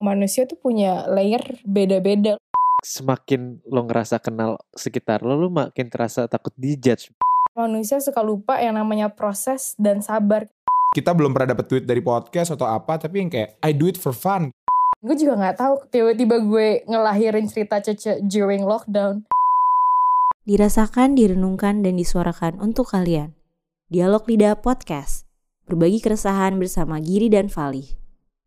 manusia 0.00 0.48
tuh 0.48 0.56
punya 0.56 1.04
layer 1.06 1.60
beda-beda. 1.68 2.40
Semakin 2.80 3.60
lo 3.68 3.84
ngerasa 3.84 4.16
kenal 4.18 4.56
sekitar 4.72 5.20
lo, 5.20 5.36
lo 5.36 5.52
makin 5.52 5.92
terasa 5.92 6.24
takut 6.24 6.56
dijudge. 6.56 7.12
Manusia 7.52 8.00
suka 8.00 8.24
lupa 8.24 8.56
yang 8.56 8.80
namanya 8.80 9.12
proses 9.12 9.76
dan 9.76 10.00
sabar. 10.00 10.48
Kita 10.96 11.12
belum 11.12 11.36
pernah 11.36 11.54
dapet 11.54 11.68
tweet 11.68 11.84
dari 11.84 12.00
podcast 12.00 12.56
atau 12.56 12.66
apa, 12.66 12.96
tapi 12.96 13.20
yang 13.20 13.30
kayak 13.30 13.60
I 13.60 13.76
do 13.76 13.86
it 13.86 14.00
for 14.00 14.16
fun. 14.16 14.50
Gue 15.04 15.14
juga 15.14 15.36
nggak 15.36 15.56
tahu 15.60 15.74
tiba-tiba 15.92 16.40
gue 16.40 16.82
ngelahirin 16.88 17.46
cerita 17.46 17.84
Cece 17.84 18.24
during 18.24 18.64
lockdown. 18.64 19.28
Dirasakan, 20.48 21.14
direnungkan, 21.14 21.84
dan 21.84 22.00
disuarakan 22.00 22.58
untuk 22.58 22.90
kalian. 22.90 23.36
Dialog 23.92 24.24
Lidah 24.24 24.56
Podcast. 24.56 25.28
Berbagi 25.68 26.02
keresahan 26.02 26.58
bersama 26.58 26.98
Giri 26.98 27.30
dan 27.30 27.52
Fali. 27.52 27.99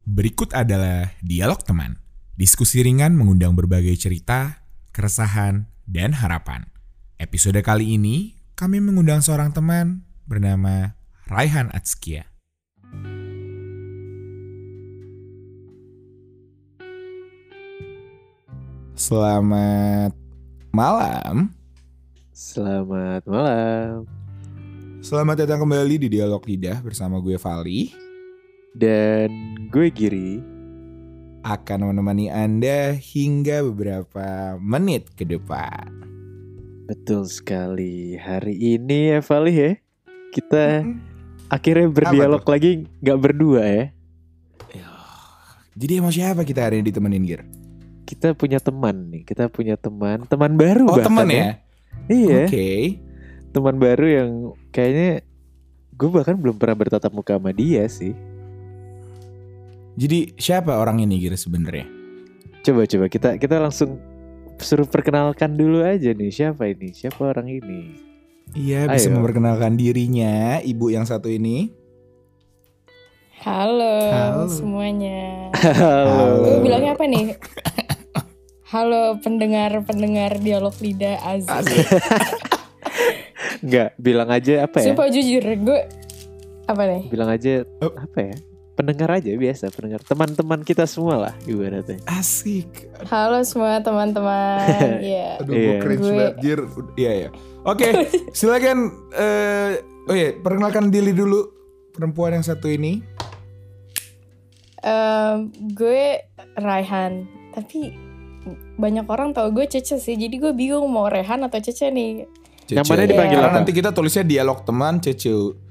Berikut 0.04 0.52
adalah 0.52 1.16
dialog 1.24 1.64
teman. 1.64 1.96
Diskusi 2.36 2.84
ringan 2.84 3.16
mengundang 3.16 3.56
berbagai 3.56 3.96
cerita, 3.96 4.68
keresahan, 4.92 5.71
dan 5.88 6.11
harapan. 6.20 6.68
Episode 7.16 7.64
kali 7.64 7.96
ini 7.96 8.36
kami 8.52 8.84
mengundang 8.84 9.24
seorang 9.24 9.56
teman 9.56 10.04
bernama 10.28 11.00
Raihan 11.32 11.71
Atskia. 11.71 12.28
Selamat 19.00 20.11
malam. 20.75 21.56
Selamat 22.36 23.24
malam. 23.24 24.04
Selamat 25.00 25.47
datang 25.47 25.64
kembali 25.64 25.96
di 25.96 26.08
Dialog 26.11 26.44
Lidah 26.44 26.83
bersama 26.83 27.24
gue 27.24 27.39
Vali. 27.39 28.03
Dan 28.73 29.29
gue 29.69 29.93
Giri. 29.93 30.41
Akan 31.43 31.83
menemani 31.83 32.31
Anda 32.31 32.95
hingga 32.95 33.67
beberapa 33.67 34.55
menit 34.58 35.11
ke 35.13 35.27
depan. 35.27 35.91
Betul 36.88 37.27
sekali. 37.27 38.15
Hari 38.15 38.80
ini 38.80 39.13
ya 39.13 39.19
Vali 39.19 39.53
ya. 39.53 39.71
Kita 40.31 40.88
akhirnya 41.52 41.91
berdialog 41.91 42.47
lagi 42.47 42.88
nggak 43.03 43.19
berdua 43.19 43.63
ya. 43.63 43.85
Jadi 45.73 45.93
sama 45.97 46.13
siapa 46.13 46.41
kita 46.45 46.69
hari 46.69 46.80
ini 46.80 46.93
ditemenin 46.93 47.25
Gir? 47.25 47.41
Kita 48.05 48.37
punya 48.37 48.61
teman 48.61 49.09
nih. 49.09 49.25
Kita 49.25 49.49
punya 49.49 49.73
teman. 49.73 50.21
Teman 50.30 50.53
baru 50.53 50.85
Oh 50.85 50.97
bahkan 50.97 51.09
teman 51.09 51.27
ya? 51.33 51.49
Iya. 52.08 52.45
Oke. 52.45 53.02
Teman 53.53 53.81
baru 53.81 54.05
yang 54.05 54.30
kayaknya 54.69 55.25
gue 55.97 56.09
bahkan 56.13 56.37
belum 56.37 56.61
pernah 56.61 56.77
bertatap 56.77 57.09
muka 57.09 57.41
sama 57.41 57.49
dia 57.49 57.89
sih. 57.89 58.13
Jadi 59.94 60.33
siapa 60.36 60.73
orang 60.73 60.99
ini 60.99 61.22
Gir 61.22 61.38
sebenarnya? 61.38 61.86
Coba 62.63 62.88
coba 62.88 63.05
kita 63.05 63.38
kita 63.38 63.61
langsung 63.61 64.02
suruh 64.58 64.88
perkenalkan 64.88 65.53
dulu 65.53 65.83
aja 65.83 66.16
nih 66.16 66.31
siapa 66.31 66.66
ini 66.66 66.89
siapa 66.89 67.22
orang 67.22 67.45
ini. 67.45 67.94
Iya 68.53 68.86
bisa 68.88 69.09
Ayo. 69.09 69.17
memperkenalkan 69.17 69.77
dirinya 69.77 70.58
ibu 70.61 70.89
yang 70.89 71.05
satu 71.05 71.30
ini. 71.30 71.69
Halo, 73.44 73.99
Halo. 74.09 74.47
semuanya. 74.47 75.52
Halo. 75.52 76.41
Gue 76.41 76.58
bilangnya 76.64 76.95
apa 76.95 77.03
nih? 77.03 77.36
Halo 78.71 79.19
pendengar-pendengar 79.19 80.39
dialog 80.39 80.73
lidah 80.80 81.19
Aziz. 81.21 81.86
Enggak, 83.59 83.94
bilang 83.99 84.31
aja 84.31 84.64
apa 84.64 84.80
ya? 84.80 84.86
Sumpah 84.89 85.11
jujur, 85.11 85.44
gue 85.44 85.80
apa 86.66 86.81
nih? 86.88 87.02
Bilang 87.11 87.30
aja 87.30 87.67
Oh. 87.83 87.91
apa 87.91 88.19
ya? 88.23 88.36
Pendengar 88.73 89.05
aja 89.13 89.29
biasa, 89.29 89.69
pendengar. 89.69 90.02
Teman-teman 90.02 90.66
kita 90.66 90.89
semua 90.89 91.16
lah 91.19 91.33
ibaratnya. 91.45 92.02
Asik. 92.09 92.89
Halo 93.05 93.45
semua 93.45 93.77
teman-teman. 93.80 94.65
Iya. 95.05 95.38
Aduh 95.39 95.53
Iya. 95.53 95.61
gue 95.63 95.75
cringe 95.80 96.02
Gue- 96.02 96.09
banget 96.11 96.35
Gir. 96.41 96.59
Iya 96.97 97.11
ya. 97.13 97.30
Oke 97.63 97.88
silakan. 98.33 98.77
eh 99.14 99.77
oh 100.03 100.11
iya 100.11 100.33
perkenalkan 100.36 100.89
diri 100.89 101.14
dulu 101.14 101.53
perempuan 101.92 102.33
yang 102.33 102.42
satu 102.42 102.65
ini. 102.65 102.98
Em, 104.80 105.48
gue 105.69 106.19
Raihan, 106.58 107.23
tapi 107.53 107.93
banyak 108.75 109.05
orang 109.05 109.31
tahu 109.31 109.53
gue 109.53 109.69
Cece 109.69 109.95
sih. 109.95 110.17
Jadi 110.17 110.36
gue 110.36 110.52
bingung 110.52 110.89
mau 110.89 111.08
Rehan 111.08 111.39
atau 111.42 111.55
Cece 111.55 111.87
nih. 111.87 112.25
Cece. 112.65 112.73
Yang 112.73 112.86
mana 112.89 113.05
dipanggil 113.05 113.37
Karena 113.37 113.48
apa? 113.48 113.58
nanti 113.61 113.71
kita 113.71 113.93
tulisnya 113.93 114.25
dialog 114.25 114.65
teman 114.65 114.98
Cece. 114.98 115.61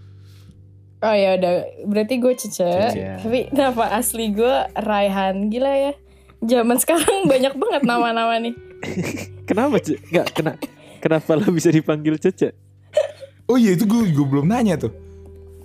Oh 1.03 1.15
ya 1.15 1.35
udah, 1.35 1.55
berarti 1.91 2.15
gue 2.23 2.33
Cece. 2.39 2.63
Cece. 2.63 3.27
Tapi 3.27 3.51
nama 3.51 3.91
asli 3.99 4.31
gue 4.31 4.55
Raihan. 4.79 5.51
Gila 5.51 5.73
ya. 5.75 5.93
Zaman 6.47 6.79
sekarang 6.79 7.27
banyak 7.33 7.59
banget 7.59 7.83
nama-nama 7.83 8.39
nih. 8.39 8.55
Kenapa, 9.51 9.83
Ce? 9.83 9.99
Enggak, 10.11 10.31
kena 10.31 10.53
kenapa 11.03 11.35
lo 11.35 11.51
bisa 11.51 11.75
dipanggil 11.75 12.15
Cece? 12.23 12.55
Oh 13.51 13.59
iya 13.59 13.75
itu 13.75 13.83
gue 13.91 14.15
gue 14.15 14.27
belum 14.27 14.47
nanya 14.47 14.79
tuh. 14.79 14.95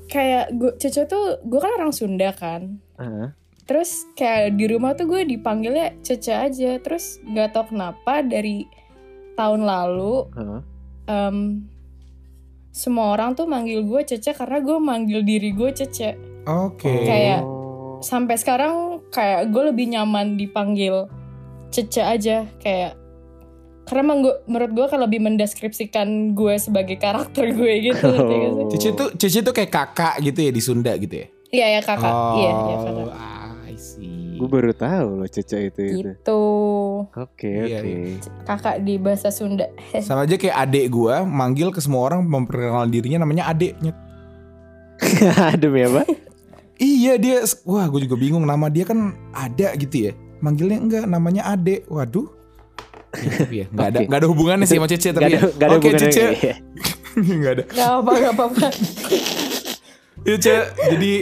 Kayak 0.09 0.57
gue 0.57 0.71
Cece 0.81 1.05
tuh 1.05 1.37
gue 1.45 1.59
kan 1.61 1.71
orang 1.77 1.93
Sunda 1.93 2.33
kan. 2.33 2.81
Ah, 2.97 3.37
Terus 3.69 4.09
kayak 4.17 4.57
di 4.57 4.65
rumah 4.73 4.97
tuh 4.97 5.05
gue 5.05 5.21
dipanggilnya 5.21 6.01
Cece 6.01 6.33
aja. 6.33 6.81
Terus 6.81 7.21
nggak 7.21 7.53
tau 7.53 7.69
kenapa 7.69 8.25
dari 8.25 8.65
tahun 9.37 9.61
lalu 9.69 10.15
ah. 10.33 10.61
em, 11.05 11.61
semua 12.77 13.09
orang 13.09 13.33
tuh 13.33 13.43
manggil 13.43 13.81
gue 13.81 14.05
Cece 14.05 14.31
karena 14.31 14.61
gue 14.61 14.77
manggil 14.77 15.25
diri 15.25 15.49
gue 15.49 15.73
Cece. 15.73 16.13
Oke. 16.45 16.93
Kayak- 17.03 17.41
Oh. 17.41 17.97
Sampai 17.99 18.37
sekarang 18.37 19.01
kayak 19.09 19.49
gue 19.49 19.63
lebih 19.65 19.89
nyaman 19.89 20.37
dipanggil 20.37 21.09
Cece 21.67 21.99
aja 21.99 22.45
kayak 22.57 22.93
karena 23.83 24.03
emang 24.03 24.19
gue, 24.21 24.35
menurut 24.45 24.71
gue 24.73 24.85
kan 24.85 24.99
lebih 24.99 25.17
mendeskripsikan 25.17 26.05
gue 26.31 26.53
sebagai 26.57 26.95
karakter 26.95 27.49
gue 27.51 27.73
gitu. 27.89 28.05
Oh. 28.05 28.69
Cece 28.69 28.93
tuh 28.93 29.09
Cece 29.17 29.41
tuh 29.41 29.51
kayak 29.51 29.73
kakak 29.73 30.21
gitu 30.21 30.37
ya 30.39 30.51
di 30.51 30.61
Sunda 30.61 30.93
gitu 30.93 31.17
ya. 31.17 31.27
Iya 31.47 31.67
ya 31.73 31.81
kakak, 31.81 32.13
iya 32.35 32.51
iya 32.51 32.75
kakak. 32.77 33.15
Gue 34.37 34.47
baru 34.47 34.71
tahu 34.71 35.07
loh 35.17 35.27
Cece 35.27 35.67
itu 35.67 35.81
itu. 35.81 35.99
Gitu, 36.05 36.41
Oke, 37.09 37.49
Iya, 37.65 37.79
oke. 37.79 37.93
kakak 38.43 38.75
di 38.79 38.95
bahasa 38.95 39.27
Sunda. 39.27 39.65
Sama 40.05 40.23
aja 40.23 40.35
kayak 40.35 40.57
adek 40.59 40.85
gue 40.87 41.15
manggil 41.23 41.69
ke 41.69 41.79
semua 41.79 42.05
orang 42.05 42.21
memperkenalkan 42.21 42.87
dirinya 42.87 43.21
namanya 43.21 43.47
adeknya. 43.47 43.97
Demi 45.61 45.81
apa? 45.83 46.05
Iya 46.77 47.17
dia, 47.17 47.37
wah 47.63 47.85
gue 47.87 48.05
juga 48.05 48.15
bingung 48.15 48.41
nama 48.41 48.69
dia 48.69 48.83
kan 48.83 48.97
ada 49.31 49.73
gitu 49.73 50.09
ya. 50.09 50.11
Manggilnya 50.37 50.77
enggak, 50.77 51.03
namanya 51.05 51.49
Ade. 51.49 51.81
Waduh. 51.87 52.29
Ya, 53.17 53.31
tapi 53.33 53.55
ya, 53.55 53.65
nggak 53.67 53.87
ada 53.87 53.99
nggak 54.03 54.19
ada 54.19 54.27
hubungannya 54.29 54.65
sih 54.65 54.77
sama 54.77 54.85
Cece 54.85 55.09
tapi 55.09 55.25
Gak 55.25 55.31
ada, 55.31 55.39
ya. 55.39 55.49
gak 55.49 55.65
ada 55.65 55.73
Oke 55.73 55.87
hubungannya. 55.89 56.11
Cece, 56.13 56.23
Iya. 56.37 56.55
nggak 57.39 57.51
ada. 57.51 57.63
Gak 57.65 57.89
apa 57.97 58.11
gak 58.13 58.33
apa-apa. 58.35 58.65
Ya 60.19 60.35
Ce, 60.35 60.55
jadi 60.91 61.13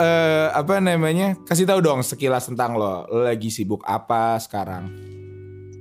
eh, 0.00 0.48
apa 0.50 0.80
namanya? 0.80 1.36
Kasih 1.44 1.68
tahu 1.68 1.84
dong 1.84 2.00
sekilas 2.00 2.48
tentang 2.48 2.74
lo. 2.74 3.04
Lo 3.12 3.22
lagi 3.28 3.52
sibuk 3.52 3.84
apa 3.84 4.40
sekarang? 4.40 4.88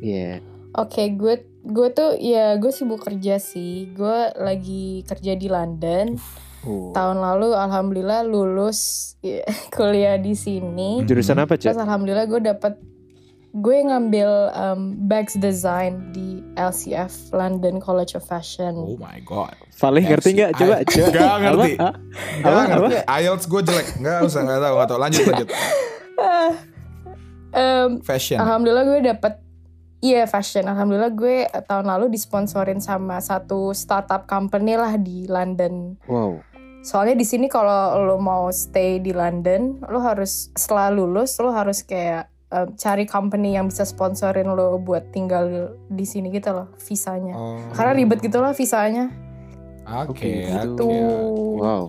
Iya. 0.04 0.44
Oke, 0.78 1.16
gue 1.16 1.48
gue 1.66 1.88
tuh 1.92 2.16
ya 2.20 2.60
gue 2.60 2.70
sibuk 2.70 3.02
kerja 3.02 3.40
sih. 3.40 3.90
Gue 3.96 4.30
lagi 4.36 5.08
kerja 5.08 5.34
di 5.34 5.48
London. 5.48 6.20
Oh. 6.68 6.92
Tahun 6.92 7.18
lalu 7.24 7.56
alhamdulillah 7.56 8.28
lulus 8.28 9.16
ya, 9.24 9.48
kuliah 9.76 10.20
di 10.20 10.36
sini. 10.36 11.08
Jurusan 11.08 11.40
apa, 11.40 11.56
Cek? 11.56 11.72
Terus 11.72 11.80
alhamdulillah 11.80 12.28
gue 12.28 12.42
dapet 12.44 12.74
gue 13.50 13.78
ngambil 13.82 14.30
um, 14.54 14.82
bags 15.04 15.34
design 15.34 16.14
di 16.14 16.46
LCF 16.54 17.34
London 17.34 17.82
College 17.82 18.14
of 18.14 18.22
Fashion. 18.22 18.78
Oh 18.78 18.96
my 18.96 19.18
god. 19.22 19.58
Valih 19.76 20.06
ngerti 20.06 20.30
nggak? 20.34 20.52
Coba, 20.54 20.76
I- 20.76 20.86
coba. 20.86 21.10
Nggak 21.10 21.38
ngerti. 21.40 21.72
Apa? 21.74 21.90
Gak 22.40 22.46
Apa? 22.46 22.62
ngerti. 22.70 22.96
IELTS 23.08 23.46
gue 23.46 23.62
jelek. 23.66 23.88
Nggak 23.98 24.18
usah 24.24 24.40
nggak 24.44 24.60
tahu 24.60 24.74
nggak 24.76 24.88
tahu. 24.88 25.00
Lanjut 25.00 25.22
lanjut. 25.26 25.48
Em, 27.50 27.90
Fashion. 28.08 28.38
alhamdulillah 28.38 28.86
gue 28.86 29.02
dapet 29.04 29.34
Iya 30.00 30.32
fashion, 30.32 30.64
alhamdulillah 30.64 31.12
gue 31.12 31.44
tahun 31.68 31.84
lalu 31.84 32.08
disponsorin 32.08 32.80
sama 32.80 33.20
satu 33.20 33.76
startup 33.76 34.32
company 34.32 34.80
lah 34.80 34.96
di 34.96 35.28
London. 35.28 36.00
Wow. 36.08 36.40
Soalnya 36.88 37.20
di 37.20 37.28
sini 37.28 37.52
kalau 37.52 38.00
lo 38.08 38.16
mau 38.16 38.48
stay 38.48 39.04
di 39.04 39.12
London, 39.12 39.84
lo 39.92 40.00
harus 40.00 40.56
setelah 40.56 40.88
lulus 40.88 41.36
lo 41.44 41.52
harus 41.52 41.84
kayak 41.84 42.32
eh, 42.54 42.68
cari 42.78 43.06
company 43.06 43.56
yang 43.56 43.70
bisa 43.70 43.86
sponsorin 43.86 44.50
lo 44.54 44.78
buat 44.82 45.10
tinggal 45.14 45.78
di 45.90 46.06
sini 46.06 46.34
gitu 46.34 46.54
loh 46.54 46.68
visanya. 46.82 47.34
Oh. 47.38 47.60
Karena 47.74 47.94
ribet 47.98 48.20
gitu 48.22 48.42
loh 48.42 48.54
visanya. 48.54 49.10
Oke. 49.90 50.12
Oke, 50.14 50.32
gitu. 50.46 50.86
oke. 50.86 51.62
Wow. 51.62 51.84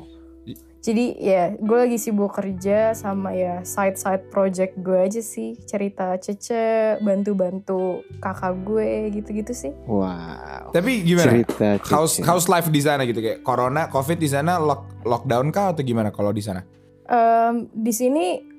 Jadi 0.80 1.12
ya 1.20 1.52
gue 1.60 1.76
lagi 1.76 2.00
sibuk 2.00 2.32
kerja 2.32 2.96
sama 2.96 3.36
ya 3.36 3.60
side-side 3.60 4.32
project 4.32 4.80
gue 4.80 4.96
aja 4.96 5.20
sih. 5.20 5.52
Cerita 5.68 6.16
Cece, 6.16 6.96
bantu-bantu 7.04 8.00
kakak 8.16 8.56
gue 8.64 9.12
gitu-gitu 9.12 9.52
sih. 9.52 9.72
Wow. 9.84 10.72
Tapi 10.72 11.04
gimana? 11.04 11.36
Cerita 11.36 11.76
Cece. 11.84 11.92
House 11.92 12.14
house 12.24 12.46
life 12.48 12.72
di 12.72 12.80
sana 12.80 13.04
gitu 13.04 13.20
kayak 13.20 13.44
corona, 13.44 13.92
covid 13.92 14.16
di 14.16 14.28
sana 14.32 14.56
lock, 14.56 15.04
lockdown 15.04 15.52
kah 15.52 15.76
atau 15.76 15.84
gimana 15.84 16.08
kalau 16.08 16.32
di 16.32 16.40
sana? 16.40 16.64
Em, 17.04 17.68
di 17.76 17.92
sini 17.92 18.49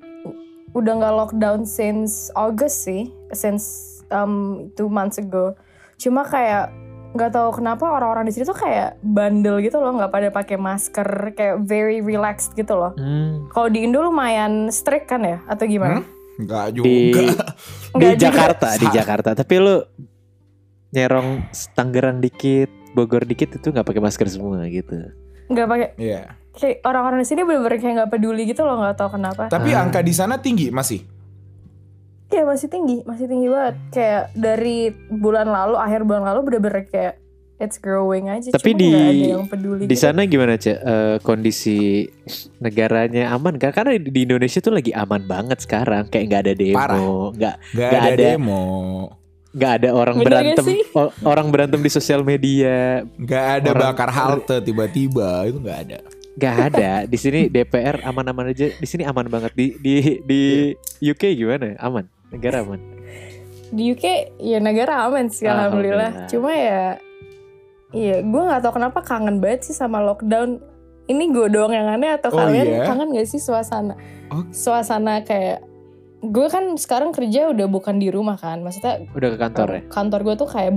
udah 0.72 0.92
nggak 0.98 1.14
lockdown 1.14 1.68
since 1.68 2.32
August 2.32 2.88
sih, 2.88 3.12
since 3.32 4.00
um, 4.08 4.68
two 4.76 4.88
months 4.88 5.20
ago. 5.20 5.56
Cuma 6.00 6.24
kayak 6.24 6.72
nggak 7.12 7.32
tahu 7.36 7.60
kenapa 7.60 7.92
orang-orang 7.92 8.24
di 8.24 8.32
sini 8.32 8.48
tuh 8.48 8.56
kayak 8.56 8.96
bandel 9.04 9.60
gitu 9.60 9.76
loh, 9.76 9.92
nggak 10.00 10.12
pada 10.12 10.28
pakai 10.32 10.56
masker, 10.56 11.36
kayak 11.36 11.60
very 11.68 12.00
relaxed 12.00 12.56
gitu 12.56 12.72
loh. 12.72 12.96
Hmm. 12.96 13.52
Kalau 13.52 13.68
di 13.68 13.84
Indo 13.84 14.00
lumayan 14.00 14.72
strict 14.72 15.12
kan 15.12 15.20
ya, 15.20 15.44
atau 15.44 15.68
gimana? 15.68 16.00
Enggak 16.40 16.72
Di 16.72 16.76
juga. 16.80 16.88
di 16.88 17.26
Nggak 18.00 18.14
juga. 18.16 18.24
Jakarta, 18.24 18.68
di 18.80 18.86
Jakarta. 18.88 19.30
Tapi 19.36 19.54
lu 19.60 19.76
nyerong 20.92 21.52
Tangerang 21.76 22.24
dikit, 22.24 22.72
Bogor 22.96 23.28
dikit 23.28 23.60
itu 23.60 23.68
nggak 23.68 23.84
pakai 23.84 24.00
masker 24.00 24.28
semua 24.32 24.64
gitu. 24.72 24.96
Nggak 25.52 25.66
pakai. 25.68 25.88
Iya. 26.00 26.41
Kayak 26.52 26.84
orang-orang 26.84 27.18
di 27.18 27.26
sini 27.26 27.40
bener-bener 27.42 27.76
kayak 27.76 27.94
nggak 27.96 28.10
peduli 28.10 28.42
gitu 28.44 28.62
loh, 28.62 28.76
nggak 28.78 28.94
tahu 28.94 29.10
kenapa. 29.12 29.48
Tapi 29.48 29.70
Ah. 29.72 29.82
angka 29.82 30.00
di 30.00 30.12
sana 30.12 30.36
tinggi 30.36 30.68
masih. 30.68 31.00
Iya 32.28 32.44
masih 32.44 32.64
tinggi, 32.66 32.96
masih 33.02 33.26
tinggi 33.26 33.44
banget. 33.46 33.76
Kayak 33.90 34.22
dari 34.32 34.78
bulan 35.10 35.44
lalu, 35.46 35.76
akhir 35.76 36.00
bulan 36.02 36.24
lalu 36.24 36.40
bener-bener 36.42 36.84
kayak 36.86 37.14
it's 37.58 37.76
growing 37.76 38.26
aja. 38.26 38.48
Tapi 38.50 38.72
Cuma 38.72 38.78
di- 38.78 38.88
nggak 38.90 39.04
ada 39.06 39.26
yang 39.30 39.44
peduli. 39.46 39.82
Di 39.82 39.88
gitu. 39.90 40.00
sana 40.02 40.24
gimana 40.24 40.56
cek 40.56 40.76
Eh, 40.78 41.16
kondisi 41.20 42.08
negaranya 42.58 43.30
aman 43.30 43.56
kan? 43.56 43.70
Karena 43.70 43.94
di 43.94 44.20
Indonesia 44.22 44.58
tuh 44.58 44.72
lagi 44.72 44.92
aman 44.92 45.22
banget 45.22 45.60
sekarang. 45.60 46.08
Kayak 46.08 46.24
nggak 46.26 46.42
ada 46.42 46.52
Parah. 46.74 46.96
demo, 46.96 47.12
nggak 47.30 47.54
Gak, 47.70 47.88
Nggak 47.90 48.02
ada, 48.02 48.10
ada. 48.10 48.24
demo. 48.26 48.64
nggak 49.52 49.72
ada 49.76 49.88
orang 49.92 50.16
Bener 50.16 50.26
berantem 50.26 50.66
orang 51.22 51.46
berantem 51.48 51.80
di 51.80 51.90
sosial 51.90 52.24
media. 52.24 53.04
Gak 53.20 53.44
ada 53.60 53.68
Orang- 53.70 53.84
bakar 53.86 54.08
halte 54.10 54.56
tiba-tiba 54.58 55.44
itu 55.44 55.60
gak 55.60 55.78
ada. 55.84 55.98
Nggak 56.32 56.56
ada. 56.68 56.90
Di 57.04 57.16
sini 57.16 57.46
DPR 57.46 58.00
aman-aman 58.02 58.50
aja. 58.50 58.72
Di 58.72 58.86
sini 58.86 59.04
aman 59.04 59.26
banget. 59.26 59.52
Di 59.52 59.76
di 59.76 59.94
di 60.22 60.40
UK 61.00 61.34
gimana? 61.34 61.76
Aman. 61.78 62.08
Negara 62.28 62.60
aman. 62.60 62.80
di 63.68 63.88
UK 63.88 64.04
ya 64.36 64.60
negara 64.60 65.08
aman 65.08 65.28
sih 65.28 65.44
alhamdulillah. 65.44 66.12
Alhamdulillah. 66.12 66.28
Cuma 66.28 66.52
ya 66.52 66.84
iya 67.90 68.20
gue 68.20 68.42
nggak 68.42 68.60
tahu 68.60 68.76
kenapa 68.76 69.00
kangen 69.00 69.40
banget 69.40 69.64
sih 69.64 69.72
sama 69.72 70.00
lockdown. 70.00 70.60
Ini 71.02 71.24
gue 71.32 71.48
doang 71.48 71.72
yang 71.72 71.88
aneh 71.88 72.12
atau 72.12 72.30
Oh, 72.30 72.38
kalian 72.38 72.68
iya? 72.68 72.84
kangen 72.84 73.10
gak 73.10 73.26
sih 73.26 73.40
suasana? 73.40 73.96
Oh. 74.28 74.44
Suasana 74.48 75.20
kayak 75.20 75.64
gue 76.20 76.46
kan 76.46 76.76
sekarang 76.76 77.10
kerja 77.10 77.50
udah 77.50 77.66
bukan 77.66 77.98
di 77.98 78.06
rumah 78.06 78.38
kan, 78.38 78.60
maksudnya 78.60 79.02
Udah 79.10 79.34
ke 79.34 79.38
kantor 79.40 79.68
ya? 79.72 79.80
kantor 79.90 80.20
gue 80.22 80.34
tuh 80.36 80.48
kayak 80.48 80.72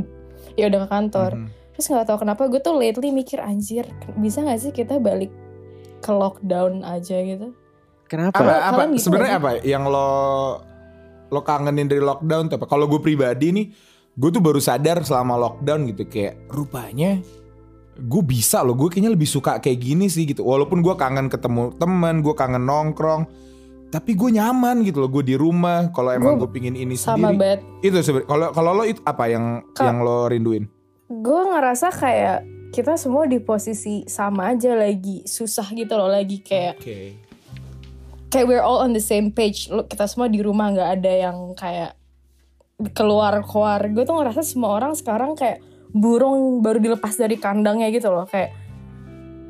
ya 0.55 0.65
udah 0.65 0.79
ke 0.81 0.89
kantor. 0.89 1.31
Mhm. 1.37 1.47
Terus 1.75 1.85
nggak 1.85 2.05
tahu 2.09 2.17
kenapa 2.17 2.41
gue 2.47 2.57
tuh 2.57 2.73
lately 2.73 3.11
mikir 3.11 3.37
anjir 3.37 3.85
bisa 4.17 4.39
nggak 4.39 4.57
sih 4.57 4.71
kita 4.71 4.97
balik 4.97 5.29
ke 6.05 6.13
lockdown 6.13 6.85
aja 6.85 7.17
gitu? 7.17 7.57
Kenapa? 8.05 8.37
Apa, 8.37 8.53
apa 8.69 8.81
gitu 8.93 9.09
sebenarnya 9.09 9.41
apa 9.41 9.49
yang 9.65 9.89
lo 9.89 10.09
lo 11.33 11.41
kangenin 11.41 11.89
dari 11.89 12.05
lockdown 12.05 12.53
tuh 12.53 12.61
apa? 12.61 12.69
Kalau 12.69 12.85
gue 12.85 13.01
pribadi 13.01 13.49
nih, 13.49 13.65
gue 14.13 14.29
tuh 14.29 14.37
baru 14.39 14.61
sadar 14.61 15.01
selama 15.01 15.33
lockdown 15.35 15.89
gitu 15.89 16.05
kayak 16.05 16.45
rupanya 16.53 17.17
gue 17.95 18.23
bisa 18.27 18.59
loh, 18.59 18.75
gue 18.75 18.91
kayaknya 18.91 19.15
lebih 19.15 19.23
suka 19.23 19.55
kayak 19.63 19.79
gini 19.79 20.11
sih 20.11 20.27
gitu. 20.27 20.43
Walaupun 20.43 20.83
gue 20.83 20.91
kangen 20.99 21.31
ketemu 21.31 21.71
teman, 21.79 22.19
gue 22.19 22.35
kangen 22.35 22.67
nongkrong, 22.67 23.23
tapi 23.87 24.19
gue 24.19 24.35
nyaman 24.35 24.83
gitu 24.83 24.99
loh. 24.99 25.07
Gue 25.07 25.23
di 25.23 25.39
rumah. 25.39 25.87
Kalau 25.95 26.11
emang 26.11 26.35
gue 26.35 26.51
pingin 26.51 26.75
ini 26.75 26.99
Sama 26.99 27.31
sendiri, 27.31 27.39
banget. 27.39 27.59
itu 27.79 27.95
sebenarnya. 28.03 28.27
Kalau 28.27 28.47
kalau 28.51 28.71
lo 28.75 28.83
itu 28.83 28.99
apa 29.07 29.31
yang 29.31 29.63
Ka- 29.71 29.87
yang 29.87 30.03
lo 30.03 30.27
rinduin? 30.27 30.67
gue 31.07 31.41
ngerasa 31.55 31.87
kayak 31.93 32.43
kita 32.75 32.99
semua 32.99 33.23
di 33.23 33.39
posisi 33.39 34.03
sama 34.03 34.51
aja 34.51 34.75
lagi 34.75 35.23
susah 35.23 35.63
gitu 35.71 35.95
loh 35.95 36.11
lagi 36.11 36.43
kayak 36.43 36.75
Oke. 36.75 37.15
kayak 38.27 38.45
we're 38.51 38.59
all 38.59 38.83
on 38.83 38.91
the 38.91 38.99
same 38.99 39.31
page 39.31 39.71
Lo- 39.71 39.87
kita 39.87 40.03
semua 40.11 40.27
di 40.27 40.43
rumah 40.43 40.75
nggak 40.75 40.89
ada 40.99 41.11
yang 41.31 41.55
kayak 41.55 41.95
keluar 42.91 43.39
keluar 43.47 43.79
gue 43.87 44.03
tuh 44.03 44.19
ngerasa 44.19 44.43
semua 44.43 44.75
orang 44.75 44.91
sekarang 44.91 45.39
kayak 45.39 45.63
burung 45.95 46.59
baru 46.59 46.83
dilepas 46.83 47.15
dari 47.15 47.39
kandangnya 47.39 47.87
gitu 47.95 48.11
loh 48.11 48.27
kayak 48.27 48.51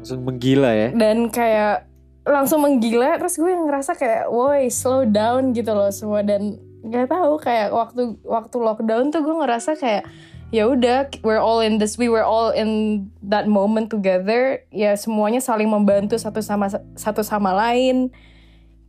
Langsung 0.05 0.21
menggila 0.21 0.69
ya? 0.69 0.89
dan 0.93 1.33
kayak 1.33 1.89
langsung 2.21 2.61
menggila 2.61 3.17
terus 3.17 3.41
gue 3.41 3.49
ngerasa 3.49 3.97
kayak 3.97 4.29
woi 4.29 4.69
slow 4.69 5.01
down 5.09 5.49
gitu 5.57 5.73
loh 5.73 5.89
semua 5.89 6.21
dan 6.21 6.61
nggak 6.85 7.09
tahu 7.09 7.41
kayak 7.41 7.73
waktu 7.73 8.21
waktu 8.21 8.57
lockdown 8.61 9.09
tuh 9.09 9.25
gue 9.25 9.35
ngerasa 9.41 9.73
kayak 9.73 10.05
ya 10.53 10.69
udah 10.69 11.09
we're 11.25 11.41
all 11.41 11.61
in 11.61 11.81
this 11.81 11.97
we 11.97 12.09
were 12.09 12.25
all 12.25 12.53
in 12.53 13.01
that 13.25 13.49
moment 13.49 13.89
together. 13.89 14.61
Ya 14.69 14.93
semuanya 14.97 15.41
saling 15.41 15.69
membantu 15.69 16.17
satu 16.17 16.41
sama 16.41 16.69
satu 16.97 17.21
sama 17.25 17.53
lain. 17.53 18.13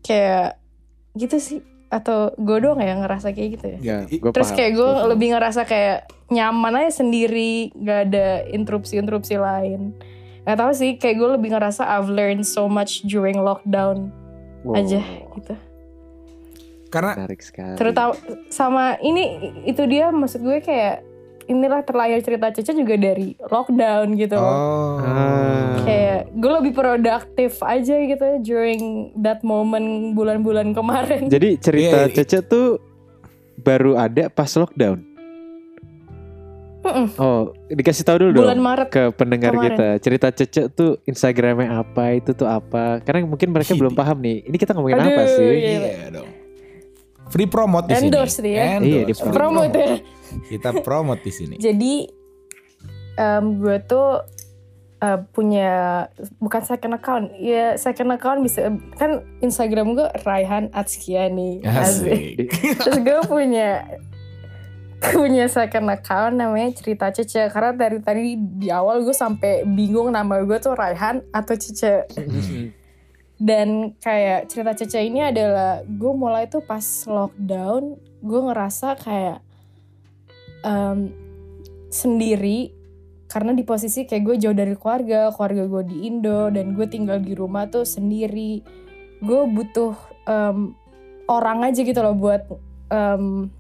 Kayak 0.05 0.61
gitu 1.17 1.37
sih. 1.41 1.61
Atau 1.87 2.35
gue 2.35 2.59
doang 2.59 2.83
ya 2.83 2.99
ngerasa 2.99 3.31
kayak 3.31 3.49
gitu 3.57 3.67
ya? 3.79 3.79
Ya, 3.79 3.97
gua 4.19 4.35
terus 4.35 4.51
paham, 4.51 4.59
kayak 4.59 4.73
gue 4.75 4.91
lebih 5.15 5.29
ngerasa 5.39 5.63
kayak 5.65 6.11
nyaman 6.35 6.83
aja 6.83 6.99
sendiri 6.99 7.71
gak 7.79 8.11
ada 8.11 8.43
interupsi-interupsi 8.51 9.39
lain. 9.39 9.95
Gak 10.43 10.59
tahu 10.59 10.73
sih 10.75 10.99
kayak 10.99 11.17
gue 11.19 11.29
lebih 11.39 11.55
ngerasa 11.55 11.87
I've 11.87 12.11
learned 12.11 12.43
so 12.43 12.67
much 12.67 13.07
during 13.07 13.39
lockdown 13.39 14.11
Wow, 14.67 14.83
aja 14.83 14.99
gitu. 15.39 15.55
Karena 16.91 17.15
terutama 17.79 18.19
sama 18.51 18.99
ini 18.99 19.55
itu 19.63 19.87
dia 19.87 20.11
maksud 20.11 20.43
gue 20.43 20.59
kayak 20.59 21.07
inilah 21.47 21.81
terlayar 21.81 22.19
cerita 22.19 22.51
Cece 22.51 22.73
juga 22.73 22.95
dari 22.95 23.39
lockdown 23.41 24.07
gitu 24.15 24.35
loh. 24.35 24.45
oh. 24.45 24.97
Ah. 24.99 25.79
kayak 25.81 26.33
gue 26.33 26.53
lebih 26.53 26.73
produktif 26.73 27.59
aja 27.61 27.97
gitu 27.97 28.27
during 28.43 28.83
that 29.17 29.41
moment 29.41 29.87
bulan-bulan 30.13 30.71
kemarin 30.71 31.31
Jadi 31.33 31.57
cerita 31.57 32.05
Iya, 32.05 32.11
i- 32.11 32.15
Cece 32.15 32.39
tuh 32.43 32.83
baru 33.57 33.95
ada 33.95 34.27
pas 34.27 34.51
lockdown. 34.51 34.99
Mm-mm. 36.83 37.09
Oh, 37.17 37.51
dikasih 37.67 38.03
tahu 38.03 38.17
dulu 38.21 38.47
bulan 38.47 38.55
dong 38.55 38.63
Maret 38.63 38.89
ke 38.89 39.03
pendengar 39.13 39.51
kemarin. 39.51 39.75
kita. 39.75 39.89
Cerita 39.99 40.29
Cece 40.31 40.63
tuh 40.71 41.03
Instagramnya 41.03 41.83
apa, 41.83 42.15
itu 42.15 42.31
tuh 42.31 42.47
apa. 42.47 43.03
Karena 43.03 43.27
mungkin 43.27 43.51
mereka 43.51 43.75
belum 43.75 43.91
paham 43.93 44.23
nih. 44.23 44.47
Ini 44.47 44.55
kita 44.55 44.71
ngomongin 44.71 44.95
apa 44.97 45.11
Aduh, 45.21 45.35
sih? 45.35 45.51
iya. 45.51 45.79
Iya 45.83 46.07
dong. 46.15 46.29
Free 47.27 47.51
promote 47.51 47.91
di 47.91 47.95
sini. 47.97 48.07
Endorse 48.07 48.39
nih 48.39 48.53
ya. 48.55 48.65
Endorse. 48.79 48.87
Iya, 48.87 49.03
di 49.03 49.15
Free 49.19 49.35
promote 49.35 49.75
ya 49.75 49.89
Kita 50.45 50.77
promote 50.85 51.25
di 51.25 51.33
sini. 51.33 51.55
jadi 51.67 52.09
em, 53.17 53.45
gue 53.61 53.77
tuh 53.89 54.21
eh, 55.01 55.19
punya 55.33 56.05
bukan 56.41 56.63
second 56.65 56.95
account 56.97 57.27
ya 57.41 57.77
second 57.77 58.13
account 58.13 58.45
bisa 58.45 58.73
kan 58.97 59.25
Instagram 59.41 59.97
gue 59.97 60.09
Raihan 60.25 60.73
Atskiani 60.73 61.65
Asik. 61.65 62.49
terus 62.81 62.99
gue 63.01 63.21
punya 63.29 63.85
punya 64.97 65.45
second 65.47 65.93
account 65.93 66.41
namanya 66.41 66.73
cerita 66.73 67.13
Cece 67.13 67.53
karena 67.53 67.77
dari 67.77 68.01
tadi 68.01 68.37
di 68.37 68.73
awal 68.73 69.05
gue 69.05 69.13
sampai 69.13 69.69
bingung 69.69 70.09
nama 70.09 70.41
gue 70.41 70.57
tuh 70.57 70.73
Raihan 70.73 71.21
atau 71.37 71.55
Cece 71.55 72.09
dan 73.37 73.93
kayak 74.01 74.49
cerita 74.49 74.73
Cece 74.73 75.05
ini 75.05 75.21
adalah 75.21 75.85
gue 75.85 76.13
mulai 76.17 76.49
tuh 76.49 76.65
pas 76.65 76.83
lockdown 77.05 78.01
gue 78.25 78.41
ngerasa 78.41 78.97
kayak 78.97 79.46
em, 80.67 81.15
sendiri 81.89 82.75
karena 83.27 83.55
di 83.55 83.67
posisi 83.67 84.07
kayak 84.07 84.23
gue 84.23 84.37
jauh 84.39 84.55
dari 84.55 84.75
keluarga 84.79 85.31
keluarga 85.35 85.67
gue 85.67 85.83
di 85.91 85.97
Indo 86.07 86.51
dan 86.51 86.75
gue 86.75 86.87
tinggal 86.87 87.19
di 87.23 87.35
rumah 87.35 87.67
tuh 87.67 87.83
sendiri 87.83 88.63
gue 89.23 89.41
butuh 89.51 89.95
em, 90.27 90.75
orang 91.27 91.71
aja 91.71 91.81
gitu 91.83 91.99
loh 92.03 92.15
buat 92.15 92.43
em, 92.91 93.51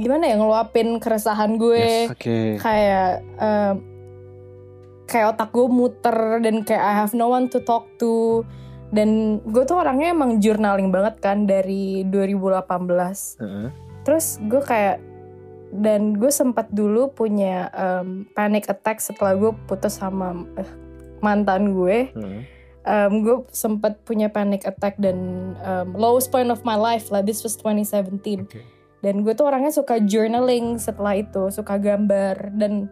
gimana 0.00 0.32
ya 0.32 0.34
ngeluapin 0.40 0.96
keresahan 0.96 1.60
gue 1.60 2.10
Oke. 2.10 2.58
kayak 2.58 3.22
em, 3.38 3.76
kayak 5.10 5.34
otak 5.34 5.50
gue 5.50 5.66
muter 5.66 6.38
dan 6.38 6.62
kayak 6.62 6.82
I 6.82 6.94
have 7.02 7.14
no 7.18 7.34
one 7.34 7.50
to 7.50 7.58
talk 7.62 7.86
to 7.98 8.46
dan 8.90 9.38
gue 9.46 9.62
tuh 9.66 9.78
orangnya 9.78 10.10
emang 10.10 10.42
journaling 10.42 10.90
banget 10.90 11.22
kan 11.22 11.46
dari 11.46 12.02
2018 12.06 13.38
Heeh. 13.38 13.68
terus 14.02 14.42
gue 14.42 14.62
kayak 14.62 15.09
dan 15.70 16.18
gue 16.18 16.30
sempat 16.30 16.66
dulu 16.74 17.14
punya 17.14 17.70
em, 17.70 18.26
panic 18.34 18.66
attack 18.66 18.98
setelah 18.98 19.38
gue 19.38 19.52
putus 19.70 20.02
sama 20.02 20.34
eh, 20.58 20.66
mantan 21.22 21.72
gue 21.72 22.10
Heeh. 22.10 22.42
Em, 22.80 23.12
gue 23.22 23.44
sempat 23.54 24.02
punya 24.02 24.26
panic 24.26 24.66
attack 24.66 24.98
dan 24.98 25.18
em, 25.62 25.88
lowest 25.94 26.34
point 26.34 26.50
of 26.50 26.64
my 26.66 26.74
life 26.74 27.06
lah 27.14 27.22
this 27.22 27.46
was 27.46 27.54
2017 27.54 28.46
Oke. 28.50 28.60
dan 29.00 29.22
gue 29.22 29.32
tuh 29.32 29.46
orangnya 29.46 29.70
suka 29.70 30.02
journaling 30.02 30.74
setelah 30.76 31.14
itu 31.14 31.54
suka 31.54 31.78
gambar 31.78 32.50
dan 32.58 32.90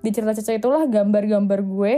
di 0.00 0.10
cerita 0.14 0.32
cerita 0.32 0.56
itulah 0.56 0.88
gambar-gambar 0.88 1.60
gue 1.60 1.94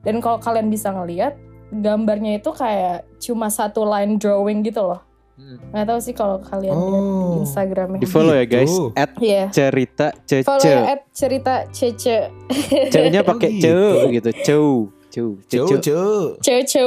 dan 0.00 0.22
kalau 0.24 0.40
kalian 0.40 0.72
bisa 0.72 0.94
ngeliat 0.94 1.36
gambarnya 1.72 2.40
itu 2.40 2.50
kayak 2.52 3.04
cuma 3.20 3.52
satu 3.52 3.84
line 3.84 4.16
drawing 4.16 4.64
gitu 4.64 4.80
loh 4.80 5.00
Hmm. 5.02 5.11
Nggak 5.34 5.84
tahu 5.84 5.98
sih 5.98 6.12
kalau 6.12 6.38
kalian 6.38 6.70
lihat 6.70 6.92
di 6.94 7.00
Oh. 7.02 7.40
Instagramnya 7.40 7.98
Di 7.98 8.06
follow 8.06 8.32
ya 8.32 8.44
guys. 8.44 8.68
Gitu. 8.68 8.86
At 8.94 9.10
Iya 9.16 9.42
cerita 9.48 10.06
follow 10.38 10.60
Cece. 10.60 10.68
ya 10.68 10.80
at 10.88 11.00
cerita 11.10 11.54
cece 11.68 12.18
C-nya 12.92 13.20
pakai 13.22 13.48
Oh, 13.48 13.58
ce 13.58 13.58
gitu. 13.58 13.82
gitu. 14.10 14.30
Ceu. 14.42 14.66
Ceu. 15.08 15.28
Cu, 15.42 15.58
Cece. 15.70 15.90
cu. 15.90 16.00
cece 16.38 16.82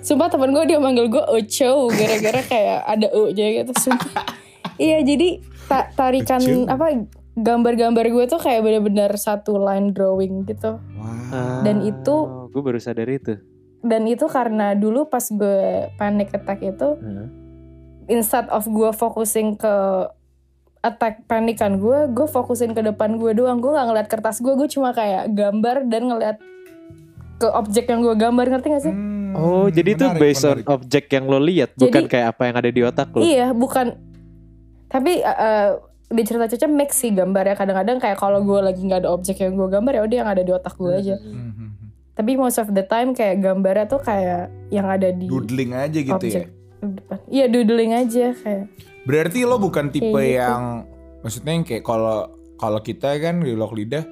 sumpah 0.00 0.28
temen 0.28 0.50
gue 0.50 0.64
dia 0.66 0.76
manggil 0.76 1.06
gue 1.06 1.24
Ocho 1.24 1.88
gara-gara 1.88 2.40
kayak 2.42 2.84
ada 2.84 3.08
O 3.10 3.30
nya 3.30 3.46
gitu 3.56 3.72
sumpah 3.74 4.24
iya 4.76 5.00
jadi 5.00 5.40
ta- 5.64 5.88
tarikan 5.90 6.36
Ocho. 6.38 6.66
apa 6.66 7.06
gambar-gambar 7.34 8.04
gue 8.04 8.24
tuh 8.26 8.38
kayak 8.38 8.60
bener-bener 8.60 9.10
satu 9.14 9.56
line 9.56 9.90
drawing 9.90 10.44
gitu 10.44 10.76
Wah. 10.94 11.62
Dan 11.62 11.82
itu- 11.82 12.46
gue 12.46 12.62
baru 12.62 12.78
sadar 12.78 13.08
itu. 13.08 13.34
Dan 13.84 14.02
itu 14.04 14.24
karena 14.26 14.72
dulu 14.72 15.04
pas 15.04 15.22
gue 15.22 15.60
panic 15.94 16.32
attack 16.32 16.60
itu 16.60 16.88
Hah? 16.94 17.28
instead 18.06 18.48
of 18.48 18.64
gue 18.66 18.90
fokusin 18.90 19.54
ke 19.54 19.74
attack 20.82 21.24
panikan 21.24 21.76
gue 21.76 22.08
gue 22.10 22.26
fokusin 22.26 22.72
ke 22.72 22.82
depan 22.82 23.14
gue 23.14 23.32
doang 23.32 23.56
gue 23.58 23.68
nggak 23.68 23.86
ngeliat 23.86 24.06
kertas 24.06 24.36
gue 24.38 24.52
gue 24.54 24.68
cuma 24.68 24.90
kayak 24.90 25.28
gambar 25.30 25.84
dan 25.84 26.02
ngeliat 26.06 26.36
ke 27.34 27.48
objek 27.50 27.84
yang 27.86 28.00
gue 28.00 28.14
gambar 28.14 28.46
ngerti 28.48 28.68
gak 28.70 28.82
sih 28.82 28.94
Hmm, 28.94 29.12
Oh, 29.34 29.66
jadi 29.66 29.92
itu 29.92 30.06
based 30.14 30.46
menarik. 30.46 30.62
on 30.62 30.72
objek 30.72 31.04
yang 31.10 31.26
lo 31.26 31.42
lihat, 31.42 31.74
Jadi- 31.74 31.82
bukan 31.84 32.02
kayak 32.06 32.26
apa 32.30 32.42
yang 32.44 32.56
ada 32.56 32.70
di 32.70 32.80
otak 32.80 33.08
lo. 33.10 33.18
iya 33.18 33.50
bukan 33.50 33.98
tapi 34.86 35.18
uh, 35.18 35.74
di 36.06 36.22
cerita 36.22 36.46
Caca 36.46 36.70
mix 36.70 36.94
sih 36.96 37.10
gambarnya 37.10 37.52
kadang-kadang 37.52 37.98
kayak 37.98 38.14
kalau 38.14 38.38
gue 38.40 38.60
lagi 38.62 38.78
nggak 38.78 39.02
ada 39.02 39.10
objek 39.10 39.40
yang 39.40 39.52
gue 39.52 39.66
gambar 39.66 39.90
ya 39.92 40.02
udah 40.02 40.16
yang 40.16 40.30
ada 40.30 40.38
di 40.40 40.52
otak 40.52 40.74
gue 40.74 40.92
aja 40.92 41.16
Hmm, 41.16 41.26
hmm, 41.26 41.50
hmm. 41.50 41.63
Tapi 42.14 42.38
most 42.38 42.62
of 42.62 42.70
the 42.70 42.86
time 42.86 43.10
kayak 43.12 43.42
gambarnya 43.42 43.90
tuh 43.90 43.98
kayak 44.00 44.50
yang 44.70 44.86
ada 44.86 45.10
di 45.10 45.26
Doodling 45.26 45.74
aja 45.74 45.98
gitu 45.98 46.14
objek 46.14 46.46
ya. 46.46 46.48
depan 46.84 47.18
iya 47.28 47.44
doodling 47.50 47.92
aja 47.94 48.34
kayak 48.34 48.66
Berarti 49.04 49.44
lo 49.44 49.60
bukan 49.60 49.92
tipe 49.92 50.08
Kayak 50.08 50.24
gitu. 50.24 50.40
yang 50.40 50.62
maksudnya 51.20 51.52
yang 51.52 51.64
kayak 51.68 51.84
kalau 51.84 52.32
kalau 52.56 52.80
kita 52.80 53.20
kan 53.20 53.44
di 53.44 53.52
Lok 53.52 53.72
Lidah 53.76 54.04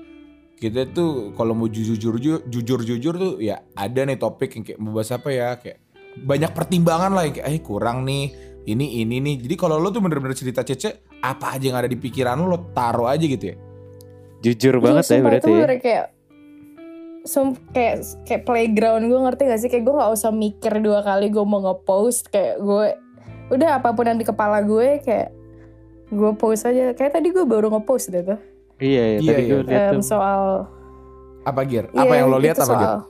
kita 0.60 0.86
tuh 0.92 1.32
kalau 1.34 1.56
mau 1.56 1.66
jujur 1.66 1.96
jujur 1.96 2.44
jujur 2.46 2.80
jujur 2.84 3.14
tuh 3.16 3.32
ya 3.40 3.64
ada 3.74 4.04
nih 4.04 4.20
topik 4.20 4.52
yang 4.54 4.62
kayak 4.62 4.78
mau 4.78 4.92
bahas 4.94 5.10
apa 5.10 5.28
ya 5.32 5.56
kayak 5.56 5.80
banyak 6.22 6.52
pertimbangan 6.52 7.10
lah 7.16 7.24
yang 7.26 7.34
kayak 7.40 7.48
eh 7.50 7.58
kurang 7.64 8.04
nih 8.04 8.30
ini 8.68 9.02
ini 9.02 9.18
nih 9.18 9.34
jadi 9.42 9.54
kalau 9.58 9.80
lo 9.82 9.90
tuh 9.90 10.04
bener-bener 10.04 10.36
cerita 10.38 10.62
cece 10.62 11.02
apa 11.18 11.58
aja 11.58 11.64
yang 11.72 11.78
ada 11.82 11.88
di 11.90 11.98
pikiran 11.98 12.38
lo 12.38 12.46
lo 12.52 12.58
taruh 12.70 13.08
aja 13.10 13.24
gitu 13.24 13.52
ya 13.52 13.56
Jujur 14.42 14.82
banget 14.82 15.06
ya 15.06 15.22
berarti 15.22 15.50
ya. 15.50 15.66
kayak 15.78 16.04
sum 17.22 17.54
kayak 17.68 17.96
kayak 18.22 18.42
playground 18.42 19.04
gue 19.04 19.14
ngerti 19.16 19.42
gak 19.44 19.60
sih 19.60 19.68
kayak 19.68 19.84
gue 19.84 19.94
nggak 19.94 20.10
usah 20.10 20.30
mikir 20.30 20.72
dua 20.78 21.00
kali 21.00 21.28
gue 21.28 21.42
mau 21.42 21.62
ngepost 21.62 22.28
kayak 22.28 22.58
gue 22.58 22.86
udah 23.50 23.78
apa 23.78 23.90
pun 23.90 24.04
yang 24.04 24.16
di 24.16 24.24
kepala 24.24 24.58
gue 24.60 24.98
kayak 24.98 25.30
gue 26.08 26.30
post 26.34 26.64
aja 26.64 26.90
kayak 26.90 27.12
tadi 27.12 27.28
gue 27.28 27.42
baru 27.42 27.70
ngepost 27.70 28.10
deh 28.10 28.22
tuh 28.22 28.40
Iya, 28.76 29.02
iya, 29.08 29.18
Iya, 29.18 29.28
tadi 29.28 29.40
iya. 29.40 29.48
gue 29.48 29.60
lihat 29.64 29.92
tuh. 29.92 30.02
soal 30.04 30.42
apa 31.40 31.60
Gir 31.62 31.86
Iya, 31.88 32.00
apa 32.00 32.12
yang 32.12 32.26
lo 32.26 32.36
lihat 32.36 32.56
itu 32.56 32.62
apa 32.62 32.68
soal- 32.68 33.02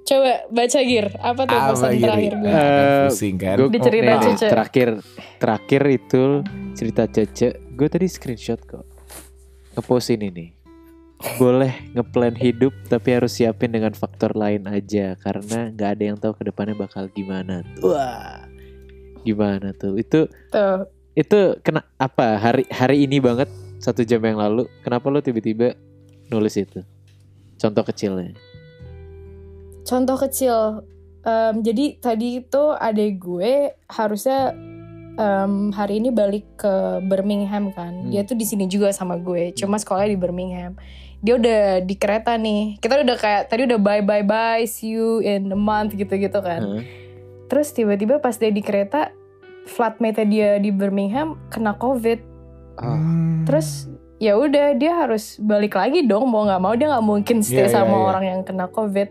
coba 0.00 0.32
baca 0.48 0.78
gir 0.80 1.06
apa 1.14 1.40
tuh 1.44 1.52
Apa, 1.54 1.68
pesan 1.70 1.90
Gir? 1.90 2.00
terakhir 2.02 2.32
gue 2.34 2.48
Eh, 2.48 3.02
pusing 3.04 3.36
kan 3.36 3.56
cerita 3.78 4.08
nih, 4.08 4.22
Cece. 4.24 4.46
Terakhir 4.48 4.88
terakhir 5.36 5.82
itu 5.86 6.22
cerita 6.72 7.02
Cece. 7.04 7.48
Gue 7.70 7.86
tadi 7.86 8.06
screenshot 8.06 8.56
kok. 8.58 8.88
Ngepost 9.74 10.08
ini 10.10 10.28
nih. 10.30 10.48
Boleh 11.38 11.74
ngeplan 11.98 12.38
hidup 12.38 12.70
tapi 12.86 13.18
harus 13.18 13.34
siapin 13.34 13.74
dengan 13.74 13.90
faktor 13.90 14.38
lain 14.38 14.70
aja 14.70 15.18
karena 15.18 15.74
nggak 15.74 15.90
ada 15.98 16.02
yang 16.06 16.16
tahu 16.16 16.32
ke 16.38 16.46
depannya 16.46 16.78
bakal 16.78 17.10
gimana. 17.10 17.66
Wah, 17.82 18.46
gimana 19.26 19.74
tuh? 19.74 19.98
Itu 19.98 20.30
tuh 20.50 20.86
itu 21.18 21.58
kena 21.66 21.82
apa 21.98 22.38
hari 22.38 22.64
hari 22.70 23.02
ini 23.02 23.18
banget 23.18 23.50
satu 23.82 24.06
jam 24.06 24.22
yang 24.22 24.38
lalu. 24.38 24.70
Kenapa 24.86 25.10
lo 25.10 25.18
tiba-tiba 25.18 25.74
nulis 26.30 26.54
itu? 26.54 26.82
Contoh 27.58 27.82
kecilnya. 27.82 28.34
contoh 29.88 30.20
kecil 30.20 30.84
Em, 31.26 31.60
jadi 31.60 31.98
tadi 31.98 32.40
itu 32.40 32.62
adek 32.72 33.18
gue 33.18 33.52
harusnya 33.90 34.54
em, 35.18 35.74
hari 35.74 35.98
ini 35.98 36.08
balik 36.14 36.46
ke 36.56 37.02
Birmingham 37.04 37.74
kan 37.74 37.92
Hmm. 37.92 38.08
dia 38.08 38.22
tuh 38.22 38.38
di 38.38 38.46
sini 38.46 38.64
juga 38.70 38.94
sama 38.94 39.18
gue 39.18 39.50
cuma 39.52 39.76
sekolahnya 39.76 40.14
di 40.14 40.20
Birmingham 40.20 40.78
dia 41.18 41.34
udah 41.34 41.62
di 41.82 41.94
kereta 41.98 42.38
nih 42.38 42.78
kita 42.78 43.02
udah 43.02 43.16
kayak 43.18 43.42
tadi 43.50 43.66
udah 43.66 43.78
bye 43.82 44.02
bye 44.02 44.22
bye 44.22 44.62
see 44.64 44.94
you 44.94 45.18
in 45.22 45.50
a 45.50 45.58
month 45.58 45.94
gitu 45.98 46.14
gitu 46.14 46.38
kan 46.38 46.62
Hah? 46.62 46.82
terus 47.50 47.74
tiba-tiba 47.74 48.22
pas 48.22 48.36
dia 48.38 48.52
di 48.54 48.62
kereta 48.62 49.10
flatmate 49.66 50.22
dia 50.28 50.56
di 50.62 50.70
Birmingham 50.70 51.36
kena 51.50 51.74
covid 51.74 52.38
Ah. 52.78 52.94
Hmm. 52.94 53.42
terus 53.42 53.90
ya 54.22 54.38
udah 54.38 54.74
dia 54.78 54.94
harus 54.94 55.34
balik 55.42 55.74
lagi 55.74 56.06
dong 56.06 56.30
mau 56.30 56.46
nggak 56.46 56.62
mau 56.62 56.74
dia 56.78 56.90
nggak 56.90 57.06
mungkin 57.06 57.42
stay 57.42 57.66
iya, 57.66 57.74
sama 57.74 57.94
iya. 57.98 58.04
orang 58.06 58.24
yang 58.24 58.40
kena 58.46 58.70
covid 58.70 59.10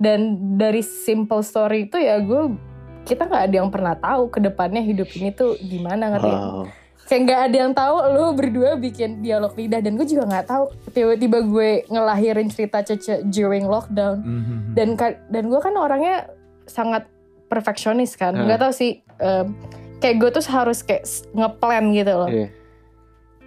dan 0.00 0.40
dari 0.56 0.80
simple 0.80 1.44
story 1.44 1.88
itu 1.88 2.00
ya 2.00 2.20
gue 2.20 2.56
kita 3.04 3.28
nggak 3.28 3.44
ada 3.48 3.54
yang 3.60 3.70
pernah 3.72 3.94
tahu 3.96 4.28
ke 4.28 4.40
depannya 4.40 4.82
hidup 4.82 5.08
ini 5.14 5.30
tuh 5.30 5.54
gimana 5.62 6.10
ngerti? 6.10 6.32
Wow. 6.32 6.66
Kayak 7.06 7.20
nggak 7.22 7.40
ada 7.44 7.56
yang 7.56 7.72
tahu 7.72 7.94
lu 8.10 8.24
berdua 8.32 8.74
bikin 8.74 9.20
dialog 9.20 9.54
lidah 9.54 9.78
dan 9.78 9.94
gue 9.94 10.04
juga 10.04 10.26
nggak 10.26 10.46
tahu 10.46 10.64
tiba-tiba 10.90 11.38
gue 11.40 11.70
ngelahirin 11.86 12.48
cerita 12.48 12.82
cece 12.82 13.22
during 13.24 13.64
lockdown 13.64 14.16
Hmm. 14.18 14.74
dan 14.74 14.98
dan 15.26 15.44
gue 15.46 15.60
kan 15.60 15.72
orangnya 15.72 16.26
sangat 16.64 17.06
perfeksionis 17.46 18.14
kan 18.14 18.32
Hmm. 18.32 18.44
nggak 18.44 18.58
tahu 18.60 18.72
sih 18.72 18.90
em, 19.16 19.54
kayak 19.96 20.16
gue 20.18 20.30
tuh 20.32 20.44
harus 20.48 20.82
kayak 20.82 21.06
ngeplan 21.32 21.84
gitu 21.92 22.12
loh 22.12 22.26
Iya. 22.26 22.48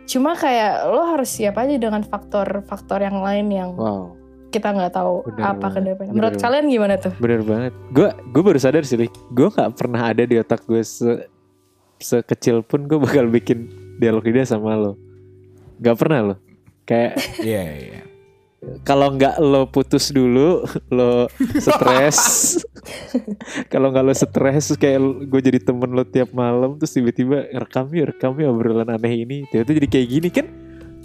cuma 0.06 0.34
kayak 0.34 0.88
lo 0.88 1.06
harus 1.06 1.30
siap 1.30 1.54
aja 1.56 1.76
dengan 1.76 2.02
faktor-faktor 2.02 3.00
yang 3.00 3.20
lain 3.20 3.48
yang 3.50 3.72
Wow. 3.76 4.16
kita 4.50 4.72
nggak 4.72 4.90
tahu 4.92 5.22
Bener 5.28 5.46
apa 5.46 5.60
banget, 5.60 5.70
ke 5.70 5.80
depannya. 5.84 5.94
bener 6.00 6.16
Menurut 6.16 6.32
banget. 6.32 6.42
kalian 6.42 6.66
gimana 6.68 6.94
tuh? 6.98 7.14
Bener 7.16 7.42
banget. 7.44 7.74
Gue 7.92 8.08
gue 8.26 8.42
baru 8.42 8.58
sadar 8.58 8.82
sih, 8.82 8.98
gue 9.06 9.48
nggak 9.48 9.72
pernah 9.76 10.02
ada 10.08 10.24
di 10.24 10.36
otak 10.36 10.66
gue 10.66 10.82
se 10.82 11.06
sekecil 12.00 12.64
pun 12.64 12.88
gue 12.88 12.96
bakal 12.96 13.28
bikin 13.28 13.68
dialog 14.00 14.24
lidah 14.24 14.48
sama 14.48 14.76
lo. 14.80 14.96
Gak 15.84 15.96
pernah 16.00 16.34
lo. 16.34 16.36
Kayak 16.88 17.20
Iya 17.40 17.64
iya. 17.78 18.02
kalau 18.84 19.16
nggak 19.16 19.40
lo 19.40 19.72
putus 19.72 20.12
dulu, 20.12 20.68
lo 20.92 21.32
stres. 21.64 22.60
kalau 23.72 23.88
nggak 23.88 24.04
lo 24.04 24.12
stres, 24.12 24.76
kayak 24.76 25.00
gue 25.32 25.42
jadi 25.44 25.60
temen 25.64 25.96
lo 25.96 26.04
tiap 26.04 26.36
malam, 26.36 26.76
terus 26.76 26.92
tiba-tiba 26.92 27.48
rekam 27.56 27.88
yuk, 27.96 28.12
rekam 28.12 28.36
yuk 28.36 28.52
obrolan 28.52 28.92
aneh 28.92 29.24
ini. 29.24 29.48
Tiba-tiba 29.48 29.80
jadi 29.80 29.88
kayak 29.88 30.08
gini 30.12 30.30
kan? 30.34 30.48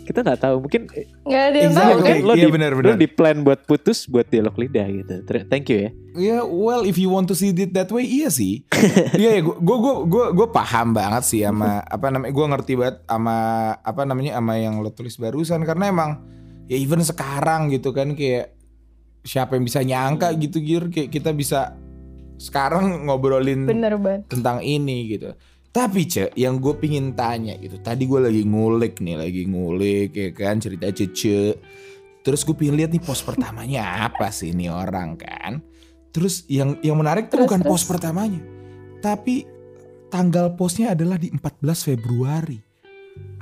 Kita 0.05 0.21
nggak 0.21 0.37
tahu. 0.39 0.57
Mungkin 0.61 0.83
Nggak 1.25 1.43
ada 1.43 1.57
yang 1.57 1.73
Exactly. 1.73 1.91
tahu 1.91 1.99
kan? 1.99 2.17
lo 2.21 2.33
Iya, 2.33 2.45
di, 2.45 2.53
benar-benar. 2.53 2.87
lo 2.87 2.93
di 2.95 3.09
plan 3.09 3.37
buat 3.41 3.61
putus 3.63 4.05
buat 4.05 4.27
dialog 4.27 4.53
lidah 4.55 4.87
gitu. 4.93 5.15
Thank 5.47 5.69
you 5.69 5.79
ya. 5.79 5.91
Ya, 6.15 6.39
well 6.41 6.83
if 6.83 6.95
you 6.95 7.09
want 7.09 7.27
to 7.27 7.35
see 7.35 7.51
it 7.51 7.73
that 7.73 7.89
way, 7.89 8.05
iya 8.05 8.29
sih. 8.29 8.63
Iya, 9.17 9.31
ya, 9.33 9.43
gue 9.43 9.57
gue 9.59 9.95
gue 10.05 10.25
gue 10.33 10.49
paham 10.49 10.93
banget 10.93 11.25
sih 11.25 11.41
sama 11.41 11.83
apa 11.83 12.07
namanya, 12.09 12.31
gue 12.31 12.47
ngerti 12.47 12.73
banget 12.75 12.97
sama 13.03 13.37
apa 13.77 14.03
namanya 14.03 14.33
sama 14.35 14.55
yang 14.55 14.79
lo 14.79 14.89
tulis 14.89 15.17
barusan 15.17 15.63
karena 15.63 15.89
emang 15.89 16.11
ya 16.65 16.77
even 16.77 17.01
sekarang 17.01 17.69
gitu 17.69 17.91
kan 17.91 18.13
kayak 18.13 18.55
siapa 19.21 19.55
yang 19.55 19.65
bisa 19.65 19.81
nyangka 19.81 20.31
gitu 20.35 20.61
gir 20.61 20.87
kayak 20.87 21.09
kita 21.09 21.33
bisa 21.33 21.75
sekarang 22.37 23.07
ngobrolin 23.07 23.65
Bener 23.65 23.97
banget. 23.97 24.29
tentang 24.29 24.61
ini 24.61 25.09
gitu. 25.09 25.33
Tapi 25.75 26.07
cek, 26.07 26.39
yang 26.39 26.63
gue 26.63 26.71
pingin 26.79 27.19
tanya 27.19 27.59
gitu. 27.59 27.83
Tadi 27.83 28.07
gue 28.07 28.23
lagi 28.23 28.47
ngulik 28.47 29.03
nih, 29.03 29.19
lagi 29.19 29.43
ngulik 29.43 30.15
ya 30.15 30.31
kan 30.31 30.63
cerita 30.63 30.87
cece. 30.95 31.59
Terus 32.23 32.47
gue 32.47 32.55
pingin 32.55 32.79
lihat 32.79 32.95
nih 32.95 33.03
pos 33.03 33.27
pertamanya 33.27 34.07
apa 34.07 34.31
sih 34.31 34.55
ini 34.55 34.71
orang 34.71 35.19
kan. 35.19 35.59
Terus 36.15 36.47
yang 36.47 36.79
yang 36.79 36.95
menarik 36.95 37.27
tuh 37.27 37.43
Terus, 37.43 37.47
bukan 37.51 37.61
terus. 37.67 37.71
pos 37.75 37.91
pertamanya, 37.91 38.39
tapi 39.03 39.51
tanggal 40.15 40.55
posnya 40.55 40.95
adalah 40.95 41.19
di 41.19 41.35
14 41.35 41.43
Februari. 41.91 42.63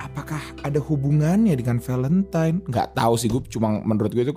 Apakah 0.01 0.41
ada 0.65 0.81
hubungannya 0.81 1.53
dengan 1.53 1.85
Valentine? 1.85 2.65
Nggak 2.65 2.97
tahu 2.97 3.15
sih 3.21 3.29
gue, 3.29 3.45
cuma 3.53 3.77
menurut 3.85 4.09
gue 4.09 4.25
itu 4.25 4.35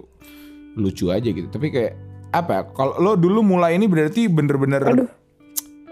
lucu 0.76 1.16
aja 1.16 1.32
gitu. 1.32 1.48
Tapi 1.48 1.72
kayak 1.72 1.96
apa? 2.36 2.52
ya, 2.60 2.62
Kalau 2.76 3.00
lo 3.00 3.16
dulu 3.16 3.40
mulai 3.40 3.80
ini 3.80 3.88
berarti 3.88 4.28
bener-bener 4.28 5.08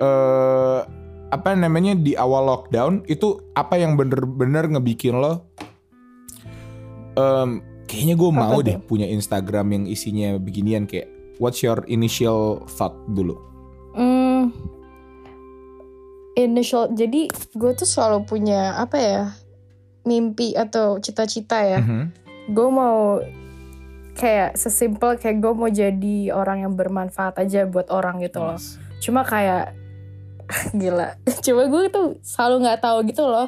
eh 0.04 1.03
apa 1.34 1.58
namanya 1.58 1.98
di 1.98 2.14
awal 2.14 2.46
lockdown 2.46 3.02
itu 3.10 3.42
apa 3.58 3.82
yang 3.82 3.98
bener-bener 3.98 4.70
ngebikin 4.70 5.18
lo 5.18 5.50
em, 7.18 7.66
kayaknya 7.90 8.14
gue 8.14 8.30
mau 8.30 8.62
deh 8.62 8.78
punya 8.78 9.10
Instagram 9.10 9.74
yang 9.74 9.84
isinya 9.90 10.38
beginian 10.38 10.86
kayak 10.86 11.10
what's 11.42 11.66
your 11.66 11.82
initial 11.90 12.62
thought 12.70 12.94
dulu 13.10 13.34
Hmm, 13.94 14.50
initial. 16.34 16.90
Jadi 16.98 17.30
gue 17.30 17.72
tuh 17.78 17.86
selalu 17.86 18.26
punya 18.26 18.74
apa 18.82 18.98
ya? 18.98 19.24
Mimpi 20.04 20.58
atau 20.58 20.98
cita-cita 20.98 21.62
ya. 21.62 21.80
Mhm. 21.80 22.04
Gue 22.52 22.70
mau 22.74 23.22
kayak 24.18 24.58
sesimpel 24.58 25.22
kayak 25.22 25.42
gue 25.42 25.54
mau 25.54 25.70
jadi 25.70 26.34
orang 26.34 26.66
yang 26.68 26.74
bermanfaat 26.74 27.38
aja 27.38 27.70
buat 27.70 27.94
orang 27.94 28.22
gitu 28.26 28.42
loh. 28.42 28.58
Cuma 28.98 29.22
kayak 29.22 29.78
gila. 30.82 31.18
Cuma 31.42 31.64
gue 31.68 31.82
tuh 31.90 32.18
selalu 32.22 32.56
nggak 32.68 32.82
tahu 32.82 32.98
gitu 33.10 33.24
loh. 33.26 33.48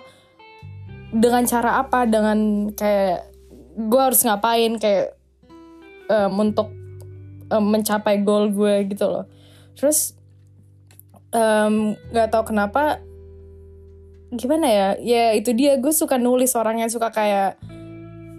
Dengan 1.15 1.43
cara 1.47 1.79
apa? 1.79 2.03
Dengan 2.09 2.69
kayak 2.73 3.31
gue 3.75 4.01
harus 4.01 4.21
ngapain 4.23 4.79
kayak 4.79 5.15
em, 6.09 6.31
untuk 6.35 6.71
em, 7.51 7.65
mencapai 7.65 8.21
goal 8.23 8.51
gue 8.51 8.89
gitu 8.89 9.05
loh. 9.07 9.25
Terus 9.77 10.15
em, 11.35 11.95
nggak 12.11 12.29
tahu 12.31 12.55
kenapa 12.55 12.99
gimana 14.35 14.67
ya 14.67 14.87
ya 14.99 15.25
itu 15.37 15.55
dia 15.55 15.79
gue 15.79 15.93
suka 15.95 16.19
nulis 16.19 16.57
orang 16.59 16.83
yang 16.83 16.91
suka 16.91 17.07
kayak 17.13 17.55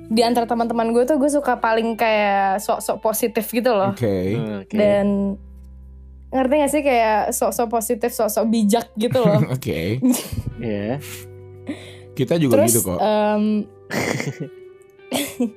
di 0.07 0.23
antara 0.23 0.47
teman-teman 0.47 0.95
gue 0.95 1.03
tuh 1.09 1.19
gue 1.19 1.31
suka 1.31 1.59
paling 1.59 1.99
kayak 1.99 2.63
sok-sok 2.63 3.03
positif 3.03 3.47
gitu 3.51 3.75
loh 3.75 3.91
Oke. 3.91 4.39
Oke. 4.67 4.75
dan 4.77 5.35
ngerti 6.29 6.55
gak 6.57 6.71
sih 6.71 6.83
kayak 6.83 7.31
sok-sok 7.31 7.69
positif 7.71 8.11
sok-sok 8.11 8.47
bijak 8.47 8.87
gitu 8.95 9.19
loh 9.19 9.41
Oke. 9.55 10.03
Ya. 10.59 10.99
Kita 12.13 12.35
juga 12.37 12.61
terus 12.61 12.73
gitu 12.73 12.81
kok. 12.89 12.99
em, 12.99 13.63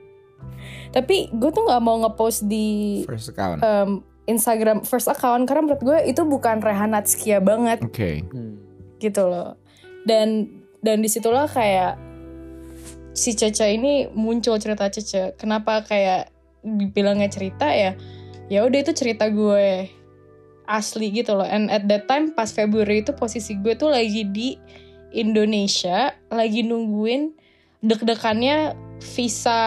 tapi 0.89 1.29
gue 1.29 1.49
tuh 1.49 1.63
nggak 1.63 1.81
mau 1.81 2.01
ngepost 2.01 2.45
di 2.45 3.01
First 3.05 3.31
account. 3.31 3.61
em, 3.61 3.89
Instagram 4.25 4.81
first 4.83 5.07
account 5.07 5.45
karena 5.45 5.65
menurut 5.65 5.81
gue 5.81 5.97
itu 6.05 6.21
bukan 6.21 6.61
Rehanat 6.61 7.09
Skia 7.09 7.39
banget 7.39 7.81
Oke. 7.81 8.21
Hmm. 8.29 8.57
gitu 8.97 9.25
loh 9.25 9.57
dan 10.05 10.45
dan 10.81 11.01
di 11.01 11.09
situlah 11.09 11.45
kayak 11.45 11.97
si 13.11 13.33
Cece 13.33 13.65
ini 13.69 14.05
muncul 14.11 14.57
cerita 14.57 14.85
Cece 14.88 15.33
kenapa 15.33 15.81
kayak 15.81 16.29
dibilangnya 16.61 17.25
cerita 17.27 17.69
ya 17.69 17.97
ya 18.47 18.65
udah 18.65 18.79
itu 18.79 18.93
cerita 18.93 19.29
gue 19.29 19.89
asli 20.69 21.09
gitu 21.11 21.33
loh 21.33 21.43
and 21.43 21.67
at 21.67 21.83
that 21.83 22.05
time 22.05 22.29
pas 22.29 22.47
Februari 22.47 23.01
itu 23.01 23.09
posisi 23.11 23.57
gue 23.57 23.73
tuh 23.73 23.89
lagi 23.89 24.21
di 24.23 24.53
Indonesia 25.11 26.13
lagi 26.29 26.61
nungguin 26.61 27.33
deg-degannya 27.81 28.77
visa 29.01 29.59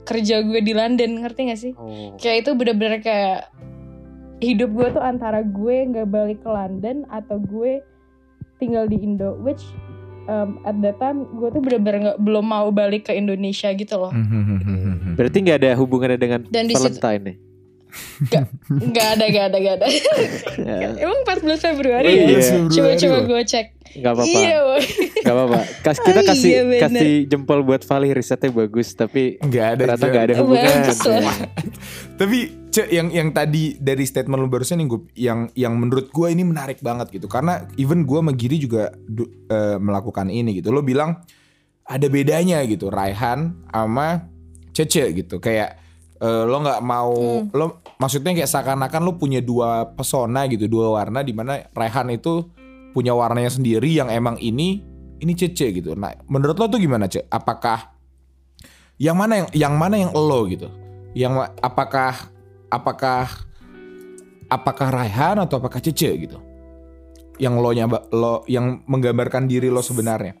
kerja 0.00 0.40
gue 0.40 0.58
di 0.58 0.72
London 0.72 1.20
ngerti 1.20 1.40
gak 1.44 1.60
sih 1.60 1.72
Oh. 1.74 2.16
kayak 2.16 2.42
itu 2.42 2.50
bener-bener 2.54 2.98
kayak 2.98 3.50
hidup 4.40 4.72
gue 4.72 4.88
tuh 4.90 5.02
antara 5.02 5.42
gue 5.42 5.76
nggak 5.84 6.08
balik 6.08 6.40
ke 6.40 6.48
London 6.48 7.04
atau 7.08 7.36
gue 7.36 7.84
tinggal 8.56 8.86
di 8.86 8.96
Indo 8.96 9.36
which 9.36 9.60
um, 10.26 10.56
at 10.62 10.78
that 10.78 10.96
time 10.96 11.28
gue 11.34 11.50
tuh 11.50 11.60
bener-bener 11.60 11.98
nggak 12.06 12.18
belum 12.18 12.46
mau 12.46 12.70
balik 12.70 13.04
ke 13.04 13.12
Indonesia 13.12 13.68
gitu 13.70 13.98
loh 13.98 14.12
Hmm. 14.12 15.12
Berarti 15.12 15.42
nggak 15.42 15.58
ada 15.58 15.70
hubungannya 15.74 16.16
dengan 16.16 16.40
Dan 16.46 16.64
di 16.64 16.72
situ- 16.72 16.96
Valentine 16.96 17.49
nih? 17.90 18.46
nggak 18.86 19.06
ada 19.10 19.24
nggak 19.26 19.44
ada 19.44 19.56
nggak 19.58 19.76
ada 19.76 19.86
Ya, 20.60 20.76
emang 20.98 21.18
14 21.22 21.58
Februari 21.60 22.06
Oh, 22.06 22.12
ya 22.12 22.24
iya. 22.30 22.40
coba 22.64 22.90
coba 22.94 23.16
loh. 23.16 23.26
gue 23.28 23.42
cek 23.44 23.66
Nggak 23.90 24.12
apa-apa. 24.12 24.38
iya. 24.38 24.58
Gak 25.20 25.34
apa-apa. 25.34 25.60
Kas, 25.82 25.98
kita 26.06 26.20
Oh, 26.20 26.24
kasih 26.24 26.46
iya, 26.48 26.62
bener. 26.62 26.80
kasih 26.80 27.12
jempol 27.26 27.58
buat 27.60 27.82
Vali 27.82 28.14
risetnya 28.14 28.54
bagus, 28.54 28.94
tapi 28.94 29.34
Nggak 29.36 29.66
ada. 29.66 29.82
ternyata 29.84 29.98
Cek. 29.98 30.10
nggak 30.10 30.24
ada 30.24 30.34
hubungan. 30.38 30.74
Tapi 32.14 32.38
cek 32.70 32.86
yang 32.88 33.08
yang 33.08 33.28
tadi 33.30 33.74
dari 33.76 34.04
statement 34.04 34.38
lu 34.38 34.46
barusan 34.46 34.78
yang 34.78 34.88
gue 34.88 35.00
yang 35.16 35.40
yang 35.54 35.74
menurut 35.74 36.06
gue 36.08 36.28
ini 36.28 36.44
menarik 36.44 36.78
banget 36.78 37.10
gitu 37.10 37.26
karena 37.26 37.66
even 37.74 38.04
gue 38.04 38.14
sama 38.14 38.30
Giri 38.30 38.60
juga 38.60 38.94
du- 38.94 39.26
eh, 39.48 39.74
melakukan 39.76 40.28
ini 40.28 40.54
gitu. 40.54 40.70
Lo 40.70 40.80
bilang 40.80 41.18
ada 41.82 42.06
bedanya 42.06 42.62
gitu 42.62 42.86
Raihan 42.86 43.58
sama 43.66 44.30
Cece 44.70 45.10
gitu 45.12 45.40
kayak 45.40 45.79
eh, 46.20 46.44
lo 46.44 46.56
nggak 46.60 46.80
mau 46.84 47.44
lo 47.50 47.80
maksudnya 47.96 48.36
kayak 48.36 48.50
seakan-akan 48.50 49.02
lo 49.02 49.16
punya 49.16 49.40
dua 49.40 49.88
pesona 49.96 50.44
gitu 50.46 50.68
dua 50.68 51.00
warna 51.00 51.24
di 51.24 51.32
mana 51.32 51.64
Raihan 51.72 52.12
itu 52.12 52.44
punya 52.92 53.16
warnanya 53.16 53.50
sendiri 53.50 53.88
yang 53.88 54.12
emang 54.12 54.36
ini 54.38 54.82
ini 55.20 55.32
Cece 55.36 55.70
gitu. 55.76 55.92
Nah 55.94 56.16
menurut 56.26 56.56
lo 56.56 56.66
tuh 56.66 56.80
gimana 56.80 57.06
Cek? 57.06 57.28
Apakah 57.28 57.92
yang 59.00 59.16
mana 59.16 59.44
yang 59.44 59.48
yang 59.52 59.74
mana 59.76 59.96
yang 60.00 60.12
lo 60.12 60.48
gitu? 60.48 60.68
Yang 61.12 61.52
apakah 61.60 62.14
apakah 62.72 63.26
apakah 64.48 64.88
Raihan 64.90 65.36
atau 65.40 65.60
apakah 65.60 65.80
Cece 65.80 66.10
gitu? 66.16 66.38
Yang 67.40 67.54
lo 67.56 67.70
nya 67.72 67.86
lo 68.12 68.44
yang 68.48 68.84
menggambarkan 68.84 69.48
diri 69.48 69.72
lo 69.72 69.80
sebenarnya. 69.80 70.36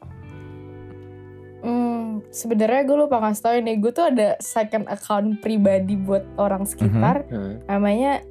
Hmm, 2.30 2.32
sebenarnya 2.32 2.82
gue 2.84 2.96
lupa 2.96 3.18
ngasih 3.18 3.42
tau 3.42 3.56
nih 3.56 3.76
gue 3.76 3.90
tuh 3.90 4.06
ada 4.06 4.38
second 4.38 4.86
account 4.86 5.38
pribadi 5.38 5.94
buat 5.94 6.22
orang 6.36 6.62
sekitar 6.62 7.26
Hmm. 7.26 7.58
namanya 7.66 8.22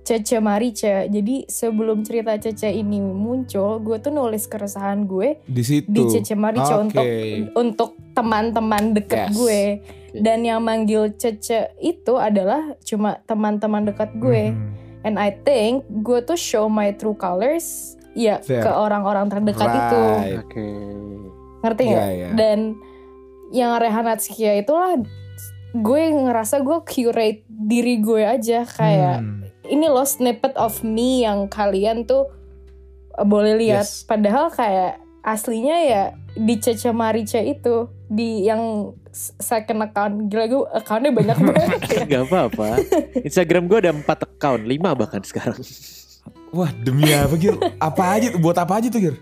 Cece 0.00 0.38
Marice. 0.38 1.06
Jadi 1.06 1.44
sebelum 1.44 2.02
cerita 2.02 2.32
Cece 2.34 2.72
ini 2.72 2.98
muncul, 2.98 3.78
gue 3.78 3.98
tuh 3.98 4.10
nulis 4.10 4.46
keresahan 4.46 5.04
gue 5.04 5.38
Di 5.44 5.60
situ. 5.60 5.86
di 5.86 6.02
Cece 6.08 6.34
Marice 6.34 6.72
Oke. 6.72 6.80
untuk 6.80 7.04
untuk 7.54 7.90
teman-teman 8.12 8.90
deket 8.92 9.28
Yes. 9.28 9.36
gue. 9.36 9.62
Dan 10.12 10.42
yang 10.42 10.62
manggil 10.62 11.14
Cece 11.14 11.74
itu 11.76 12.16
adalah 12.16 12.74
cuma 12.80 13.20
teman-teman 13.24 13.82
dekat 13.84 14.10
gue. 14.16 14.50
Mhm. 14.50 14.68
And 15.00 15.14
I 15.16 15.30
think 15.32 15.84
gue 16.00 16.20
tuh 16.20 16.34
show 16.34 16.66
my 16.66 16.90
true 16.90 17.14
colors 17.14 17.94
ya 18.12 18.40
Fair. 18.40 18.60
ke 18.60 18.70
orang-orang 18.70 19.28
terdekat 19.28 19.68
itu. 19.68 20.00
Right. 20.00 20.38
Oke. 20.40 20.66
Ngerti 21.60 21.82
Iya, 21.82 21.92
nggak? 21.92 22.08
iya. 22.10 22.28
Dan 22.34 22.58
yang 23.50 23.74
Rehanatsukia 23.74 24.56
itulah 24.56 24.98
gue 25.70 26.02
ngerasa 26.10 26.58
gue 26.60 26.78
curate 26.82 27.42
diri 27.46 27.98
gue 27.98 28.22
aja 28.22 28.62
kayak 28.64 29.18
Hmm. 29.20 29.46
ini 29.64 29.86
loh 29.86 30.02
snippet 30.02 30.54
of 30.54 30.82
me 30.82 31.22
yang 31.22 31.46
kalian 31.46 32.02
tuh 32.02 32.26
uh, 33.12 33.22
boleh 33.22 33.54
lihat. 33.54 33.86
Yes. 33.86 34.02
Padahal 34.02 34.50
kayak 34.50 34.98
aslinya 35.20 35.76
ya 35.78 36.02
di 36.32 36.56
Cece 36.56 36.90
Marice 36.90 37.38
itu 37.38 37.86
di 38.06 38.42
yang 38.42 38.90
second 39.12 39.84
account 39.84 40.26
gila 40.26 40.46
gue 40.46 40.62
accountnya 40.72 41.12
banyak 41.12 41.38
banget 41.46 41.80
ya. 41.86 42.02
Gak 42.08 42.22
apa-apa. 42.26 42.66
Instagram 43.20 43.66
gue 43.66 43.78
ada 43.78 43.92
4 43.92 44.06
account, 44.06 44.62
5 44.64 44.74
bahkan 44.96 45.22
sekarang. 45.22 45.58
Wah 46.50 46.70
demi 46.76 47.06
apa 47.08 47.34
Gir? 47.34 47.54
Apa 47.78 48.18
aja 48.18 48.26
tuh? 48.30 48.40
Buat 48.40 48.58
apa 48.58 48.78
aja 48.78 48.90
tuh 48.90 49.00
Gir? 49.00 49.16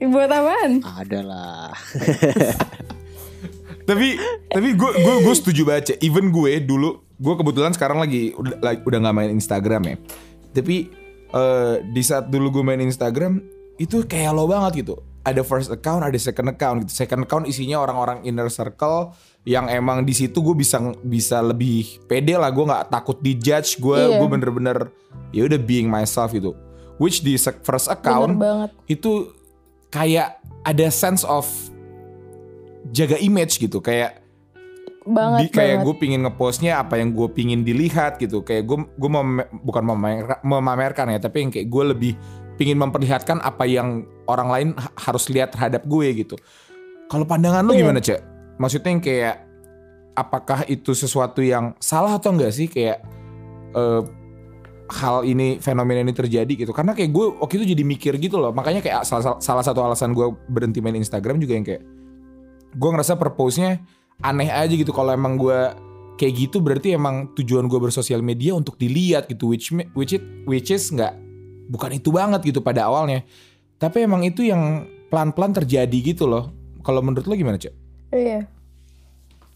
buat 0.00 0.32
apaan 0.32 0.80
Ada 0.80 1.20
lah. 1.20 1.76
tapi 3.90 4.14
tapi 4.46 4.68
gue 4.78 4.90
gue 5.02 5.14
gue 5.26 5.34
setuju 5.34 5.62
baca. 5.66 5.92
Even 5.98 6.30
gue 6.30 6.62
dulu 6.62 7.02
gue 7.18 7.34
kebetulan 7.34 7.74
sekarang 7.74 7.98
lagi 7.98 8.30
udah 8.38 8.86
udah 8.86 8.98
nggak 9.02 9.16
main 9.18 9.30
Instagram 9.34 9.82
ya. 9.90 9.96
Tapi 10.54 10.76
eh, 11.34 11.74
di 11.90 12.02
saat 12.06 12.30
dulu 12.30 12.60
gue 12.60 12.62
main 12.62 12.78
Instagram 12.78 13.42
itu 13.82 14.06
kayak 14.06 14.30
lo 14.30 14.46
banget 14.46 14.86
gitu. 14.86 14.94
Ada 15.20 15.44
first 15.44 15.68
account, 15.68 16.06
ada 16.06 16.16
second 16.16 16.48
account 16.54 16.86
gitu. 16.86 16.92
Second 16.94 17.26
account 17.26 17.44
isinya 17.50 17.82
orang-orang 17.82 18.24
inner 18.24 18.48
circle 18.48 19.12
yang 19.42 19.66
emang 19.68 20.06
di 20.06 20.14
situ 20.14 20.38
gue 20.40 20.54
bisa 20.54 20.78
bisa 21.02 21.42
lebih 21.42 22.00
pede 22.06 22.38
lah. 22.38 22.48
Gue 22.54 22.70
nggak 22.70 22.94
takut 22.94 23.18
dijudge. 23.18 23.82
Gue 23.82 23.98
Iya. 23.98 24.16
gue 24.22 24.28
bener-bener 24.30 24.78
ya 25.34 25.50
udah 25.50 25.58
being 25.58 25.90
myself 25.90 26.30
gitu. 26.30 26.54
Which 27.00 27.26
di 27.26 27.34
first 27.40 27.90
account 27.90 28.38
itu 28.86 29.32
kayak 29.90 30.38
ada 30.62 30.86
sense 30.92 31.24
of 31.24 31.48
jaga 32.88 33.20
image 33.20 33.60
gitu. 33.60 33.84
Kayak 33.84 34.24
banget 35.00 35.48
di, 35.48 35.56
kayak 35.56 35.80
gue 35.84 35.94
pingin 35.96 36.20
ngepostnya 36.24 36.80
apa 36.80 37.00
yang 37.00 37.12
gue 37.12 37.28
pingin 37.32 37.60
dilihat 37.64 38.16
gitu. 38.16 38.40
Kayak 38.40 38.68
gue 38.68 38.78
gue 38.88 39.10
mem- 39.10 39.48
bukan 39.64 39.82
memamer- 39.84 40.40
memamerkan 40.44 41.12
ya 41.12 41.18
tapi 41.20 41.44
yang 41.44 41.50
kayak 41.52 41.68
gue 41.68 41.84
lebih 41.96 42.12
pingin 42.60 42.76
memperlihatkan 42.76 43.40
apa 43.40 43.64
yang 43.64 44.04
orang 44.28 44.48
lain 44.52 44.68
ha- 44.76 44.92
harus 45.08 45.28
lihat 45.32 45.56
terhadap 45.56 45.88
gue 45.88 46.08
gitu. 46.12 46.36
Kalau 47.08 47.24
pandangan 47.24 47.64
lu 47.64 47.72
Iya. 47.72 47.80
gimana 47.80 48.00
cek? 48.04 48.20
Maksudnya 48.60 48.90
yang 48.92 49.02
kayak 49.02 49.36
apakah 50.12 50.68
itu 50.68 50.92
sesuatu 50.92 51.40
yang 51.40 51.72
salah 51.80 52.20
atau 52.20 52.36
enggak 52.36 52.52
sih? 52.52 52.68
Kayak 52.68 53.00
eh, 53.72 54.02
hal 54.90 55.22
ini 55.24 55.56
fenomena 55.62 56.04
ini 56.04 56.12
terjadi 56.12 56.50
gitu. 56.50 56.76
Karena 56.76 56.92
kayak 56.92 57.10
gue 57.14 57.26
waktu 57.40 57.62
itu 57.62 57.72
jadi 57.72 57.82
mikir 57.86 58.12
gitu 58.20 58.36
loh. 58.36 58.52
Makanya 58.52 58.84
kayak 58.84 59.08
salah, 59.08 59.40
salah 59.40 59.64
satu 59.64 59.80
alasan 59.80 60.12
gue 60.12 60.28
berhenti 60.50 60.84
main 60.84 60.98
Instagram 60.98 61.40
juga 61.40 61.56
yang 61.56 61.64
kayak 61.64 61.82
gue 62.74 62.90
ngerasa 62.90 63.18
purpose-nya 63.18 63.82
aneh 64.20 64.50
aja 64.52 64.70
gitu 64.70 64.92
kalau 64.92 65.14
emang 65.16 65.40
gue 65.40 65.58
kayak 66.20 66.48
gitu 66.48 66.60
berarti 66.60 66.94
emang 66.94 67.32
tujuan 67.34 67.66
gue 67.66 67.80
bersosial 67.80 68.20
media 68.20 68.52
untuk 68.52 68.76
dilihat 68.76 69.26
gitu 69.26 69.50
which 69.50 69.72
which 69.96 70.14
it 70.14 70.24
which 70.44 70.68
is 70.68 70.92
nggak 70.92 71.16
bukan 71.72 71.96
itu 71.96 72.12
banget 72.12 72.44
gitu 72.44 72.60
pada 72.60 72.86
awalnya 72.86 73.24
tapi 73.80 74.04
emang 74.04 74.22
itu 74.28 74.44
yang 74.44 74.84
pelan-pelan 75.08 75.56
terjadi 75.56 75.98
gitu 76.14 76.28
loh 76.28 76.52
kalau 76.84 77.00
menurut 77.00 77.24
lo 77.24 77.34
gimana 77.34 77.56
cek 77.56 77.80
Iya. 78.10 78.46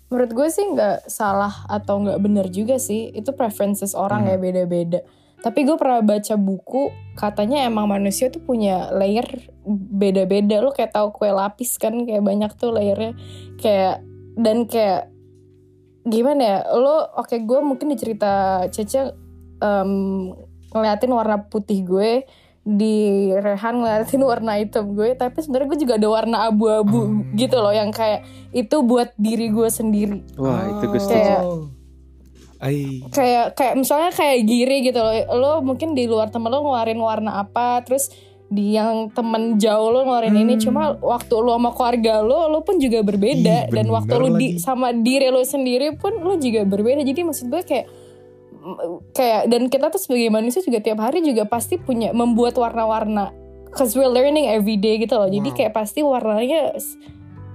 Menurut 0.09 0.31
gue 0.31 0.49
sih 0.51 0.63
nggak 0.63 1.11
salah 1.11 1.67
atau 1.67 1.99
nggak 1.99 2.19
bener 2.23 2.47
juga 2.51 2.79
sih. 2.79 3.11
Itu 3.11 3.35
preferences 3.35 3.99
orang 3.99 4.31
ya 4.31 4.39
beda-beda. 4.39 5.03
Tapi 5.45 5.69
gue 5.69 5.77
pernah 5.77 6.01
baca 6.01 6.41
buku 6.41 6.89
katanya 7.13 7.69
emang 7.69 7.85
manusia 7.85 8.33
tuh 8.33 8.41
punya 8.41 8.89
layer 8.97 9.29
beda-beda. 9.69 10.65
Lo 10.65 10.73
kayak 10.73 10.97
tahu 10.97 11.13
kue 11.13 11.29
lapis 11.29 11.77
kan 11.77 11.93
kayak 12.09 12.25
banyak 12.25 12.49
tuh 12.57 12.73
layernya. 12.73 13.13
Kayak 13.61 14.01
dan 14.41 14.65
kayak 14.65 15.13
gimana 16.03 16.41
ya? 16.41 16.59
Lo 16.73 17.13
oke 17.13 17.37
gue 17.37 17.61
mungkin 17.61 17.93
di 17.93 17.97
cerita 18.01 18.65
Cece 18.73 19.13
em, 19.61 19.93
ngeliatin 20.73 21.13
warna 21.13 21.45
putih 21.45 21.85
gue 21.85 22.25
di 22.65 23.29
Rehan 23.37 23.85
ngeliatin 23.85 24.25
warna 24.25 24.57
hitam 24.57 24.97
gue 24.97 25.13
tapi 25.13 25.37
sebenarnya 25.45 25.69
gue 25.69 25.81
juga 25.85 25.95
ada 26.01 26.09
warna 26.09 26.37
abu-abu 26.49 27.13
gitu 27.37 27.61
loh 27.61 27.69
yang 27.69 27.93
kayak 27.93 28.25
itu 28.57 28.81
buat 28.81 29.13
diri 29.21 29.53
gue 29.53 29.69
sendiri 29.69 30.25
Wah 30.41 30.65
itu 30.73 30.89
gue 30.89 31.01
Kayak- 31.05 31.45
setuju. 31.45 31.84
Ai. 32.65 33.05
kayak 33.13 33.53
kayak 33.53 33.75
misalnya 33.77 34.09
kayak 34.11 34.41
giri 34.49 34.89
gitu 34.89 34.97
loh. 34.97 35.13
Lo 35.37 35.53
mungkin 35.61 35.93
di 35.93 36.09
luar 36.09 36.33
temen 36.33 36.49
lo 36.49 36.65
ngeluarin 36.65 36.97
warna 36.97 37.45
apa 37.45 37.85
terus 37.85 38.09
di 38.49 38.73
yang 38.73 39.13
temen 39.13 39.61
jauh 39.61 39.93
lo 39.93 40.09
ngeluarin 40.09 40.33
ini. 40.33 40.57
Hmm. 40.57 40.63
cuma 40.65 40.83
waktu 40.97 41.35
lo 41.37 41.61
sama 41.61 41.71
keluarga 41.77 42.25
lo 42.25 42.49
lo 42.49 42.65
pun 42.65 42.81
juga 42.81 43.05
berbeda. 43.05 43.69
Ih, 43.69 43.73
dan 43.73 43.87
waktu 43.93 44.15
lo 44.17 44.29
di 44.33 44.57
sama 44.57 44.97
diri 44.97 45.29
lo 45.29 45.45
sendiri 45.45 45.93
pun 46.01 46.17
lo 46.25 46.41
juga 46.41 46.65
berbeda. 46.65 47.05
Jadi 47.05 47.21
maksud 47.21 47.53
gue 47.53 47.61
kayak 47.61 47.87
kayak 49.13 49.53
dan 49.53 49.69
kita 49.69 49.93
tuh 49.93 50.01
sebagai 50.01 50.33
manusia 50.33 50.65
juga 50.65 50.81
tiap 50.81 51.05
hari 51.05 51.21
juga 51.21 51.45
pasti 51.45 51.77
punya 51.77 52.17
membuat 52.17 52.57
warna-warna. 52.57 53.37
Cause 53.75 53.93
we're 53.93 54.09
learning 54.09 54.49
every 54.49 54.81
day 54.81 54.97
gitu 55.03 55.19
loh. 55.19 55.29
Jadi 55.29 55.51
Wow. 55.51 55.57
kayak 55.59 55.73
pasti 55.75 56.01
warnanya 56.01 56.79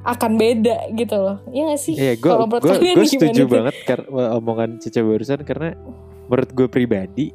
akan 0.09 0.31
beda 0.35 0.77
gitu 0.93 1.15
loh 1.15 1.37
Iya 1.47 1.63
gak 1.69 1.81
sih 1.81 1.95
Iya, 1.95 2.13
gue 2.15 2.25
Kalau 2.27 2.45
menurut 2.45 2.79
gue 2.79 3.05
setuju 3.05 3.41
tuh? 3.41 3.49
banget 3.49 3.75
karena 3.83 4.05
omongan 4.33 4.69
Cica 4.77 4.99
barusan 4.99 5.41
karena 5.43 5.73
menurut 6.25 6.49
gue 6.51 6.67
pribadi 6.67 7.25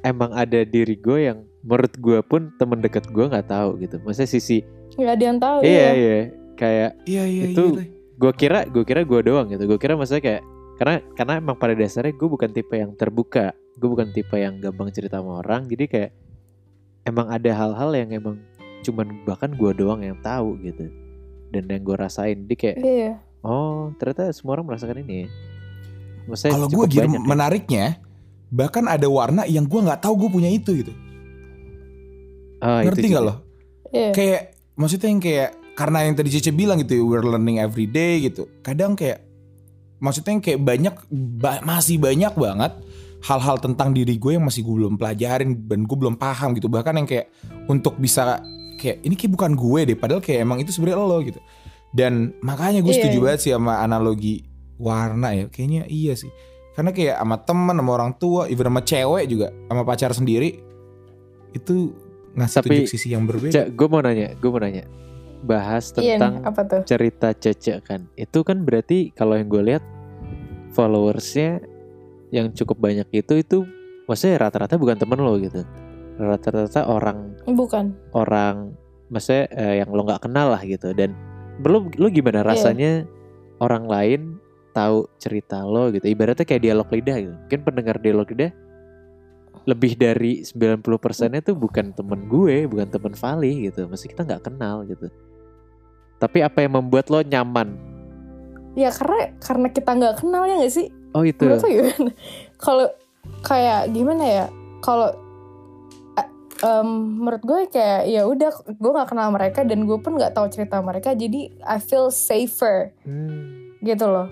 emang 0.00 0.30
ada 0.32 0.62
diri 0.62 0.94
gue 0.94 1.18
yang 1.26 1.38
menurut 1.60 1.92
gue 1.92 2.18
pun 2.22 2.48
temen 2.56 2.78
deket 2.78 3.04
gue 3.06 3.20
nggak 3.22 3.46
tahu 3.46 3.76
gitu. 3.78 4.00
Maksudnya 4.00 4.30
sisi 4.30 4.58
nggak 4.90 5.12
ada 5.12 5.24
yang 5.24 5.38
tahu 5.38 5.58
iya 5.60 5.70
iya 5.70 5.92
iya 5.94 6.20
kayak 6.54 6.90
Iya 7.04 7.22
iya 7.24 7.44
Itu- 7.52 7.76
iya. 7.76 7.84
gue 8.16 8.32
kira 8.34 8.58
gue 8.64 8.82
kira 8.82 9.00
gue 9.04 9.20
doang 9.22 9.46
gitu. 9.46 9.64
Gue 9.64 9.76
kira 9.76 9.94
maksudnya 9.94 10.20
kayak 10.20 10.42
karena 10.76 10.94
karena 11.12 11.32
emang 11.36 11.56
pada 11.56 11.76
dasarnya 11.76 12.12
gue 12.12 12.28
bukan 12.28 12.48
tipe 12.48 12.72
yang 12.72 12.92
terbuka. 12.94 13.52
Gue 13.76 13.88
bukan 13.88 14.08
tipe 14.10 14.32
yang 14.34 14.56
gampang 14.56 14.88
cerita 14.88 15.20
sama 15.20 15.40
orang. 15.40 15.68
Jadi 15.68 15.84
kayak 15.84 16.10
emang 17.02 17.28
ada 17.28 17.50
hal-hal 17.50 17.90
yang 17.92 18.10
emang 18.12 18.36
cuman 18.80 19.06
bahkan 19.22 19.52
gue 19.52 19.70
doang 19.74 20.00
yang 20.00 20.16
tahu 20.20 20.56
gitu. 20.60 20.88
Dan 21.50 21.66
yang 21.66 21.82
gue 21.82 21.96
rasain. 21.98 22.46
Jadi 22.46 22.54
kayak 22.56 22.76
iya 22.80 23.12
oh 23.42 23.90
ternyata 23.98 24.30
semua 24.30 24.58
orang 24.58 24.70
merasakan 24.70 25.02
ini 25.02 25.26
ya. 25.26 25.28
Maksudnya 26.28 26.52
Kalau 26.54 26.68
gue 26.68 26.84
gitu 26.86 27.00
banyak 27.02 27.20
ya. 27.20 27.26
menariknya, 27.26 27.84
bahkan 28.48 28.84
ada 28.86 29.08
warna 29.08 29.42
yang 29.44 29.66
gue 29.66 29.80
nggak 29.82 30.00
tahu 30.00 30.14
gue 30.26 30.30
punya 30.30 30.50
itu 30.52 30.84
gitu. 30.84 30.92
Ah, 32.60 32.84
itu 32.84 32.92
Ngerti 32.92 33.06
nggak 33.08 33.24
lo? 33.24 33.34
iya 33.90 34.12
Kayak 34.12 34.42
maksudnya 34.76 35.08
yang 35.10 35.22
kayak 35.22 35.50
karena 35.74 35.98
yang 36.04 36.14
tadi 36.14 36.28
Cece 36.28 36.52
bilang 36.52 36.76
gitu, 36.84 37.08
we're 37.08 37.24
learning 37.24 37.56
every 37.58 37.88
day 37.88 38.20
gitu. 38.20 38.44
Kadang 38.60 38.94
kayak 38.94 39.24
maksudnya 39.98 40.36
yang 40.36 40.44
kayak 40.44 40.60
banyak 40.60 40.94
ba- 41.40 41.64
masih 41.64 41.96
banyak 41.96 42.36
banget 42.36 42.72
hal-hal 43.20 43.56
tentang 43.60 43.92
diri 43.92 44.16
gue 44.16 44.36
yang 44.36 44.44
masih 44.44 44.60
gue 44.64 44.74
belum 44.76 44.96
pelajarin 45.00 45.56
dan 45.64 45.88
gue 45.88 45.96
belum 45.96 46.20
paham 46.20 46.52
gitu. 46.52 46.68
Bahkan 46.68 46.94
yang 47.00 47.08
kayak 47.08 47.32
untuk 47.64 47.96
bisa 47.96 48.44
kayak 48.80 49.04
ini 49.04 49.14
kayak 49.14 49.32
bukan 49.36 49.52
gue 49.52 49.80
deh, 49.92 49.96
padahal 50.00 50.24
kayak 50.24 50.40
emang 50.40 50.64
itu 50.64 50.72
sebenarnya 50.72 51.04
lo 51.04 51.20
gitu. 51.20 51.40
Dan 51.92 52.32
makanya 52.40 52.80
gue 52.80 52.94
Iya, 52.94 53.02
setuju 53.04 53.18
iya. 53.20 53.24
banget 53.28 53.40
sih 53.44 53.52
sama 53.52 53.84
analogi 53.84 54.46
warna 54.80 55.36
ya. 55.36 55.44
Kayaknya 55.52 55.84
iya 55.92 56.16
sih. 56.16 56.32
Karena 56.72 56.96
kayak 56.96 57.20
sama 57.20 57.36
teman, 57.44 57.76
sama 57.76 57.90
orang 57.92 58.12
tua, 58.16 58.48
even 58.48 58.64
sama 58.64 58.80
cewek 58.80 59.24
juga, 59.28 59.52
sama 59.68 59.82
pacar 59.84 60.16
sendiri 60.16 60.64
itu 61.50 61.92
ngasih 62.38 62.56
Tapi, 62.62 62.68
tunjuk 62.70 62.88
sisi 62.88 63.08
yang 63.10 63.26
berbeda. 63.26 63.52
Cak, 63.52 63.66
gue 63.74 63.86
mau 63.90 64.00
nanya, 64.00 64.32
gue 64.38 64.48
mau 64.48 64.62
nanya. 64.62 64.86
Bahas 65.40 65.90
Iya 65.98 66.16
tentang 66.16 66.46
apa 66.46 66.60
tuh? 66.64 66.82
cerita 66.86 67.34
Cece 67.34 67.82
kan. 67.82 68.06
Itu 68.14 68.46
kan 68.46 68.62
berarti 68.62 69.10
kalau 69.12 69.34
yang 69.34 69.50
gue 69.50 69.62
lihat 69.74 69.84
followersnya 70.70 71.64
yang 72.30 72.54
cukup 72.54 72.78
banyak 72.78 73.08
itu 73.10 73.34
itu 73.42 73.66
maksudnya 74.06 74.46
rata-rata 74.46 74.78
bukan 74.78 74.94
temen 74.94 75.18
lo 75.18 75.34
gitu. 75.42 75.66
Rata-rata 76.20 76.84
orang 76.84 77.34
Bukan. 77.46 77.96
orang 78.12 78.76
maksudnya 79.08 79.48
eh, 79.50 79.74
yang 79.80 79.90
lo 79.90 80.04
nggak 80.04 80.22
kenal 80.22 80.52
lah 80.52 80.62
gitu 80.62 80.92
dan 80.92 81.16
belum 81.58 81.96
lo 81.96 82.06
gimana 82.08 82.40
Iya. 82.40 82.46
rasanya 82.46 82.92
orang 83.58 83.84
lain 83.84 84.20
tahu 84.70 85.08
cerita 85.18 85.64
lo 85.64 85.90
gitu 85.90 86.06
ibaratnya 86.06 86.44
kayak 86.44 86.62
dialog 86.62 86.86
lidah 86.86 87.16
gitu 87.18 87.34
mungkin 87.34 87.60
pendengar 87.64 87.96
dialog 87.98 88.28
lidah 88.28 88.52
lebih 89.66 89.92
dari 89.92 90.40
90% 90.40 90.80
nya 91.28 91.42
tuh 91.42 91.52
bukan 91.52 91.92
temen 91.92 92.24
gue 92.26 92.64
bukan 92.64 92.88
temen 92.88 93.12
Vali 93.12 93.66
gitu 93.66 93.84
masih 93.86 94.08
kita 94.08 94.22
nggak 94.22 94.46
kenal 94.46 94.86
gitu 94.86 95.10
tapi 96.16 96.40
apa 96.40 96.60
yang 96.60 96.76
membuat 96.76 97.08
lo 97.08 97.20
nyaman 97.20 97.76
Ya 98.70 98.94
karena 98.94 99.34
karena 99.42 99.66
kita 99.66 99.90
nggak 99.90 100.14
kenal 100.22 100.46
ya 100.46 100.54
nggak 100.54 100.70
sih? 100.70 100.86
oh 101.10 101.26
itu? 101.26 101.42
Kalau 102.56 102.86
kayak 103.42 103.90
gimana 103.90 104.22
ya? 104.22 104.46
Kalau 104.78 105.10
em, 106.60 106.88
menurut 107.16 107.40
gue 107.40 107.60
kayak 107.68 108.00
ya 108.04 108.22
udah 108.24 108.48
gue 108.66 108.90
nggak 108.90 109.08
kenal 109.08 109.28
mereka 109.28 109.60
dan 109.62 109.82
gue 109.82 109.96
pun 109.96 110.12
nggak 110.12 110.32
tahu 110.32 110.48
cerita 110.48 110.78
mereka 110.78 111.12
jadi 111.12 111.40
I 111.58 111.78
feel 111.78 112.08
safer 112.08 112.92
Hmm. 113.00 113.76
gitu 113.78 114.04
loh. 114.04 114.28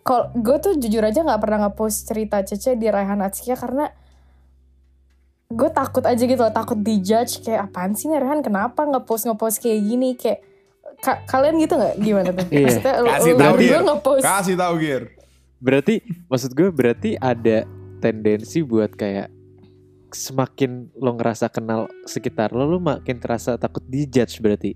Kalau 0.00 0.30
gue 0.32 0.56
tuh 0.58 0.74
jujur 0.74 1.00
aja 1.00 1.20
nggak 1.20 1.38
pernah 1.38 1.58
ngepost 1.64 2.06
cerita 2.06 2.40
Cece 2.40 2.74
di 2.74 2.86
Raihan 2.86 3.18
Atskia 3.18 3.54
karena 3.54 3.86
gue 5.48 5.68
takut 5.70 6.00
aja 6.02 6.18
gitu 6.18 6.38
loh, 6.38 6.50
takut 6.50 6.74
dijudge 6.76 7.38
kayak 7.40 7.68
apaan 7.68 7.92
sih 7.92 8.06
nih 8.06 8.18
Raihan 8.18 8.40
kenapa 8.40 8.82
ngepost 8.82 9.26
ngepost 9.26 9.58
kayak 9.58 9.80
gini 9.80 10.14
kayak 10.14 10.40
ka- 10.98 11.22
kalian 11.26 11.58
gitu 11.58 11.76
nggak 11.76 11.94
gimana 11.98 12.30
tuh? 12.30 12.46
Iya. 12.48 12.64
Maksudnya 12.64 12.94
lu- 12.96 13.12
Kasih 13.12 13.34
tahu, 13.36 13.54
Gir. 13.58 13.80
ngepost 13.84 14.22
Kasih 14.24 14.56
tahu 14.56 14.74
Gir. 14.78 15.02
berarti 15.58 15.94
maksud 16.26 16.50
gue 16.52 16.68
berarti 16.68 17.10
ada 17.14 17.62
tendensi 17.98 18.58
buat 18.60 18.90
kayak 18.92 19.28
semakin 20.12 20.70
lo 20.94 21.12
ngerasa 21.12 21.48
kenal 21.48 21.84
sekitar 22.04 22.50
lo 22.50 22.64
lo 22.64 22.76
makin 22.76 23.16
terasa 23.16 23.56
takut 23.56 23.82
dijudge 23.82 24.38
berarti 24.38 24.72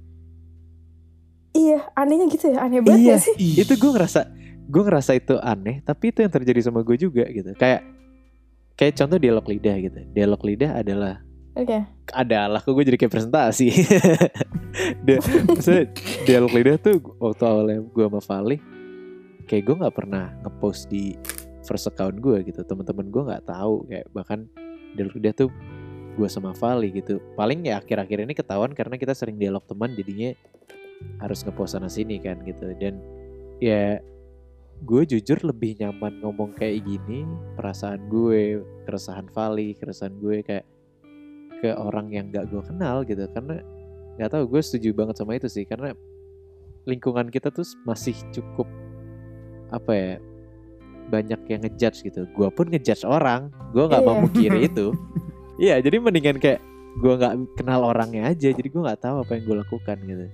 Iya, 1.52 1.88
anehnya 1.94 2.28
gitu 2.28 2.52
ya, 2.52 2.60
aneh 2.62 2.84
banget 2.84 3.00
Iya. 3.00 3.10
gak 3.10 3.22
sih? 3.22 3.34
itu 3.56 3.72
gue 3.74 3.90
ngerasa 3.90 4.20
gue 4.66 4.82
ngerasa 4.82 5.12
itu 5.14 5.34
aneh 5.38 5.80
tapi 5.80 6.10
itu 6.10 6.20
yang 6.20 6.28
terjadi 6.28 6.60
sama 6.60 6.82
gue 6.82 6.96
juga 6.98 7.22
gitu 7.24 7.54
kayak 7.54 7.86
kayak 8.74 8.92
contoh 8.94 9.16
dialog 9.16 9.46
lidah 9.46 9.76
gitu 9.78 10.00
dialog 10.10 10.42
lidah 10.42 10.74
adalah 10.74 11.22
Oke. 11.54 11.80
adalah 12.10 12.58
kok 12.58 12.68
gue 12.68 12.84
jadi 12.84 12.98
kayak 12.98 13.08
presentasi 13.10 13.70
Dia- 15.06 15.22
maksudnya 15.46 15.86
dialog 16.26 16.52
lidah 16.52 16.76
tuh 16.76 16.98
waktu 17.16 17.42
awalnya 17.42 17.78
gue 17.80 18.04
sama 18.04 18.20
Vali 18.20 18.56
kayak 19.46 19.62
gue 19.64 19.76
nggak 19.80 19.94
pernah 19.94 20.24
ngepost 20.42 20.90
di 20.90 21.14
first 21.62 21.86
account 21.86 22.18
gue 22.18 22.42
gitu 22.44 22.60
teman-teman 22.60 23.06
gue 23.06 23.22
nggak 23.24 23.44
tahu 23.46 23.86
kayak 23.86 24.06
bahkan 24.10 24.50
dialog 24.96 25.14
lidah 25.20 25.34
tuh 25.46 25.50
gue 26.16 26.28
sama 26.32 26.56
Vali 26.56 26.88
gitu. 26.96 27.20
Paling 27.36 27.68
ya 27.68 27.78
akhir-akhir 27.78 28.24
ini 28.24 28.32
ketahuan 28.32 28.72
karena 28.72 28.96
kita 28.96 29.12
sering 29.12 29.36
dialog 29.36 29.62
teman 29.68 29.92
jadinya 29.92 30.32
harus 31.20 31.44
ngepost 31.44 31.76
sana 31.76 31.92
sini 31.92 32.16
kan 32.18 32.40
gitu. 32.48 32.72
Dan 32.80 32.98
ya 33.60 34.00
gue 34.80 35.02
jujur 35.04 35.40
lebih 35.44 35.76
nyaman 35.80 36.20
ngomong 36.24 36.56
kayak 36.56 36.84
gini 36.84 37.24
perasaan 37.56 38.08
gue 38.08 38.60
keresahan 38.88 39.28
Vali 39.32 39.72
keresahan 39.76 40.16
gue 40.20 40.44
kayak 40.44 40.66
ke 41.56 41.72
orang 41.72 42.12
yang 42.12 42.32
gak 42.32 42.48
gue 42.48 42.64
kenal 42.64 43.04
gitu. 43.04 43.28
Karena 43.28 43.60
nggak 44.16 44.32
tahu 44.32 44.44
gue 44.56 44.60
setuju 44.64 44.96
banget 44.96 45.20
sama 45.20 45.36
itu 45.36 45.48
sih. 45.52 45.68
Karena 45.68 45.92
lingkungan 46.88 47.28
kita 47.28 47.52
tuh 47.52 47.68
masih 47.84 48.16
cukup 48.32 48.68
apa 49.68 49.92
ya 49.92 50.12
banyak 51.06 51.40
yang 51.46 51.60
ngejudge 51.62 52.04
gitu. 52.04 52.26
Gue 52.30 52.48
pun 52.48 52.66
ngejudge 52.66 53.02
orang. 53.02 53.48
Gue 53.70 53.86
nggak 53.86 54.02
Iya. 54.02 54.08
mau 54.08 54.16
mungkiri 54.20 54.58
itu. 54.70 54.92
Iya 55.56 55.80
jadi 55.80 55.96
mendingan 55.98 56.36
kayak 56.36 56.60
gue 56.96 57.12
nggak 57.14 57.32
kenal 57.54 57.84
orangnya 57.84 58.28
aja. 58.28 58.48
Jadi 58.48 58.66
gue 58.66 58.82
nggak 58.82 59.00
tahu 59.00 59.22
apa 59.22 59.30
yang 59.34 59.42
gue 59.44 59.56
lakukan 59.58 59.96
gitu. 60.02 60.26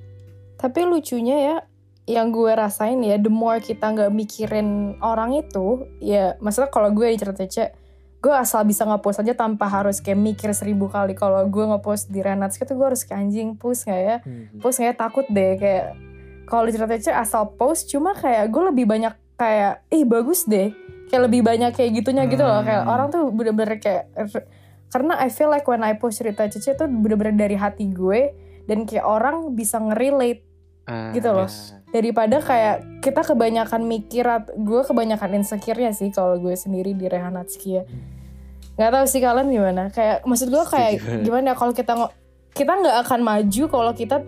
Tapi 0.56 0.80
lucunya 0.82 1.36
ya, 1.38 1.56
yang 2.04 2.30
gue 2.30 2.50
rasain 2.50 2.98
ya, 3.00 3.14
the 3.16 3.26
more 3.26 3.58
kita 3.58 3.82
nggak 3.84 4.10
mikirin 4.10 4.68
orang 4.98 5.34
itu, 5.34 5.86
ya 5.98 6.34
maksudnya 6.38 6.70
kalau 6.70 6.90
gue 6.90 7.06
di 7.08 7.18
cerita 7.18 7.42
Cece, 7.42 7.74
gue 8.18 8.30
asal 8.30 8.62
bisa 8.62 8.82
ngepost 8.82 9.18
aja 9.18 9.34
tanpa 9.34 9.66
harus 9.66 9.98
kayak 9.98 10.18
mikir 10.18 10.50
seribu 10.52 10.86
kali. 10.86 11.14
Kalau 11.14 11.42
gue 11.44 11.64
ngepost 11.64 12.06
di 12.08 12.22
Renats 12.22 12.54
itu 12.56 12.70
gue 12.72 12.86
harus 12.86 13.02
kayak 13.02 13.18
anjing 13.20 13.54
post 13.54 13.86
nggak 13.86 14.00
ya? 14.00 14.16
Post 14.58 14.78
nggak 14.78 14.90
ya? 14.90 14.96
Takut 14.96 15.26
deh. 15.26 15.52
Kayak 15.56 15.84
kalau 16.42 16.62
di 16.62 16.72
cerita 16.72 16.94
Cece 16.94 17.10
asal 17.12 17.42
post 17.52 17.86
cuma 17.86 18.12
kayak 18.12 18.46
gue 18.46 18.62
lebih 18.64 18.86
banyak 18.86 19.14
kayak 19.34 19.84
ih 19.88 20.04
bagus 20.04 20.44
deh 20.44 20.70
kayak 21.06 21.22
lebih 21.26 21.40
banyak 21.40 21.70
kayak 21.70 21.92
gitunya 21.94 22.24
gitu 22.24 22.40
loh 22.40 22.60
kayak 22.60 22.82
Hmm. 22.82 22.92
orang 22.92 23.06
tuh 23.08 23.28
bener-bener 23.28 23.76
kayak 23.76 24.08
karena 24.88 25.16
I 25.16 25.28
feel 25.28 25.48
like 25.48 25.64
when 25.64 25.80
I 25.80 25.94
post 25.94 26.18
cerita 26.18 26.44
Cece 26.44 26.74
tuh 26.74 26.86
bener-bener 26.86 27.36
dari 27.38 27.56
hati 27.56 27.86
gue 27.86 28.32
dan 28.64 28.84
kayak 28.84 29.02
orang 29.02 29.52
bisa 29.52 29.76
ngerelate 29.76 30.48
Ah, 30.82 31.14
Gitu 31.14 31.30
loh. 31.30 31.46
yes. 31.46 31.78
daripada 31.94 32.42
kayak 32.42 32.98
kita 32.98 33.22
kebanyakan 33.22 33.86
mikir 33.86 34.26
gue 34.56 34.80
kebanyakan 34.82 35.38
insecure-nya 35.38 35.92
sih 35.92 36.10
kalau 36.10 36.34
gue 36.36 36.52
sendiri 36.52 36.90
di 36.90 37.06
Rehan 37.06 37.30
Natsuki 37.32 37.78
ya 37.78 37.84
nggak 38.72 38.90
tahu 38.90 39.04
sih 39.06 39.20
kalian 39.20 39.46
gimana 39.46 39.82
kayak 39.88 40.24
maksud 40.24 40.48
gue 40.48 40.64
kayak 40.64 40.92
gimana 41.22 41.52
ya, 41.52 41.54
kalau 41.54 41.70
kita 41.70 41.92
kita 42.50 42.72
nggak 42.74 42.96
akan 43.04 43.20
maju 43.20 43.62
kalau 43.68 43.92
kita 43.92 44.26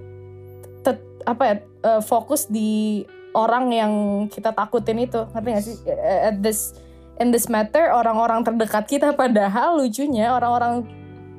tet, 0.81 1.01
apa 1.25 1.43
ya 1.43 1.55
eh, 1.59 2.01
fokus 2.01 2.47
di 2.47 3.03
orang 3.35 3.68
yang 3.68 3.92
kita 4.27 4.51
takutin 4.51 4.99
itu 5.01 5.27
ngerti 5.29 5.49
gak 5.51 5.62
sih 5.62 5.77
Eh, 5.85 6.29
at 6.29 6.38
this 6.38 6.73
in 7.16 7.29
this 7.29 7.47
matter 7.47 7.90
orang-orang 7.90 8.42
terdekat 8.42 8.87
kita 8.87 9.12
padahal 9.12 9.77
lucunya 9.77 10.31
orang-orang 10.31 10.87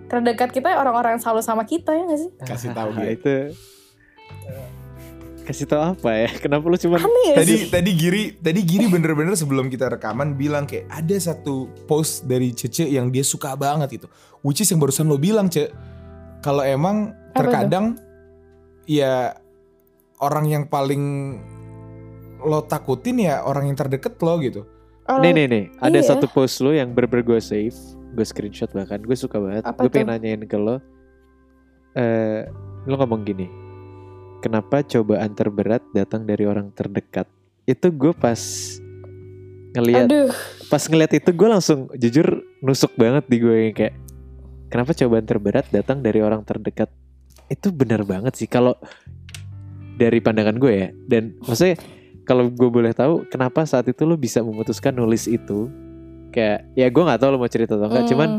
terdekat 0.05 0.51
kita 0.51 0.71
orang-orang 0.71 1.15
yang 1.15 1.23
selalu 1.23 1.41
sama 1.41 1.63
kita 1.63 1.89
ya 1.89 2.03
gak 2.05 2.19
sih 2.19 2.31
Kasih 2.41 2.69
tahu 2.71 2.89
Ah, 2.91 2.99
Gir. 3.01 3.11
itu 3.13 3.35
kasih 5.45 5.69
tau 5.69 5.93
apa 5.93 6.09
ya 6.09 6.29
kenapa 6.43 6.65
lu 6.65 6.73
cuman 6.75 6.97
Aneh 6.99 7.25
gak 7.29 7.37
Tadi 7.37 7.53
sih? 7.55 7.69
tadi 7.69 7.91
Giri 7.93 8.23
tadi 8.35 8.59
Giri 8.61 8.85
bener-bener 8.87 9.37
sebelum 9.37 9.69
kita 9.69 9.93
rekaman 9.93 10.33
bilang 10.33 10.65
kayak 10.65 10.89
ada 10.89 11.13
satu 11.15 11.69
post 11.85 12.25
dari 12.25 12.49
Cece 12.49 12.89
yang 12.89 13.13
dia 13.13 13.21
suka 13.21 13.53
banget 13.53 14.01
itu. 14.01 14.07
Which 14.41 14.57
is 14.59 14.69
yang 14.69 14.77
barusan 14.77 15.05
lo 15.05 15.17
bilang, 15.17 15.45
Ce. 15.47 15.69
Kalau 16.41 16.61
emang 16.61 17.13
Apa 17.29 17.41
terkadang 17.41 17.93
ya 18.85 19.37
orang 20.17 20.45
yang 20.45 20.63
paling 20.65 21.37
lo 22.45 22.63
takutin 22.63 23.19
ya 23.25 23.41
orang 23.43 23.67
yang 23.67 23.77
terdeket 23.77 24.15
lo 24.21 24.37
gitu. 24.39 24.61
Orang- 25.09 25.25
nih 25.25 25.31
nih 25.33 25.45
nih. 25.49 25.63
Ada 25.81 25.99
iya. 26.01 26.07
satu 26.13 26.25
post 26.29 26.61
lu 26.61 26.73
yang 26.73 26.93
bener 26.93 27.21
gue 27.21 27.39
save 27.41 27.75
gue 28.15 28.25
screenshot 28.25 28.69
bahkan. 28.71 29.01
Gue 29.01 29.17
suka 29.17 29.41
banget. 29.41 29.65
Apa 29.65 29.85
gue 29.85 29.91
pengen 29.91 30.13
nanyain 30.13 30.41
ke 30.45 30.57
lo. 30.57 30.79
Eh 31.97 32.45
lo 32.85 32.95
ngomong 33.01 33.25
gini 33.25 33.65
kenapa 34.45 34.85
cobaan 34.85 35.33
terberat 35.33 35.81
datang 35.89 36.29
dari 36.29 36.45
orang 36.45 36.69
terdekat? 36.69 37.25
Itu 37.65 37.89
gue 37.89 38.13
pas 38.13 38.37
ngelihat 39.73 40.05
Aduh, 40.05 40.29
pas 40.69 40.85
ngeliat 40.85 41.11
itu 41.17 41.29
gue 41.33 41.49
langsung 41.49 41.89
jujur 41.97 42.45
nusuk 42.61 42.93
banget 42.93 43.25
di 43.25 43.41
gue 43.41 43.55
yang 43.57 43.73
kayak 43.73 43.97
kenapa 44.69 44.93
cobaan 44.93 45.25
terberat 45.25 45.65
datang 45.73 46.05
dari 46.05 46.21
orang 46.21 46.45
terdekat? 46.45 46.93
Itu 47.49 47.73
benar 47.73 48.05
banget 48.05 48.37
sih 48.37 48.45
kalau 48.45 48.77
dari 49.97 50.21
pandangan 50.21 50.61
gue 50.61 50.73
ya. 50.77 50.89
Dan 50.93 51.41
maksudnya 51.41 51.81
kalau 52.25 52.49
gue 52.49 52.69
boleh 52.73 52.91
tahu 52.91 53.29
kenapa 53.29 53.63
saat 53.69 53.85
itu 53.85 54.03
lo 54.03 54.17
bisa 54.17 54.41
memutuskan 54.41 54.97
nulis 54.97 55.29
itu? 55.29 55.69
Kayak 56.33 56.67
ya 56.73 56.89
gue 56.89 57.03
nggak 57.05 57.21
tahu 57.21 57.29
lo 57.31 57.37
mau 57.39 57.47
cerita 57.47 57.77
atau 57.77 57.87
enggak 57.87 58.09
hmm, 58.09 58.11
cuman 58.11 58.29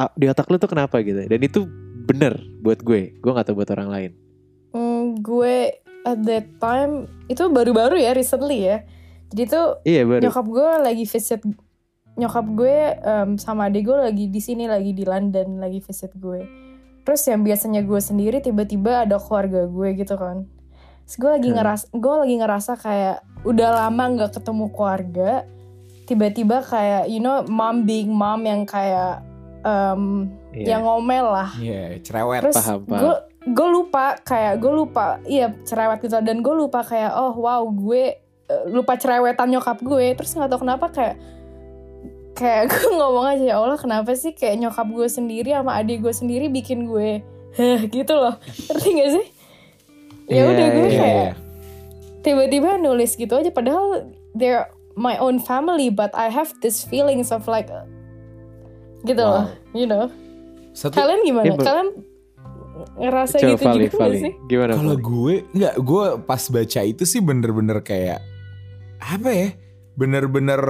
ah, 0.00 0.10
di 0.16 0.26
otak 0.26 0.48
lo 0.48 0.56
tuh 0.56 0.72
kenapa 0.72 1.04
gitu? 1.04 1.28
Dan 1.28 1.40
itu 1.44 1.68
bener 2.08 2.40
buat 2.64 2.80
gue 2.80 3.14
gue 3.20 3.30
nggak 3.30 3.46
tahu 3.52 3.56
buat 3.60 3.70
orang 3.76 3.88
lain. 3.92 4.10
Hmm, 4.72 5.20
gue 5.20 5.76
at 6.08 6.18
that 6.24 6.48
time 6.56 7.06
itu 7.28 7.44
baru-baru 7.52 8.00
ya 8.00 8.16
recently 8.16 8.66
ya. 8.66 8.82
Jadi 9.30 9.42
tuh 9.46 9.66
iya 9.86 10.02
baru. 10.02 10.24
nyokap 10.26 10.46
gue 10.48 10.68
lagi 10.82 11.04
visit 11.06 11.40
nyokap 12.18 12.46
gue 12.58 12.76
em, 12.98 13.30
sama 13.38 13.70
adik 13.70 13.86
gue 13.86 13.96
lagi 13.96 14.24
di 14.26 14.40
sini 14.42 14.66
lagi 14.66 14.90
di 14.90 15.04
London 15.06 15.60
lagi 15.60 15.78
visit 15.78 16.10
gue. 16.16 16.42
Terus 17.04 17.22
yang 17.28 17.44
biasanya 17.44 17.84
gue 17.84 18.00
sendiri 18.00 18.40
tiba-tiba 18.40 19.04
ada 19.06 19.20
keluarga 19.20 19.68
gue 19.68 19.88
gitu 19.94 20.16
kan 20.16 20.48
gue 21.12 21.30
lagi 21.30 21.48
Hmm. 21.48 21.56
ngeras 21.56 21.82
gue 21.88 22.14
lagi 22.16 22.34
ngerasa 22.36 22.72
kayak 22.76 23.16
udah 23.42 23.68
lama 23.80 24.02
nggak 24.12 24.32
ketemu 24.32 24.64
keluarga 24.68 25.30
tiba-tiba 26.04 26.60
kayak 26.60 27.06
you 27.06 27.18
know 27.18 27.40
mom 27.44 27.82
being 27.82 28.10
mom 28.10 28.42
yang 28.42 28.62
kayak 28.62 29.22
em, 29.60 30.26
Iya. 30.50 30.66
yang 30.68 30.82
ngomel 30.82 31.26
lah 31.26 31.50
Iya, 31.54 31.98
cerewet. 32.00 32.42
terus 32.42 32.58
paham, 32.58 32.82
paham. 32.82 33.00
gue 33.00 33.14
gue 33.48 33.68
lupa 33.70 34.04
kayak 34.20 34.58
gue 34.58 34.68
lupa 34.68 35.06
iya 35.24 35.54
cerewet 35.62 35.98
gitu 36.00 36.12
dan 36.16 36.38
gue 36.38 36.52
lupa 36.52 36.82
kayak 36.82 37.14
oh 37.14 37.32
wow 37.34 37.62
gue 37.64 38.18
eh, 38.44 38.64
lupa 38.66 38.94
cerewetan 38.94 39.48
nyokap 39.48 39.78
gue 39.80 40.12
terus 40.12 40.34
nggak 40.34 40.50
tahu 40.50 40.60
kenapa 40.60 40.90
kayak 40.90 41.16
kayak 42.32 42.66
gue 42.70 42.90
ngomong 42.90 43.26
aja 43.28 43.44
ya 43.46 43.56
Allah 43.56 43.76
kenapa 43.76 44.12
sih 44.12 44.32
kayak 44.32 44.58
nyokap 44.58 44.86
gue 44.86 45.08
sendiri 45.08 45.50
sama 45.50 45.72
adik 45.74 46.00
gue 46.00 46.10
sendiri 46.10 46.46
bikin 46.48 46.84
gue 46.84 47.22
heh 47.56 47.80
gitu 47.86 48.12
loh 48.12 48.36
ngerti 48.66 48.88
gak 48.92 49.10
sih 49.12 49.26
ya 50.30 50.42
udah 50.46 50.66
Iya, 50.66 50.74
gue 50.74 50.86
iya, 50.88 51.00
kayak 51.00 51.16
iya. 51.18 51.32
tiba-tiba 52.22 52.78
nulis 52.78 53.18
gitu 53.18 53.34
aja 53.34 53.50
padahal 53.50 54.06
they're 54.32 54.70
my 54.94 55.18
own 55.18 55.42
family 55.42 55.90
but 55.90 56.14
I 56.14 56.30
have 56.30 56.54
this 56.62 56.86
feelings 56.86 57.34
of 57.34 57.44
like 57.50 57.68
gitu 59.02 59.18
Wow. 59.20 59.34
loh 59.34 59.46
you 59.74 59.86
know 59.90 60.06
Satu 60.70 60.94
kalian 60.94 61.26
gimana 61.26 61.50
Ya, 61.50 61.54
kalian 61.58 61.88
ngerasa 62.96 63.34
coba 63.36 63.48
gitu 63.50 63.64
Vali 63.66 63.84
juga 63.84 63.90
gak 63.90 64.00
Vali 64.00 64.18
sih 64.22 64.32
gimana 64.46 64.72
Kalau 64.78 64.96
gue 64.96 65.34
nggak, 65.52 65.74
gue 65.82 66.04
pas 66.24 66.42
baca 66.46 66.80
itu 66.80 67.02
sih 67.04 67.20
bener-bener 67.20 67.78
kayak 67.82 68.20
apa 69.00 69.30
ya? 69.32 69.48
Bener-bener 69.96 70.60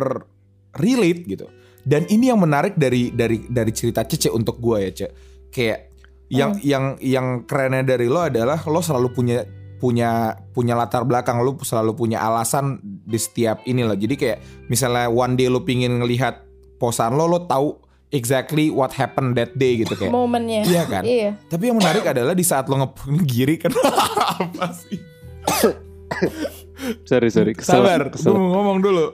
relate 0.79 1.23
gitu. 1.27 1.47
Dan 1.83 2.07
ini 2.07 2.31
yang 2.31 2.39
menarik 2.39 2.79
dari 2.79 3.11
dari 3.11 3.43
dari 3.51 3.73
cerita 3.75 4.07
Cece 4.07 4.31
untuk 4.31 4.63
gue 4.63 4.79
ya, 4.87 4.91
Ce. 4.95 5.07
Kayak 5.51 5.90
yang 6.31 6.57
yang 6.63 6.85
yang 7.03 7.27
kerennya 7.45 7.83
dari 7.83 8.07
lo 8.07 8.23
adalah 8.23 8.63
lo 8.63 8.79
selalu 8.79 9.11
punya 9.11 9.43
punya 9.81 10.37
punya 10.55 10.77
latar 10.77 11.03
belakang 11.09 11.41
lo 11.43 11.57
selalu 11.65 11.97
punya 11.97 12.23
alasan 12.23 12.79
di 12.85 13.19
setiap 13.19 13.65
ini 13.67 13.83
loh. 13.83 13.99
Jadi 13.99 14.15
kayak 14.15 14.39
misalnya 14.71 15.11
one 15.11 15.35
day 15.35 15.51
lo 15.51 15.67
pingin 15.67 15.99
ngelihat 15.99 16.47
posan 16.79 17.19
lo, 17.19 17.27
lo 17.27 17.49
tahu 17.49 17.75
exactly 18.15 18.69
what 18.71 18.95
happened 18.95 19.35
that 19.35 19.57
day 19.57 19.81
gitu 19.83 19.97
kayak. 19.97 20.13
momennya 20.13 20.67
Iya 20.67 20.83
kan? 20.87 21.03
iya 21.03 21.31
Tapi 21.51 21.71
yang 21.73 21.79
menarik 21.79 22.05
adalah 22.07 22.37
di 22.37 22.45
saat 22.47 22.71
lo 22.71 22.79
nge 22.79 22.89
giri 23.27 23.57
kan 23.59 23.73
apa 24.39 24.71
sih? 24.77 25.01
sorry 27.09 27.29
sorry 27.33 27.53
kesel, 27.57 27.83
Sabar, 27.83 28.13
kesel. 28.13 28.31
gue 28.31 28.39
mau 28.39 28.61
ngomong 28.61 28.79
dulu. 28.85 29.07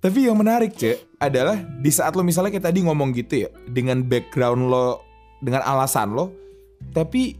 Tapi 0.00 0.28
yang 0.28 0.36
menarik 0.36 0.72
cek 0.76 1.20
adalah 1.20 1.60
di 1.60 1.92
saat 1.92 2.16
lo 2.16 2.24
misalnya 2.24 2.48
kayak 2.52 2.72
tadi 2.72 2.80
ngomong 2.84 3.12
gitu 3.12 3.44
ya 3.44 3.48
dengan 3.68 4.00
background 4.00 4.72
lo, 4.72 5.04
dengan 5.44 5.60
alasan 5.60 6.16
lo, 6.16 6.32
tapi 6.90 7.36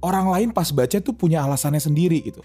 orang 0.00 0.26
lain 0.28 0.48
pas 0.50 0.68
baca 0.68 0.98
tuh 0.98 1.12
punya 1.12 1.40
alasannya 1.40 1.80
sendiri 1.80 2.20
gitu, 2.20 2.44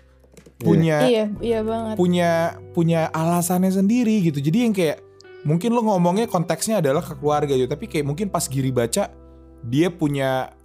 punya 0.58 1.04
iya 1.06 1.26
iya 1.40 1.60
banget 1.60 1.96
punya 1.96 2.30
punya 2.72 3.08
alasannya 3.10 3.70
sendiri 3.70 4.24
gitu. 4.24 4.40
Jadi 4.40 4.58
yang 4.64 4.74
kayak 4.74 5.00
mungkin 5.44 5.72
lo 5.72 5.84
ngomongnya 5.84 6.26
konteksnya 6.26 6.80
adalah 6.80 7.00
ke 7.00 7.16
keluarga 7.16 7.52
gitu, 7.52 7.68
tapi 7.68 7.88
kayak 7.88 8.06
mungkin 8.06 8.28
pas 8.28 8.46
Giri 8.46 8.72
baca 8.72 9.12
dia 9.60 9.88
punya 9.90 10.56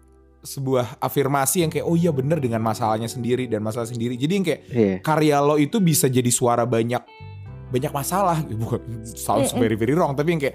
sebuah 0.44 1.00
afirmasi 1.00 1.64
yang 1.64 1.72
kayak 1.72 1.82
oh 1.82 1.96
iya 1.96 2.12
bener 2.12 2.36
dengan 2.36 2.60
masalahnya 2.60 3.08
sendiri 3.08 3.48
dan 3.48 3.64
masalah 3.64 3.88
sendiri. 3.88 4.14
Jadi 4.14 4.32
yang 4.34 4.44
kayak 4.44 4.60
Iya. 4.68 4.94
karya 5.00 5.36
lo 5.40 5.56
itu 5.56 5.80
bisa 5.80 6.04
jadi 6.06 6.28
suara 6.28 6.62
banyak 6.62 7.00
banyak 7.72 7.90
masalah 7.90 8.38
bukan 8.62 8.78
sounds 9.08 9.50
very 9.50 9.74
very 9.74 9.96
wrong 9.96 10.14
tapi 10.14 10.36
yang 10.36 10.42
kayak 10.42 10.54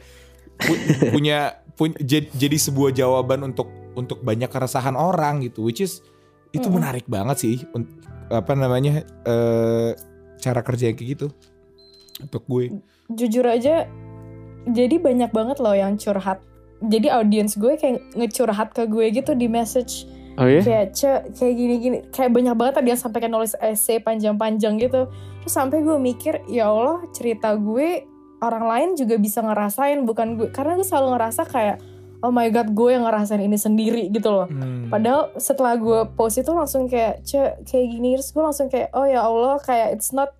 pu- 0.55 0.79
punya 1.11 1.51
pun- 1.73 1.97
jad- 1.99 2.31
jadi 2.31 2.55
sebuah 2.55 2.93
jawaban 2.93 3.43
untuk 3.43 3.67
untuk 3.97 4.21
banyak 4.21 4.49
keresahan 4.51 4.93
orang 4.93 5.41
gitu 5.41 5.65
which 5.65 5.81
is 5.81 6.03
itu 6.49 6.65
Mm-mm. 6.65 6.81
menarik 6.81 7.05
banget 7.05 7.37
sih 7.37 7.55
apa 8.29 8.53
namanya 8.53 9.05
eh 9.25 9.93
cara 10.39 10.61
kerja 10.63 10.89
yang 10.89 10.97
kayak 10.97 11.09
gitu 11.19 11.27
untuk 12.23 12.43
gue. 12.47 12.79
Jujur 13.11 13.45
aja 13.47 13.87
jadi 14.69 14.95
banyak 14.99 15.31
banget 15.31 15.57
loh 15.59 15.75
yang 15.75 15.95
curhat. 15.99 16.39
Jadi 16.79 17.11
audiens 17.11 17.59
gue 17.59 17.75
kayak 17.75 18.15
ngecurhat 18.15 18.71
ke 18.71 18.87
gue 18.87 19.05
gitu 19.11 19.35
di 19.35 19.51
message. 19.51 20.07
Oh 20.39 20.47
ya 20.47 20.63
kayak 20.63 20.95
ce 20.95 21.11
kayak 21.35 21.53
gini 21.59 21.75
gini 21.83 21.97
kayak 22.15 22.31
banyak 22.31 22.55
banget 22.55 22.73
tadi 22.79 22.87
yang 22.95 23.01
sampai 23.01 23.19
kayak 23.19 23.33
nulis 23.35 23.53
essay 23.59 23.99
panjang-panjang 23.99 24.79
gitu. 24.79 25.11
Terus 25.43 25.53
sampai 25.53 25.83
gue 25.83 25.97
mikir 25.99 26.47
ya 26.47 26.71
Allah 26.71 27.03
cerita 27.11 27.59
gue 27.59 28.07
orang 28.39 28.63
lain 28.63 28.89
juga 28.95 29.19
bisa 29.19 29.43
ngerasain 29.43 29.99
bukan 30.07 30.39
gue. 30.39 30.47
Karena 30.55 30.79
gue 30.79 30.87
selalu 30.87 31.19
ngerasa 31.19 31.43
kayak 31.49 31.83
oh 32.19 32.29
my 32.29 32.47
god 32.47 32.69
gue 32.69 32.89
yang 32.91 33.03
ngerasain 33.03 33.39
ini 33.39 33.55
sendiri 33.55 34.07
gitu 34.09 34.27
loh 34.27 34.45
Hmm. 34.45 34.89
Padahal 34.89 35.29
setelah 35.35 35.75
gue 35.75 35.99
post 36.13 36.35
itu 36.35 36.49
langsung 36.49 36.85
kayak 36.85 37.21
ce 37.21 37.37
kayak 37.63 37.87
gini 37.89 38.15
terus 38.15 38.29
gue 38.29 38.41
langsung 38.41 38.67
kayak 38.67 38.89
oh 38.91 39.03
ya 39.03 39.21
Allah 39.21 39.55
kayak 39.59 39.93
it's 39.93 40.09
not 40.09 40.33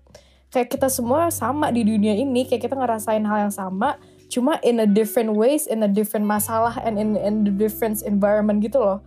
kayak 0.48 0.66
kita 0.68 0.86
semua 0.86 1.30
sama 1.30 1.70
di 1.70 1.80
dunia 1.80 2.12
ini 2.12 2.42
kayak 2.42 2.66
kita 2.66 2.74
ngerasain 2.74 3.22
hal 3.22 3.46
yang 3.46 3.54
sama 3.54 3.94
cuma 4.26 4.58
in 4.60 4.78
a 4.78 4.86
different 4.86 5.32
ways 5.32 5.64
in 5.64 5.80
a 5.80 5.88
different 5.88 6.22
masalah 6.22 6.74
and 6.80 6.94
in 6.96 7.14
in 7.16 7.42
the 7.42 7.50
different 7.50 7.98
environment 8.02 8.58
gitu 8.60 8.78
loh. 8.78 8.98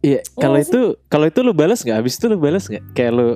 Iya, 0.00 0.20
kalau 0.34 0.54
Iya 0.54 0.64
sih. 0.64 0.72
itu 0.72 0.82
kalau 1.08 1.26
itu 1.26 1.40
lu 1.40 1.50
balas 1.50 1.80
nggak? 1.80 1.96
Habis 1.96 2.14
itu 2.14 2.26
lu 2.26 2.36
balas 2.36 2.64
nggak? 2.64 2.84
Kayak 2.92 3.12
lu 3.16 3.28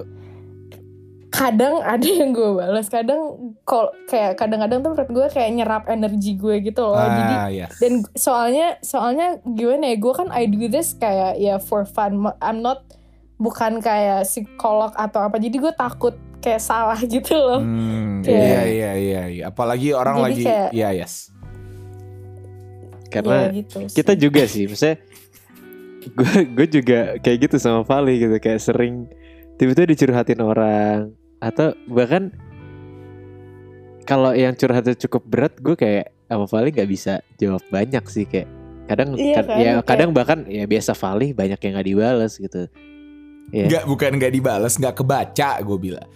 Kadang 1.31 1.79
ada 1.81 2.03
yang 2.03 2.31
gue 2.31 2.51
balas, 2.53 2.87
kadang 2.87 3.21
kol 3.63 3.87
kayak 4.05 4.35
kadang-kadang 4.35 4.81
tuh 4.81 4.91
menurut 4.91 5.11
gue 5.11 5.27
kayak 5.31 5.51
nyerap 5.53 5.85
energi 5.87 6.35
gue 6.35 6.59
gitu 6.61 6.83
loh. 6.83 6.99
Jadi 6.99 7.35
ah 7.35 7.49
yes. 7.49 7.73
dan 7.79 7.93
soalnya 8.13 8.67
soalnya 8.81 9.27
gimana 9.45 9.89
ya 9.89 9.97
gue 9.97 10.13
kan 10.13 10.29
I 10.29 10.45
do 10.45 10.67
this 10.67 10.93
kayak 10.93 11.37
ya 11.37 11.57
for 11.57 11.83
fun 11.85 12.19
I'm 12.37 12.61
not 12.61 12.83
bukan 13.37 13.79
kayak 13.79 14.27
psikolog 14.27 14.93
atau 14.93 15.23
apa 15.23 15.39
jadi 15.39 15.55
gue 15.55 15.73
takut 15.73 16.13
kayak 16.39 16.59
salah 16.59 16.99
gitu 17.01 17.33
loh 17.33 17.57
Hmm, 17.59 18.21
Kayak- 18.21 18.37
iya 18.43 18.61
iya 18.67 18.91
iya 18.93 19.23
iya 19.31 19.45
apalagi 19.49 19.93
orang 19.93 20.19
Jadi 20.19 20.25
lagi 20.27 20.43
kayak- 20.45 20.73
ya 20.73 20.89
yes 20.95 21.15
karena 23.07 23.37
Ya, 23.45 23.55
gitu 23.57 23.77
sih. 23.83 23.97
kita 23.97 24.13
juga 24.15 24.43
sih, 24.45 24.65
misalnya 24.67 25.03
gue 26.07 26.33
gue 26.49 26.67
juga 26.71 26.99
kayak 27.19 27.39
gitu 27.45 27.57
sama 27.57 27.83
Vali 27.83 28.19
gitu, 28.19 28.37
kayak 28.37 28.59
sering 28.59 29.11
tiba-tiba 29.57 29.91
dicurhatin 29.91 30.39
orang 30.39 31.11
atau 31.41 31.73
bahkan 31.87 32.29
kalau 34.03 34.33
yang 34.33 34.53
curhatnya 34.53 34.97
cukup 34.99 35.23
berat, 35.25 35.55
gue 35.57 35.75
kayak 35.75 36.11
sama 36.27 36.45
Vali 36.45 36.69
nggak 36.71 36.91
bisa 36.91 37.13
jawab 37.37 37.63
banyak 37.69 38.05
sih 38.07 38.25
kayak 38.25 38.49
kadang 38.87 39.15
Iya 39.15 39.35
kad- 39.37 39.47
kan, 39.47 39.57
ya 39.57 39.71
kayak- 39.73 39.87
kadang 39.87 40.11
bahkan 40.11 40.39
ya 40.47 40.65
biasa 40.65 40.93
Vali 40.95 41.31
banyak 41.31 41.59
yang 41.59 41.73
nggak 41.75 41.89
dibales 41.89 42.33
gitu. 42.37 42.63
Iya. 43.51 43.67
nggak 43.67 43.85
bukan 43.85 44.11
nggak 44.15 44.31
dibales 44.31 44.75
nggak 44.77 44.95
kebaca 44.95 45.59
gue 45.59 45.79
bilang 45.81 46.07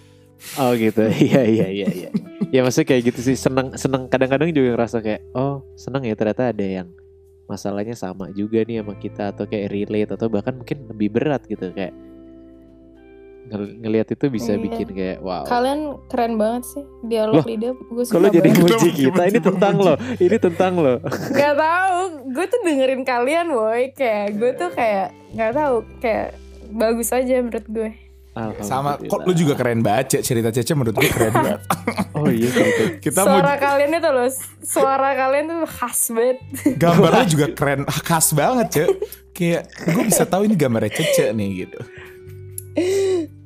Oh 0.54 0.70
gitu, 0.72 1.02
iya 1.24 1.42
iya 1.42 1.66
iya 1.66 1.88
iya. 1.88 2.10
ya 2.48 2.60
maksudnya 2.62 2.86
kayak 2.88 3.10
gitu 3.10 3.20
sih 3.22 3.34
seneng 3.34 3.74
seneng 3.74 4.06
kadang-kadang 4.06 4.50
juga 4.50 4.78
ngerasa 4.78 5.02
kayak 5.02 5.22
oh 5.32 5.66
seneng 5.74 6.06
ya 6.06 6.14
ternyata 6.14 6.50
ada 6.50 6.62
yang 6.62 6.88
masalahnya 7.44 7.92
sama 7.92 8.30
juga 8.30 8.62
nih 8.62 8.80
sama 8.80 8.94
kita 8.94 9.34
atau 9.34 9.44
kayak 9.44 9.66
relate 9.68 10.10
atau 10.10 10.30
bahkan 10.30 10.54
mungkin 10.54 10.86
lebih 10.86 11.10
berat 11.10 11.42
gitu 11.44 11.70
kayak 11.70 11.90
ngel- 13.46 13.74
ngelihat 13.78 14.08
itu 14.08 14.24
bisa 14.26 14.52
Iya. 14.52 14.60
bikin 14.60 14.88
kayak 14.88 15.18
wow 15.20 15.44
Kalian 15.44 15.80
keren 16.06 16.34
banget 16.34 16.62
sih 16.66 16.84
dialog 17.02 17.34
Loh, 17.36 17.44
lidah. 17.44 17.72
Gue 17.84 18.02
suka 18.02 18.14
kalau 18.14 18.28
jadi 18.28 18.48
muji 18.50 18.88
kita 18.90 19.22
ini 19.24 19.40
tentang 19.40 19.74
lo 19.76 19.94
ini 20.16 20.36
tentang 20.38 20.72
lo 20.76 20.94
Gak 21.30 21.54
tahu, 21.54 21.98
gue 22.30 22.44
tuh 22.46 22.60
dengerin 22.62 23.02
kalian, 23.02 23.46
boy. 23.50 23.92
Kayak 23.92 24.26
gue 24.34 24.50
tuh 24.54 24.70
kayak 24.70 25.06
nggak 25.30 25.52
tahu, 25.52 25.76
kayak 25.98 26.28
bagus 26.70 27.08
aja 27.10 27.34
menurut 27.38 27.66
gue. 27.66 27.90
Sama 28.60 28.98
kok 28.98 29.22
lu 29.22 29.32
juga 29.32 29.54
keren 29.54 29.78
banget 29.78 30.18
Cek. 30.18 30.22
cerita 30.24 30.50
Cece 30.50 30.74
menurut 30.74 30.96
gue 30.96 31.06
keren 31.06 31.30
banget. 31.30 31.60
oh 32.18 32.26
iya 32.26 32.50
gitu. 32.50 32.82
Kita 33.00 33.22
mau 33.22 33.38
suara 33.38 33.54
kalian 33.56 33.90
itu 33.92 34.10
loh, 34.10 34.26
suara 34.60 35.10
kalian 35.12 35.44
tuh 35.46 35.58
khas 35.64 36.00
banget. 36.10 36.38
gambarnya 36.74 37.26
juga 37.28 37.46
keren 37.50 37.80
khas 37.86 38.34
banget 38.34 38.66
Cek. 38.72 38.88
Kayak 39.30 39.62
gue 39.86 40.04
bisa 40.04 40.22
tahu 40.24 40.42
ini 40.44 40.54
gambarnya 40.54 40.90
Cece 40.92 41.30
nih 41.30 41.48
gitu. 41.62 41.78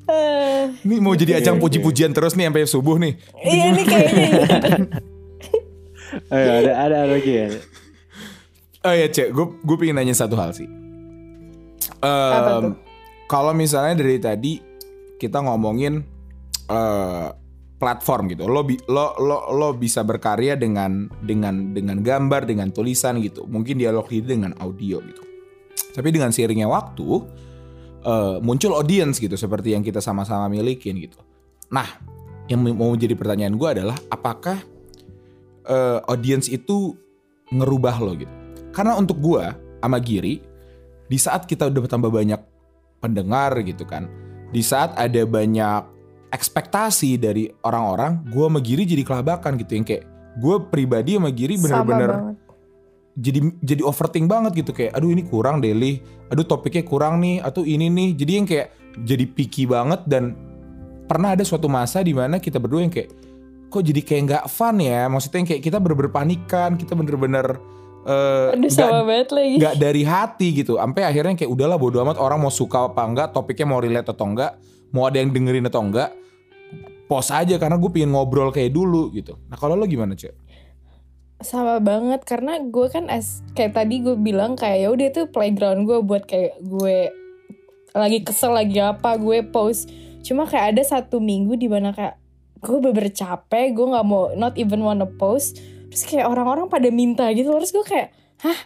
Eh, 0.08 0.62
Ini 0.88 0.96
mau 0.98 1.12
jadi 1.12 1.36
ajang 1.36 1.60
puji-pujian 1.60 2.16
terus 2.16 2.32
nih 2.32 2.48
sampai 2.48 2.64
subuh 2.64 2.96
nih. 2.96 3.20
Iya 3.38 3.66
nih 3.76 3.84
kayaknya. 3.84 4.28
Ayo, 6.32 6.48
ada 6.64 6.72
ada 6.72 6.96
ada 7.04 7.12
lagi 7.12 7.30
ya 7.30 7.46
Oh 8.80 8.94
ya 8.96 9.06
Cek, 9.12 9.28
gue 9.28 9.46
gue 9.60 9.76
pengen 9.76 10.00
nanya 10.00 10.16
satu 10.16 10.40
hal 10.40 10.56
sih. 10.56 10.64
Tuh? 12.00 12.72
Kalau 13.28 13.52
misalnya 13.52 14.00
dari 14.00 14.16
tadi 14.16 14.56
kita 15.20 15.44
ngomongin 15.44 16.00
eh, 16.64 17.28
platform 17.76 18.32
gitu, 18.32 18.48
lo, 18.48 18.64
bi- 18.64 18.80
lo 18.88 19.12
lo 19.20 19.52
lo 19.52 19.68
bisa 19.76 20.00
berkarya 20.00 20.56
dengan 20.56 21.12
dengan 21.20 21.76
dengan 21.76 22.00
gambar, 22.00 22.48
dengan 22.48 22.72
tulisan 22.72 23.20
gitu, 23.20 23.44
mungkin 23.44 23.76
dialog 23.76 24.08
ini 24.08 24.24
dengan 24.24 24.56
audio 24.56 25.04
gitu. 25.04 25.22
Tapi 25.92 26.08
dengan 26.08 26.32
seiringnya 26.32 26.70
waktu 26.70 27.04
eh, 28.04 28.36
muncul 28.42 28.74
audience 28.76 29.18
gitu, 29.18 29.34
seperti 29.34 29.74
yang 29.74 29.82
kita 29.82 29.98
sama-sama 30.02 30.46
milikin 30.50 30.98
gitu. 30.98 31.18
Nah, 31.72 31.86
yang 32.48 32.64
mau 32.64 32.92
jadi 32.96 33.12
pertanyaan 33.12 33.54
gue 33.56 33.68
adalah 33.68 33.96
apakah 34.08 34.60
eh, 35.68 35.98
audience 36.08 36.48
itu 36.50 36.96
ngerubah 37.48 37.96
lo 38.00 38.12
gitu? 38.16 38.34
Karena 38.72 38.94
untuk 38.94 39.18
gua 39.18 39.56
sama 39.80 39.98
Giri, 39.98 40.38
di 41.08 41.18
saat 41.18 41.48
kita 41.48 41.66
udah 41.66 41.80
bertambah 41.82 42.12
banyak 42.12 42.40
pendengar 43.00 43.56
gitu 43.64 43.88
kan, 43.88 44.06
di 44.52 44.60
saat 44.60 44.92
ada 44.94 45.24
banyak 45.24 45.82
ekspektasi 46.28 47.16
dari 47.16 47.48
orang-orang, 47.64 48.28
gua 48.28 48.52
sama 48.52 48.60
Giri 48.60 48.84
jadi 48.84 49.02
kelabakan 49.02 49.56
gitu 49.56 49.72
yang 49.80 49.86
kayak 49.88 50.04
gue 50.38 50.56
pribadi 50.70 51.18
sama 51.18 51.30
Giri 51.34 51.58
bener-bener. 51.58 52.38
Jadi 53.18 53.50
jadi 53.58 53.82
overthink 53.82 54.30
banget 54.30 54.62
gitu. 54.62 54.70
Kayak 54.70 54.94
aduh 54.94 55.10
ini 55.10 55.26
kurang 55.26 55.58
daily, 55.58 55.98
aduh 56.30 56.46
topiknya 56.46 56.86
kurang 56.86 57.18
nih, 57.18 57.42
atau 57.42 57.66
ini 57.66 57.90
nih, 57.90 58.08
jadi 58.14 58.32
yang 58.38 58.46
kayak 58.46 58.68
jadi 59.02 59.24
picky 59.26 59.66
banget 59.66 60.06
dan 60.06 60.38
pernah 61.10 61.34
ada 61.34 61.42
suatu 61.42 61.66
masa 61.66 61.98
di 62.06 62.14
mana 62.14 62.38
kita 62.38 62.62
berdua 62.62 62.86
yang 62.86 62.94
kayak 62.94 63.10
kok 63.68 63.82
jadi 63.84 64.00
kayak 64.00 64.22
nggak 64.30 64.44
fun 64.48 64.78
ya, 64.80 65.10
maksudnya 65.10 65.44
yang 65.44 65.48
kayak 65.50 65.62
kita 65.66 65.76
bener-bener 65.82 66.12
panikan, 66.14 66.70
kita 66.78 66.94
bener-bener 66.94 67.58
Aduh 68.08 68.56
nggak 68.56 68.72
sama 68.72 69.04
banget 69.04 69.28
lagi. 69.36 69.54
nggak 69.60 69.74
dari 69.76 70.02
hati 70.06 70.48
gitu. 70.56 70.80
Sampai 70.80 71.04
akhirnya 71.04 71.36
kayak 71.36 71.52
udahlah 71.52 71.76
bodo 71.76 72.00
amat. 72.00 72.16
Orang 72.16 72.40
mau 72.40 72.48
suka 72.48 72.88
apa 72.88 73.04
enggak 73.04 73.36
topiknya 73.36 73.68
mau 73.68 73.84
relate 73.84 74.08
atau 74.08 74.24
enggak 74.24 74.56
mau 74.96 75.04
ada 75.04 75.20
yang 75.20 75.28
dengerin 75.28 75.68
atau 75.68 75.84
enggak 75.84 76.16
pos 77.04 77.28
aja 77.28 77.56
karena 77.60 77.76
gue 77.76 77.90
pengen 77.92 78.16
ngobrol 78.16 78.48
kayak 78.48 78.72
dulu 78.72 79.12
gitu. 79.12 79.36
Nah 79.52 79.60
kalau 79.60 79.76
lo 79.76 79.84
gimana 79.84 80.16
cek 80.16 80.32
sama 81.38 81.78
banget 81.78 82.26
karena 82.26 82.58
gue 82.66 82.86
kan 82.90 83.06
as 83.06 83.46
kayak 83.54 83.78
tadi 83.78 84.02
gue 84.02 84.18
bilang 84.18 84.58
kayak 84.58 84.78
ya 84.82 84.88
udah 84.90 85.06
itu 85.06 85.22
playground 85.30 85.86
gue 85.86 86.02
buat 86.02 86.26
kayak 86.26 86.58
gue 86.66 87.14
lagi 87.94 88.18
kesel 88.26 88.54
lagi 88.54 88.78
apa 88.82 89.14
gue 89.16 89.46
post. 89.46 89.90
Cuma 90.26 90.50
kayak 90.50 90.76
ada 90.76 90.82
satu 90.82 91.22
minggu 91.22 91.54
di 91.54 91.70
mana 91.70 91.94
kayak 91.94 92.18
gue 92.58 92.78
bener 92.82 93.06
capek 93.14 93.70
gue 93.70 93.86
nggak 93.86 94.06
mau 94.06 94.34
not 94.34 94.58
even 94.58 94.82
wanna 94.82 95.06
post. 95.06 95.62
Terus 95.88 96.04
kayak 96.04 96.26
orang-orang 96.26 96.66
pada 96.66 96.90
minta 96.90 97.30
gitu 97.32 97.54
terus 97.54 97.70
gue 97.70 97.86
kayak 97.86 98.10
hah? 98.42 98.58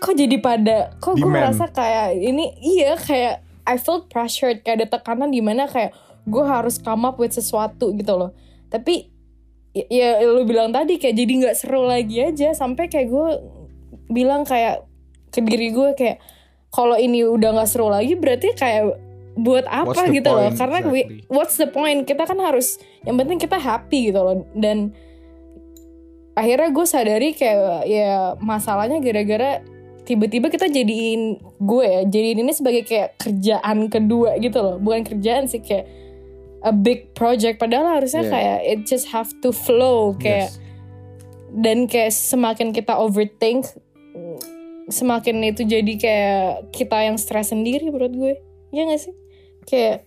Kok 0.00 0.14
jadi 0.16 0.36
pada 0.40 0.96
kok 1.00 1.16
gue 1.16 1.28
merasa 1.28 1.68
kayak 1.68 2.18
ini? 2.18 2.56
Iya 2.60 2.96
kayak 2.98 3.34
I 3.64 3.76
felt 3.80 4.08
pressured 4.12 4.64
kayak 4.64 4.84
ada 4.84 4.86
tekanan 4.96 5.32
di 5.32 5.40
mana 5.40 5.64
kayak 5.68 5.96
gue 6.24 6.44
harus 6.44 6.80
come 6.80 7.04
up 7.04 7.20
with 7.20 7.36
sesuatu 7.36 7.92
gitu 7.96 8.16
loh. 8.16 8.32
Tapi 8.72 9.13
ya, 9.74 9.84
ya 9.90 10.08
lu 10.22 10.46
bilang 10.46 10.70
tadi 10.70 10.96
kayak 10.96 11.18
jadi 11.18 11.32
nggak 11.44 11.56
seru 11.58 11.84
lagi 11.84 12.22
aja. 12.22 12.54
Sampai 12.54 12.86
kayak 12.86 13.10
gue 13.10 13.28
bilang 14.08 14.46
kayak 14.46 14.86
ke 15.34 15.42
diri 15.42 15.74
gue 15.74 15.98
kayak 15.98 16.22
kalau 16.70 16.94
ini 16.94 17.26
udah 17.26 17.54
nggak 17.58 17.68
seru 17.70 17.90
lagi 17.90 18.14
berarti 18.14 18.54
kayak 18.54 18.94
buat 19.34 19.66
apa 19.66 20.14
gitu 20.14 20.30
loh. 20.30 20.46
point? 20.46 20.58
karena 20.58 20.78
we- 20.86 21.06
Exactly. 21.10 21.26
what's 21.26 21.56
the 21.58 21.66
point? 21.66 22.06
Kita 22.06 22.22
kan 22.22 22.38
harus 22.38 22.78
yang 23.02 23.18
penting 23.18 23.42
kita 23.42 23.58
happy 23.58 24.14
gitu 24.14 24.20
loh. 24.22 24.46
Dan 24.54 24.94
akhirnya 26.38 26.70
gue 26.70 26.86
sadari 26.86 27.30
kayak 27.34 27.86
ya 27.86 28.34
masalahnya 28.42 28.98
gara-gara 28.98 29.62
tiba-tiba 30.04 30.50
kita 30.52 30.68
jadiin 30.68 31.40
gue 31.62 31.84
ya 31.86 32.00
jadiin 32.04 32.44
ini 32.44 32.52
sebagai 32.52 32.82
kayak 32.86 33.18
kerjaan 33.18 33.90
kedua 33.90 34.38
gitu 34.38 34.58
loh. 34.62 34.76
Bukan 34.78 35.02
kerjaan 35.02 35.50
sih 35.50 35.58
kayak 35.62 35.86
a 36.64 36.72
big 36.72 37.12
project 37.12 37.60
padahal 37.60 38.00
harusnya 38.00 38.24
Yeah. 38.24 38.32
kayak 38.32 38.58
it 38.64 38.80
just 38.84 39.06
have 39.06 39.28
to 39.38 39.52
flow 39.52 40.16
kayak 40.16 40.48
Yes. 40.48 40.58
dan 41.54 41.84
kayak 41.84 42.10
semakin 42.10 42.72
kita 42.72 42.96
overthink 42.96 43.68
semakin 44.86 45.40
itu 45.42 45.64
jadi 45.64 45.92
kayak 45.96 46.44
kita 46.70 46.96
yang 47.02 47.16
stres 47.16 47.48
sendiri 47.48 47.88
menurut 47.88 48.12
gue 48.12 48.34
ya 48.70 48.84
gak 48.84 49.00
sih 49.00 49.14
kayak 49.64 50.04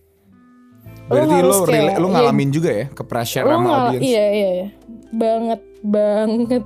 berarti 1.07 1.33
harus 1.35 1.55
lo 1.55 1.65
kayak- 1.65 1.97
lo 1.97 2.07
iya. 2.07 2.13
ngalamin 2.19 2.49
juga 2.51 2.69
ya 2.69 2.85
ke 2.87 3.01
pressure 3.01 3.41
lo 3.41 3.53
sama 3.55 3.69
audience 3.89 4.03
iya 4.03 4.25
iya 4.27 4.49
iya 4.53 4.67
banget 5.09 5.61
banget 5.81 6.63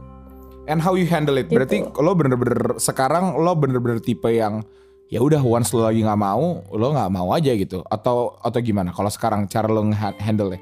and 0.65 0.79
how 0.79 0.97
you 0.97 1.05
handle 1.05 1.35
it 1.35 1.47
berarti 1.47 1.83
Gitu. 1.83 1.93
lo 1.95 2.11
bener-bener 2.11 2.75
sekarang 2.77 3.37
lo 3.37 3.53
bener-bener 3.53 3.99
tipe 3.99 4.27
yang 4.27 4.65
ya 5.11 5.19
udah 5.19 5.43
once 5.43 5.75
lo 5.75 5.83
lagi 5.83 5.99
nggak 6.07 6.21
mau 6.23 6.63
lo 6.71 6.87
nggak 6.95 7.11
mau 7.11 7.27
aja 7.35 7.51
gitu. 7.51 7.83
Atau 7.91 8.39
atau 8.39 8.59
gimana? 8.63 8.95
Kalau 8.95 9.11
sekarang 9.11 9.45
cara 9.51 9.67
lo 9.67 9.83
handle 10.23 10.55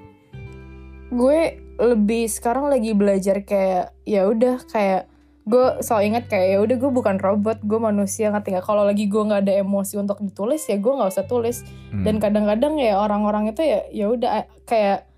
gue 1.09 1.57
lebih 1.81 2.29
sekarang 2.29 2.69
lagi 2.69 2.93
belajar 2.93 3.41
kayak 3.41 3.93
ya 4.05 4.29
udah 4.29 4.61
kayak 4.69 5.09
gue 5.49 5.81
selalu 5.81 6.13
ingat 6.13 6.29
kayak 6.29 6.47
ya 6.53 6.57
udah 6.61 6.75
gue 6.77 6.91
bukan 6.93 7.17
robot 7.17 7.57
gue 7.65 7.79
manusia 7.81 8.29
ngerti 8.29 8.57
nggak? 8.57 8.65
Kalau 8.65 8.85
lagi 8.85 9.05
gue 9.09 9.21
nggak 9.21 9.41
ada 9.45 9.53
emosi 9.61 9.97
untuk 9.97 10.21
ditulis 10.21 10.61
ya 10.65 10.77
gue 10.77 10.93
nggak 10.93 11.09
usah 11.13 11.25
tulis. 11.25 11.65
Hmm. 11.89 12.05
dan 12.05 12.21
kadang-kadang 12.21 12.77
ya 12.77 13.01
orang-orang 13.01 13.49
itu 13.49 13.61
ya 13.65 13.81
ya 13.89 14.05
udah 14.09 14.45
kayak 14.65 15.09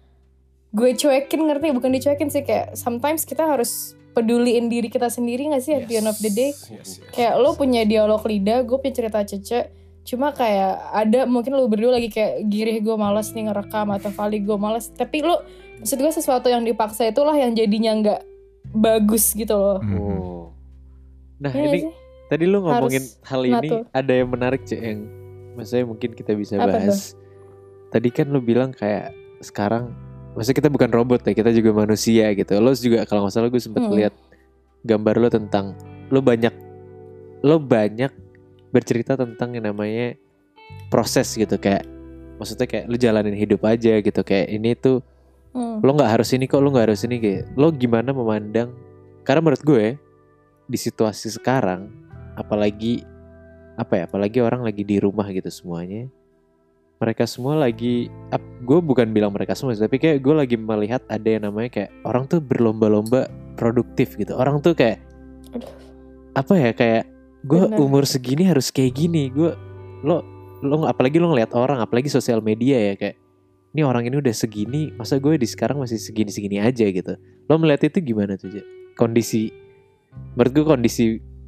gue 0.71 0.91
cuekin 0.95 1.47
ngerti? 1.47 1.75
Bukan 1.75 1.91
dicuekin 1.91 2.31
sih 2.31 2.43
kayak 2.47 2.79
sometimes 2.79 3.27
kita 3.27 3.43
harus 3.43 3.95
peduliin 4.11 4.67
diri 4.67 4.87
kita 4.87 5.07
sendiri 5.07 5.49
gak 5.49 5.61
sih 5.61 5.73
at 5.73 5.85
the 5.85 5.95
end 5.95 6.05
of 6.05 6.17
the 6.17 6.29
day 6.29 6.51
Yes, 6.51 6.69
yes. 6.69 6.89
kayak 7.11 7.35
lo 7.35 7.53
punya 7.53 7.83
dialog 7.83 8.19
lidah 8.21 8.61
gue 8.61 8.75
punya 8.75 8.95
cerita 8.95 9.19
cece 9.21 9.71
cuma 10.01 10.31
kayak 10.31 10.71
ada 10.91 11.23
mungkin 11.23 11.53
lo 11.53 11.65
berdua 11.65 11.95
lagi 11.95 12.07
kayak 12.07 12.45
girih 12.45 12.79
gue 12.79 12.95
males 12.95 13.29
nih 13.29 13.45
ngerekam 13.45 13.87
atau 13.91 14.09
Vali 14.09 14.39
gue 14.39 14.55
males 14.55 14.89
tapi 14.89 15.21
lo 15.21 15.45
maksud 15.77 15.95
gue 15.95 16.11
sesuatu 16.11 16.45
yang 16.45 16.61
dipaksa 16.61 17.05
itulah 17.05 17.33
yang 17.33 17.51
jadinya 17.51 17.91
nggak 17.95 18.21
bagus 18.71 19.31
gitu 19.31 19.53
loh 19.53 19.77
Mhm. 19.79 19.97
Oh. 19.97 20.45
Nah 21.37 21.49
nggak 21.49 21.65
ini 21.67 21.79
sih? 21.79 21.83
tadi 22.27 22.43
lu 22.45 22.61
ngomongin 22.61 23.03
hal 23.21 23.41
ini 23.41 23.53
ngatur. 23.67 23.81
ada 23.91 24.13
yang 24.13 24.29
menarik 24.29 24.61
cek 24.63 24.77
yang 24.79 24.99
maksudnya 25.53 25.85
mungkin 25.85 26.09
kita 26.11 26.31
bisa 26.31 26.55
Apa 26.55 26.71
bahas. 26.71 27.13
Tadi 27.89 28.09
kan 28.09 28.25
lu 28.25 28.39
bilang 28.39 28.71
kayak 28.71 29.11
sekarang 29.39 29.91
maksudnya 30.33 30.57
kita 30.57 30.69
bukan 30.69 30.89
robot 30.89 31.21
ya 31.23 31.33
kita 31.33 31.51
juga 31.51 31.71
manusia 31.75 32.31
gitu. 32.31 32.51
Lo 32.57 32.71
juga 32.71 33.03
kalau 33.03 33.25
nggak 33.25 33.33
salah 33.33 33.49
gue 33.49 33.61
sempet 33.61 33.83
Hmm. 33.83 33.95
lihat 33.95 34.13
gambar 34.81 35.15
lo 35.17 35.27
tentang 35.29 35.75
lo 36.09 36.19
banyak 36.19 36.53
lo 37.41 37.57
banyak 37.57 38.09
bercerita 38.69 39.13
tentang 39.13 39.53
yang 39.53 39.67
namanya 39.67 40.15
proses 40.89 41.33
gitu 41.33 41.57
kayak 41.57 41.83
maksudnya 42.37 42.65
kayak 42.65 42.85
lu 42.87 42.95
jalanin 42.95 43.35
hidup 43.35 43.61
aja 43.63 43.99
gitu 43.99 44.21
kayak 44.21 44.47
ini 44.49 44.73
tuh 44.73 45.03
Hmm. 45.51 45.83
lo 45.83 45.91
nggak 45.91 46.15
harus 46.15 46.31
ini 46.31 46.47
kok 46.47 46.63
lo 46.63 46.71
nggak 46.71 46.87
harus 46.87 47.03
ini 47.03 47.19
kayak 47.19 47.43
lo 47.59 47.75
gimana 47.75 48.15
memandang 48.15 48.71
karena 49.27 49.43
menurut 49.43 49.59
gue 49.61 49.99
di 50.63 50.77
situasi 50.79 51.27
sekarang 51.27 51.91
apalagi 52.33 53.03
apa 53.75 53.99
ya 53.99 54.03
apalagi 54.07 54.39
orang 54.39 54.63
lagi 54.63 54.87
di 54.87 54.95
rumah 54.95 55.27
gitu 55.27 55.51
semuanya 55.51 56.07
mereka 57.01 57.25
semua 57.25 57.57
lagi 57.57 58.13
ap- 58.29 58.61
gue 58.61 58.77
bukan 58.77 59.09
bilang 59.09 59.33
mereka 59.33 59.57
semua 59.57 59.73
tapi 59.73 59.97
kayak 59.97 60.21
gue 60.21 60.35
lagi 60.37 60.53
melihat 60.53 61.01
ada 61.09 61.25
yang 61.25 61.49
namanya 61.49 61.73
kayak 61.73 61.89
orang 62.05 62.29
tuh 62.29 62.37
berlomba-lomba 62.37 63.25
produktif 63.57 64.13
gitu. 64.21 64.37
Orang 64.37 64.61
tuh 64.61 64.77
kayak 64.77 65.01
Aduh. 65.57 65.65
apa 66.37 66.53
ya 66.53 66.71
kayak 66.77 67.03
gue 67.41 67.63
umur 67.81 68.05
segini 68.05 68.45
harus 68.45 68.69
kayak 68.69 68.93
gini 68.93 69.33
gue 69.33 69.49
lo 70.05 70.21
lo 70.61 70.85
apalagi 70.85 71.17
lo 71.17 71.33
ngeliat 71.33 71.57
orang 71.57 71.81
apalagi 71.81 72.05
sosial 72.05 72.37
media 72.45 72.77
ya 72.77 72.93
kayak 72.93 73.17
ini 73.73 73.81
orang 73.81 74.05
ini 74.05 74.21
udah 74.21 74.35
segini 74.35 74.93
masa 74.93 75.17
gue 75.17 75.41
di 75.41 75.47
sekarang 75.49 75.81
masih 75.81 75.97
segini 75.97 76.29
segini 76.29 76.61
aja? 76.61 76.85
gitu. 76.85 77.17
Lo 77.49 77.57
melihat 77.57 77.89
itu 77.89 78.13
gimana 78.13 78.37
tuh 78.37 78.61
kondisi 78.93 79.49
menurut 80.37 80.51
gue 80.53 80.65
kondisi 80.67 81.05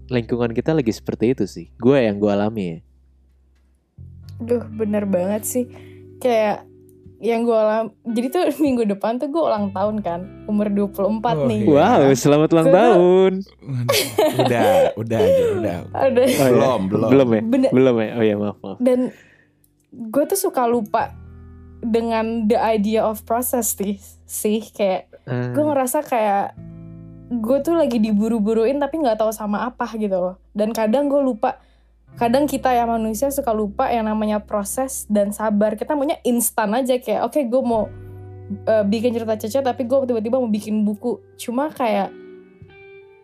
lingkungan 0.10 0.56
kita 0.56 0.74
lagi 0.74 0.90
seperti 0.90 1.38
itu 1.38 1.46
sih. 1.46 1.70
Gue 1.78 2.02
yang 2.10 2.18
gue 2.18 2.32
alami 2.32 2.64
ya 2.66 2.78
Duh 4.44 4.64
bener 4.70 5.04
banget 5.06 5.44
sih 5.44 5.66
Kayak 6.18 6.68
yang 7.20 7.42
gue 7.42 7.56
alam 7.56 7.96
jadi 8.04 8.28
tuh 8.28 8.44
minggu 8.60 8.84
depan 8.86 9.16
tuh 9.16 9.28
gue 9.28 9.40
ulang 9.40 9.72
tahun 9.72 10.00
kan 10.00 10.20
umur 10.46 10.68
24 10.68 11.00
Oh, 11.00 11.48
nih 11.48 11.60
iya. 11.62 11.72
Wow, 11.72 12.12
selamat 12.14 12.50
ulang 12.52 12.68
Gua- 12.68 12.76
tahun. 12.78 13.34
udah, 14.36 14.64
udah 14.94 15.20
aja, 15.20 15.44
udah. 15.54 15.78
ada 15.94 16.20
Oh, 16.20 16.26
iya. 16.26 16.48
Belum, 16.50 16.82
belum. 16.86 17.10
Belum 17.10 17.28
ya? 17.30 17.42
Bener. 17.42 17.70
Belum 17.72 17.96
ya? 17.98 18.10
Oh 18.14 18.24
ya, 18.24 18.36
maaf, 18.36 18.58
maaf. 18.60 18.78
dan 18.78 19.00
gue 19.90 20.24
tuh 20.26 20.36
suka 20.38 20.66
lupa 20.66 21.16
dengan 21.80 22.44
the 22.44 22.58
idea 22.58 23.02
of 23.02 23.24
process 23.24 23.72
sih 23.72 23.96
sih 24.24 24.60
kayak 24.66 25.08
Ah, 25.24 25.48
gue 25.48 25.64
ngerasa 25.64 26.04
kayak 26.04 26.52
gue 27.32 27.58
tuh 27.62 27.72
lagi 27.74 27.96
diburu-buruin 27.98 28.76
tapi 28.76 29.00
nggak 29.00 29.16
tahu 29.16 29.32
sama 29.32 29.64
apa 29.64 29.88
gitu 29.94 30.12
loh 30.14 30.36
dan 30.52 30.72
kadang 30.72 31.08
gue 31.08 31.22
lupa 31.22 31.56
kadang 32.14 32.46
kita 32.46 32.70
ya 32.70 32.86
manusia 32.86 33.34
suka 33.34 33.50
lupa 33.52 33.90
yang 33.90 34.06
namanya 34.06 34.42
proses 34.44 35.10
dan 35.10 35.34
sabar. 35.34 35.74
Kita 35.74 35.98
maunya 35.98 36.22
instan 36.22 36.74
aja 36.78 36.98
kayak 37.02 37.26
oke 37.26 37.40
gue 37.42 37.62
mau 37.66 37.90
uh, 38.70 38.84
bikin 38.86 39.18
cerita 39.18 39.36
Cece 39.40 39.60
tapi 39.66 39.90
gue 39.90 39.98
tiba-tiba 40.06 40.38
mau 40.38 40.50
bikin 40.50 40.86
buku. 40.86 41.18
Cuma 41.42 41.74
kayak 41.74 42.14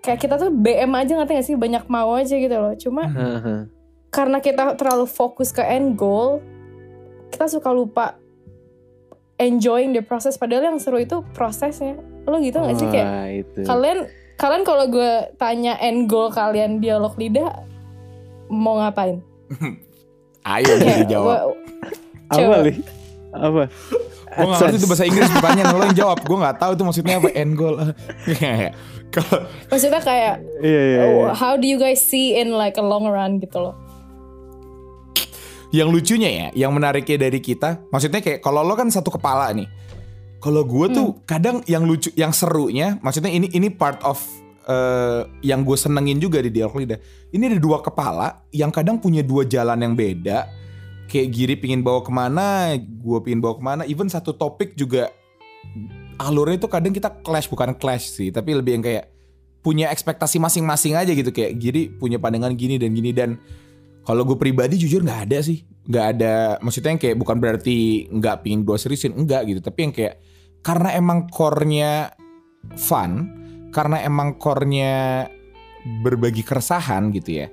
kayak 0.01 0.19
kita 0.19 0.35
tuh 0.41 0.49
BM 0.49 0.89
aja 0.97 1.11
ngerti 1.13 1.33
gak 1.37 1.47
sih? 1.47 1.55
Banyak 1.59 1.85
mau 1.85 2.17
aja 2.17 2.33
gitu 2.33 2.55
loh. 2.55 2.73
Cuma 2.75 3.03
karena 4.09 4.41
kita 4.41 4.73
terlalu 4.73 5.05
fokus 5.05 5.53
ke 5.53 5.61
end 5.61 5.93
goal 5.93 6.41
kita 7.29 7.45
suka 7.45 7.69
lupa 7.69 8.17
enjoying 9.37 9.93
the 9.93 10.01
process. 10.01 10.33
Padahal 10.35 10.73
yang 10.73 10.81
seru 10.81 10.97
itu 10.97 11.21
prosesnya. 11.37 12.01
Lo 12.25 12.41
gitu 12.41 12.57
gak 12.57 12.77
sih? 12.77 12.89
Kayak 12.89 13.45
itu. 13.45 13.61
kalian 13.69 14.09
kalian 14.39 14.63
kalau 14.65 14.89
gue 14.89 15.29
tanya 15.37 15.77
end 15.77 16.09
goal 16.09 16.33
kalian 16.33 16.81
dialog 16.81 17.13
lidah 17.19 17.69
mau 18.49 18.77
ngapain 18.77 19.21
Ayo 20.49 20.73
jadi 20.75 21.05
Kayak 21.05 21.09
jawab. 21.13 21.25
gua- 21.25 21.45
Apa, 22.25 22.35
coba. 22.35 22.55
Li? 22.61 22.73
Apa? 23.29 23.63
Gue 24.29 24.45
gak 24.45 24.59
ngerti 24.61 24.77
itu 24.77 24.87
bahasa 24.87 25.03
Inggris 25.03 25.29
pertanyaan 25.35 25.67
lo 25.71 25.83
yang 25.83 25.97
jawab. 25.97 26.17
Gue 26.21 26.37
gak 26.37 26.57
tahu 26.57 26.71
itu 26.73 26.83
maksudnya 26.83 27.13
apa 27.17 27.29
end 27.31 27.53
goal. 27.53 27.75
Kalau 29.09 29.37
maksudnya 29.67 29.99
kayak 29.99 30.33
Iya, 30.59 30.81
iya, 30.85 31.01
iya. 31.09 31.25
oh, 31.25 31.33
how 31.33 31.53
do 31.53 31.65
you 31.65 31.75
guys 31.75 31.97
see 31.97 32.33
in 32.33 32.51
like 32.51 32.75
a 32.75 32.85
long 32.85 33.05
run 33.05 33.37
gitu 33.37 33.57
loh 33.59 33.75
yang 35.69 35.89
lucunya 35.89 36.29
ya, 36.29 36.47
yang 36.65 36.73
menariknya 36.73 37.21
dari 37.21 37.37
kita, 37.37 37.85
maksudnya 37.89 38.25
kayak 38.25 38.41
kalau 38.41 38.65
lo 38.65 38.73
kan 38.73 38.89
satu 38.89 39.13
kepala 39.13 39.53
nih. 39.53 39.69
Kalau 40.39 40.63
gue 40.63 40.85
tuh 40.89 41.07
kadang 41.25 41.61
yang 41.65 41.85
lucu, 41.85 42.09
yang 42.15 42.31
serunya, 42.31 42.97
maksudnya 43.01 43.29
ini 43.29 43.51
ini 43.51 43.69
part 43.69 44.01
of 44.01 44.17
eh, 44.67 45.21
yang 45.45 45.63
gue 45.63 45.77
senengin 45.77 46.19
juga 46.19 46.43
di 46.43 46.51
dialog 46.51 46.79
lidah. 46.79 46.99
Ini 47.31 47.43
ada 47.55 47.59
dua 47.61 47.79
kepala 47.79 48.43
yang 48.51 48.73
kadang 48.73 48.97
punya 48.97 49.23
dua 49.23 49.45
jalan 49.45 49.79
yang 49.79 49.93
beda. 49.93 50.49
Kayak 51.09 51.27
Giri 51.33 51.55
pingin 51.57 51.81
bawa 51.81 52.05
ke 52.05 52.11
mana, 52.13 52.77
gue 52.77 53.19
pingin 53.25 53.41
bawa 53.41 53.57
ke 53.57 53.63
mana. 53.63 53.81
Even 53.89 54.09
satu 54.11 54.35
topik 54.35 54.77
juga 54.77 55.09
alurnya 56.21 56.61
itu 56.61 56.69
kadang 56.69 56.93
kita 56.93 57.09
clash 57.23 57.49
bukan 57.49 57.73
clash 57.77 58.13
sih, 58.13 58.29
tapi 58.29 58.53
lebih 58.53 58.77
yang 58.77 58.85
kayak 58.85 59.09
punya 59.59 59.91
ekspektasi 59.91 60.39
masing-masing 60.39 60.95
aja 60.95 61.11
gitu 61.11 61.33
kayak 61.35 61.57
Giri 61.59 61.91
punya 61.91 62.15
pandangan 62.15 62.55
gini 62.55 62.79
dan 62.79 62.95
gini 62.95 63.11
dan 63.11 63.41
kalau 64.07 64.25
gue 64.25 64.37
pribadi 64.39 64.79
jujur 64.79 65.05
nggak 65.05 65.29
ada 65.29 65.37
sih, 65.43 65.61
nggak 65.85 66.05
ada. 66.17 66.57
Maksudnya 66.65 66.97
yang 66.97 67.01
kayak 67.01 67.17
bukan 67.19 67.37
berarti 67.37 68.09
nggak 68.09 68.41
pingin 68.41 68.65
gue 68.65 68.73
seriusin, 68.73 69.13
enggak 69.13 69.45
gitu. 69.45 69.61
Tapi 69.61 69.79
yang 69.85 69.93
kayak 69.93 70.15
karena 70.65 70.89
emang 70.97 71.29
core-nya 71.29 72.09
fun, 72.73 73.29
karena 73.69 74.01
emang 74.01 74.37
core-nya 74.37 75.27
berbagi 76.03 76.43
keresahan 76.43 77.13
gitu 77.15 77.45
ya. 77.45 77.47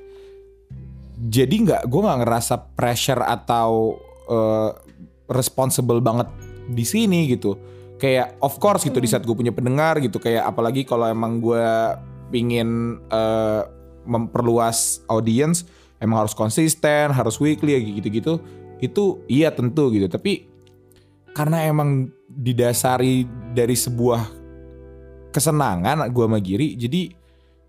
Jadi 1.16 1.64
nggak, 1.64 1.82
gue 1.88 2.00
nggak 2.04 2.20
ngerasa 2.24 2.54
pressure 2.76 3.22
atau 3.24 3.96
eh, 4.28 4.70
responsible 5.32 6.00
banget 6.04 6.28
di 6.68 6.84
sini 6.84 7.30
gitu. 7.30 7.56
Kayak 7.96 8.36
of 8.44 8.60
course 8.60 8.84
gitu 8.84 9.00
di 9.00 9.08
saat 9.08 9.24
gue 9.24 9.32
punya 9.32 9.54
pendengar 9.54 9.96
gitu. 10.04 10.20
Kayak 10.20 10.52
apalagi 10.52 10.84
kalau 10.84 11.08
emang 11.08 11.40
gue 11.40 11.66
pingin 12.28 13.00
eh, 13.08 13.62
memperluas 14.06 15.02
audience 15.08 15.66
emang 16.00 16.26
harus 16.26 16.36
konsisten, 16.36 17.12
harus 17.12 17.40
weekly 17.40 17.96
gitu-gitu. 17.96 18.40
Itu 18.80 19.24
iya 19.30 19.48
tentu 19.52 19.88
gitu. 19.88 20.08
Tapi 20.10 20.52
karena 21.32 21.64
emang 21.68 22.12
didasari 22.28 23.24
dari 23.56 23.76
sebuah 23.76 24.45
kesenangan 25.36 26.08
gue 26.08 26.24
sama 26.24 26.40
Giri, 26.40 26.72
jadi 26.74 27.12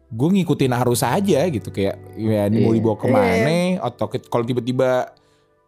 gue 0.08 0.30
ngikutin 0.32 0.72
arus 0.74 1.04
aja 1.04 1.44
gitu 1.46 1.68
kayak 1.68 2.00
ya 2.16 2.48
ini 2.48 2.64
mau 2.64 2.72
Iya. 2.72 2.80
dibawa 2.80 2.96
ke 2.96 3.08
mana 3.08 3.60
atau 3.84 4.08
ke- 4.08 4.24
kalau 4.24 4.42
tiba-tiba 4.42 5.12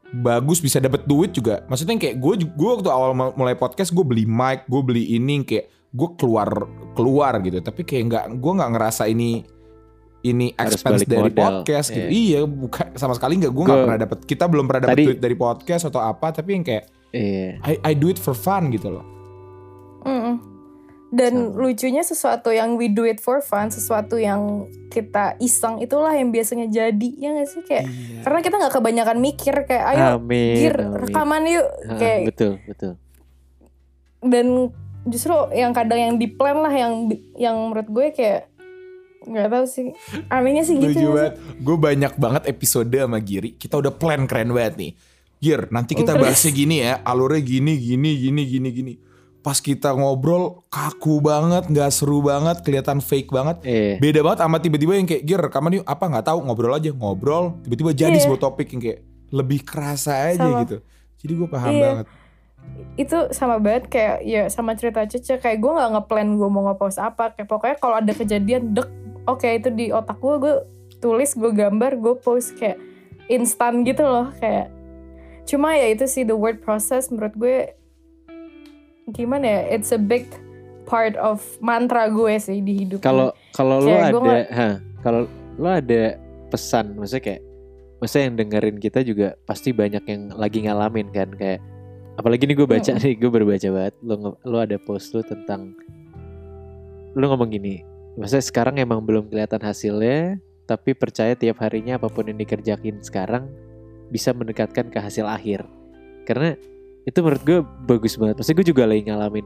bagus 0.09 0.57
bisa 0.57 0.79
dapet 0.79 1.03
duit 1.03 1.29
juga 1.29 1.67
maksudnya 1.67 1.93
kayak 1.93 2.17
gue 2.17 2.33
gue 2.47 2.69
waktu 2.71 2.87
awal 2.87 3.11
mu- 3.11 3.35
mulai 3.35 3.53
podcast 3.53 3.91
gue 3.91 4.01
beli 4.01 4.23
mic 4.23 4.63
gue 4.65 4.79
beli 4.79 5.11
ini 5.11 5.43
kayak 5.43 5.67
gue 5.91 6.09
keluar 6.15 6.49
keluar 6.93 7.35
gitu 7.39 7.59
tapi 7.59 7.83
kayak 7.83 8.03
nggak 8.05 8.25
gue 8.33 8.51
nggak 8.55 8.71
ngerasa 8.73 9.05
ini 9.05 9.43
ini 10.21 10.51
Harus 10.53 10.79
expense 10.79 11.03
dari 11.03 11.29
modal. 11.29 11.43
podcast 11.61 11.87
gitu 11.89 12.07
Iya. 12.07 12.39
iya 12.39 12.39
bukan 12.43 12.85
sama 12.93 13.13
sekali 13.13 13.37
nggak 13.37 13.51
gue 13.51 13.63
nggak 13.65 13.81
pernah 13.83 13.99
dapet 13.99 14.19
kita 14.23 14.43
belum 14.45 14.65
pernah 14.65 14.81
dapet 14.81 14.97
Tadi- 14.97 15.07
duit 15.09 15.19
dari 15.19 15.35
podcast 15.35 15.83
atau 15.85 15.99
apa 15.99 16.31
tapi 16.31 16.49
yang 16.53 16.63
kayak 16.63 16.87
Iya. 17.09 17.59
I, 17.61 17.73
I 17.83 17.93
do 17.93 18.07
it 18.07 18.17
for 18.17 18.31
fun 18.31 18.71
gitu 18.71 18.89
loh 18.89 19.05
Mm-mm. 20.01 20.35
Dan 21.09 21.33
Sama. 21.49 21.57
lucunya 21.59 22.03
sesuatu 22.03 22.49
yang 22.49 22.77
we 22.77 22.85
do 22.85 23.01
it 23.01 23.17
for 23.17 23.41
fun, 23.41 23.67
sesuatu 23.67 24.13
yang 24.15 24.69
kita 24.87 25.33
iseng 25.37 25.81
itulah 25.81 26.13
yang 26.13 26.29
biasanya 26.29 26.65
jadi 26.65 27.09
ya 27.15 27.33
gak 27.33 27.47
sih 27.47 27.61
kayak 27.63 27.85
Iya. 27.85 28.21
karena 28.21 28.39
kita 28.39 28.55
nggak 28.57 28.73
kebanyakan 28.73 29.17
mikir 29.17 29.55
kayak 29.63 29.85
ayo 29.89 30.05
Amin. 30.17 30.69
rekaman 30.95 31.43
yuk 31.45 31.65
Ah, 31.83 31.97
kayak 31.97 32.19
betul, 32.29 32.51
betul. 32.63 32.93
dan 34.19 34.69
justru 35.05 35.33
yang 35.51 35.71
kadang 35.71 35.97
yang 35.97 36.15
di 36.15 36.27
plan 36.27 36.57
lah 36.57 36.69
yang 36.69 37.09
yang 37.33 37.55
menurut 37.57 37.87
gue 37.87 38.07
kayak 38.11 38.41
nggak 39.19 39.47
tahu 39.47 39.65
sih 39.65 39.87
aminnya 40.27 40.61
sih 40.61 40.77
gitu 40.77 41.09
banget. 41.09 41.35
Gue 41.59 41.75
banyak 41.75 42.13
banget 42.15 42.43
episode 42.47 42.87
sama 42.87 43.19
Giri. 43.19 43.51
Kita 43.53 43.75
udah 43.75 43.91
plan 43.91 44.23
keren 44.25 44.53
banget 44.53 44.75
nih. 44.77 44.91
Gir, 45.39 45.71
nanti 45.71 45.95
kita 45.95 46.15
bahasnya 46.15 46.51
gini 46.51 46.75
ya. 46.79 46.99
Alurnya 47.01 47.39
gini, 47.39 47.79
gini, 47.79 48.15
gini, 48.15 48.41
gini, 48.43 48.69
gini. 48.69 48.93
Pas 49.39 49.55
kita 49.55 49.91
ngobrol 49.91 50.67
kaku 50.67 51.19
banget, 51.19 51.65
nggak 51.65 51.89
seru 51.89 52.19
banget, 52.19 52.59
kelihatan 52.59 52.99
fake 52.99 53.31
banget. 53.31 53.63
Iya. 53.63 53.95
Beda 53.97 54.19
banget 54.19 54.39
sama 54.43 54.59
tiba-tiba 54.59 54.93
yang 54.93 55.07
kayak 55.07 55.23
Gir 55.23 55.39
rekaman 55.39 55.79
yuk 55.79 55.85
apa 55.85 56.05
nggak 56.05 56.25
tahu 56.25 56.39
ngobrol 56.43 56.73
aja 56.73 56.91
ngobrol 56.91 57.55
tiba-tiba 57.63 57.91
jadi 57.93 58.13
Iya. 58.13 58.23
sebuah 58.23 58.41
topik 58.41 58.67
yang 58.69 58.81
kayak 58.81 58.99
lebih 59.29 59.59
kerasa 59.63 60.13
aja 60.27 60.43
Sama. 60.43 60.61
gitu. 60.63 60.77
Jadi 61.17 61.31
gue 61.33 61.47
paham 61.47 61.71
Iya. 61.71 61.83
banget. 61.83 62.07
itu 62.95 63.31
sama 63.31 63.55
banget 63.57 63.87
kayak 63.87 64.17
ya 64.21 64.43
sama 64.51 64.75
cerita 64.75 65.01
Cece 65.01 65.39
kayak 65.39 65.57
gue 65.57 65.71
nggak 65.71 65.89
ngeplan 65.95 66.35
gue 66.35 66.49
mau 66.51 66.67
ngepost 66.67 66.99
apa 66.99 67.31
kayak 67.31 67.47
pokoknya 67.47 67.75
kalau 67.79 67.95
ada 67.95 68.11
kejadian 68.11 68.75
dek 68.75 68.85
oke 69.25 69.47
itu 69.47 69.71
di 69.71 69.89
otak 69.89 70.19
gue 70.19 70.35
gue 70.37 70.55
tulis 70.99 71.31
gue 71.33 71.49
gambar 71.49 71.95
gue 71.95 72.19
post 72.19 72.59
kayak 72.59 72.75
instan 73.25 73.87
gitu 73.87 74.03
loh 74.03 74.27
kayak 74.37 74.67
cuma 75.47 75.71
ya 75.73 75.87
itu 75.87 76.03
sih 76.05 76.27
the 76.27 76.35
word 76.35 76.59
process 76.59 77.07
menurut 77.07 77.33
gue 77.33 77.57
gimana 79.11 79.45
ya 79.45 79.61
it's 79.73 79.91
a 79.93 79.99
big 79.99 80.25
part 80.89 81.13
of 81.21 81.41
mantra 81.61 82.09
gue 82.09 82.33
sih 82.41 82.65
di 82.65 82.83
hidup 82.85 83.05
Kalau 83.05 83.29
kalau 83.53 83.77
lo 83.77 83.93
ada, 83.93 84.49
ha, 84.49 84.67
kalau 85.05 85.29
lo 85.61 85.69
ada 85.69 86.17
pesan, 86.49 86.97
maksudnya 86.97 87.21
kayak, 87.21 87.41
maksudnya 88.01 88.23
yang 88.25 88.35
dengerin 88.41 88.77
kita 88.81 88.99
juga 89.05 89.37
pasti 89.45 89.69
banyak 89.69 90.01
yang 90.09 90.33
lagi 90.33 90.65
ngalamin 90.65 91.13
kan 91.13 91.29
kayak, 91.37 91.61
apalagi 92.17 92.49
nih 92.49 92.57
gue 92.57 92.65
baca 92.65 92.91
nih, 92.97 93.13
gue 93.13 93.29
baru 93.29 93.45
baca 93.45 93.69
banget, 93.69 93.95
lo 94.01 94.33
lo 94.41 94.57
ada 94.57 94.81
post 94.81 95.13
lo 95.13 95.21
tentang, 95.21 95.77
lo 97.13 97.21
ngomong 97.21 97.53
gini, 97.53 97.85
maksudnya 98.17 98.45
sekarang 98.49 98.81
emang 98.81 99.05
belum 99.05 99.29
kelihatan 99.29 99.61
hasilnya, 99.61 100.41
tapi 100.65 100.97
percaya 100.97 101.37
tiap 101.37 101.61
harinya 101.61 102.01
apa 102.01 102.09
pun 102.09 102.25
yang 102.25 102.41
dikerjakin 102.41 102.97
sekarang 103.05 103.45
bisa 104.09 104.33
mendekatkan 104.33 104.89
ke 104.89 104.97
hasil 104.97 105.29
akhir, 105.29 105.69
karena 106.25 106.57
itu 107.09 107.19
menurut 107.25 107.43
gue 107.43 107.59
bagus 107.89 108.13
banget, 108.15 108.37
maksudnya 108.37 108.57
gue 108.61 108.67
juga 108.69 108.83
lagi 108.85 109.01
ngalamin, 109.09 109.45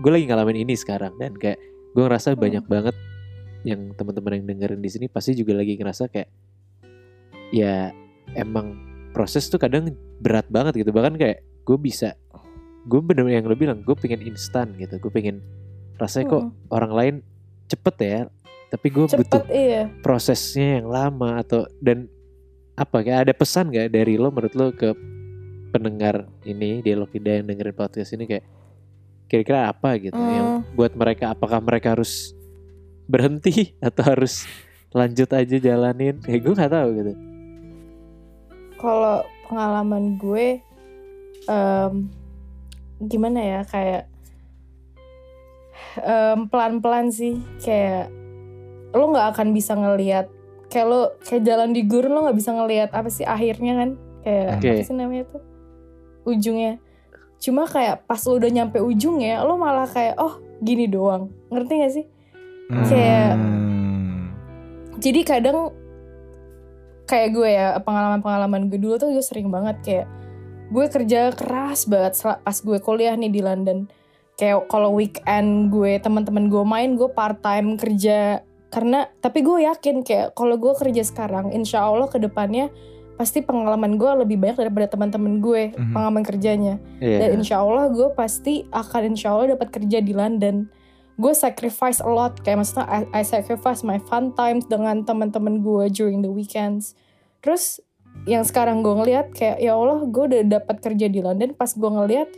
gue 0.00 0.10
lagi 0.10 0.24
ngalamin 0.24 0.58
ini 0.64 0.74
sekarang. 0.74 1.12
Dan 1.20 1.36
kayak 1.36 1.60
gue 1.92 2.02
ngerasa 2.02 2.32
banyak 2.32 2.64
banget 2.64 2.96
yang 3.68 3.92
teman-teman 3.92 4.40
yang 4.40 4.46
dengerin 4.48 4.80
di 4.80 4.90
sini 4.90 5.06
pasti 5.12 5.36
juga 5.36 5.52
lagi 5.58 5.76
ngerasa 5.76 6.08
kayak 6.08 6.30
ya 7.52 7.92
emang 8.38 8.78
proses 9.12 9.50
tuh 9.52 9.60
kadang 9.60 9.92
berat 10.24 10.48
banget 10.48 10.80
gitu. 10.80 10.90
Bahkan 10.90 11.20
kayak 11.20 11.44
gue 11.68 11.78
bisa 11.78 12.16
gue 12.88 13.00
bener 13.04 13.28
yang 13.28 13.44
lo 13.44 13.52
bilang 13.52 13.84
gue 13.84 13.96
pengen 13.98 14.24
instan 14.24 14.72
gitu. 14.80 14.96
Gue 14.96 15.12
pengen 15.12 15.44
rasanya 16.00 16.26
kok 16.30 16.42
Mm-mm. 16.48 16.72
orang 16.72 16.92
lain 16.94 17.14
cepet 17.68 17.96
ya 18.00 18.20
tapi 18.68 18.86
gue 18.92 19.04
butuh 19.08 19.44
iya. 19.48 19.88
prosesnya 20.04 20.80
yang 20.80 20.88
lama 20.88 21.40
atau 21.40 21.64
dan 21.80 22.06
apa 22.76 23.02
kayak 23.02 23.28
ada 23.28 23.34
pesan 23.34 23.72
gak 23.72 23.90
dari 23.90 24.20
lo 24.20 24.30
menurut 24.30 24.54
lo 24.54 24.66
ke 24.70 24.92
pendengar 25.68 26.26
ini 26.48 26.80
dialog 26.80 27.12
Ida 27.12 27.40
yang 27.40 27.46
dengerin 27.46 27.76
podcast 27.76 28.16
ini 28.16 28.24
kayak 28.24 28.44
kira-kira 29.28 29.68
apa 29.68 30.00
gitu 30.00 30.16
yang 30.16 30.64
buat 30.72 30.96
mereka 30.96 31.36
apakah 31.36 31.60
mereka 31.60 31.92
harus 31.92 32.32
berhenti 33.04 33.72
atau 33.86 34.02
harus 34.04 34.48
lanjut 34.92 35.28
aja 35.36 35.56
jalanin? 35.60 36.16
Kayak 36.24 36.40
gue 36.44 36.52
nggak 36.56 36.72
tahu 36.72 36.88
gitu. 36.96 37.12
Kalau 38.80 39.16
pengalaman 39.48 40.16
gue 40.16 40.64
em, 41.44 41.94
gimana 43.04 43.40
ya? 43.40 43.60
Kayak 43.68 44.08
em, 46.00 46.48
pelan-pelan 46.48 47.12
sih. 47.12 47.36
Kayak 47.60 48.08
lo 48.96 49.12
nggak 49.12 49.36
akan 49.36 49.48
bisa 49.52 49.76
ngelihat 49.76 50.32
kayak 50.72 50.88
lo 50.88 51.16
kayak 51.20 51.44
jalan 51.48 51.72
di 51.72 51.84
gurun 51.84 52.12
lo 52.12 52.24
nggak 52.28 52.38
bisa 52.40 52.52
ngelihat 52.56 52.90
apa 52.96 53.08
sih 53.12 53.28
akhirnya 53.28 53.72
kan? 53.76 53.90
Kayak 54.24 54.48
Oke. 54.56 54.68
apa 54.72 54.82
sih 54.88 54.96
namanya 54.96 55.24
tuh 55.28 55.47
ujungnya. 56.22 56.80
Cuma 57.38 57.66
kayak 57.66 58.06
pas 58.06 58.18
lo 58.26 58.38
udah 58.38 58.50
nyampe 58.50 58.82
ujungnya 58.82 59.42
lo 59.42 59.54
malah 59.54 59.86
kayak 59.86 60.18
oh 60.18 60.38
gini 60.58 60.90
doang. 60.90 61.30
Ngerti 61.50 61.72
gak 61.78 61.92
sih? 61.94 62.04
Kayak- 62.68 63.38
Hmm. 63.38 64.34
jadi 64.98 65.20
kadang 65.22 65.72
kayak 67.08 67.28
gue 67.32 67.48
ya 67.48 67.78
pengalaman-pengalaman 67.80 68.68
gue 68.68 68.76
dulu 68.76 69.00
tuh 69.00 69.14
gue 69.14 69.24
sering 69.24 69.48
banget 69.48 69.76
kayak 69.80 70.06
gue 70.68 70.84
kerja 70.92 71.32
keras 71.32 71.88
banget 71.88 72.20
pas 72.20 72.58
gue 72.60 72.78
kuliah 72.82 73.16
nih 73.16 73.32
di 73.32 73.40
London. 73.40 73.88
Kayak 74.38 74.68
kalau 74.68 74.94
weekend 74.94 75.72
gue 75.72 75.98
teman-teman 75.98 76.46
gue 76.46 76.62
main 76.62 76.94
gue 76.94 77.08
part 77.08 77.40
time 77.40 77.74
kerja. 77.74 78.44
Karena 78.68 79.08
tapi 79.24 79.40
gue 79.40 79.64
yakin 79.64 80.04
kayak 80.04 80.36
kalau 80.36 80.60
gue 80.60 80.76
kerja 80.76 81.00
sekarang 81.00 81.56
insya 81.56 81.88
Allah 81.88 82.04
ke 82.04 82.20
depannya 82.20 82.68
pasti 83.18 83.42
pengalaman 83.42 83.98
gue 83.98 84.10
lebih 84.22 84.38
banyak 84.38 84.56
daripada 84.56 84.86
teman-teman 84.88 85.42
gue 85.42 85.74
Mhm. 85.74 85.90
pengalaman 85.90 86.22
kerjanya. 86.22 86.78
Iya. 86.98 87.18
dan 87.18 87.28
insya 87.36 87.58
Allah 87.58 87.90
gue 87.90 88.08
pasti 88.14 88.64
akan 88.70 89.12
insya 89.12 89.34
Allah 89.34 89.52
dapat 89.52 89.74
kerja 89.74 89.98
di 89.98 90.14
London. 90.14 90.70
Gue 91.18 91.34
sacrifice 91.34 91.98
a 91.98 92.06
lot 92.06 92.38
kayak 92.40 92.62
maksudnya 92.62 92.86
I, 92.86 93.00
I 93.12 93.22
sacrifice 93.22 93.82
my 93.82 93.98
fun 94.00 94.30
times 94.32 94.64
dengan 94.64 95.02
teman-teman 95.02 95.60
gue 95.60 95.90
during 95.90 96.22
the 96.22 96.30
weekends. 96.30 96.94
Terus 97.42 97.82
yang 98.22 98.42
sekarang 98.42 98.80
gue 98.80 98.94
ngeliat 98.94 99.34
kayak 99.34 99.58
ya 99.58 99.74
Allah 99.74 100.06
gue 100.06 100.24
udah 100.24 100.42
dapat 100.48 100.78
kerja 100.78 101.06
di 101.06 101.18
London 101.18 101.52
pas 101.52 101.70
gue 101.70 101.86
ngeliat 101.86 102.30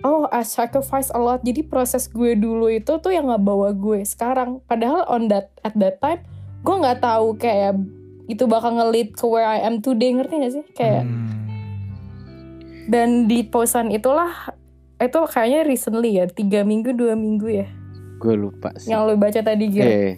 oh 0.00 0.24
I 0.28 0.44
sacrifice 0.44 1.08
a 1.08 1.20
lot. 1.20 1.40
Jadi 1.40 1.60
proses 1.62 2.08
gue 2.08 2.32
dulu 2.32 2.68
itu 2.68 2.88
tuh 2.96 3.12
yang 3.12 3.28
ngebawa 3.28 3.72
gue 3.72 4.00
sekarang. 4.02 4.64
Padahal 4.64 5.04
on 5.06 5.28
that 5.28 5.52
at 5.60 5.76
that 5.76 6.00
time 6.00 6.24
gue 6.60 6.72
nggak 6.74 6.98
tahu 6.98 7.36
kayak 7.36 7.76
itu 8.26 8.44
bakal 8.44 8.74
ngelit 8.74 9.14
ke 9.14 9.24
where 9.24 9.46
I 9.46 9.62
am 9.62 9.78
today 9.78 10.10
ngerti 10.12 10.34
gak 10.36 10.52
sih? 10.52 10.64
Kayak 10.72 11.02
Hmm. 11.02 11.24
dan 12.86 13.26
di 13.26 13.42
posan 13.42 13.90
itulah 13.90 14.30
itu 14.96 15.18
kayaknya 15.26 15.60
recently 15.62 16.16
ya 16.16 16.24
tiga 16.24 16.62
minggu 16.62 16.94
dua 16.94 17.12
minggu 17.12 17.48
ya. 17.50 17.66
Gue 18.16 18.32
lupa 18.32 18.72
sih. 18.74 18.88
yang 18.88 19.04
lo 19.04 19.12
baca 19.14 19.38
tadi 19.38 19.68
Gir 19.68 19.84
Eh, 19.84 20.12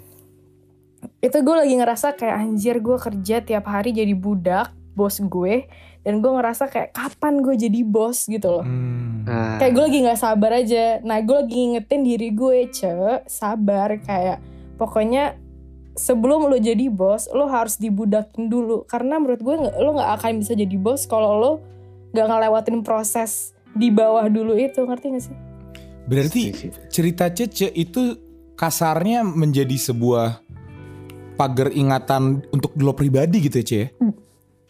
itu 1.18 1.34
gue 1.34 1.54
lagi 1.56 1.74
ngerasa 1.74 2.14
kayak 2.14 2.36
anjir 2.36 2.78
gue 2.78 2.94
kerja 2.94 3.42
tiap 3.42 3.64
hari 3.66 3.90
jadi 3.90 4.14
budak 4.14 4.70
bos 4.94 5.18
gue 5.18 5.66
dan 6.02 6.22
gue 6.22 6.30
ngerasa 6.30 6.70
kayak 6.70 6.94
kapan 6.94 7.42
gue 7.42 7.54
jadi 7.56 7.80
bos 7.82 8.26
gitu 8.26 8.48
loh. 8.50 8.64
Hmm. 8.66 9.26
ah, 9.26 9.58
kayak 9.58 9.72
gue 9.74 9.84
lagi 9.84 9.98
nggak 10.06 10.20
sabar 10.20 10.52
aja. 10.54 11.02
Nah 11.02 11.18
gue 11.20 11.36
lagi 11.36 11.54
ngingetin 11.56 12.00
diri 12.02 12.28
gue 12.30 12.58
ce 12.70 12.90
sabar 13.26 13.98
kayak 13.98 14.38
pokoknya 14.76 15.34
sebelum 15.98 16.46
lo 16.46 16.56
jadi 16.56 16.86
bos 16.88 17.26
lo 17.34 17.50
harus 17.50 17.74
dibudakin 17.76 18.46
dulu 18.46 18.86
karena 18.86 19.18
menurut 19.18 19.42
gue 19.42 19.56
lo 19.58 19.90
nggak 19.92 20.10
akan 20.16 20.32
bisa 20.38 20.54
jadi 20.54 20.76
bos 20.78 21.04
kalau 21.04 21.34
lo 21.36 21.52
nggak 22.14 22.24
ngelewatin 22.24 22.80
proses 22.80 23.52
di 23.74 23.90
bawah 23.90 24.24
dulu 24.30 24.54
itu 24.54 24.80
ngerti 24.80 25.06
gak 25.12 25.24
sih 25.26 25.36
Berarti 26.08 26.42
cerita 26.88 27.28
Cece 27.28 27.68
itu 27.68 28.16
kasarnya 28.56 29.20
menjadi 29.20 29.76
sebuah 29.76 30.40
pagar 31.36 31.68
ingatan 31.70 32.42
untuk 32.48 32.72
lo 32.80 32.96
pribadi 32.96 33.44
gitu 33.44 33.60
ya 33.60 33.66
Ce? 33.66 33.76
ya? 33.76 33.86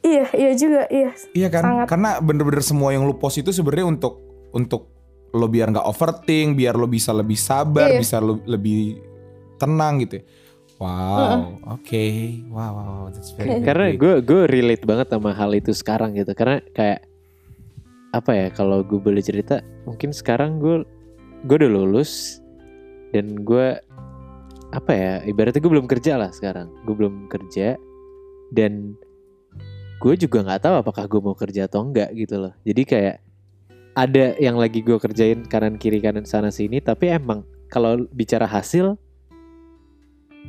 iya 0.02 0.24
iya 0.34 0.50
juga 0.58 0.82
iya 0.90 1.10
Iya 1.32 1.48
kan? 1.48 1.62
Sangat. 1.62 1.86
Karena 1.86 2.10
bener-bener 2.18 2.60
semua 2.60 2.90
yang 2.90 3.06
lo 3.06 3.14
post 3.14 3.38
itu 3.38 3.54
sebenarnya 3.54 3.86
untuk 3.86 4.18
untuk 4.50 4.90
lo 5.30 5.46
biar 5.46 5.70
nggak 5.70 5.86
overthink, 5.86 6.56
biar 6.56 6.74
lo 6.74 6.88
bisa 6.88 7.14
lebih 7.14 7.36
sabar, 7.38 7.94
Iya. 7.94 8.00
bisa 8.00 8.16
lo 8.18 8.40
lebih 8.42 8.98
tenang 9.56 10.02
gitu. 10.02 10.18
ya. 10.18 10.22
Wow, 10.78 11.58
oke, 11.74 12.06
wow, 12.54 12.70
wow, 12.70 12.86
wow, 12.86 13.06
that's 13.10 13.34
very, 13.34 13.58
very 13.58 13.66
Karena 13.66 13.86
gue 13.98 14.14
gue 14.22 14.46
relate 14.46 14.86
banget 14.86 15.10
sama 15.10 15.34
hal 15.34 15.50
itu 15.50 15.74
sekarang 15.74 16.14
gitu. 16.14 16.30
Karena 16.38 16.62
kayak 16.70 17.02
apa 18.14 18.30
ya 18.30 18.46
kalau 18.54 18.86
gue 18.86 19.02
boleh 19.02 19.18
cerita, 19.18 19.58
mungkin 19.82 20.14
sekarang 20.14 20.62
gue 20.62 20.86
gue 21.50 21.56
udah 21.58 21.66
lulus 21.66 22.38
dan 23.10 23.42
gue 23.42 23.74
apa 24.70 24.92
ya 24.94 25.12
ibaratnya 25.26 25.58
gue 25.58 25.72
belum 25.74 25.90
kerja 25.90 26.14
lah 26.14 26.30
sekarang. 26.30 26.70
Gue 26.86 26.94
belum 26.94 27.26
kerja 27.26 27.74
dan 28.54 28.94
gue 29.98 30.14
juga 30.14 30.46
nggak 30.46 30.62
tahu 30.62 30.74
apakah 30.78 31.10
gue 31.10 31.18
mau 31.18 31.34
kerja 31.34 31.66
atau 31.66 31.82
enggak 31.90 32.14
gitu 32.14 32.38
loh. 32.38 32.54
Jadi 32.62 32.82
kayak 32.86 33.16
ada 33.98 34.38
yang 34.38 34.54
lagi 34.54 34.78
gue 34.78 34.94
kerjain 34.94 35.42
kanan 35.42 35.74
kiri 35.74 35.98
kanan 35.98 36.22
sana 36.22 36.54
sini, 36.54 36.78
tapi 36.78 37.10
emang 37.10 37.42
kalau 37.66 38.06
bicara 38.14 38.46
hasil 38.46 38.94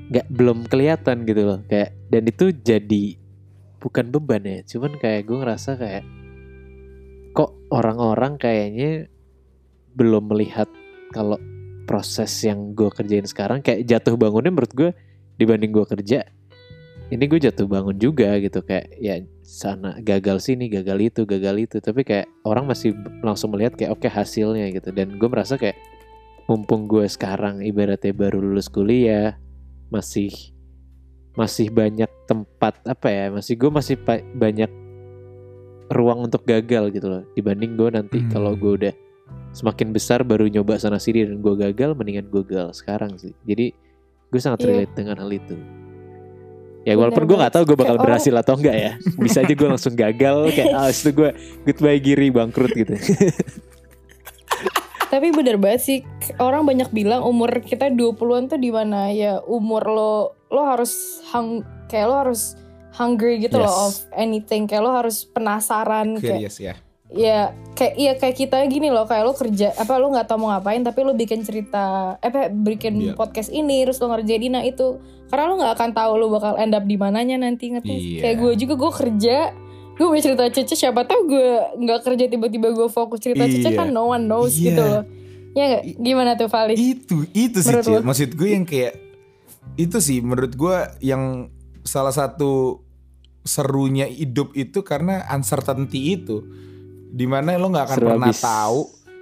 nggak 0.08 0.28
belum 0.32 0.66
kelihatan 0.72 1.28
gitu 1.28 1.41
loh. 1.43 1.60
Kayak 1.68 1.95
dan 2.08 2.24
itu 2.26 2.45
jadi 2.56 3.06
bukan 3.84 4.06
beban 4.16 4.43
ya. 4.47 4.60
Cuman 4.64 4.95
kayak 4.95 5.28
gue 5.28 5.38
ngerasa 5.43 5.76
kayak 5.76 6.04
kok 7.36 7.52
orang-orang 7.70 8.39
kayaknya 8.39 9.12
belum 9.93 10.32
melihat 10.32 10.72
kalau 11.12 11.38
proses 11.84 12.32
yang 12.47 12.72
gue 12.72 12.89
kerjain 12.89 13.28
sekarang. 13.28 13.60
Kayak 13.60 13.86
jatuh 13.88 14.16
bangunnya 14.16 14.54
menurut 14.54 14.74
gue 14.74 14.89
dibanding 15.36 15.72
gue 15.72 15.86
kerja 15.88 16.24
ini 17.10 17.26
gue 17.26 17.39
jatuh 17.41 17.66
bangun 17.66 17.97
juga 17.97 18.38
gitu. 18.38 18.62
Kayak 18.62 18.88
ya 19.02 19.18
sana 19.41 19.97
gagal 19.97 20.45
sini 20.45 20.70
gagal 20.70 21.10
itu 21.10 21.22
gagal 21.26 21.56
itu. 21.58 21.78
Tapi 21.82 22.06
kayak 22.06 22.30
orang 22.45 22.70
masih 22.70 22.93
langsung 23.26 23.50
melihat 23.54 23.74
kayak 23.74 23.97
oke 23.97 24.06
hasilnya 24.06 24.70
gitu. 24.70 24.93
Dan 24.93 25.18
gue 25.18 25.30
merasa 25.30 25.58
kayak 25.58 25.78
mumpung 26.45 26.86
gue 26.86 27.06
sekarang 27.10 27.66
ibaratnya 27.66 28.14
baru 28.14 28.41
lulus 28.41 28.70
kuliah 28.70 29.38
masih 29.90 30.30
masih 31.34 31.70
banyak 31.70 32.10
tempat 32.26 32.78
apa 32.84 33.08
ya 33.08 33.26
masih 33.30 33.56
gue 33.56 33.70
masih 33.70 33.96
pa- 33.96 34.26
banyak 34.30 34.70
ruang 35.90 36.24
untuk 36.24 36.44
gagal 36.44 36.92
gitu 36.92 37.08
loh. 37.08 37.24
Dibanding 37.34 37.74
gue 37.74 37.90
nanti 37.90 38.18
Hmm. 38.20 38.30
kalau 38.30 38.54
gue 38.54 38.72
udah 38.78 38.94
semakin 39.52 39.90
besar 39.90 40.22
baru 40.22 40.46
nyoba 40.46 40.78
sana 40.78 40.98
sini 40.98 41.26
dan 41.26 41.40
gue 41.40 41.54
gagal 41.56 41.94
mendingan 41.94 42.30
gue 42.30 42.44
gagal 42.44 42.76
sekarang 42.76 43.18
sih. 43.18 43.34
Jadi 43.44 43.74
gue 44.30 44.40
sangat 44.40 44.62
Iya. 44.62 44.68
relate 44.70 44.94
dengan 44.94 45.18
hal 45.18 45.32
itu. 45.32 45.56
Ya 46.80 46.94
Bener 46.94 47.00
walaupun 47.02 47.24
gue 47.26 47.38
nggak 47.38 47.52
tahu 47.52 47.64
gue 47.66 47.78
bakal 47.78 47.98
berhasil 47.98 48.34
atau 48.34 48.54
enggak 48.54 48.76
ya. 48.76 48.92
Bisa 49.20 49.42
aja 49.42 49.50
gue 49.52 49.68
langsung 49.68 49.94
gagal 49.94 50.38
kayak 50.54 50.70
ah 50.72 50.88
itu 50.88 51.10
gue 51.10 51.30
goodbye 51.64 51.98
giri 51.98 52.30
bangkrut 52.30 52.72
gitu 52.72 52.94
Tapi 55.10 55.34
bener 55.34 55.57
banget 55.57 55.82
sih 55.82 55.97
orang 56.38 56.64
banyak 56.64 56.89
bilang 56.89 57.22
umur 57.22 57.49
kita 57.60 57.89
20-an 57.89 58.45
tuh 58.47 58.57
di 58.57 58.70
mana 58.70 59.10
ya 59.10 59.41
umur 59.41 59.84
lo 59.84 60.14
lo 60.47 60.62
harus 60.64 60.93
hang 61.30 61.62
kayak 61.86 62.05
lo 62.05 62.16
harus 62.20 62.53
hungry 62.91 63.38
gitu 63.39 63.57
loh 63.57 63.66
Yes. 63.66 63.82
of 63.82 63.93
anything 64.14 64.66
kayak 64.66 64.82
lo 64.82 64.91
harus 64.91 65.26
penasaran 65.26 66.18
kayak 66.18 66.38
curious 66.38 66.57
ya. 66.60 66.74
ya 67.10 67.39
kayak 67.74 67.93
iya 67.95 68.14
kayak 68.14 68.36
kita 68.38 68.57
gini 68.66 68.89
loh 68.89 69.05
kayak 69.05 69.26
lo 69.26 69.34
kerja 69.34 69.74
apa 69.74 69.97
lo 69.97 70.10
nggak 70.10 70.26
tahu 70.26 70.38
mau 70.39 70.53
ngapain 70.53 70.82
tapi 70.82 71.01
lo 71.01 71.14
bikin 71.14 71.41
cerita 71.41 72.18
eh 72.20 72.30
apa 72.30 72.49
bikin 72.49 72.93
Iya. 72.99 73.14
podcast 73.14 73.49
ini 73.49 73.82
terus 73.82 73.97
lo 73.97 74.10
ngerjain 74.10 74.45
nah 74.51 74.62
itu 74.62 75.01
karena 75.26 75.45
lo 75.47 75.55
nggak 75.57 75.74
akan 75.74 75.89
tahu 75.91 76.12
lo 76.18 76.26
bakal 76.30 76.53
end 76.55 76.74
up 76.74 76.84
di 76.84 76.97
mananya 76.97 77.38
nanti 77.38 77.74
ngerti? 77.74 77.93
Iya. 77.93 78.22
kayak 78.22 78.36
gue 78.38 78.51
juga 78.62 78.74
gue 78.76 78.91
kerja 78.95 79.38
gue 80.00 80.08
punya 80.08 80.24
cerita 80.24 80.47
Cece 80.47 80.76
siapa 80.78 81.04
tahu 81.04 81.28
gue 81.28 81.47
nggak 81.78 82.00
kerja 82.02 82.26
tiba-tiba 82.26 82.72
gue 82.72 82.88
fokus 82.88 83.20
cerita 83.20 83.43
Cece 83.43 83.68
Iya. 83.68 83.78
kan 83.78 83.91
no 83.91 84.08
one 84.08 84.24
knows 84.24 84.56
Iya. 84.56 84.64
gitu 84.66 84.82
loh 84.82 85.04
ya 85.52 85.64
nggak 85.68 85.84
gimana 85.97 86.32
tuh 86.34 86.47
Vali 86.47 86.74
Itu 86.74 87.28
itu 87.30 87.60
sih 87.60 87.76
Cil. 87.78 88.00
Maksud 88.00 88.32
gue 88.32 88.50
yang 88.50 88.64
kayak 88.64 88.95
itu 89.76 89.97
sih 90.00 90.20
menurut 90.20 90.54
gue 90.54 90.76
yang 91.02 91.52
salah 91.82 92.12
satu 92.12 92.80
serunya 93.41 94.06
hidup 94.06 94.54
itu 94.54 94.82
karena 94.82 95.26
uncertainty 95.28 96.14
itu 96.14 96.43
di 97.10 97.26
mana 97.26 97.56
lo 97.56 97.68
nggak 97.68 97.86
akan 97.88 97.97
Seru 97.97 98.08
pernah 98.08 98.30
abis. 98.30 98.39
tahu 98.39 98.80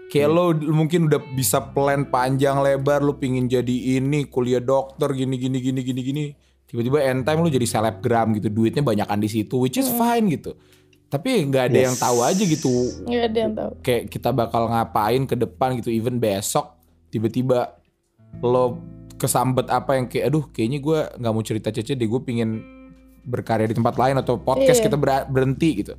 kayak 0.07 0.29
lo 0.29 0.43
mungkin 0.67 1.07
udah 1.07 1.21
bisa 1.33 1.71
plan 1.71 2.05
panjang 2.05 2.59
lebar 2.59 2.99
lo 2.99 3.15
pingin 3.15 3.47
jadi 3.47 3.97
ini 3.97 4.27
kuliah 4.27 4.59
dokter 4.59 5.09
gini 5.11 5.35
gini 5.35 5.57
gini 5.57 5.81
gini 5.81 6.01
gini 6.01 6.25
tiba-tiba 6.67 6.99
end 7.01 7.23
time 7.23 7.39
lo 7.39 7.47
jadi 7.47 7.63
selebgram 7.63 8.35
gitu 8.35 8.47
duitnya 8.47 8.83
banyakan 8.83 9.17
di 9.17 9.27
situ 9.27 9.55
which 9.57 9.75
is 9.75 9.87
fine 9.89 10.27
gitu. 10.27 10.53
Tapi 11.07 11.47
nggak 11.47 11.71
ada 11.71 11.77
Yes. 11.77 11.85
yang 11.87 11.95
tahu 11.97 12.17
aja 12.19 12.43
gitu. 12.43 12.73
Nggak 13.01 13.23
ada 13.25 13.37
yang 13.39 13.53
tahu. 13.55 13.71
Kayak 13.79 14.03
kita 14.07 14.29
bakal 14.29 14.67
ngapain 14.67 15.23
ke 15.23 15.35
depan 15.35 15.79
gitu 15.79 15.87
even 15.87 16.19
besok 16.19 16.75
tiba-tiba 17.07 17.79
lo 18.43 18.75
kesambet 19.15 19.65
apa 19.67 19.95
yang 19.95 20.05
kayak 20.05 20.27
aduh 20.27 20.45
kayaknya 20.47 20.77
gue 20.77 20.99
nggak 21.15 21.31
mau 21.31 21.41
cerita 21.41 21.71
cece 21.71 21.95
deh 21.95 22.05
gue 22.05 22.21
pingin 22.21 22.59
berkarya 23.23 23.65
di 23.65 23.73
tempat 23.73 23.95
lain 23.95 24.15
atau 24.15 24.35
podcast 24.35 24.77
Iya. 24.77 24.85
kita 24.91 24.95
ber- 24.95 25.27
berhenti 25.27 25.69
gitu. 25.79 25.95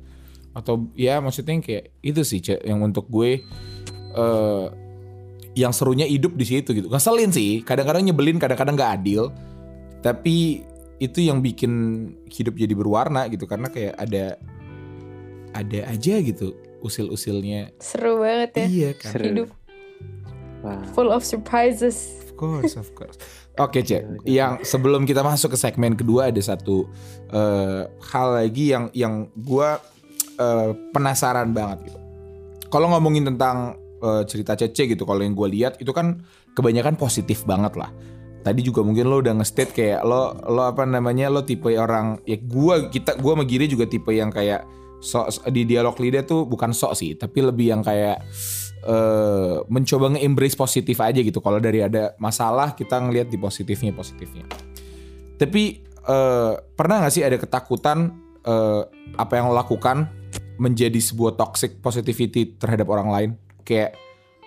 Atau 0.53 0.93
ya 0.93 1.17
maksudnya 1.17 1.57
kayak 1.57 1.97
itu 1.99 2.21
sih 2.21 2.39
Ce, 2.39 2.61
yang 2.61 2.79
untuk 2.79 3.05
gue 3.05 3.41
eh 4.11 4.65
yang 5.57 5.73
serunya 5.73 6.05
hidup 6.05 6.33
di 6.33 6.45
situ 6.45 6.71
gitu. 6.71 6.87
Ngeselin 6.87 7.33
sih 7.33 7.65
kadang-kadang 7.65 8.05
nyebelin 8.05 8.37
kadang-kadang 8.37 8.77
nggak 8.77 8.93
adil 9.01 9.33
tapi 9.99 10.63
itu 10.99 11.19
yang 11.23 11.39
bikin 11.39 11.71
hidup 12.27 12.59
jadi 12.59 12.75
berwarna 12.75 13.27
gitu 13.31 13.47
karena 13.47 13.71
kayak 13.71 13.95
ada 13.95 14.35
ada 15.55 15.79
aja 15.89 16.15
gitu 16.19 16.53
usil-usilnya. 16.83 17.75
Seru 17.79 18.23
banget 18.23 18.51
ya. 18.55 18.65
Iya 18.67 18.91
kan. 18.95 19.11
Seru. 19.15 19.25
Hidup 19.25 19.49
Wah. 20.63 20.83
full 20.91 21.09
of 21.11 21.23
surprises. 21.23 22.19
Of 22.27 22.35
course, 22.35 22.75
of 22.79 22.91
course. 22.95 23.19
Oke, 23.59 23.83
Cek. 23.83 24.23
Yang 24.23 24.63
sebelum 24.63 25.03
kita 25.03 25.19
masuk 25.19 25.55
ke 25.55 25.57
segmen 25.59 25.95
kedua 25.95 26.31
ada 26.31 26.39
satu 26.39 26.87
eh, 27.31 27.83
hal 27.87 28.27
lagi 28.39 28.71
yang 28.71 28.87
yang 28.95 29.27
gua 29.35 29.79
eh, 30.39 30.71
penasaran 30.95 31.51
banget 31.51 31.91
gitu. 31.91 31.99
Kalau 32.71 32.87
ngomongin 32.95 33.27
tentang 33.27 33.75
eh, 33.99 34.23
cerita 34.27 34.55
Cece 34.55 34.87
gitu, 34.87 35.03
kalau 35.03 35.19
yang 35.19 35.35
gue 35.35 35.47
lihat 35.51 35.75
itu 35.83 35.91
kan 35.91 36.23
kebanyakan 36.55 36.95
positif 36.95 37.43
banget 37.43 37.75
lah. 37.75 37.91
Tadi 38.39 38.63
juga 38.63 38.87
mungkin 38.87 39.11
lo 39.11 39.19
udah 39.19 39.35
nge-state 39.35 39.71
kayak 39.75 40.01
lo 40.07 40.31
lo 40.47 40.63
apa 40.63 40.87
namanya 40.87 41.27
lo 41.27 41.43
tipe 41.43 41.75
orang 41.75 42.23
ya 42.23 42.39
gua 42.39 42.87
kita 42.87 43.19
gua 43.19 43.35
sama 43.35 43.43
Giri 43.43 43.67
juga 43.67 43.83
tipe 43.83 44.15
yang 44.15 44.31
kayak 44.31 44.63
sok 44.99 45.47
di 45.51 45.63
dialog 45.63 45.95
lidah 45.95 46.23
tuh 46.27 46.43
bukan 46.43 46.75
sok 46.75 46.95
sih, 46.95 47.15
tapi 47.15 47.39
lebih 47.39 47.71
yang 47.71 47.81
kayak 47.83 48.19
eh 48.79 49.55
mencoba 49.67 50.15
nge-embrace 50.15 50.55
positif 50.55 51.03
aja 51.03 51.19
gitu. 51.19 51.43
Kalau 51.43 51.59
dari 51.59 51.83
ada 51.83 52.15
masalah 52.15 52.75
kita 52.75 52.99
ngelihat 52.99 53.27
di 53.27 53.35
positifnya 53.35 53.91
positifnya. 53.91 54.47
Tapi 55.35 55.83
eh, 56.07 56.53
pernah 56.75 56.95
nggak 57.03 57.13
sih 57.15 57.23
ada 57.23 57.35
ketakutan 57.39 58.11
eh, 58.43 58.81
apa 59.19 59.33
yang 59.35 59.51
lo 59.51 59.55
lakukan 59.55 60.07
menjadi 60.59 60.99
sebuah 60.99 61.39
toxic 61.39 61.79
positivity 61.79 62.55
terhadap 62.59 62.87
orang 62.91 63.07
lain? 63.11 63.29
Kayak 63.63 63.95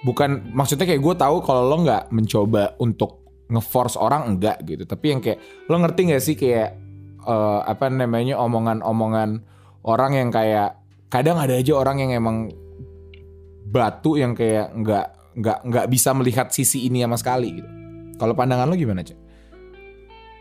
bukan 0.04 0.52
maksudnya 0.52 0.84
kayak 0.84 1.00
gue 1.00 1.14
tahu 1.16 1.36
kalau 1.44 1.68
lo 1.68 1.76
nggak 1.84 2.12
mencoba 2.12 2.76
untuk 2.80 3.21
ngeforce 3.50 3.98
orang 3.98 4.36
enggak 4.36 4.62
gitu. 4.62 4.84
Tapi 4.86 5.06
yang 5.10 5.20
kayak 5.24 5.38
lo 5.66 5.80
ngerti 5.80 6.00
nggak 6.12 6.22
sih 6.22 6.36
kayak 6.38 6.70
eh, 7.26 7.60
apa 7.66 7.90
namanya 7.90 8.38
omongan-omongan 8.42 9.42
orang 9.86 10.12
yang 10.14 10.28
kayak 10.30 10.78
kadang 11.10 11.36
ada 11.38 11.58
aja 11.58 11.72
orang 11.74 12.00
yang 12.00 12.10
emang 12.14 12.52
batu 13.72 14.20
yang 14.20 14.36
kayak 14.36 14.70
nggak 14.76 15.06
nggak 15.32 15.58
nggak 15.64 15.86
bisa 15.88 16.12
melihat 16.12 16.52
sisi 16.52 16.86
ini 16.86 17.02
sama 17.02 17.16
sekali 17.16 17.48
gitu. 17.56 17.70
Kalau 18.20 18.36
pandangan 18.36 18.68
lo 18.68 18.76
gimana 18.76 19.02
cek? 19.02 19.18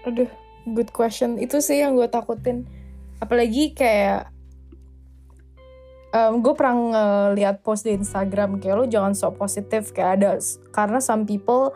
Aduh, 0.06 0.30
good 0.76 0.92
question. 0.92 1.40
Itu 1.40 1.64
sih 1.64 1.82
yang 1.82 1.96
gue 1.96 2.06
takutin. 2.12 2.68
Apalagi 3.24 3.74
kayak 3.74 4.30
gue 6.12 6.54
pernah 6.60 6.76
ngeliat 6.76 7.64
post 7.64 7.88
di 7.88 7.96
Instagram 7.96 8.60
kayak 8.60 8.76
lo 8.76 8.84
jangan 8.84 9.16
sok 9.16 9.40
positif 9.40 9.96
kayak 9.96 10.12
ada 10.20 10.30
karena 10.76 11.00
some 11.00 11.24
people 11.24 11.72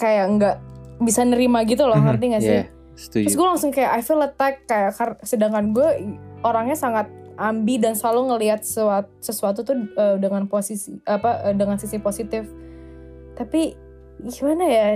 kayak 0.00 0.26
nggak 0.40 0.56
bisa 1.04 1.20
nerima 1.28 1.60
gitu 1.68 1.84
loh 1.84 1.96
Mhm, 1.96 2.04
ngerti 2.08 2.24
gak 2.32 2.42
sih? 2.44 2.56
Iya, 2.56 2.64
setuju. 2.96 3.24
Terus 3.28 3.36
gue 3.36 3.46
langsung 3.48 3.70
kayak 3.72 3.90
I 3.92 4.00
feel 4.00 4.20
attacked 4.20 4.64
kayak 4.64 4.90
sedangkan 5.24 5.76
gue 5.76 5.88
orangnya 6.40 6.76
sangat 6.76 7.08
ambi 7.40 7.80
dan 7.80 7.96
selalu 7.96 8.36
ngelihat 8.36 8.60
sesuatu, 8.60 9.08
sesuatu 9.20 9.60
tuh 9.64 9.76
eh, 9.96 10.16
dengan 10.20 10.44
posisi 10.44 10.92
apa 11.08 11.52
eh, 11.52 11.56
dengan 11.56 11.80
sisi 11.80 11.96
positif. 11.96 12.44
Tapi 13.36 13.72
gimana 14.28 14.64
ya? 14.68 14.86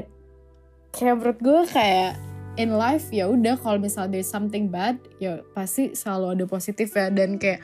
Kayak 0.93 1.15
menurut 1.21 1.39
gue 1.41 1.61
kayak 1.73 2.13
in 2.55 2.77
life 2.77 3.09
ya 3.11 3.27
udah 3.27 3.57
kalau 3.59 3.81
misalnya 3.81 4.21
there's 4.21 4.31
something 4.31 4.71
bad 4.71 4.95
ya 5.19 5.43
pasti 5.57 5.91
selalu 5.97 6.39
ada 6.39 6.45
positif 6.47 6.95
ya 6.95 7.11
dan 7.11 7.35
kayak 7.35 7.59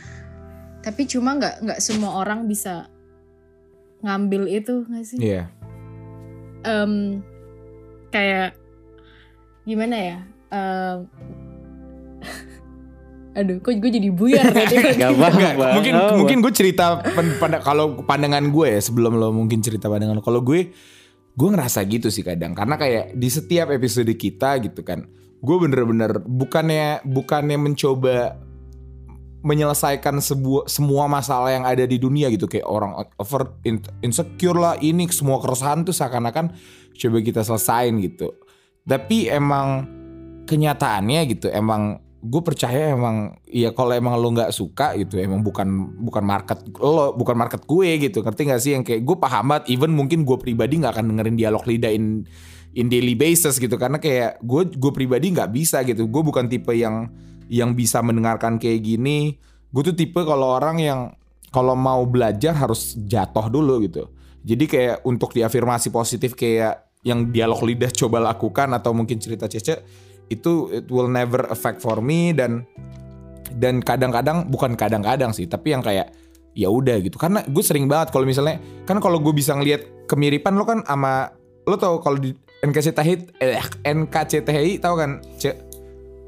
tapi 0.81 1.07
cuma 1.07 1.37
nggak 1.39 1.63
nggak 1.63 1.79
semua 1.79 2.25
orang 2.25 2.49
bisa 2.49 2.89
ngambil 4.01 4.49
itu 4.49 4.89
nggak 4.89 5.05
sih? 5.05 5.19
Iya. 5.21 5.45
Em, 6.65 7.21
kayak 8.11 8.59
gimana 9.65 9.97
ya? 9.97 10.19
Em, 10.51 10.99
aduh, 13.39 13.57
kok 13.63 13.75
gue 13.79 13.91
jadi 13.91 14.11
buyar 14.11 14.51
ya? 14.51 14.67
Gak 15.01 15.11
apa 15.15 15.27
mungkin 15.79 15.95
mungkin 16.19 16.37
gue 16.43 16.53
cerita 16.53 16.99
pen- 17.01 17.39
pada 17.39 17.63
kalau 17.63 18.03
pandangan 18.03 18.51
gue 18.51 18.67
ya 18.77 18.81
sebelum 18.83 19.17
lo 19.17 19.31
mungkin 19.31 19.63
cerita 19.63 19.87
pandangan 19.87 20.19
lo. 20.19 20.25
Kalau 20.27 20.43
gue 20.43 20.75
gue 21.31 21.49
ngerasa 21.49 21.87
gitu 21.87 22.11
sih 22.11 22.27
kadang 22.27 22.53
karena 22.53 22.75
kayak 22.75 23.15
di 23.15 23.29
setiap 23.31 23.71
episode 23.71 24.11
kita 24.19 24.59
gitu 24.61 24.83
kan 24.83 25.07
gue 25.41 25.57
bener-bener 25.57 26.21
bukannya 26.21 27.01
bukannya 27.07 27.57
mencoba 27.57 28.37
menyelesaikan 29.41 30.21
sebuah 30.21 30.69
semua 30.69 31.09
masalah 31.09 31.51
yang 31.53 31.65
ada 31.65 31.85
di 31.89 31.97
dunia 31.97 32.29
gitu. 32.29 32.45
Kayak 32.45 32.69
orang 32.69 32.93
over 33.17 33.57
in- 33.65 33.85
insecure 34.05 34.57
lah 34.57 34.77
ini 34.81 35.09
semua 35.09 35.41
keresahan 35.41 35.85
tuh 35.85 35.97
seakan-akan 35.97 36.53
coba 36.97 37.19
kita 37.25 37.41
selesain 37.41 37.97
gitu. 38.05 38.37
Tapi 38.85 39.33
emang 39.33 39.89
kenyataannya 40.45 41.21
gitu 41.31 41.47
emang 41.53 42.03
gue 42.21 42.43
percaya 42.45 42.93
emang 42.93 43.33
ya 43.49 43.73
kalau 43.73 43.97
emang 43.97 44.21
lo 44.21 44.29
nggak 44.29 44.53
suka 44.53 44.93
gitu 45.01 45.17
emang 45.17 45.41
bukan 45.41 45.97
bukan 46.05 46.21
market 46.21 46.61
lo 46.77 47.17
bukan 47.17 47.33
market 47.33 47.65
gue 47.65 47.97
gitu. 47.97 48.21
Ngerti 48.21 48.43
gak 48.45 48.61
sih? 48.61 48.73
Yang 48.77 48.85
kayak 48.93 49.03
gue 49.09 49.17
paham 49.17 49.45
banget 49.49 49.73
even 49.73 49.97
mungkin 49.97 50.29
gue 50.29 50.37
pribadi 50.37 50.77
nggak 50.77 51.01
akan 51.01 51.17
dengerin 51.17 51.37
dialog 51.41 51.65
lidah 51.65 51.89
in 51.89 52.29
in 52.77 52.93
daily 52.93 53.17
basis 53.17 53.57
gitu. 53.57 53.81
Karena 53.81 53.97
kayak 53.97 54.45
gue 54.45 54.63
gue 54.69 54.93
pribadi 54.93 55.33
nggak 55.33 55.49
bisa 55.49 55.81
gitu. 55.81 56.05
Gue 56.13 56.21
bukan 56.21 56.45
tipe 56.45 56.77
yang 56.77 57.09
yang 57.51 57.75
bisa 57.75 57.99
mendengarkan 57.99 58.63
kayak 58.63 58.87
gini 58.87 59.35
gue 59.71 59.83
tuh 59.87 59.95
tipe 59.95 60.23
kalau 60.23 60.55
orang 60.59 60.79
yang 60.79 61.01
kalau 61.51 61.75
mau 61.75 62.07
belajar 62.07 62.55
harus 62.55 62.95
jatuh 62.95 63.51
dulu 63.51 63.83
gitu. 63.83 64.07
Jadi 64.47 64.65
kayak 64.71 64.97
untuk 65.05 65.35
diafirmasi 65.35 65.91
positif 65.91 66.39
kayak 66.39 66.95
yang 67.05 67.29
dialog 67.29 67.61
lidah 67.67 67.91
coba 67.91 68.23
lakukan 68.23 68.71
atau 68.73 68.95
mungkin 68.95 69.19
cerita 69.19 69.51
cece 69.51 69.83
itu 70.31 70.71
it 70.71 70.87
will 70.89 71.11
never 71.11 71.43
affect 71.51 71.83
for 71.83 71.99
me 71.99 72.31
dan 72.31 72.63
dan 73.51 73.83
kadang-kadang 73.83 74.47
bukan 74.47 74.79
kadang-kadang 74.79 75.35
sih 75.35 75.51
tapi 75.51 75.75
yang 75.75 75.83
kayak 75.83 76.15
ya 76.55 76.71
udah 76.71 77.03
gitu. 77.03 77.19
Karena 77.19 77.43
gue 77.45 77.65
sering 77.67 77.91
banget 77.91 78.15
kalau 78.15 78.25
misalnya 78.25 78.63
kan 78.87 79.03
kalau 79.03 79.19
gue 79.19 79.35
bisa 79.35 79.53
ngelihat 79.59 80.07
kemiripan 80.07 80.55
lo 80.55 80.65
kan 80.65 80.87
sama 80.87 81.35
lo 81.67 81.77
tau 81.77 81.99
kalau 81.99 82.17
di 82.17 82.33
NKCTHI 82.63 83.43
eh, 83.43 83.59
NKCTHI 83.85 84.81
tahu 84.81 84.95
kan 84.97 85.11
Cek 85.39 85.70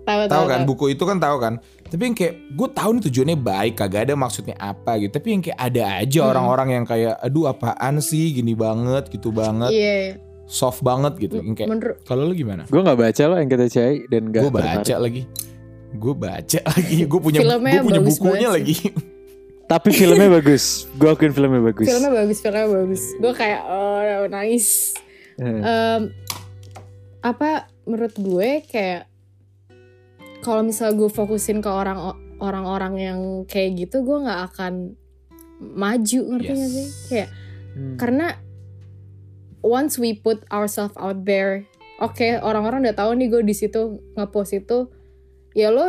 tahu 0.03 0.22
tahu 0.26 0.44
kan? 0.46 0.61
buku 0.64 0.84
itu 0.90 1.03
kan 1.03 1.16
tahu 1.16 1.36
kan? 1.38 1.55
Tapi 1.84 2.03
yang 2.03 2.16
kayak 2.16 2.34
gue 2.50 2.68
tahu 2.70 2.90
nih 2.90 3.03
tujuannya 3.05 3.36
baik 3.36 3.74
kagak 3.76 4.00
ada 4.05 4.14
maksudnya 4.14 4.57
apa 4.57 4.96
gitu. 4.96 5.12
Tapi 5.12 5.28
yang 5.30 5.42
kayak 5.42 5.59
ada 5.61 5.82
aja 5.98 6.18
Hmm. 6.18 6.30
orang-orang 6.30 6.68
yang 6.72 6.84
kayak 6.84 7.14
aduh 7.18 7.44
apaan 7.46 7.98
sih? 7.98 8.32
Gini 8.32 8.53
banget 8.53 9.07
gitu 9.09 9.28
banget. 9.28 9.70
Iya, 9.70 10.16
soft 10.44 10.80
banget 10.80 11.20
gitu. 11.20 11.38
Yang 11.38 11.55
kayak 11.55 11.68
menurut 11.68 11.96
kalau 12.03 12.24
lu 12.24 12.32
gimana? 12.32 12.64
Gue 12.64 12.80
gak 12.80 12.96
baca 12.96 13.22
loh 13.24 13.36
yang 13.36 13.46
kita 13.46 13.66
cai 13.68 13.96
dan 14.07 14.22
gak 14.28 14.42
gue 14.42 14.53
baca 14.53 14.94
lagi. 14.96 15.22
Gue 15.92 16.14
baca 16.14 16.61
lagi. 16.72 16.96
Gue 17.05 17.20
punya 17.20 17.40
Filmnya 17.40 17.72
gue 17.74 17.84
punya 17.84 18.00
bukunya 18.03 18.48
lagi. 18.50 18.76
Tapi 19.70 19.88
filmnya 19.88 20.28
bagus. 20.30 20.88
Gue 20.92 21.09
akuin 21.09 21.30
filmnya 21.30 21.61
bagus. 21.62 21.86
filmnya 21.86 22.11
bagus, 22.11 22.38
filmnya 22.40 22.66
bagus. 22.66 23.03
Gue 23.16 23.32
kayak 23.32 23.61
oh 23.64 24.00
nice. 24.28 24.96
Eh, 25.34 25.44
Em, 25.44 26.12
apa 27.20 27.50
menurut 27.82 28.12
gue 28.12 28.48
kayak 28.64 29.12
kalau 30.43 30.66
misal 30.66 30.93
gue 30.93 31.07
fokusin 31.07 31.62
ke 31.62 31.70
orang 31.70 32.18
orang-orang 32.43 32.95
yang 32.99 33.18
kayak 33.47 33.86
gitu 33.86 34.03
gue 34.03 34.18
nggak 34.26 34.40
akan 34.53 34.99
maju 35.62 36.20
ngerti 36.34 36.51
Yes. 36.51 36.59
gak 36.59 36.70
sih 36.74 36.86
kayak 37.09 37.28
hmm. 37.78 37.97
karena 37.97 38.26
once 39.62 39.95
we 39.97 40.12
put 40.12 40.43
ourselves 40.51 40.95
out 40.99 41.22
there 41.22 41.62
oke 42.03 42.26
orang-orang 42.43 42.82
udah 42.82 42.97
tahu 42.99 43.14
nih 43.14 43.30
gue 43.30 43.43
di 43.47 43.55
situ 43.55 44.03
ngepost 44.18 44.59
itu 44.59 44.90
ya 45.55 45.70
lo 45.70 45.86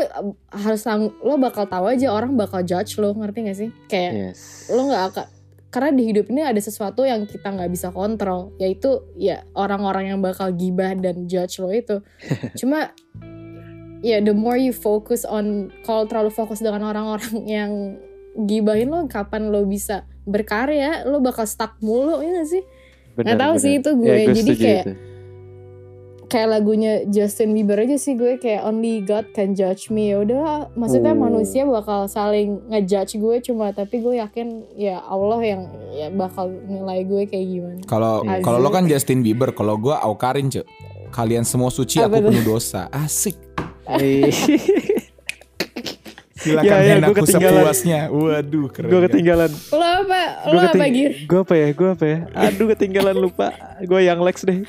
harus 0.53 0.83
lang- 0.85 1.15
lo 1.23 1.39
bakal 1.41 1.65
tahu 1.65 1.89
aja 1.89 2.13
orang 2.13 2.37
bakal 2.37 2.61
judge 2.61 3.01
lo 3.01 3.17
ngerti 3.17 3.39
gak 3.49 3.57
sih 3.57 3.69
kayak 3.89 4.11
Yes. 4.13 4.69
lo 4.69 4.85
nggak 4.85 5.03
akan 5.09 5.25
karena 5.73 5.89
di 5.89 6.03
hidup 6.05 6.29
ini 6.29 6.45
ada 6.45 6.61
sesuatu 6.61 7.01
yang 7.01 7.25
kita 7.25 7.49
nggak 7.49 7.71
bisa 7.73 7.89
kontrol 7.89 8.53
yaitu 8.61 9.01
ya 9.17 9.41
orang-orang 9.57 10.13
yang 10.13 10.19
bakal 10.21 10.53
gibah 10.53 10.93
dan 10.93 11.25
judge 11.25 11.57
lo 11.57 11.73
itu 11.73 11.97
cuma 12.61 12.93
ya 14.03 14.19
the 14.19 14.35
more 14.35 14.55
you 14.55 14.69
focus 14.69 15.23
on 15.23 15.71
kalau 15.81 16.03
terlalu 16.03 16.29
fokus 16.29 16.59
dengan 16.59 16.83
orang-orang 16.83 17.33
yang 17.57 17.71
gibahin 18.35 18.89
lo 18.89 19.07
kapan 19.07 19.47
lo 19.47 19.63
bisa 19.63 20.03
berkarya 20.23 21.05
lo 21.05 21.17
bakal 21.19 21.43
stuck 21.43 21.79
mulu 21.79 22.19
ya 22.19 22.35
gak 22.35 22.49
sih? 22.49 22.63
Benar, 23.13 23.25
nggak 23.25 23.39
tahu 23.39 23.53
sih 23.55 23.71
itu 23.77 23.89
gue. 23.93 24.09
Ya, 24.09 24.17
gue. 24.23 24.35
Jadi 24.35 24.51
kayak- 24.53 24.85
itu. 24.85 24.93
kayak 26.25 26.49
lagunya 26.49 27.05
Justin 27.05 27.53
Bieber 27.53 27.77
aja 27.77 27.93
sih 27.93 28.17
gue 28.17 28.41
kayak 28.41 28.65
only 28.65 29.05
God 29.05 29.29
can 29.31 29.53
judge 29.53 29.87
me. 29.87 30.09
Ya 30.09 30.17
udah 30.17 30.73
maksudnya 30.73 31.13
Oh. 31.13 31.21
manusia 31.21 31.61
bakal 31.61 32.09
saling 32.09 32.57
ngejudge 32.67 33.15
gue 33.15 33.35
cuma 33.43 33.69
tapi 33.69 34.01
gue 34.01 34.17
yakin 34.17 34.65
ya 34.73 34.97
Allah 34.99 35.37
yang 35.39 35.61
ya 35.93 36.09
bakal 36.09 36.49
nilai 36.49 37.05
gue 37.05 37.29
kayak 37.29 37.45
gimana. 37.47 37.79
Kalau 37.85 38.13
kalau 38.41 38.57
lo 38.57 38.73
kan 38.73 38.89
Justin 38.89 39.21
Bieber 39.21 39.53
kalau 39.53 39.77
gue 39.77 39.93
Aukarin 39.93 40.49
cek 40.49 40.65
kalian 41.13 41.45
semua 41.45 41.69
suci 41.69 42.01
Apa 42.01 42.17
aku 42.17 42.33
penuh 42.33 42.57
dosa. 42.57 42.89
Asik 42.89 43.37
silakan 46.33 46.65
Ya, 46.65 46.75
ya, 46.81 46.95
aku 46.99 47.13
ketinggalan. 47.15 47.55
sepuasnya 47.61 47.99
waduh 48.09 48.67
keren 48.67 48.89
gue 48.89 49.01
ketinggalan. 49.07 49.51
lo 49.69 49.79
apa 49.79 50.21
lo 50.43 50.51
Gue 50.53 50.67
apa 50.67 50.85
Gir 50.89 51.11
Gue 51.23 51.39
apa 51.39 51.53
ya? 51.55 51.67
Gue 51.71 51.89
apa 51.89 52.05
ya? 52.05 52.17
Aduh 52.33 52.67
ketinggalan 52.69 53.15
lupa. 53.15 53.47
Gue 53.81 53.99
yang 54.01 54.19
Lex 54.19 54.43
deh. 54.43 54.59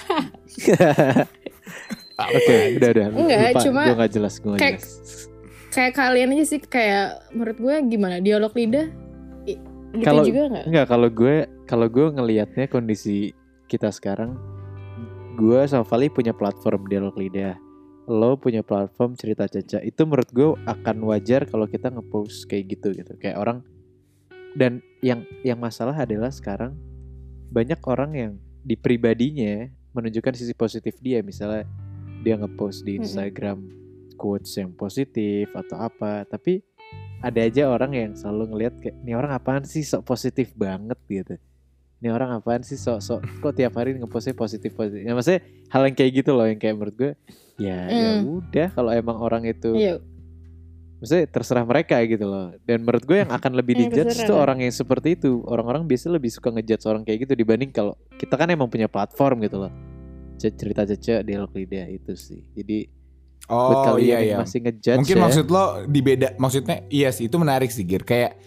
Oke, 2.15 2.79
udah 2.79 2.89
udah. 2.93 3.07
Enggak, 3.11 3.39
Lupa. 3.51 3.61
cuma 3.61 3.83
gue 3.85 3.97
gak 3.99 4.13
jelas, 4.13 4.35
gue 4.39 4.49
gak 4.49 4.61
kayak- 4.61 4.79
jelas. 4.79 5.27
kayak 5.69 5.93
kalian 5.93 6.31
aja 6.31 6.45
sih 6.47 6.61
kayak 6.63 7.07
menurut 7.33 7.59
gue 7.59 7.75
gimana 7.89 8.17
dialog 8.19 8.55
lidah 8.55 8.87
gitu 9.43 9.67
Kalau- 10.01 10.23
juga 10.23 10.43
nggak 10.49 10.65
Enggak, 10.65 10.87
kalau 10.87 11.09
gue 11.09 11.35
kalau 11.65 11.87
gue 11.89 12.07
ngelihatnya 12.09 12.67
kondisi 12.69 13.35
kita 13.67 13.91
sekarang 13.91 14.39
gue 15.35 15.59
sama 15.65 15.83
Vali 15.83 16.07
punya 16.07 16.31
platform 16.31 16.87
dialog 16.87 17.15
lidah. 17.15 17.59
Lo 18.05 18.37
punya 18.37 18.61
platform 18.61 19.17
cerita 19.17 19.49
caca. 19.49 19.81
Itu 19.81 20.05
menurut 20.05 20.29
gue 20.31 20.53
akan 20.69 20.97
wajar 21.09 21.49
kalau 21.49 21.65
kita 21.65 21.89
ngepost 21.89 22.45
kayak 22.49 22.77
gitu 22.77 22.93
gitu. 22.93 23.17
Kayak 23.17 23.41
orang 23.41 23.59
dan 24.55 24.85
yang 25.03 25.27
yang 25.43 25.59
masalah 25.59 25.97
adalah 25.99 26.31
sekarang 26.31 26.79
banyak 27.51 27.81
orang 27.87 28.11
yang 28.15 28.33
di 28.63 28.79
pribadinya 28.79 29.69
menunjukkan 29.95 30.35
sisi 30.35 30.55
positif 30.55 30.99
dia 31.03 31.21
misalnya 31.23 31.67
dia 32.25 32.35
ngepost 32.41 32.87
di. 32.87 33.03
Instagram 33.03 33.59
quotes 34.17 34.55
yang 34.57 34.73
positif 34.73 35.51
atau 35.53 35.77
apa 35.85 36.25
tapi 36.25 36.63
ada 37.21 37.41
aja 37.41 37.69
orang 37.69 37.93
yang 37.93 38.11
selalu 38.15 38.53
ngelihat 38.53 38.75
kayak 38.81 38.97
ini 39.03 39.13
orang 39.17 39.33
apaan 39.35 39.65
sih 39.65 39.83
sok 39.83 40.07
positif 40.07 40.53
banget 40.55 40.97
gitu 41.09 41.35
ini 41.99 42.09
orang 42.09 42.35
apaan 42.35 42.61
sih? 42.61 42.75
Sok 42.75 42.99
sok 42.99 43.21
kok 43.41 43.53
tiap 43.53 43.75
hari 43.75 43.95
ngepostnya 43.95 44.33
positif 44.33 44.73
positif? 44.73 45.03
Ya 45.03 45.13
maksudnya 45.13 45.41
hal 45.69 45.83
yang 45.85 45.95
kayak 45.95 46.13
gitu 46.15 46.31
loh 46.33 46.45
yang 46.45 46.57
kayak 46.57 46.75
menurut 46.75 46.95
gue 46.95 47.13
ya 47.55 47.87
ya 47.87 48.11
Mm. 48.19 48.27
udah 48.43 48.69
kalau 48.71 48.91
emang 48.91 49.17
orang 49.17 49.43
itu 49.45 49.71
Iya, 49.73 50.03
maksudnya 50.99 51.27
terserah 51.27 51.63
mereka 51.63 51.97
gitu 52.03 52.25
loh. 52.25 52.51
Dan 52.61 52.83
menurut 52.83 53.05
gue 53.05 53.19
yang 53.19 53.31
akan 53.31 53.53
lebih 53.55 53.75
Hmm, 53.75 53.83
dijudge 53.91 54.25
tuh 54.25 54.35
orang 54.35 54.59
yang 54.59 54.73
seperti 54.73 55.15
itu. 55.15 55.41
Orang-orang 55.45 55.85
biasa 55.85 56.09
lebih 56.09 56.29
suka 56.29 56.49
ngejudge 56.49 56.85
orang 56.85 57.03
kayak 57.03 57.25
gitu 57.25 57.33
dibanding 57.35 57.71
kalau 57.71 57.95
kita 58.15 58.35
kan 58.35 58.49
emang 58.49 58.67
punya 58.67 58.87
platform 58.87 59.43
gitu 59.43 59.61
loh. 59.61 59.73
Cerita 60.37 60.83
cece 60.85 61.23
dialog 61.23 61.49
lidah 61.53 61.89
itu 61.89 62.13
sih. 62.15 62.43
Jadi 62.53 62.91
buat 63.45 63.77
Oh 63.77 63.85
kalian 63.93 64.09
iya 64.09 64.19
iya. 64.25 64.37
masih 64.41 64.59
ngejudge 64.59 64.99
Mungkin 64.99 65.17
ya, 65.17 65.23
maksud 65.23 65.47
lo 65.47 65.65
di 65.85 66.01
beda 66.01 66.29
maksudnya 66.37 66.81
iya 66.89 67.13
sih 67.13 67.29
itu 67.29 67.37
menarik 67.37 67.69
sih 67.69 67.85
Gir. 67.85 68.01
Kayak 68.03 68.41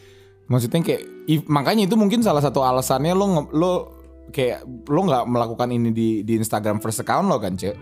maksudnya 0.48 0.80
kayak 0.80 1.02
i- 1.26 1.46
makanya 1.46 1.84
itu 1.84 1.96
mungkin 1.96 2.20
salah 2.20 2.40
satu 2.40 2.60
alasannya 2.62 3.12
lo 3.12 3.26
lo 3.50 3.72
kayak 4.28 4.60
lo 4.86 5.02
nggak 5.04 5.24
melakukan 5.26 5.70
ini 5.70 5.90
di 5.90 6.10
di 6.22 6.34
Instagram 6.36 6.78
first 6.78 7.00
account 7.00 7.26
lo 7.26 7.38
kan 7.38 7.54
cek 7.54 7.76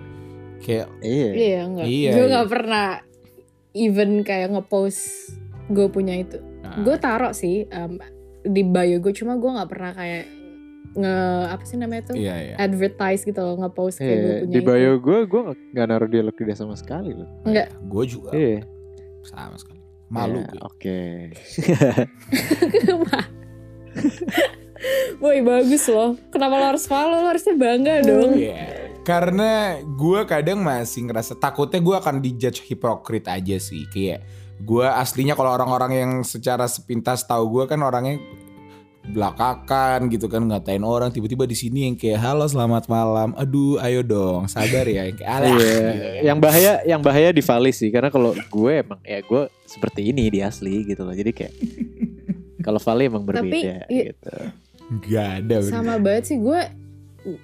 kayak 0.57 0.87
iya 0.99 1.29
iya 1.31 1.59
enggak. 1.63 1.85
Iya, 1.85 2.09
gue 2.11 2.19
iya. 2.19 2.31
nggak 2.31 2.49
pernah 2.49 2.87
even 3.73 4.11
kayak 4.21 4.49
ngepost 4.51 5.01
gue 5.67 5.87
punya 5.87 6.15
itu. 6.15 6.37
nah, 6.59 6.81
Gue 6.81 6.95
taruh 6.95 7.31
sih 7.31 7.65
em, 7.67 7.97
di 8.41 8.61
bio 8.61 8.97
gue 8.99 9.09
cuma 9.11 9.35
gue 9.35 9.51
nggak 9.51 9.69
pernah 9.69 9.91
kayak 9.91 10.25
nge 10.95 11.15
apa 11.49 11.63
sih 11.65 11.75
namanya 11.75 12.03
tuh 12.07 12.15
iya 12.15 12.35
iya 12.39 12.55
advertise 12.55 13.21
gitu 13.21 13.35
loh 13.35 13.57
ngepost 13.57 13.99
kayak 13.99 14.15
gue 14.15 14.21
Iya, 14.23 14.39
punya 14.39 14.47
di 14.47 14.57
itu. 14.57 14.65
bio 14.65 14.91
gue 14.97 15.17
gue 15.25 15.41
nggak 15.75 15.85
naruh 15.85 16.07
dialog 16.07 16.33
lidah 16.33 16.55
sama 16.55 16.75
sekali 16.75 17.11
loh 17.11 17.27
Enggak. 17.43 17.67
gue 17.75 18.03
juga 18.07 18.29
iya 18.31 18.63
sama 19.23 19.57
sekali 19.57 19.81
malu 20.07 20.41
Ya, 20.41 20.61
oke 20.61 20.99
Woi 25.17 25.39
bagus 25.41 25.87
loh. 25.87 26.19
Kenapa 26.29 26.59
lo 26.59 26.65
harus 26.75 26.85
follow? 26.85 27.17
Lo 27.23 27.31
harusnya 27.31 27.55
bangga 27.55 28.03
dong. 28.03 28.35
Iya. 28.37 28.91
Karena 29.01 29.79
gue 29.81 30.21
kadang 30.27 30.61
masih 30.61 31.07
ngerasa 31.07 31.37
takutnya 31.37 31.79
gue 31.79 31.95
akan 31.95 32.19
dijudge 32.19 32.61
hipokrit 32.67 33.25
aja 33.25 33.55
sih. 33.57 33.87
Kayak 33.89 34.21
gue 34.59 34.85
aslinya 34.85 35.33
kalau 35.33 35.55
orang-orang 35.55 35.91
yang 35.95 36.11
secara 36.21 36.67
sepintas 36.67 37.23
tahu 37.23 37.49
gue 37.55 37.63
kan 37.65 37.79
orangnya 37.81 38.19
belakakan 39.05 40.09
gitu 40.09 40.25
kan 40.25 40.41
ngatain 40.41 40.81
orang 40.81 41.13
tiba-tiba 41.13 41.45
di 41.45 41.53
sini 41.53 41.85
yang 41.85 41.93
kayak 41.93 42.17
halo 42.17 42.49
selamat 42.49 42.89
malam 42.89 43.37
aduh 43.37 43.77
ayo 43.85 44.01
dong 44.01 44.49
sabar 44.49 44.81
ya 44.81 45.05
yang 45.05 45.13
kayak 45.13 45.29
alah 45.29 45.45
Iya, 45.45 45.53
gitu 45.53 45.77
kan. 45.77 46.21
yang 46.25 46.37
bahaya 46.41 46.73
yang 46.89 47.01
bahaya 47.05 47.29
di 47.29 47.45
Vali 47.45 47.69
sih 47.69 47.93
karena 47.93 48.09
kalau 48.09 48.33
gue 48.33 48.71
emang 48.81 48.97
ya 49.05 49.21
gue 49.21 49.45
seperti 49.65 50.07
ini 50.07 50.27
di 50.27 50.39
asli 50.39 50.81
gitu 50.83 51.01
loh. 51.01 51.11
Jadi 51.11 51.31
kayak 51.31 51.53
kalau 52.59 52.77
Vali 52.77 53.03
emang 53.03 53.23
Tapi, 53.23 53.33
berbeda 53.41 53.75
i- 53.87 54.05
gitu. 54.09 54.35
nggak 54.87 55.29
ada 55.39 55.55
bener. 55.59 55.71
Sama 55.71 55.95
banget 55.97 56.23
sih 56.25 56.37
gue 56.37 56.61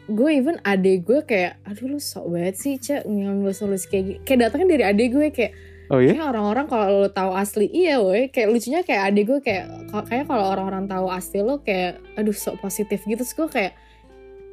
gue 0.07 0.29
even 0.31 0.61
adek 0.63 1.01
gue 1.03 1.19
kayak 1.23 1.57
aduh 1.63 1.87
lu 1.87 1.99
sok 1.99 2.29
banget 2.29 2.55
sih 2.55 2.77
cek 2.77 3.01
ngambil 3.03 3.49
solusi 3.49 3.85
kayak 3.87 4.03
gini 4.05 4.17
kayak 4.21 4.39
datangnya 4.39 4.67
dari 4.71 4.83
adek 4.85 5.07
gue 5.09 5.27
kayak 5.31 5.53
Oh 5.89 5.97
ya? 5.97 6.13
kayak 6.13 6.27
orang-orang 6.29 6.65
kalau 6.65 6.85
lo 6.99 7.09
tahu 7.09 7.33
asli 7.33 7.65
iya 7.67 7.97
woi 7.97 8.29
kayak 8.29 8.47
lucunya 8.47 8.79
kayak 8.79 9.03
adek 9.09 9.25
gue 9.25 9.39
kayak 9.41 9.65
ka- 9.89 10.05
kayak 10.05 10.25
kalau 10.25 10.45
orang-orang 10.47 10.85
tahu 10.85 11.09
asli 11.09 11.41
lo 11.41 11.59
kayak 11.59 11.97
aduh 12.13 12.31
sok 12.31 12.61
positif 12.61 13.01
gitu 13.03 13.19
terus 13.19 13.33
gue 13.33 13.49
kayak 13.49 13.73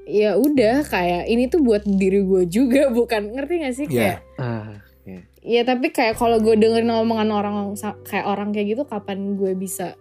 ya 0.05 0.35
udah 0.35 0.83
kayak 0.83 1.23
ini 1.27 1.45
tuh 1.47 1.61
buat 1.61 1.85
diri 1.85 2.25
gue 2.25 2.43
juga 2.45 2.89
bukan 2.99 3.29
ngerti 3.31 3.55
gak 3.61 3.75
sih 3.75 3.87
Iya. 3.87 3.93
kayak 3.93 4.19
Ah, 4.35 4.81
ya 5.49 5.65
tapi 5.65 5.89
kayak 5.89 6.15
kalau 6.15 6.37
gue 6.37 6.55
dengerin 6.55 6.93
omongan 6.93 7.33
orang 7.33 7.57
kayak 8.05 8.29
orang 8.29 8.53
kayak 8.53 8.77
gitu 8.77 8.83
kapan 8.85 9.33
gue 9.35 9.57
bisa 9.57 9.97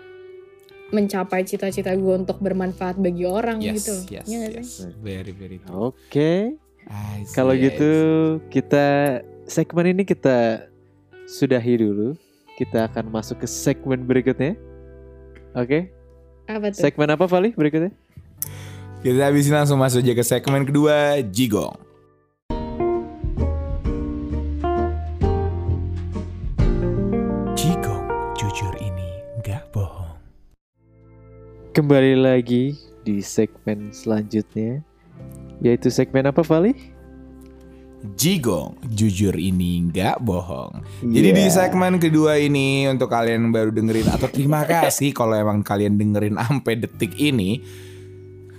mencapai 0.87 1.43
cita-cita 1.43 1.91
gue 1.91 2.13
untuk 2.15 2.39
bermanfaat 2.39 2.95
bagi 2.95 3.23
orang 3.23 3.59
yes 3.59 3.75
gitu 3.81 3.93
yes 4.09 4.25
Iya 4.25 4.35
nggak 4.37 4.53
yes 4.55 4.69
sih? 4.83 4.91
very 4.99 5.31
very 5.31 5.57
true. 5.59 5.91
Oke. 5.91 6.55
See, 6.87 7.35
Kalau 7.35 7.51
gitu 7.51 7.91
see. 8.39 8.47
kita 8.49 8.85
segmen 9.43 9.91
ini 9.91 10.03
kita 10.03 10.67
sudahi 11.27 11.75
dulu. 11.77 12.15
Kita 12.55 12.87
akan 12.87 13.11
masuk 13.11 13.43
ke 13.43 13.47
segmen 13.47 14.01
berikutnya. 14.01 14.55
Oke. 15.51 15.91
apa 16.47 16.71
tuh 16.71 16.79
Segmen 16.79 17.11
apa 17.11 17.27
Vali 17.27 17.51
berikutnya? 17.51 17.91
kita 18.97 19.29
habisin 19.29 19.53
langsung 19.53 19.77
masuk 19.77 20.01
aja 20.01 20.13
ke 20.13 20.23
segmen 20.23 20.63
kedua 20.63 21.19
Jigong 21.21 21.75
Kembali 31.77 32.17
lagi 32.17 32.73
di 33.05 33.21
segmen 33.21 33.93
selanjutnya. 33.93 34.81
Yaitu 35.61 35.93
segmen 35.93 36.25
apa 36.25 36.41
Vali? 36.41 36.73
Jigong, 38.17 38.81
jujur 38.97 39.37
ini 39.37 39.85
nggak 39.85 40.25
bohong. 40.25 40.81
Jadi 41.05 41.37
di 41.37 41.45
Iya. 41.45 41.53
segmen 41.53 42.01
kedua 42.01 42.41
ini 42.41 42.89
untuk 42.89 43.13
kalian 43.13 43.45
yang 43.45 43.53
baru 43.53 43.69
dengerin 43.69 44.09
atau 44.09 44.25
terima 44.25 44.65
kasih 44.65 45.13
kalau 45.13 45.37
emang 45.37 45.61
kalian 45.61 46.01
dengerin 46.01 46.41
sampai 46.41 46.81
detik 46.81 47.13
ini. 47.13 47.61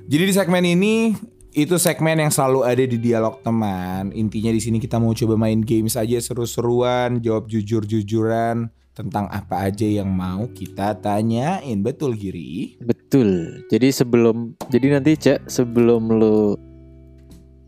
Jadi 0.06 0.22
di 0.22 0.34
segmen 0.38 0.62
ini 0.62 1.10
itu 1.58 1.74
segmen 1.74 2.22
yang 2.22 2.30
selalu 2.30 2.70
ada 2.70 2.86
di 2.86 3.02
dialog 3.02 3.42
teman. 3.42 4.14
Intinya 4.14 4.54
di 4.54 4.62
sini 4.62 4.78
kita 4.78 5.02
mau 5.02 5.10
coba 5.10 5.34
main 5.34 5.58
games 5.58 5.98
aja 5.98 6.22
seru-seruan, 6.22 7.18
jawab 7.18 7.50
jujur-jujuran 7.50 8.77
tentang 8.98 9.30
apa 9.30 9.70
aja 9.70 9.86
yang 9.86 10.10
mau 10.10 10.50
kita 10.50 10.98
tanyain. 10.98 11.78
Betul 11.78 12.18
Giri? 12.18 12.74
Betul. 12.82 13.62
Jadi 13.70 13.94
sebelum 13.94 14.58
jadi 14.66 14.98
nanti 14.98 15.14
Cak 15.14 15.46
sebelum 15.46 16.10
lu 16.10 16.58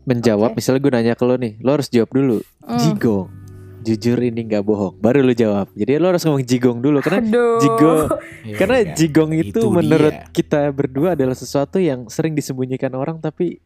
menjawab, 0.03 0.51
Oke. 0.51 0.57
misalnya 0.59 0.79
gue 0.83 0.91
nanya 0.91 1.13
ke 1.15 1.23
lo 1.23 1.39
nih, 1.39 1.55
lo 1.63 1.71
harus 1.71 1.87
jawab 1.87 2.11
dulu. 2.11 2.37
Hmm. 2.67 2.75
Jigong. 2.75 3.27
Jujur 3.81 4.19
ini 4.19 4.45
nggak 4.45 4.61
bohong. 4.61 4.99
Baru 4.99 5.23
lu 5.23 5.33
jawab. 5.33 5.71
Jadi 5.73 5.97
lo 5.97 6.11
harus 6.11 6.21
ngomong 6.21 6.43
jigong 6.45 6.83
dulu 6.83 7.01
karena 7.01 7.23
Aduh. 7.25 7.57
jigong 7.57 8.07
karena 8.59 8.77
Iya. 8.83 8.93
jigong 8.93 9.31
itu, 9.33 9.57
Itu 9.57 9.67
menurut 9.71 10.13
dia. 10.13 10.29
kita 10.29 10.69
berdua 10.69 11.17
adalah 11.17 11.33
sesuatu 11.33 11.81
yang 11.81 12.05
sering 12.05 12.35
disembunyikan 12.35 12.93
orang 12.93 13.17
tapi 13.17 13.57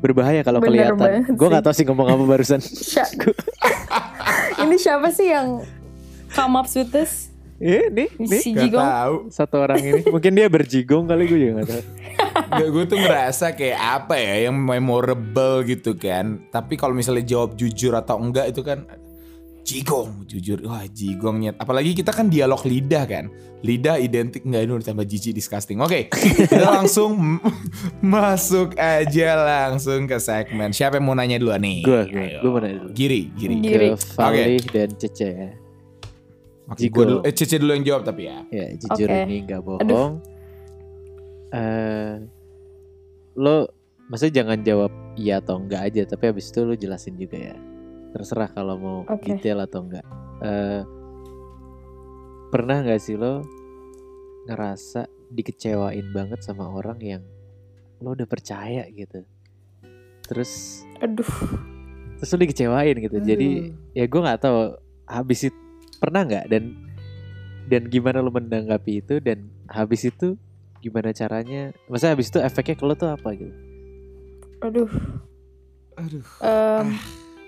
berbahaya 0.00 0.40
kalau 0.40 0.62
Bener 0.62 0.94
kelihatan. 0.94 1.36
Gue 1.36 1.48
nggak 1.50 1.64
tahu 1.66 1.74
sih 1.74 1.84
ngomong 1.84 2.08
apa 2.08 2.24
barusan. 2.24 2.62
Ini 4.62 4.76
siapa 4.78 5.10
sih 5.10 5.28
yang 5.28 5.60
come 6.32 6.56
up 6.58 6.68
with 6.72 6.90
this? 6.90 7.32
Eh, 7.62 7.86
nih, 7.94 8.10
nih 8.18 8.40
Si 8.42 8.50
Gak 8.50 8.74
Jigong. 8.74 8.82
tahu. 8.82 9.14
satu 9.30 9.56
orang 9.62 9.78
ini. 9.78 10.02
Mungkin 10.14 10.32
dia 10.34 10.50
berjigong 10.50 11.06
kali 11.06 11.30
gue 11.30 11.38
juga 11.38 11.52
nggak 11.62 11.68
tahu. 11.70 11.82
Gak, 12.58 12.68
gue 12.74 12.84
tuh 12.90 12.98
ngerasa 12.98 13.46
kayak 13.54 13.80
apa 14.02 14.14
ya 14.18 14.50
yang 14.50 14.56
memorable 14.58 15.62
gitu 15.62 15.94
kan. 15.94 16.42
Tapi 16.50 16.74
kalau 16.74 16.90
misalnya 16.90 17.22
jawab 17.22 17.54
jujur 17.54 17.94
atau 17.94 18.18
enggak 18.18 18.50
itu 18.50 18.66
kan 18.66 18.82
jigong, 19.62 20.26
jujur. 20.26 20.58
Wah 20.66 20.82
jigongnya. 20.90 21.54
Apalagi 21.54 21.94
kita 21.94 22.10
kan 22.10 22.26
dialog 22.26 22.58
lidah 22.66 23.06
kan. 23.06 23.30
Lidah 23.62 23.94
identik 24.02 24.42
enggak 24.42 24.66
ini 24.66 24.72
udah 24.82 24.86
tambah 24.90 25.06
jijik 25.06 25.30
disgusting. 25.30 25.78
Oke, 25.78 26.10
kita 26.50 26.66
langsung 26.66 27.38
masuk 28.02 28.74
aja 28.74 29.38
langsung 29.38 30.10
ke 30.10 30.18
segmen. 30.18 30.74
Siapa 30.74 30.98
yang 30.98 31.06
mau 31.06 31.14
nanya 31.14 31.38
dulu 31.38 31.54
nih? 31.54 31.78
Gue, 31.86 32.00
gue, 32.10 32.50
mau 32.50 32.58
nanya 32.58 32.82
dulu. 32.82 32.90
Giri, 32.90 33.30
Giri. 33.38 33.54
Giri. 33.62 33.88
Ke 33.94 34.02
Fali 34.18 34.58
dan 34.66 34.90
Cece 34.98 35.30
ya. 35.30 35.61
Oke, 36.70 36.86
gua 36.94 37.04
dulu, 37.04 37.20
eh 37.26 37.34
Cece 37.34 37.58
dulu 37.58 37.74
yang 37.74 37.86
jawab 37.86 38.02
tapi 38.06 38.30
ya. 38.30 38.38
Ya, 38.54 38.66
jujur 38.78 39.08
Oke. 39.10 39.18
ini 39.26 39.36
nggak 39.42 39.60
bohong. 39.66 40.12
Eh, 41.52 42.14
lo 43.36 43.56
maksudnya 44.06 44.44
jangan 44.44 44.58
jawab 44.62 44.92
iya 45.18 45.42
atau 45.42 45.58
enggak 45.58 45.82
aja, 45.90 46.02
tapi 46.06 46.30
habis 46.30 46.48
itu 46.48 46.60
lo 46.62 46.74
jelasin 46.78 47.18
juga 47.18 47.52
ya. 47.52 47.56
Terserah 48.14 48.50
kalau 48.54 48.76
mau 48.78 48.98
Oke. 49.10 49.36
detail 49.36 49.64
atau 49.66 49.82
enggak. 49.82 50.06
Eh, 50.42 50.82
pernah 52.54 52.84
nggak 52.84 53.00
sih 53.02 53.16
lo 53.18 53.42
ngerasa 54.46 55.08
dikecewain 55.32 56.12
banget 56.12 56.44
sama 56.44 56.68
orang 56.68 56.98
yang 57.00 57.22
lo 57.98 58.14
udah 58.14 58.28
percaya 58.28 58.86
gitu? 58.92 59.26
Terus 60.28 60.84
Aduh. 61.02 61.26
terus 62.20 62.30
lo 62.30 62.38
dikecewain 62.38 62.96
gitu. 63.02 63.18
Jadi 63.18 63.48
Aduh. 63.72 63.96
ya 63.98 64.04
gue 64.06 64.20
nggak 64.22 64.40
tahu 64.40 64.58
habis 65.10 65.50
itu 65.50 65.61
pernah 66.02 66.22
nggak 66.22 66.44
dan 66.46 66.74
dan 67.64 67.82
gimana 67.86 68.18
lo 68.18 68.28
menanggapi 68.28 68.98
itu 68.98 69.14
dan 69.18 69.38
habis 69.66 70.02
itu 70.02 70.34
gimana 70.78 71.10
caranya 71.10 71.70
maksudnya 71.86 72.12
habis 72.12 72.26
itu 72.26 72.38
efeknya 72.38 72.74
ke 72.74 72.82
lo 72.82 72.92
tuh 72.92 73.08
apa 73.08 73.30
gitu 73.32 73.54
Aduh. 74.60 74.90
Aduh. 75.94 76.22
Em, 76.38 76.86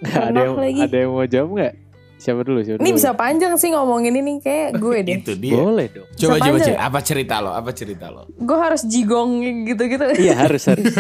ada 0.00 0.11
Pernah 0.26 0.40
yang 0.40 0.55
lagi. 0.57 0.80
ada 0.82 0.96
yang 0.96 1.11
mau 1.12 1.22
jawab 1.24 1.50
nggak 1.52 1.74
siapa 2.16 2.40
dulu 2.40 2.59
siapa 2.59 2.78
ini 2.78 2.88
dulu? 2.88 2.96
bisa 2.96 3.11
panjang 3.12 3.55
sih 3.55 3.68
ngomongin 3.68 4.14
ini 4.14 4.38
kayak 4.38 4.76
gue 4.76 4.98
deh. 5.00 5.16
Itu 5.18 5.32
dia. 5.34 5.55
boleh 5.55 5.86
dong 5.88 6.09
Coba 6.12 6.36
coba 6.36 6.57
aja? 6.57 6.64
cerita. 6.64 6.80
Apa 6.80 6.98
cerita 7.00 7.34
lo? 7.38 7.50
Apa 7.52 7.70
cerita 7.70 8.07
lo? 8.09 8.22
Gue 8.32 8.55
harus 8.57 8.82
jigong 8.84 9.30
gitu-gitu. 9.64 10.07
iya 10.16 10.34
harus 10.36 10.62
harus 10.64 10.90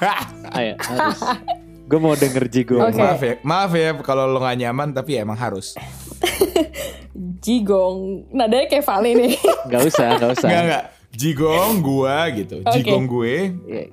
ayo 0.58 0.74
harus 0.76 1.18
gue 1.82 1.98
mau 1.98 2.14
denger 2.14 2.44
jigo 2.46 2.78
Oke. 2.80 2.94
Maaf 2.96 3.20
ya, 3.20 3.34
maaf 3.42 3.72
ya 3.72 3.90
kalau 4.00 4.26
lo 4.26 4.38
gak 4.38 4.54
nyaman 4.56 4.90
tapi 4.90 5.14
ya 5.14 5.22
emang 5.22 5.36
harus. 5.36 5.74
Jigong. 7.44 8.28
Nadanya 8.32 8.66
kayak 8.68 8.84
Vali 8.84 9.12
nih. 9.14 9.34
nggak 9.68 9.82
usah 9.86 10.08
nggak 10.18 10.30
usah 10.36 10.48
Enggak 10.48 10.62
enggak. 10.66 10.84
Jigong 11.16 11.72
gua 11.80 12.16
gitu. 12.28 12.56
Oke. 12.60 12.72
Jigong 12.76 13.04
gue. 13.08 13.36
Iya. 13.64 13.84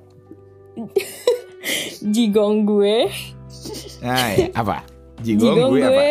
Jigong 2.14 2.56
gue. 2.68 2.96
Nah, 4.04 4.28
ya, 4.36 4.46
apa? 4.52 4.84
Jigong, 5.24 5.56
Jigong 5.56 5.70
gue, 5.72 5.80
gue, 5.80 5.88
apa? 5.88 6.04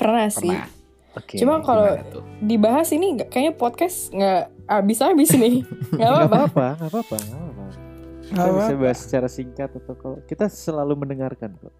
pernah 0.00 0.26
sih. 0.32 0.48
Pernah. 0.48 0.68
oke 1.12 1.34
Cuma 1.36 1.54
kalau 1.60 1.92
dibahas 2.40 2.88
ini 2.96 3.20
kayaknya 3.28 3.52
podcast 3.52 4.08
nggak 4.14 4.42
habis-habis 4.64 5.36
nih. 5.36 5.60
Nggak 5.92 6.08
nggak 6.08 6.28
apa-apa. 6.30 6.38
apa-apa 6.48 6.66
nggak 6.72 6.90
apa-apa 6.90 7.16
nggak 7.20 7.36
apa-apa 7.36 7.64
kita 8.30 8.38
Nggak 8.38 8.46
bisa 8.54 8.62
apa-apa. 8.62 8.82
bahas 8.86 8.98
secara 9.02 9.28
singkat 9.28 9.70
atau 9.74 9.94
kalau 9.98 10.16
kita 10.24 10.46
selalu 10.46 10.94
mendengarkan 11.02 11.50
kok 11.58 11.74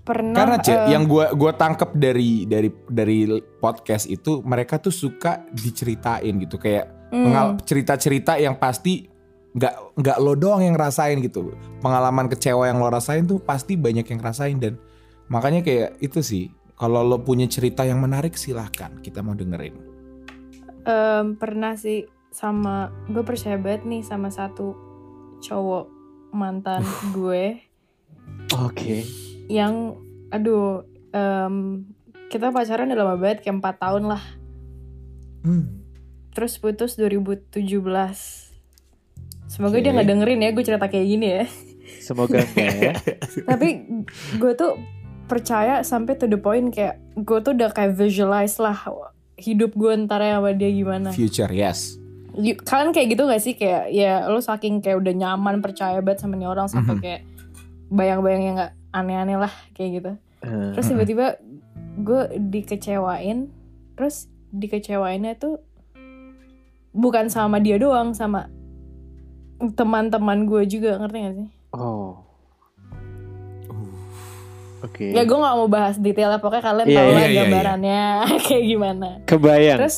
Pernah. 0.00 0.36
Karena 0.36 0.56
Cek, 0.58 0.76
eh, 0.76 0.86
yang 0.96 1.04
gua 1.04 1.30
gua 1.36 1.52
tangkep 1.52 1.90
dari 1.94 2.48
dari 2.48 2.72
dari 2.88 3.26
podcast 3.60 4.08
itu 4.08 4.40
mereka 4.42 4.80
tuh 4.80 4.90
suka 4.90 5.44
diceritain 5.52 6.40
gitu 6.40 6.56
kayak 6.56 7.12
pengal- 7.12 7.60
cerita-cerita 7.62 8.40
yang 8.40 8.56
pasti 8.56 9.06
nggak 9.50 9.98
nggak 9.98 10.16
lo 10.22 10.34
doang 10.34 10.62
yang 10.62 10.78
rasain 10.78 11.20
gitu. 11.20 11.52
Pengalaman 11.82 12.30
kecewa 12.30 12.70
yang 12.70 12.78
lo 12.78 12.88
rasain 12.88 13.26
tuh 13.26 13.42
pasti 13.42 13.74
banyak 13.74 14.06
yang 14.06 14.20
rasain 14.22 14.56
dan 14.56 14.78
makanya 15.26 15.60
kayak 15.60 16.00
itu 16.00 16.22
sih. 16.22 16.44
Kalau 16.74 17.04
lo 17.04 17.20
punya 17.20 17.44
cerita 17.44 17.84
yang 17.84 18.00
menarik 18.00 18.34
silahkan 18.34 18.96
kita 19.04 19.20
mau 19.20 19.36
dengerin. 19.36 19.76
em, 20.80 21.36
pernah 21.36 21.76
sih 21.76 22.08
sama 22.32 22.88
gue 23.04 23.20
percaya 23.20 23.60
banget 23.60 23.84
nih 23.84 24.00
sama 24.00 24.32
satu 24.32 24.72
cowok 25.44 25.86
mantan 26.32 26.80
gue 27.12 27.60
oke 28.54 28.96
yang 29.50 29.98
aduh 30.30 30.86
em, 31.10 31.84
kita 32.28 32.48
pacaran 32.48 32.86
udah 32.86 33.02
lama 33.04 33.18
banget 33.18 33.42
kayak 33.42 33.58
4 33.58 33.76
tahun 33.76 34.04
lah 34.06 34.22
Hmm. 35.40 35.80
terus 36.30 36.54
putus 36.56 36.94
2017 36.94 37.64
semoga 39.46 39.74
Oke. 39.74 39.82
dia 39.82 39.90
nggak 39.90 40.04
dengerin 40.06 40.40
ya 40.40 40.50
gue 40.52 40.62
cerita 40.62 40.86
kayak 40.86 41.06
gini 41.08 41.26
ya 41.32 41.44
semoga 41.98 42.44
enggak 42.46 42.76
ya 42.76 42.94
tapi 43.50 43.68
gue 44.36 44.52
tuh 44.54 44.76
percaya 45.26 45.80
sampai 45.80 46.14
to 46.14 46.26
the 46.26 46.36
point 46.36 46.68
kayak 46.68 47.00
gue 47.16 47.38
tuh 47.40 47.50
udah 47.50 47.70
kayak 47.70 47.94
visualize 47.94 48.56
lah 48.56 48.76
hidup 49.34 49.72
gue 49.72 49.90
ntar 50.04 50.20
sama 50.20 50.52
dia 50.52 50.68
gimana 50.68 51.08
Future 51.10 51.48
yes. 51.48 51.96
You- 52.30 52.60
kalian 52.60 52.92
kayak 52.92 53.08
gitu 53.10 53.22
gak 53.24 53.40
sih 53.40 53.54
kayak 53.54 53.90
ya 53.90 54.28
lo 54.28 54.38
saking 54.38 54.78
kayak 54.78 55.00
udah 55.00 55.14
nyaman 55.16 55.58
percaya 55.58 55.98
banget 55.98 56.22
sama 56.22 56.36
nih 56.36 56.46
orang 56.46 56.68
sampai 56.68 56.94
Mhm. 56.94 57.02
kayak 57.02 57.20
bayang-bayang 57.88 58.42
yang 58.44 58.56
gak 58.56 58.72
aneh-aneh 58.90 59.38
lah 59.38 59.52
kayak 59.72 59.90
gitu. 60.00 60.12
Eh, 60.40 60.70
terus 60.74 60.86
tiba-tiba 60.88 61.26
gue 62.00 62.22
dikecewain 62.38 63.50
terus 63.98 64.30
dikecewainnya 64.50 65.36
tuh 65.36 65.60
bukan 66.90 67.28
sama 67.28 67.60
dia 67.60 67.76
doang 67.76 68.16
sama 68.16 68.48
teman-teman 69.76 70.48
gue 70.48 70.64
juga 70.66 70.96
ngerti 70.96 71.16
gak 71.20 71.34
sih? 71.36 71.48
Oh. 71.76 72.30
Oke. 74.80 75.12
Ya 75.12 75.28
gue 75.28 75.36
nggak 75.36 75.56
mau 75.60 75.68
bahas 75.68 76.00
detailnya 76.00 76.40
pokoknya 76.40 76.64
kalian 76.64 76.88
Iya, 76.88 76.96
tahu 76.96 77.04
iya, 77.04 77.12
lah 77.12 77.20
iya, 77.20 77.28
iya. 77.28 77.36
gambarannya 77.44 78.02
kayak 78.48 78.64
gimana. 78.64 79.08
Kebayang. 79.28 79.78
Terus 79.84 79.96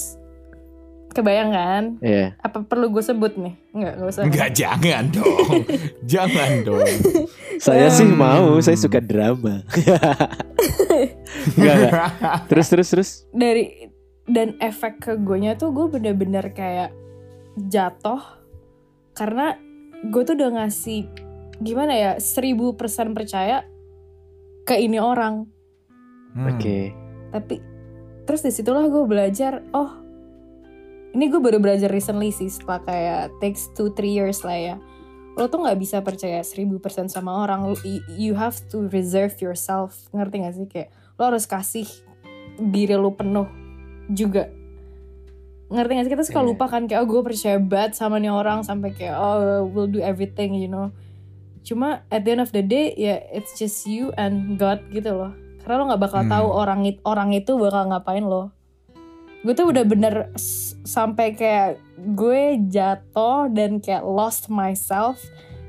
kebayang 1.13 1.51
kan 1.51 1.85
Iya. 1.99 2.35
apa 2.39 2.61
perlu 2.63 2.89
gue 2.89 3.01
sebut 3.01 3.33
nih 3.35 3.55
nggak 3.71 3.93
nggak 3.95 4.09
usah 4.09 4.23
Enggak 4.25 4.51
jangan 4.53 5.05
dong. 5.09 5.61
jangan 6.11 6.51
dong. 6.63 6.89
Saya 7.57 7.89
sih 7.89 8.05
Hmm. 8.05 8.19
mau, 8.19 8.57
saya 8.59 8.75
suka 8.75 8.99
drama. 8.99 9.63
Enggak, 11.55 11.75
enggak. 11.77 11.93
Terus 12.47 12.67
terus 12.69 12.89
terus. 12.89 13.11
dari 13.31 13.89
dan 14.25 14.55
efek 14.59 15.01
ke 15.01 15.13
gue 15.17 15.37
tuh 15.55 15.71
gue 15.71 15.87
bener-bener 15.89 16.47
kayak 16.51 16.95
jatuh 17.59 18.23
karena 19.13 19.59
gue 20.05 20.23
tuh 20.23 20.35
udah 20.35 20.51
ngasih 20.57 21.11
gimana 21.59 21.93
ya 21.93 22.11
seribu 22.17 22.73
persen 22.73 23.13
percaya 23.13 23.67
ke 24.63 24.77
ini 24.77 24.97
orang 24.97 25.47
Hmm. 26.33 26.49
Oke. 26.49 26.97
tapi 27.29 27.61
terus 28.25 28.41
di 28.41 28.49
situlah 28.49 28.89
gue 28.89 29.05
belajar 29.05 29.61
oh 29.71 30.01
ini 31.13 31.29
gue 31.29 31.39
baru 31.39 31.61
belajar 31.61 31.89
recently 31.89 32.33
sih 32.33 32.49
setelah 32.49 32.81
kayak 32.81 33.23
takes 33.39 33.69
two 33.73 33.93
three 33.93 34.13
years 34.13 34.41
lah 34.43 34.57
ya. 34.57 34.77
Lo 35.33 35.49
tuh 35.49 35.65
nggak 35.65 35.77
bisa 35.77 36.01
percaya 36.01 36.45
seribu 36.45 36.77
persen 36.77 37.09
sama 37.09 37.41
orang. 37.41 37.73
Lo- 37.73 37.81
you, 38.13 38.37
have 38.37 38.57
to 38.69 38.89
reserve 38.89 39.33
yourself. 39.41 40.09
Ngerti 40.13 40.37
gak 40.41 40.55
sih? 40.55 40.67
Kayak 40.69 40.89
lo 41.17 41.33
harus 41.33 41.45
kasih 41.45 41.89
diri 42.59 42.93
lo 42.97 43.13
penuh 43.13 43.49
juga. 44.09 44.53
Ngerti 45.73 45.93
gak 45.97 46.05
sih? 46.05 46.13
Kita 46.13 46.25
suka 46.29 46.41
Iya. 46.45 46.49
lupa 46.53 46.65
kan 46.69 46.85
kayak 46.85 47.01
oh 47.01 47.09
gue 47.09 47.21
percaya 47.25 47.57
banget 47.57 47.97
sama 47.97 48.21
nih 48.21 48.29
orang 48.29 48.61
sampai 48.61 48.93
kayak 48.93 49.17
oh 49.17 49.65
we'll 49.69 49.89
do 49.89 50.05
everything 50.05 50.53
you 50.53 50.69
know. 50.69 50.93
Cuma 51.65 52.05
at 52.13 52.29
the 52.29 52.37
end 52.37 52.43
of 52.45 52.53
the 52.53 52.61
day 52.61 52.93
ya 52.93 53.17
it's 53.33 53.57
just 53.57 53.89
you 53.89 54.13
and 54.21 54.61
God 54.61 54.85
gitu 54.93 55.17
loh. 55.17 55.33
Karena 55.65 55.81
lo 55.81 55.85
nggak 55.89 56.03
bakal 56.03 56.23
Hmm. 56.27 56.33
tahu 56.33 56.47
orang 56.53 56.81
it, 56.85 56.97
orang 57.09 57.33
itu 57.33 57.57
bakal 57.57 57.89
ngapain 57.89 58.25
lo 58.25 58.53
gue 59.43 59.53
tuh 59.53 59.67
udah 59.69 59.83
bener 59.83 60.31
sampai 60.83 61.35
kayak 61.35 61.77
gue 61.99 62.43
jatuh 62.67 63.47
dan 63.49 63.79
kayak 63.79 64.03
lost 64.03 64.47
myself 64.47 65.19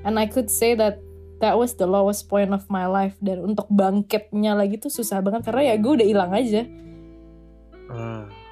and 0.02 0.16
I 0.16 0.26
could 0.26 0.48
say 0.48 0.74
that 0.74 1.02
that 1.40 1.58
was 1.58 1.74
the 1.74 1.84
lowest 1.84 2.28
point 2.28 2.50
of 2.50 2.64
my 2.68 2.86
life 2.86 3.18
dan 3.20 3.42
untuk 3.44 3.66
bangkitnya 3.68 4.54
lagi 4.54 4.78
tuh 4.78 4.90
susah 4.90 5.20
banget 5.20 5.44
karena 5.44 5.74
ya 5.74 5.76
gue 5.76 5.92
udah 5.92 6.08
hilang 6.08 6.32
aja 6.32 6.64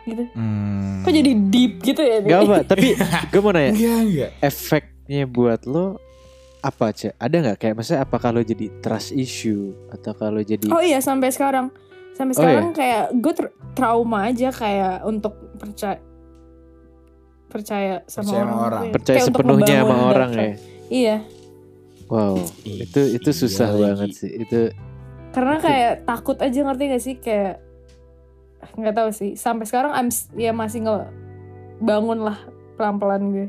gitu 0.02 0.24
Hmm. 0.34 1.06
kok 1.06 1.14
jadi 1.14 1.32
deep 1.50 1.82
gitu 1.82 2.02
ya? 2.02 2.22
Gak 2.22 2.40
apa, 2.42 2.58
tapi 2.66 2.98
gue 3.32 3.42
mau 3.42 3.54
nanya, 3.54 3.70
Enggak, 3.70 4.00
enggak. 4.02 4.32
efeknya 4.42 5.24
buat 5.26 5.62
lo 5.66 6.02
apa 6.60 6.90
cek? 6.90 7.18
Ada 7.18 7.36
nggak 7.38 7.58
kayak 7.58 7.74
maksudnya 7.74 8.02
apa 8.02 8.18
kalau 8.18 8.42
jadi 8.42 8.70
trust 8.82 9.14
issue 9.14 9.74
atau 9.90 10.14
kalau 10.14 10.42
jadi 10.42 10.70
Oh 10.70 10.82
iya 10.82 10.98
sampai 10.98 11.30
sekarang 11.30 11.70
sampai 12.14 12.34
Oh, 12.34 12.38
sekarang 12.38 12.72
kayak 12.72 13.04
gue 13.16 13.34
ter- 13.34 13.56
trauma 13.72 14.28
aja 14.28 14.50
kayak 14.50 15.04
untuk 15.04 15.32
percaya 15.56 16.00
percaya 17.48 18.04
sama 18.06 18.26
Percaya 18.26 18.42
orang, 18.42 18.58
orang. 18.58 18.82
ya. 18.82 18.92
percaya 18.92 19.16
Kayak 19.18 19.28
untuk 19.28 19.40
sepenuhnya 19.40 19.76
sama 19.78 19.96
orang 20.08 20.32
ya? 20.32 20.54
Iya, 20.88 21.18
Wow, 22.06 22.36
Iya 22.62 22.84
itu 22.84 23.02
itu 23.16 23.30
susah 23.32 23.70
lagi. 23.70 23.82
banget 23.82 24.10
sih. 24.14 24.32
Itu 24.38 24.62
karena 25.32 25.56
kayak 25.58 26.04
takut 26.04 26.36
aja 26.38 26.60
ngerti 26.62 26.84
gak 26.86 27.00
sih 27.02 27.16
kayak 27.18 27.64
nggak 28.74 28.92
tahu 28.94 29.10
sih. 29.12 29.32
Sampai 29.34 29.64
sekarang 29.64 29.92
I'm 29.92 30.12
ya 30.36 30.52
masih 30.52 30.84
nggak 30.84 31.08
bangun 31.80 32.20
lah 32.22 32.36
pelan-pelan 32.76 33.32
gue. 33.32 33.48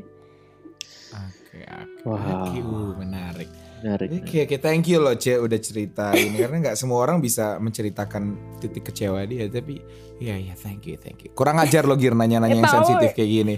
Oke, 1.11 1.59
oke. 1.61 2.07
Wow. 2.07 2.47
Oke, 2.47 2.59
uh, 2.59 2.91
menarik. 2.97 3.51
Menarik. 3.83 4.07
Oke, 4.17 4.39
oke, 4.41 4.57
thank 4.57 4.87
you 4.87 4.97
loh 4.97 5.13
Cek 5.13 5.37
udah 5.37 5.59
cerita 5.59 6.05
ini 6.13 6.39
karena 6.39 6.63
nggak 6.63 6.75
semua 6.75 6.97
orang 6.99 7.19
bisa 7.19 7.59
menceritakan 7.59 8.31
titik 8.57 8.87
kecewa 8.87 9.19
dia 9.23 9.45
tapi 9.45 9.83
iya 10.17 10.39
iya 10.39 10.55
thank 10.55 10.83
you 10.83 10.95
thank 10.95 11.19
you. 11.19 11.29
Kurang 11.31 11.59
ajar 11.59 11.83
lo 11.83 11.93
Gir 11.93 12.13
nanya-nanya 12.13 12.49
Eh, 12.49 12.57
yang 12.57 12.65
tahu, 12.65 12.75
sensitif 12.79 13.09
eh. 13.09 13.13
kayak 13.13 13.29
gini. 13.29 13.55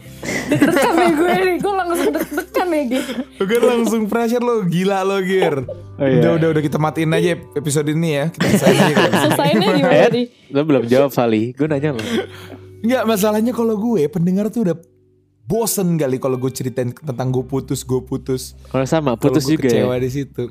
Deg-degan 0.47 0.93
nih 0.95 1.11
gue 1.11 1.31
nih, 1.37 1.55
gue 1.57 1.73
langsung 1.75 2.09
deg-degan 2.09 2.67
nih 2.67 2.83
gitu. 2.91 3.11
Gue 3.39 3.59
langsung 3.61 4.01
pressure 4.05 4.41
lo 4.41 4.55
gila 4.63 4.99
lo 5.01 5.17
Gir. 5.21 5.55
Oh, 5.95 6.03
iya. 6.03 6.17
Udah 6.19 6.31
udah 6.35 6.47
udah 6.51 6.61
kita 6.61 6.77
matiin 6.77 7.11
aja 7.11 7.27
episode 7.53 7.87
ini 7.87 8.09
ya. 8.11 8.25
Kita 8.27 8.47
selesaiin 8.51 8.97
aja. 8.97 9.17
Selesainya 9.23 9.67
gimana 9.77 9.93
Eh, 9.95 10.09
nih? 10.11 10.25
lo 10.49 10.61
belum 10.63 10.83
jawab 10.85 11.11
Vali. 11.11 11.53
Gue 11.53 11.67
nanya 11.67 11.93
lo. 11.93 12.01
Enggak 12.81 13.03
masalahnya 13.05 13.49
kalau 13.49 13.75
gue 13.75 14.05
pendengar 14.07 14.49
tuh 14.49 14.65
udah 14.65 14.75
bosen 15.45 15.95
kali 15.95 16.17
kalau 16.17 16.41
gue 16.41 16.49
ceritain 16.49 16.89
tentang 16.89 17.29
gue 17.29 17.45
putus 17.45 17.85
gue 17.85 18.01
putus. 18.01 18.57
Kalau 18.67 18.85
sama 18.89 19.13
putus 19.13 19.45
gue 19.45 19.57
juga 19.57 19.69
kecewa 19.69 19.93
ya. 19.95 20.01
di 20.01 20.09
situ. 20.09 20.43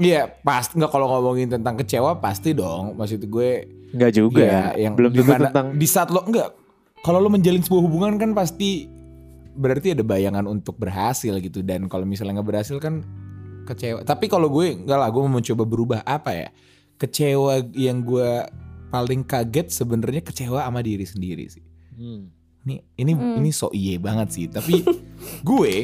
Iya, 0.00 0.32
pasti 0.40 0.80
nggak 0.80 0.88
kalau 0.88 1.12
ngomongin 1.12 1.52
tentang 1.52 1.76
kecewa 1.76 2.16
pasti 2.18 2.56
dong. 2.56 2.96
Maksud 2.96 3.20
gue 3.28 3.50
Enggak 3.92 4.12
juga. 4.16 4.40
Iya, 4.40 4.88
yang 4.88 4.94
belum 4.96 5.12
dimana- 5.12 5.52
tentang 5.52 5.66
di 5.76 5.84
saat 5.84 6.08
lo 6.08 6.24
enggak. 6.24 6.56
Kalau 7.04 7.20
lo 7.20 7.28
menjalin 7.28 7.60
sebuah 7.60 7.82
hubungan 7.84 8.16
kan 8.16 8.32
pasti 8.32 8.88
berarti 9.50 9.92
ada 9.92 10.04
bayangan 10.06 10.48
untuk 10.48 10.80
berhasil 10.80 11.36
gitu 11.42 11.60
dan 11.60 11.84
kalau 11.90 12.08
misalnya 12.08 12.40
nggak 12.40 12.48
berhasil 12.48 12.80
kan 12.80 13.04
kecewa. 13.68 14.00
Tapi 14.08 14.24
kalau 14.24 14.48
gue 14.48 14.72
enggak 14.72 14.96
lah, 14.96 15.08
gue 15.12 15.20
mau 15.20 15.36
mencoba 15.36 15.64
berubah 15.68 16.00
apa 16.08 16.32
ya? 16.32 16.48
Kecewa 16.96 17.60
yang 17.76 18.00
gue 18.00 18.30
paling 18.88 19.20
kaget 19.22 19.68
sebenarnya 19.68 20.24
kecewa 20.24 20.64
sama 20.64 20.80
diri 20.80 21.04
sendiri 21.04 21.44
sih. 21.48 21.64
Hmm. 21.92 22.39
Ini 22.60 22.76
ini 23.00 23.12
ini 23.40 23.50
so 23.50 23.72
iye 23.72 23.96
banget 23.96 24.28
sih. 24.32 24.44
Tapi 24.46 24.84
gue 25.48 25.74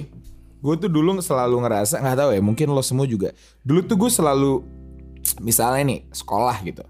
gue 0.57 0.75
tuh 0.81 0.91
dulu 0.91 1.21
selalu 1.21 1.63
ngerasa 1.63 2.01
nggak 2.01 2.17
tahu 2.19 2.31
ya 2.37 2.41
mungkin 2.45 2.73
lo 2.73 2.83
semua 2.85 3.09
juga. 3.09 3.33
Dulu 3.63 3.81
tuh 3.85 3.97
gue 3.97 4.11
selalu 4.13 4.53
misalnya 5.41 5.83
nih 5.89 6.01
sekolah 6.13 6.57
gitu. 6.65 6.85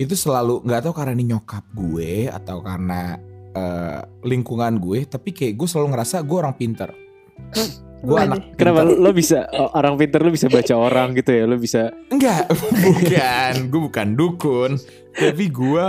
Itu 0.00 0.14
selalu 0.16 0.64
nggak 0.64 0.88
tahu 0.88 0.94
karena 0.96 1.12
ini 1.12 1.34
nyokap 1.36 1.64
gue 1.72 2.28
atau 2.28 2.64
karena 2.64 3.16
eh, 3.52 4.00
lingkungan 4.24 4.80
gue. 4.80 5.04
Tapi 5.04 5.30
kayak 5.32 5.54
gue 5.60 5.68
selalu 5.68 5.96
ngerasa 5.96 6.24
gue 6.24 6.36
orang 6.38 6.56
pinter. 6.56 6.90
gue 8.02 8.18
Waduh. 8.18 8.34
anak 8.34 8.58
Kenapa 8.58 8.82
lo 8.82 9.14
bisa 9.14 9.46
orang 9.78 9.94
pinter 9.94 10.26
lo 10.26 10.34
bisa 10.34 10.50
baca 10.50 10.74
orang 10.74 11.14
gitu 11.14 11.30
ya? 11.30 11.44
Lo 11.46 11.54
bisa 11.54 11.94
Enggak, 12.10 12.50
bukan. 12.82 13.52
gue 13.70 13.80
bukan 13.86 14.08
dukun. 14.18 14.70
Tapi 15.14 15.44
gue 15.54 15.86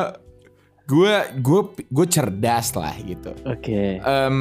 gue 0.93 1.13
gue 1.41 1.61
gue 1.89 2.05
cerdas 2.07 2.67
lah 2.73 2.93
gitu. 3.01 3.33
Oke. 3.43 3.97
Em, 3.97 4.37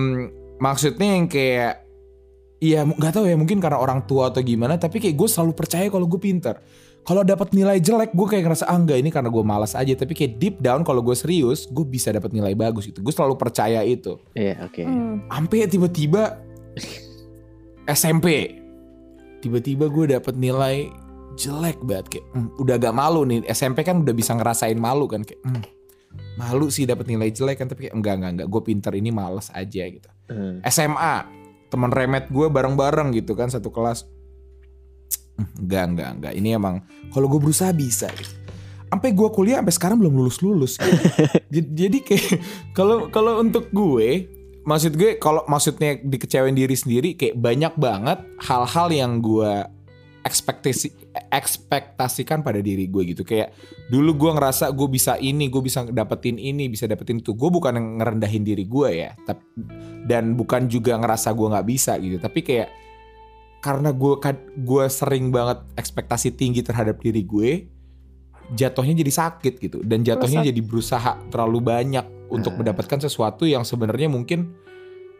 maksudnya 0.60 1.16
yang 1.16 1.26
kayak 1.26 1.80
Iya 2.62 2.86
nggak 2.86 3.10
tahu 3.10 3.26
ya 3.26 3.34
mungkin 3.34 3.58
karena 3.58 3.74
orang 3.74 4.06
tua 4.06 4.30
atau 4.30 4.38
gimana 4.38 4.78
tapi 4.78 5.02
kayak 5.02 5.18
gue 5.18 5.26
selalu 5.26 5.50
percaya 5.50 5.90
kalau 5.90 6.06
gue 6.06 6.22
pinter 6.22 6.62
kalau 7.02 7.26
dapat 7.26 7.50
nilai 7.50 7.82
jelek 7.82 8.14
gue 8.14 8.22
kayak 8.22 8.46
ngerasa 8.46 8.70
ah 8.70 8.78
enggak 8.78 9.02
ini 9.02 9.10
karena 9.10 9.34
gue 9.34 9.42
malas 9.42 9.74
aja 9.74 9.90
tapi 9.98 10.14
kayak 10.14 10.38
deep 10.38 10.56
down 10.62 10.86
kalau 10.86 11.02
gue 11.02 11.18
serius 11.18 11.66
gue 11.66 11.82
bisa 11.82 12.14
dapat 12.14 12.30
nilai 12.30 12.54
bagus 12.54 12.86
gitu 12.86 13.02
gue 13.02 13.10
selalu 13.10 13.34
percaya 13.34 13.82
itu 13.82 14.14
Iya, 14.38 14.62
oke. 14.62 14.78
Hmm. 14.78 15.26
sampai 15.26 15.66
tiba-tiba 15.66 16.38
SMP 17.90 18.54
tiba-tiba 19.42 19.90
gue 19.90 20.14
dapet 20.14 20.38
nilai 20.38 20.86
jelek 21.34 21.82
banget 21.82 22.06
kayak 22.14 22.26
"Hmm, 22.30 22.46
udah 22.62 22.78
agak 22.78 22.94
malu 22.94 23.26
nih 23.26 23.42
SMP 23.50 23.82
kan 23.82 24.06
udah 24.06 24.14
bisa 24.14 24.38
ngerasain 24.38 24.78
malu 24.78 25.10
kan 25.10 25.26
kayak 25.26 25.42
"Hmm, 25.42 25.66
malu 26.34 26.68
sih 26.68 26.84
dapet 26.84 27.06
nilai 27.06 27.28
jelek 27.28 27.56
kan 27.56 27.66
tapi 27.66 27.86
kayak 27.86 27.94
enggak 27.94 28.14
enggak 28.16 28.32
enggak 28.34 28.48
gue 28.48 28.62
pinter 28.62 28.92
ini 28.92 29.10
males 29.10 29.48
aja 29.50 29.84
gitu 29.84 30.08
Hmm. 30.22 30.64
SMA 30.64 31.14
teman 31.68 31.92
remet 31.92 32.28
gue 32.28 32.46
bareng-bareng 32.46 33.12
gitu 33.12 33.32
kan 33.32 33.46
satu 33.46 33.68
kelas 33.68 34.08
"Hmm, 35.36 35.48
enggak 35.60 35.84
enggak 35.88 36.10
enggak 36.16 36.32
ini 36.32 36.48
emang 36.52 36.80
kalau 37.10 37.28
gue 37.28 37.36
berusaha 37.36 37.68
bisa 37.70 38.08
gitu. 38.12 38.32
sampai 38.88 39.12
gue 39.12 39.28
kuliah 39.28 39.60
sampai 39.60 39.74
sekarang 39.74 39.96
belum 40.00 40.14
lulus 40.14 40.40
lulus 40.40 40.72
jadi 41.52 41.98
kayak 42.00 42.40
kalau 42.72 43.08
kalau 43.08 43.40
untuk 43.40 43.68
gue 43.68 44.28
maksud 44.62 44.94
gue 44.94 45.18
kalau 45.18 45.42
maksudnya 45.44 45.98
dikecewain 45.98 46.54
diri 46.54 46.76
sendiri 46.76 47.12
kayak 47.12 47.36
banyak 47.36 47.74
banget 47.76 48.20
hal-hal 48.40 48.88
yang 48.88 49.18
gue 49.18 49.52
ekspektasi 50.22 50.94
ekspektasikan 51.28 52.40
pada 52.40 52.62
diri 52.62 52.86
gue 52.86 53.02
gitu 53.10 53.26
kayak 53.26 53.50
dulu 53.92 54.16
gue 54.16 54.30
ngerasa 54.32 54.72
gue 54.72 54.88
bisa 54.88 55.20
ini 55.20 55.52
gue 55.52 55.60
bisa 55.60 55.84
dapetin 55.84 56.40
ini 56.40 56.72
bisa 56.72 56.88
dapetin 56.88 57.20
itu. 57.20 57.36
Gue 57.36 57.52
bukan 57.52 57.76
yang 57.76 57.86
ngerendahin 58.00 58.40
diri 58.40 58.64
gue 58.64 58.88
ya 58.88 59.12
tapi 59.28 59.44
dan 60.08 60.32
bukan 60.32 60.64
juga 60.64 60.96
ngerasa 60.96 61.36
gue 61.36 61.46
nggak 61.52 61.66
bisa 61.68 62.00
gitu. 62.00 62.16
Tapi 62.16 62.40
kayak 62.40 62.72
karena 63.60 63.92
gue 63.92 64.16
gue 64.64 64.84
sering 64.88 65.28
banget 65.28 65.60
ekspektasi 65.76 66.32
tinggi 66.32 66.64
terhadap 66.64 66.98
diri 67.04 67.20
gue 67.20 67.68
jatuhnya 68.56 68.96
jadi 68.96 69.12
sakit 69.12 69.54
gitu. 69.60 69.78
Dan 69.84 70.02
jatuhnya 70.02 70.40
jadi 70.40 70.60
berusaha 70.64 71.20
terlalu 71.28 71.60
banyak 71.60 72.32
untuk 72.32 72.56
Ah. 72.56 72.64
mendapatkan 72.64 72.96
sesuatu 72.96 73.44
yang 73.44 73.62
sebenarnya 73.62 74.08
mungkin 74.08 74.56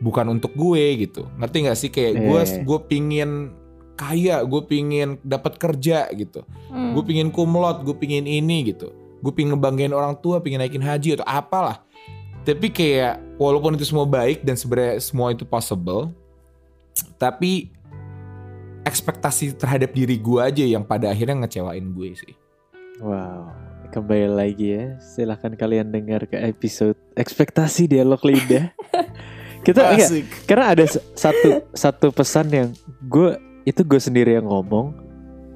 bukan 0.01 0.33
untuk 0.33 0.57
gue 0.57 0.97
gitu. 1.07 1.29
Ngerti 1.39 1.57
nggak 1.62 1.79
sih? 1.79 1.91
Kayak 1.93 2.12
gue 2.25 2.41
Eh. 2.41 2.64
gue 2.64 2.79
pingin 2.89 3.53
kaya 3.95 4.40
gue 4.43 4.62
pingin 4.64 5.20
dapat 5.20 5.57
kerja 5.57 6.09
gitu 6.12 6.43
Hmm. 6.72 6.97
gue 6.97 7.05
pingin 7.05 7.28
kumlot 7.28 7.84
gue 7.84 7.93
pingin 7.93 8.24
ini 8.24 8.72
gitu 8.72 8.88
gue 9.20 9.32
pingin 9.32 9.53
ngebanggain 9.53 9.93
orang 9.93 10.16
tua 10.16 10.40
pingin 10.40 10.57
naikin 10.59 10.80
haji 10.80 11.16
atau 11.16 11.26
apalah 11.28 11.84
tapi 12.43 12.68
kayak 12.68 13.20
walaupun 13.36 13.76
itu 13.76 13.84
semua 13.84 14.03
baik 14.03 14.40
dan 14.40 14.57
sebenarnya 14.57 14.97
semua 14.99 15.30
itu 15.30 15.45
possible 15.45 16.09
tapi 17.16 17.68
ekspektasi 18.82 19.55
terhadap 19.55 19.93
diri 19.93 20.18
gue 20.18 20.40
aja 20.43 20.64
yang 20.64 20.82
pada 20.82 21.09
akhirnya 21.09 21.45
ngecewain 21.45 21.93
gue 21.93 22.11
sih 22.14 22.34
Wow. 23.01 23.51
Kembali 23.90 24.30
lagi 24.30 24.78
ya. 24.78 24.95
Silahkan 25.03 25.51
kalian 25.53 25.90
dengar 25.90 26.22
ke 26.24 26.38
episode 26.38 26.95
ekspektasi 27.12 27.90
dialog 27.90 28.20
lidah. 28.22 28.70
Kita 29.66 29.90
enggak, 29.90 30.07
Asik. 30.07 30.26
karena 30.47 30.66
ada 30.70 30.84
satu 31.12 31.66
satu 31.72 32.07
pesan 32.09 32.47
yang 32.49 32.68
gue 33.03 33.34
itu 33.63 33.81
gue 33.83 34.01
sendiri 34.01 34.35
yang 34.35 34.47
ngomong 34.47 34.95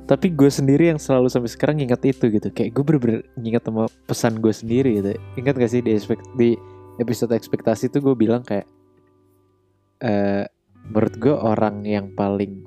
tapi 0.07 0.31
gue 0.31 0.47
sendiri 0.47 0.95
yang 0.95 1.03
selalu 1.03 1.27
sampai 1.27 1.51
sekarang 1.51 1.83
ingat 1.83 1.99
itu 2.07 2.31
gitu. 2.31 2.47
Kayak 2.55 2.79
gue 2.79 2.83
bener-bener 2.87 3.21
ingat 3.43 3.67
sama 3.67 3.91
pesan 4.07 4.39
gue 4.39 4.55
sendiri 4.55 5.03
gitu. 5.03 5.19
Ingat 5.35 5.59
gak 5.59 5.71
sih 5.75 5.83
di 5.83 5.99
expect, 5.99 6.23
di 6.39 6.55
episode 7.03 7.35
ekspektasi 7.35 7.91
itu 7.91 7.99
gue 7.99 8.15
bilang 8.15 8.47
kayak 8.47 8.71
eh 9.99 10.47
menurut 10.87 11.15
gue 11.19 11.35
orang 11.35 11.83
yang 11.83 12.15
paling 12.15 12.63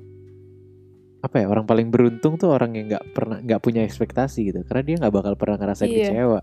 apa 1.20 1.40
ya 1.40 1.46
orang 1.48 1.64
paling 1.64 1.88
beruntung 1.88 2.36
tuh 2.36 2.52
orang 2.52 2.76
yang 2.76 2.92
nggak 2.92 3.04
pernah 3.16 3.40
nggak 3.40 3.60
punya 3.64 3.88
ekspektasi 3.88 4.52
gitu. 4.52 4.60
Karena 4.68 4.82
dia 4.84 4.96
nggak 5.00 5.14
bakal 5.16 5.32
pernah 5.40 5.56
ngerasain 5.56 5.88
Iya. 5.88 6.12
kecewa. 6.12 6.40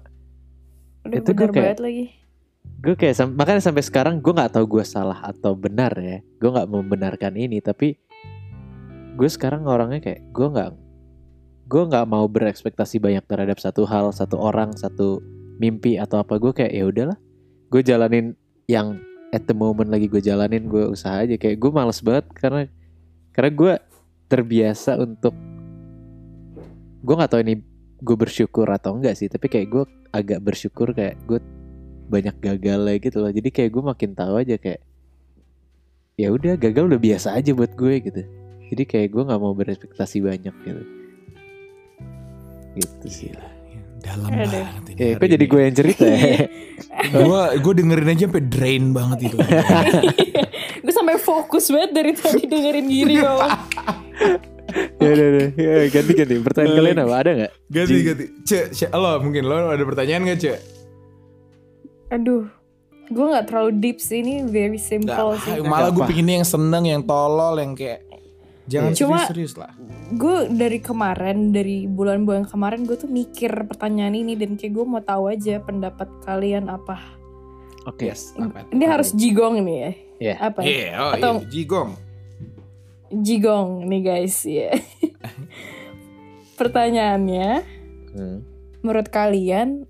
Udah 1.06 1.18
itu 1.22 1.32
gue 1.32 1.48
kayak- 1.54 1.78
lagi. 1.78 2.06
gue 2.78 2.94
kayak 2.94 3.16
sam- 3.16 3.38
makanya 3.38 3.62
sampai 3.62 3.86
sekarang 3.86 4.18
gue 4.18 4.34
nggak 4.34 4.54
tahu 4.58 4.66
gue 4.82 4.86
salah 4.86 5.22
atau 5.22 5.54
benar 5.54 5.94
ya. 5.94 6.26
Gue 6.42 6.50
nggak 6.50 6.70
membenarkan 6.74 7.38
ini 7.38 7.62
tapi 7.62 8.02
gue 9.18 9.30
sekarang 9.30 9.66
orangnya 9.66 9.98
kayak 9.98 10.22
gue 10.30 10.48
nggak 10.48 10.70
gue 11.68 11.84
nggak 11.90 12.06
mau 12.06 12.30
berekspektasi 12.30 13.02
banyak 13.02 13.26
terhadap 13.26 13.58
satu 13.58 13.84
hal 13.90 14.14
satu 14.14 14.38
orang 14.38 14.72
satu 14.78 15.20
mimpi 15.58 15.98
atau 15.98 16.22
apa. 16.22 16.38
Gue 16.38 16.54
kayak 16.54 16.72
ya 16.72 16.86
udahlah 16.86 17.18
gue 17.74 17.82
jalanin 17.82 18.38
yang 18.70 19.02
at 19.36 19.44
the 19.50 19.56
moment 19.58 19.90
lagi 19.90 20.06
gue 20.08 20.22
jalanin 20.22 20.70
gue 20.70 20.86
usaha 20.86 21.26
aja. 21.26 21.36
Kayak 21.36 21.58
gue 21.60 21.72
males 21.74 22.00
banget 22.06 22.26
karena 22.38 22.62
karena 23.34 23.52
gue 23.52 23.74
terbiasa 24.30 25.02
untuk 25.02 25.34
gue 27.02 27.16
nggak 27.18 27.32
tahu 27.34 27.42
ini 27.42 27.56
gue 27.98 28.16
bersyukur 28.16 28.70
atau 28.70 28.94
enggak 28.94 29.18
sih 29.18 29.26
tapi 29.26 29.50
kayak 29.50 29.68
gue 29.74 29.84
agak 30.14 30.40
bersyukur 30.46 30.94
kayak 30.94 31.18
gue 31.26 31.42
banyak 32.08 32.38
gagalnya 32.38 32.96
gitu 33.02 33.18
loh. 33.20 33.34
Jadi 33.34 33.50
kayak 33.50 33.74
gue 33.74 33.84
makin 33.84 34.14
tahu 34.14 34.40
aja 34.40 34.56
kayak 34.56 34.80
ya 36.16 36.32
udah 36.32 36.54
gagal 36.56 36.86
udah 36.86 37.02
biasa 37.02 37.36
aja 37.36 37.52
buat 37.54 37.76
gue 37.76 37.96
gitu 38.02 38.22
jadi 38.68 38.84
kayak 38.84 39.08
gue 39.14 39.24
nggak 39.28 39.42
mau 39.42 39.54
berekspektasi 39.56 40.18
banyak 40.20 40.56
gitu. 40.64 40.84
Gitu 42.78 43.08
sih. 43.08 43.30
Dalam 43.98 44.30
Aduh. 44.30 44.48
banget 44.48 44.84
ini 44.94 45.02
eh 45.02 45.12
kok 45.18 45.28
jadi 45.28 45.46
gue 45.50 45.62
yang 45.62 45.76
cerita 45.76 46.06
ya? 46.06 46.46
Gue 47.12 47.42
gue 47.60 47.74
dengerin 47.82 48.14
aja 48.14 48.24
sampai 48.30 48.44
drain 48.46 48.86
banget 48.94 49.34
itu. 49.34 49.38
Gue 50.78 50.94
sampai 50.96 51.20
fokus 51.20 51.68
banget 51.68 51.92
dari 51.92 52.12
tadi 52.16 52.48
dengerin 52.48 52.88
Giri 52.88 53.16
ngomong. 53.20 53.52
ya 55.04 55.08
udah 55.12 55.28
udah. 55.36 55.48
Ya, 55.60 55.76
ganti 55.92 56.12
ganti. 56.16 56.36
Pertanyaan 56.40 56.76
kalian 56.80 56.98
apa? 57.04 57.16
Ada 57.20 57.32
nggak? 57.36 57.52
ganti 57.68 57.98
ganti. 58.08 58.26
Cek 58.48 58.66
cek. 58.72 58.90
Lo 58.96 59.12
mungkin 59.20 59.44
lo 59.52 59.68
ada 59.68 59.84
pertanyaan 59.84 60.24
gak 60.32 60.40
cek? 60.40 60.58
Aduh, 62.16 62.48
gue 63.12 63.26
nggak 63.28 63.46
terlalu 63.52 63.72
deep 63.84 64.00
sih. 64.00 64.24
Ini 64.24 64.48
very 64.48 64.80
simple 64.80 65.12
Nggak, 65.12 65.44
sih. 65.44 65.60
malah 65.68 65.92
gue 65.92 66.08
pinginnya 66.08 66.40
yang 66.40 66.48
seneng 66.48 66.84
yang 66.88 67.04
tolol 67.04 67.60
yang 67.60 67.76
kayak 67.76 68.07
jangan 68.68 68.92
Cuma- 68.94 69.24
serius-serius 69.24 69.56
lah 69.56 69.72
Gue 70.10 70.48
dari 70.48 70.80
kemarin, 70.80 71.52
dari 71.52 71.84
bulan-bulan 71.84 72.48
kemarin 72.48 72.84
gue 72.84 72.96
tuh 72.96 73.08
mikir 73.08 73.52
pertanyaan 73.66 74.16
ini 74.16 74.36
dan 74.36 74.56
kayak 74.56 74.72
gue 74.74 74.86
mau 74.86 75.00
tahu 75.00 75.28
aja 75.28 75.60
pendapat 75.60 76.08
kalian 76.22 76.68
apa. 76.68 76.96
oke 77.84 78.00
yes 78.02 78.32
apa 78.34 78.68
Ini 78.70 78.86
harus 78.86 79.12
jigong 79.12 79.60
nih 79.62 79.78
ya. 79.78 79.92
Iya. 80.18 80.36
Apa? 80.42 80.60
Iya, 80.62 80.90
oh 80.98 81.12
Atau- 81.12 81.38
iya, 81.38 81.48
jigong. 81.48 81.90
Jigong 83.10 83.70
nih 83.86 84.02
guys 84.02 84.38
ya. 84.42 84.72
Pertanyaannya, 86.58 87.50
Hmm. 88.10 88.42
menurut 88.80 89.08
kalian 89.08 89.86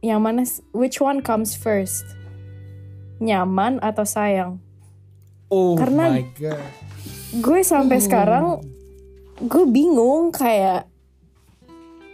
yang 0.00 0.20
mana 0.20 0.42
which 0.70 0.96
one 0.96 1.20
comes 1.20 1.52
first? 1.52 2.06
Nyaman 3.18 3.78
atau 3.78 4.02
sayang? 4.02 4.58
Oh 5.46 5.76
Karena- 5.76 6.08
my 6.12 6.24
god. 6.34 6.62
Gue 7.34 7.60
sampai 7.62 7.98
sekarang 7.98 8.62
gue 9.40 9.64
bingung 9.66 10.30
kayak 10.30 10.86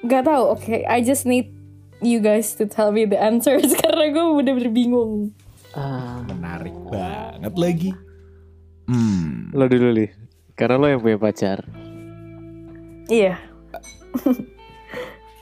nggak 0.00 0.24
tahu. 0.24 0.42
Oke, 0.56 0.82
I 0.84 1.04
just 1.04 1.28
need 1.28 1.52
you 2.00 2.18
guys 2.18 2.56
to 2.56 2.64
tell 2.64 2.88
me 2.88 3.04
the 3.04 3.20
answers 3.20 3.76
karena 3.82 4.08
gue 4.08 4.24
bener-bener 4.40 4.72
bingung. 4.72 5.36
Ah, 5.70 6.24
Menarik 6.24 6.74
banget 6.88 7.54
lagi. 7.54 7.90
Hmm. 8.90 9.54
lo 9.54 9.70
dulu 9.70 9.94
nih 9.94 10.10
karena 10.58 10.82
lo 10.82 10.86
yang 10.90 10.98
punya 10.98 11.14
pacar 11.14 11.62
Iya. 13.06 13.38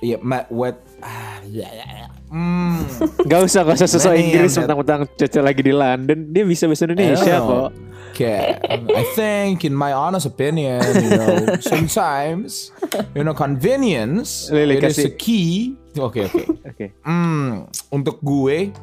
Iya, 0.01 0.17
ma 0.25 0.45
what? 0.49 0.81
Ah, 0.99 1.39
ya, 1.45 1.69
ya, 1.69 1.87
ya. 1.97 2.09
Hmm. 2.29 2.83
Gak 3.25 3.41
usah, 3.43 3.63
gak 3.63 3.79
usah 3.79 3.89
sesuai 3.89 4.17
Inggris 4.19 4.53
yang- 4.53 4.67
mentang-mentang 4.67 5.09
Cece 5.15 5.41
lagi 5.41 5.63
di 5.63 5.73
London 5.73 6.29
Dia 6.29 6.45
bisa 6.45 6.67
bahasa 6.67 6.85
Indonesia 6.85 7.35
Oh. 7.39 7.47
kok 7.47 7.71
Okay, 8.09 8.59
I 8.91 9.05
think 9.15 9.63
in 9.63 9.71
my 9.71 9.95
honest 9.95 10.27
opinion, 10.27 10.83
you 10.83 11.15
know, 11.15 11.55
sometimes, 11.63 12.75
you 13.15 13.23
know, 13.23 13.31
convenience 13.31 14.51
Lili, 14.51 14.75
it 14.75 14.83
is 14.83 14.99
kasih- 14.99 15.07
a 15.07 15.13
key. 15.15 15.49
Oke, 15.95 16.27
oke. 16.27 16.43
Oke 16.67 16.87
Hmm, 17.01 17.71
untuk 17.89 18.19
gue 18.19 18.75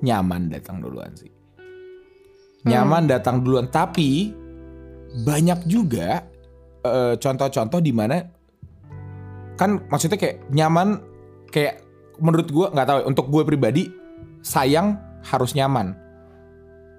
nyaman 0.00 0.46
datang 0.48 0.78
duluan 0.78 1.10
sih. 1.12 1.32
Nyaman 2.64 3.04
datang 3.04 3.42
duluan, 3.42 3.66
tapi 3.66 4.30
banyak 5.20 5.66
juga 5.66 6.24
eh, 6.80 7.14
contoh-contoh 7.16 7.80
di 7.80 7.90
mana 7.90 8.20
kan 9.54 9.82
maksudnya 9.90 10.18
kayak 10.18 10.42
nyaman 10.50 11.02
kayak 11.50 11.82
menurut 12.18 12.48
gue 12.50 12.66
nggak 12.70 12.86
tahu 12.86 12.98
ya, 13.02 13.04
untuk 13.06 13.26
gue 13.30 13.42
pribadi 13.46 13.82
sayang 14.42 14.98
harus 15.24 15.56
nyaman. 15.56 15.96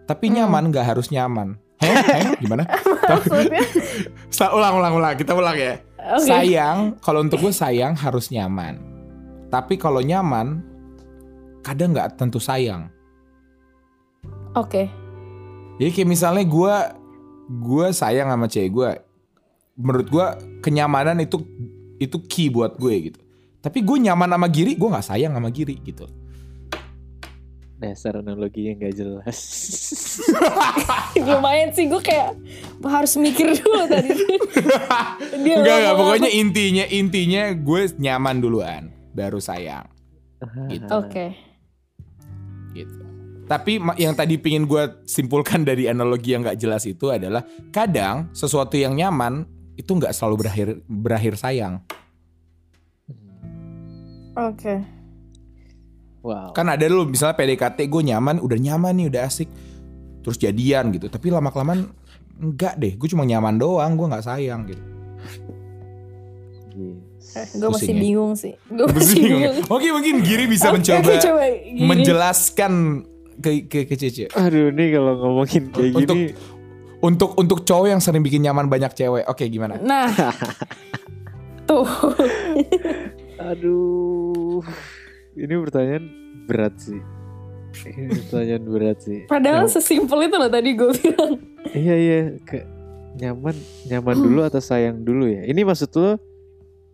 Tapi 0.06 0.34
nyaman 0.34 0.70
nggak 0.70 0.86
harus 0.96 1.10
nyaman. 1.10 1.58
Heh, 1.82 1.92
heh, 1.92 2.26
gimana? 2.44 2.64
Maksudnya? 3.06 3.64
Ulang 4.58 4.74
ulang 4.80 4.94
ulang 4.96 5.14
kita 5.18 5.36
ulang 5.36 5.58
ya. 5.58 5.76
Oke. 6.16 6.30
Sayang 6.30 7.02
kalau 7.02 7.26
untuk 7.26 7.42
gue 7.42 7.54
sayang 7.54 7.98
harus 7.98 8.30
nyaman. 8.30 8.78
Tapi 9.50 9.80
kalau 9.80 10.00
nyaman 10.04 10.62
kadang 11.66 11.98
nggak 11.98 12.20
tentu 12.20 12.38
sayang. 12.38 12.94
Oke. 14.54 14.88
Jadi 15.82 15.90
kayak 15.92 16.10
misalnya 16.10 16.46
gue 16.46 16.76
gue 17.50 17.88
sayang 17.92 18.30
sama 18.30 18.46
cewek 18.48 18.72
gue. 18.72 18.92
Menurut 19.76 20.08
gue 20.08 20.26
kenyamanan 20.64 21.20
itu 21.20 21.42
itu 22.02 22.18
key 22.26 22.48
buat 22.52 22.76
gue 22.76 23.12
gitu. 23.12 23.20
Tapi 23.60 23.82
gue 23.82 23.98
nyaman 23.98 24.30
sama 24.38 24.48
Giri, 24.52 24.78
gue 24.78 24.90
nggak 24.90 25.06
sayang 25.06 25.34
sama 25.34 25.50
Giri 25.50 25.82
gitu. 25.82 26.06
Dasar 27.76 28.24
analogi 28.24 28.72
yang 28.72 28.80
gak 28.80 28.96
jelas. 28.96 29.40
Lumayan 31.28 31.76
sih 31.76 31.92
gue 31.92 32.00
kayak 32.00 32.40
harus 32.88 33.20
mikir 33.20 33.52
dulu 33.52 33.84
tadi. 33.90 34.16
Dia 35.44 35.60
Enggak 35.60 35.76
enggak, 35.84 35.96
pokoknya 36.00 36.32
intinya 36.32 36.86
intinya 36.88 37.44
gue 37.52 37.82
nyaman 38.00 38.40
duluan, 38.40 38.96
baru 39.12 39.44
sayang 39.44 39.96
gitu. 40.70 40.92
Oke. 40.92 41.26
gitu. 42.76 43.02
Tapi 43.46 43.78
yang 44.02 44.18
tadi 44.18 44.42
pingin 44.42 44.66
gue 44.66 45.06
simpulkan 45.06 45.62
dari 45.62 45.86
analogi 45.86 46.34
yang 46.34 46.42
nggak 46.42 46.58
jelas 46.58 46.84
itu 46.90 47.14
adalah 47.14 47.46
kadang 47.70 48.34
sesuatu 48.34 48.74
yang 48.74 48.98
nyaman 48.98 49.46
itu 49.76 49.92
nggak 49.92 50.16
selalu 50.16 50.36
berakhir 50.48 50.68
berakhir 50.88 51.34
sayang. 51.36 51.84
Oke. 54.36 54.84
Wow. 56.26 56.52
Kan 56.58 56.68
ada 56.68 56.82
dulu 56.90 57.14
misalnya 57.14 57.38
PDKT 57.38 57.86
gue 57.86 58.02
nyaman, 58.12 58.42
udah 58.42 58.58
nyaman 58.58 58.98
nih, 58.98 59.08
udah 59.14 59.22
asik, 59.30 59.48
terus 60.26 60.42
jadian 60.42 60.90
gitu. 60.90 61.06
Tapi 61.06 61.30
lama 61.30 61.54
kelamaan 61.54 61.94
enggak 62.42 62.76
deh, 62.82 62.98
gue 62.98 63.08
cuma 63.08 63.24
nyaman 63.24 63.56
doang, 63.62 63.94
gue 63.94 64.08
nggak 64.10 64.26
sayang 64.26 64.66
gitu. 64.66 64.84
Yes. 66.76 67.56
Gue 67.56 67.68
masih 67.72 67.88
Pusing 67.88 67.96
ya? 67.96 68.02
bingung 68.04 68.34
sih. 68.36 68.54
Gue 68.68 68.86
masih 68.90 69.16
Bingung 69.16 69.40
bingung. 69.44 69.56
Oke 69.72 69.88
mungkin 69.92 70.16
Giri 70.24 70.46
bisa 70.48 70.68
Oke, 70.72 70.76
mencoba 70.82 71.12
coba 71.20 71.44
Giri. 71.48 71.84
menjelaskan 71.88 72.74
ke 73.36 73.52
ke, 73.68 73.80
ke 73.88 73.96
Cece. 73.96 74.26
Aduh 74.36 74.72
nih 74.72 74.96
kalau 74.96 75.14
ngomongin 75.20 75.64
kayak 75.72 75.92
Untuk 75.96 76.16
gini. 76.16 76.32
Untuk 77.06 77.38
untuk 77.38 77.62
cowok 77.62 77.88
yang 77.94 78.02
sering 78.02 78.26
bikin 78.26 78.42
nyaman 78.42 78.66
banyak 78.66 78.90
cewek. 78.98 79.30
Oke 79.30 79.46
gimana? 79.46 79.78
Nah. 79.78 80.10
Tuh. 81.70 81.86
Aduh. 83.38 84.62
Ini 85.38 85.54
pertanyaan 85.62 86.06
berat 86.50 86.74
sih. 86.82 87.02
Ini 87.86 88.10
pertanyaan 88.26 88.64
berat 88.66 88.98
sih. 89.06 89.20
Padahal 89.30 89.70
Yang- 89.70 89.78
sesimpel 89.78 90.26
itu 90.26 90.36
loh 90.38 90.50
tadi 90.50 90.70
gue 90.74 90.90
bilang. 90.98 91.34
Iya 91.74 91.96
iya 91.98 92.20
ke 92.42 92.64
nyaman 93.16 93.56
nyaman 93.90 94.16
dulu 94.18 94.42
atau 94.46 94.62
sayang 94.62 95.06
dulu 95.06 95.30
ya. 95.30 95.46
Ini 95.46 95.62
maksud 95.62 95.90
lo 95.98 96.18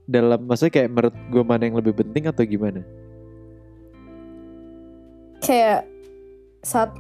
dalam 0.08 0.44
maksudnya 0.44 0.74
kayak 0.76 0.90
menurut 0.92 1.16
gue 1.30 1.44
mana 1.46 1.64
yang 1.68 1.78
lebih 1.80 1.94
penting 1.96 2.28
atau 2.28 2.44
gimana? 2.44 2.82
Kayak 5.42 5.86
saat 6.62 6.94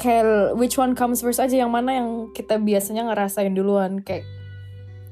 kayak 0.00 0.56
which 0.56 0.80
one 0.80 0.96
comes 0.96 1.20
first 1.20 1.36
aja 1.36 1.60
yang 1.60 1.68
mana 1.68 2.00
yang 2.00 2.32
kita 2.32 2.56
biasanya 2.56 3.04
ngerasain 3.12 3.52
duluan 3.52 4.00
kayak 4.00 4.24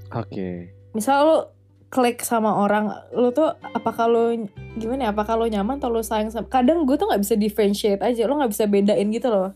Oke. 0.09 0.73
misal 0.97 1.17
lu 1.29 1.39
klik 1.93 2.25
sama 2.25 2.65
orang 2.65 2.93
lu 3.13 3.29
tuh 3.33 3.53
apakah 3.77 4.09
lu 4.09 4.49
gimana 4.81 5.09
ya 5.09 5.11
apakah 5.13 5.37
lu 5.37 5.49
nyaman 5.49 5.77
atau 5.77 5.93
lu 5.93 6.01
sayang 6.01 6.33
sama 6.33 6.49
kadang 6.49 6.89
gue 6.89 6.97
tuh 6.97 7.05
nggak 7.05 7.21
bisa 7.21 7.35
differentiate 7.37 8.01
aja 8.01 8.25
lu 8.25 8.41
nggak 8.41 8.53
bisa 8.53 8.65
bedain 8.65 9.09
gitu 9.13 9.29
loh 9.29 9.53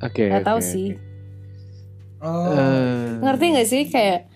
Oke. 0.00 0.28
nggak 0.28 0.44
tahu 0.44 0.60
oke, 0.60 0.68
sih. 0.68 0.88
Oh. 2.24 2.52
Eh, 2.56 3.20
ngerti 3.20 3.44
nggak 3.52 3.68
sih 3.68 3.82
kayak 3.92 4.28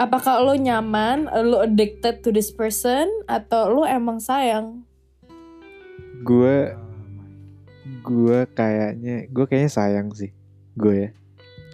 apakah 0.00 0.40
lu 0.44 0.56
nyaman 0.56 1.28
lu 1.44 1.60
addicted 1.60 2.24
to 2.24 2.32
this 2.32 2.48
person 2.48 3.08
atau 3.28 3.68
lu 3.68 3.84
emang 3.84 4.20
sayang 4.20 4.84
gue 6.24 6.72
gue 7.84 8.38
kayaknya 8.52 9.28
gue 9.28 9.44
kayaknya 9.44 9.72
sayang 9.72 10.08
sih 10.10 10.32
gue 10.74 10.94
ya. 10.96 11.10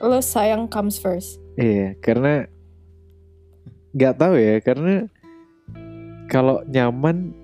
lu 0.00 0.18
sayang 0.18 0.66
comes 0.66 0.96
first 0.96 1.38
Iya, 1.60 1.92
karena 2.00 2.48
nggak 3.92 4.14
tahu 4.16 4.34
ya, 4.38 4.56
karena 4.64 5.10
kalau 6.24 6.64
nyaman, 6.64 7.34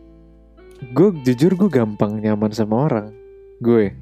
gue 0.94 1.08
jujur 1.20 1.52
gue 1.52 1.68
gampang 1.68 2.16
nyaman 2.16 2.48
sama 2.54 2.88
orang, 2.88 3.12
gue. 3.60 3.92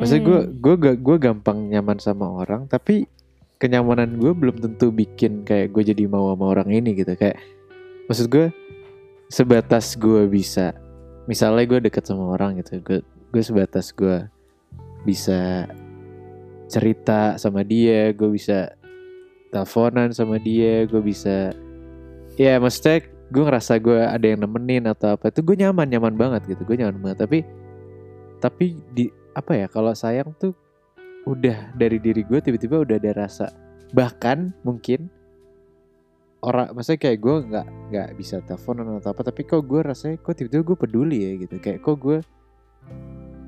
Maksudnya 0.00 0.22
gue 0.24 0.40
Hmm. 0.42 0.52
gue 0.58 0.74
gue 0.96 1.16
gampang 1.20 1.70
nyaman 1.70 2.02
sama 2.02 2.42
orang, 2.42 2.66
tapi 2.66 3.06
kenyamanan 3.58 4.18
gue 4.18 4.30
belum 4.34 4.58
tentu 4.58 4.90
bikin 4.90 5.46
kayak 5.46 5.70
gue 5.70 5.82
jadi 5.86 6.10
mau 6.10 6.34
sama 6.34 6.50
orang 6.50 6.74
ini 6.74 6.98
gitu. 6.98 7.14
Kayak 7.14 7.38
maksud 8.10 8.26
gue 8.26 8.50
sebatas 9.28 9.94
gue 9.94 10.24
bisa, 10.26 10.72
misalnya 11.28 11.64
gue 11.68 11.80
deket 11.84 12.08
sama 12.08 12.34
orang 12.34 12.56
gitu, 12.58 12.80
gue 12.80 12.98
gue 13.04 13.42
sebatas 13.44 13.92
gue 13.92 14.24
bisa 15.04 15.68
cerita 16.72 17.36
sama 17.36 17.60
dia, 17.62 18.10
gue 18.16 18.32
bisa 18.32 18.72
teleponan 19.52 20.10
sama 20.16 20.40
dia, 20.40 20.88
gue 20.88 21.00
bisa 21.04 21.52
ya 22.40 22.56
maksudnya 22.56 23.04
gue 23.28 23.42
ngerasa 23.44 23.76
gue 23.76 24.00
ada 24.00 24.24
yang 24.24 24.40
nemenin 24.40 24.88
atau 24.88 25.14
apa 25.20 25.28
itu 25.28 25.44
gue 25.44 25.56
nyaman 25.60 25.86
nyaman 25.92 26.14
banget 26.16 26.56
gitu, 26.56 26.64
gue 26.64 26.76
nyaman 26.80 26.96
banget. 27.04 27.18
Tapi 27.28 27.38
tapi 28.40 28.80
di 28.96 29.12
apa 29.36 29.52
ya 29.52 29.66
kalau 29.68 29.92
sayang 29.92 30.32
tuh 30.40 30.56
udah 31.28 31.76
dari 31.76 32.00
diri 32.00 32.24
gue 32.24 32.40
tiba-tiba 32.40 32.80
udah 32.80 32.96
ada 32.96 33.12
rasa 33.12 33.52
bahkan 33.92 34.56
mungkin 34.64 35.12
orang 36.38 36.70
maksudnya 36.70 37.00
kayak 37.02 37.18
gue 37.18 37.36
nggak 37.50 37.66
nggak 37.90 38.08
bisa 38.14 38.38
teleponan 38.46 39.02
atau 39.02 39.10
apa 39.10 39.22
tapi 39.26 39.42
kok 39.42 39.62
gue 39.66 39.80
rasanya 39.82 40.16
kok 40.22 40.34
tiba-tiba 40.38 40.62
gue 40.62 40.76
peduli 40.78 41.18
ya 41.24 41.32
gitu. 41.42 41.56
Kayak 41.58 41.82
kok 41.82 41.96
gue 41.98 42.18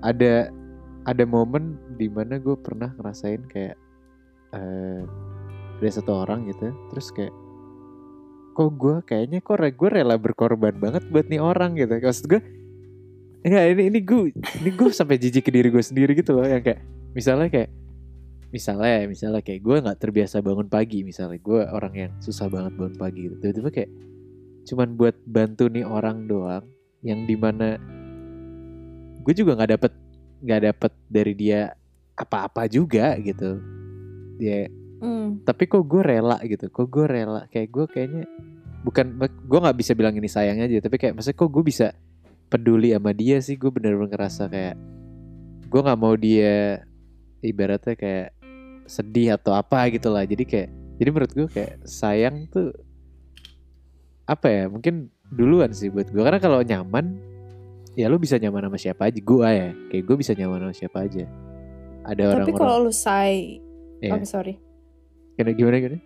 ada 0.02 0.50
ada 1.06 1.24
momen 1.24 1.78
di 1.96 2.10
mana 2.10 2.36
gue 2.36 2.56
pernah 2.58 2.92
ngerasain 2.98 3.46
kayak 3.46 3.76
eh 4.50 5.02
ada 5.80 5.88
satu 5.88 6.12
orang 6.12 6.44
gitu 6.44 6.76
terus 6.92 7.08
kayak 7.14 7.32
kok 8.52 8.70
gue 8.76 8.96
kayaknya 9.08 9.38
kok 9.40 9.56
re- 9.56 9.72
gue 9.72 9.88
rela 9.88 10.20
berkorban 10.20 10.76
banget 10.76 11.06
buat 11.08 11.30
nih 11.30 11.40
orang 11.40 11.78
gitu. 11.78 11.94
Maksud 11.96 12.26
gue 12.26 12.40
enggak 13.46 13.64
ini 13.72 13.82
ini 13.88 13.98
gue 14.04 14.20
ini 14.60 14.70
gue 14.74 14.90
sampai 14.92 15.16
jijik 15.16 15.48
ke 15.48 15.50
diri 15.54 15.72
gue 15.72 15.80
sendiri 15.80 16.12
gitu 16.12 16.36
loh 16.36 16.44
yang 16.44 16.60
kayak 16.60 16.84
misalnya 17.16 17.48
kayak 17.48 17.70
misalnya 18.50 19.06
misalnya 19.06 19.42
kayak 19.42 19.62
gue 19.62 19.76
nggak 19.82 19.98
terbiasa 19.98 20.42
bangun 20.42 20.66
pagi 20.66 21.06
misalnya 21.06 21.38
gue 21.38 21.60
orang 21.70 21.94
yang 21.94 22.12
susah 22.18 22.50
banget 22.50 22.74
bangun 22.74 22.96
pagi 22.98 23.30
gitu 23.30 23.34
tiba-tiba 23.38 23.70
kayak 23.70 23.90
cuman 24.66 24.88
buat 24.98 25.16
bantu 25.24 25.70
nih 25.70 25.86
orang 25.86 26.26
doang 26.26 26.66
yang 27.06 27.24
di 27.24 27.38
mana 27.38 27.78
gue 29.22 29.34
juga 29.34 29.54
nggak 29.54 29.70
dapet 29.78 29.92
nggak 30.42 30.62
dapet 30.72 30.92
dari 31.06 31.32
dia 31.38 31.60
apa-apa 32.18 32.66
juga 32.66 33.16
gitu 33.22 33.62
dia 34.36 34.68
Hmm. 35.00 35.40
tapi 35.48 35.64
kok 35.64 35.80
gue 35.88 36.04
rela 36.04 36.36
gitu 36.44 36.68
kok 36.68 36.84
gue 36.92 37.08
rela 37.08 37.48
kayak 37.48 37.72
gue 37.72 37.84
kayaknya 37.88 38.28
bukan 38.84 39.16
gue 39.48 39.58
nggak 39.64 39.78
bisa 39.80 39.96
bilang 39.96 40.12
ini 40.12 40.28
sayang 40.28 40.60
aja 40.60 40.76
tapi 40.76 41.00
kayak 41.00 41.16
maksudnya 41.16 41.40
kok 41.40 41.48
gue 41.48 41.64
bisa 41.64 41.96
peduli 42.52 42.92
sama 42.92 43.16
dia 43.16 43.40
sih 43.40 43.56
gue 43.56 43.72
bener-bener 43.72 44.12
ngerasa 44.12 44.52
kayak 44.52 44.76
gue 45.72 45.80
nggak 45.80 46.00
mau 46.04 46.12
dia 46.20 46.84
ibaratnya 47.40 47.96
kayak 47.96 48.28
sedih 48.90 49.38
atau 49.38 49.54
apa 49.54 49.86
gitu 49.88 50.10
lah. 50.10 50.26
Jadi 50.26 50.42
kayak 50.42 50.68
jadi 50.98 51.08
menurut 51.08 51.32
gue 51.32 51.46
kayak 51.46 51.86
sayang 51.86 52.50
tuh 52.50 52.74
apa 54.26 54.46
ya 54.46 54.64
mungkin 54.66 55.08
duluan 55.30 55.70
sih 55.70 55.88
buat 55.88 56.06
gue 56.06 56.18
karena 56.18 56.36
kalau 56.36 56.58
nyaman 56.60 57.18
ya 57.94 58.06
lu 58.06 58.18
bisa 58.18 58.34
nyaman 58.36 58.66
sama 58.66 58.76
siapa 58.76 59.06
aja. 59.06 59.18
Gue 59.18 59.46
ya 59.46 59.70
kayak 59.88 60.02
gue 60.02 60.16
bisa 60.18 60.32
nyaman 60.34 60.58
sama 60.60 60.74
siapa 60.74 60.98
aja. 61.06 61.24
Ada 62.00 62.22
tapi 62.42 62.50
orang-orang. 62.50 62.58
kalau 62.58 62.76
lu 62.82 62.92
say 62.92 63.62
Iya. 64.00 64.16
oke 64.16 64.24
sorry. 64.24 64.56
Gimana 65.36 65.52
gimana 65.52 65.76
gimana? 65.78 65.98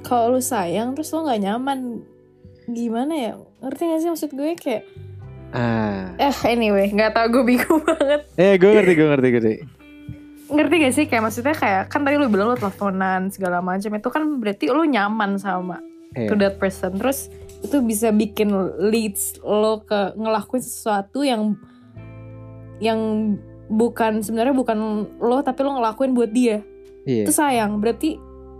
Kalau 0.00 0.36
lu 0.36 0.40
sayang 0.40 0.92
terus 0.92 1.10
lu 1.10 1.24
nggak 1.24 1.40
nyaman 1.40 1.78
gimana 2.66 3.12
ya? 3.12 3.32
Ngerti 3.58 3.82
gak 3.82 3.98
sih 3.98 4.08
maksud 4.08 4.30
gue 4.30 4.50
kayak 4.54 4.82
ah. 5.50 6.12
Eh 6.16 6.36
anyway 6.46 6.88
nggak 6.88 7.12
tau 7.12 7.26
gue 7.28 7.42
bingung 7.42 7.80
banget. 7.88 8.20
Eh 8.36 8.54
gue 8.54 8.70
ngerti 8.70 8.92
gue 8.94 9.06
ngerti 9.06 9.26
gue 9.26 9.40
ngerti. 9.40 9.54
Ngerti 10.48 10.74
gak 10.80 10.94
sih? 10.96 11.04
Kayak 11.04 11.22
maksudnya 11.28 11.54
kayak 11.54 11.82
kan 11.92 12.02
tadi 12.02 12.16
lu 12.16 12.28
bilang 12.32 12.52
lu 12.52 12.58
teleponan 12.58 13.28
segala 13.28 13.60
macam. 13.60 13.90
Itu 13.92 14.08
kan 14.08 14.22
berarti 14.40 14.72
lu 14.72 14.84
nyaman 14.88 15.36
sama 15.36 15.80
Iya. 16.16 16.32
to 16.32 16.34
that 16.40 16.56
person. 16.56 16.96
Terus 16.96 17.28
itu 17.60 17.76
bisa 17.84 18.08
bikin 18.10 18.48
leads 18.88 19.36
lo 19.44 19.84
ke 19.84 20.16
ngelakuin 20.16 20.62
sesuatu 20.64 21.20
yang 21.20 21.58
yang 22.78 23.34
bukan 23.68 24.24
sebenarnya 24.24 24.54
bukan 24.56 25.04
lo 25.20 25.44
tapi 25.44 25.60
lo 25.66 25.76
ngelakuin 25.76 26.16
buat 26.16 26.32
dia. 26.32 26.64
Iya. 27.04 27.24
itu 27.28 27.32
sayang. 27.32 27.80
Berarti 27.80 28.16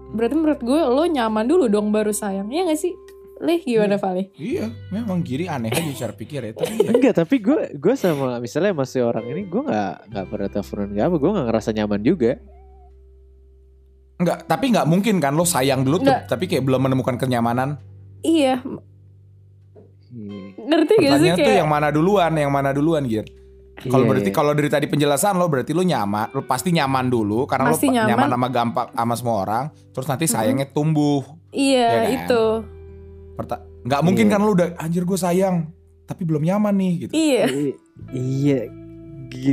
berarti 0.09 0.35
menurut 0.37 0.61
gue 0.61 0.81
lo 0.81 1.05
nyaman 1.05 1.45
dulu 1.49 1.69
dong 1.69 1.89
baru 1.93 2.13
sayang. 2.13 2.49
Ya 2.53 2.65
gak 2.69 2.81
sih 2.81 2.93
Lih 3.39 3.63
gimana 3.63 3.95
Vali? 3.97 4.35
Iya, 4.35 4.67
memang 4.91 5.23
Giri 5.23 5.47
aneh 5.47 5.71
aja 5.71 6.07
cara 6.07 6.13
pikir 6.13 6.43
ya. 6.43 6.53
Tapi 6.53 6.75
ya. 6.75 6.91
Enggak, 6.91 7.15
tapi 7.17 7.39
gue 7.39 7.71
gue 7.73 7.95
sama 7.95 8.39
misalnya 8.39 8.75
masih 8.75 9.07
orang 9.07 9.31
ini 9.31 9.47
gue 9.47 9.63
nggak 9.63 10.11
nggak 10.11 10.25
pernah 10.27 10.49
teleponan 10.51 10.89
nggak 10.91 11.07
apa, 11.07 11.17
gue 11.17 11.31
nggak 11.31 11.47
ngerasa 11.47 11.71
nyaman 11.73 12.01
juga. 12.03 12.33
Enggak, 14.19 14.39
tapi 14.45 14.65
nggak 14.75 14.87
mungkin 14.87 15.23
kan 15.23 15.33
lo 15.33 15.47
sayang 15.47 15.87
dulu 15.87 16.03
tuh, 16.03 16.19
tapi 16.27 16.51
kayak 16.51 16.67
belum 16.67 16.83
menemukan 16.83 17.15
kenyamanan. 17.15 17.79
Iya 18.21 18.59
Hmm. 20.09 20.57
ngerti 20.57 20.93
gak 20.97 21.21
sih 21.21 21.29
Pertanyaan 21.29 21.37
tuh 21.37 21.45
kayak 21.45 21.61
yang 21.61 21.69
mana 21.69 21.89
duluan, 21.93 22.33
yang 22.33 22.49
mana 22.49 22.73
duluan, 22.73 23.05
Gir? 23.05 23.29
Kalau 23.79 24.03
Iya, 24.03 24.11
berarti 24.11 24.31
iya. 24.33 24.37
kalau 24.41 24.53
dari 24.57 24.67
tadi 24.67 24.87
penjelasan 24.89 25.37
lo 25.37 25.47
berarti 25.47 25.77
lo 25.77 25.85
nyaman, 25.85 26.33
lo 26.33 26.43
pasti 26.43 26.73
nyaman 26.73 27.07
dulu 27.07 27.45
karena 27.45 27.71
Pasti 27.71 27.87
lo 27.87 28.01
nyaman. 28.03 28.09
nyaman 28.11 28.29
sama 28.33 28.49
gampang 28.49 28.89
sama 28.91 29.15
semua 29.15 29.37
orang, 29.45 29.65
terus 29.93 30.09
nanti 30.09 30.25
sayangnya 30.25 30.67
tumbuh. 30.67 31.23
Iya 31.53 31.77
Ya 31.85 32.01
kan? 32.01 32.09
itu 32.11 32.43
nggak 33.39 34.01
mungkin 34.03 34.27
Iya. 34.27 34.33
kan 34.35 34.41
lo 34.43 34.51
udah 34.53 34.69
anjir 34.77 35.07
gue 35.07 35.15
sayang, 35.15 35.71
tapi 36.05 36.27
belum 36.27 36.43
nyaman 36.43 36.75
nih 36.75 36.93
gitu. 37.07 37.13
Iya 37.15 37.45
iya 38.13 38.61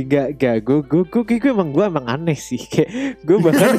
gak 0.08 0.40
gak 0.40 0.56
gue 0.64 0.78
gue 0.88 1.02
gue 1.04 1.36
gue 1.36 1.50
emang 1.52 1.68
gue 1.68 1.84
emang 1.84 2.08
aneh 2.08 2.32
sih 2.32 2.56
kayak 2.56 3.20
gue 3.20 3.36
bahkan 3.36 3.76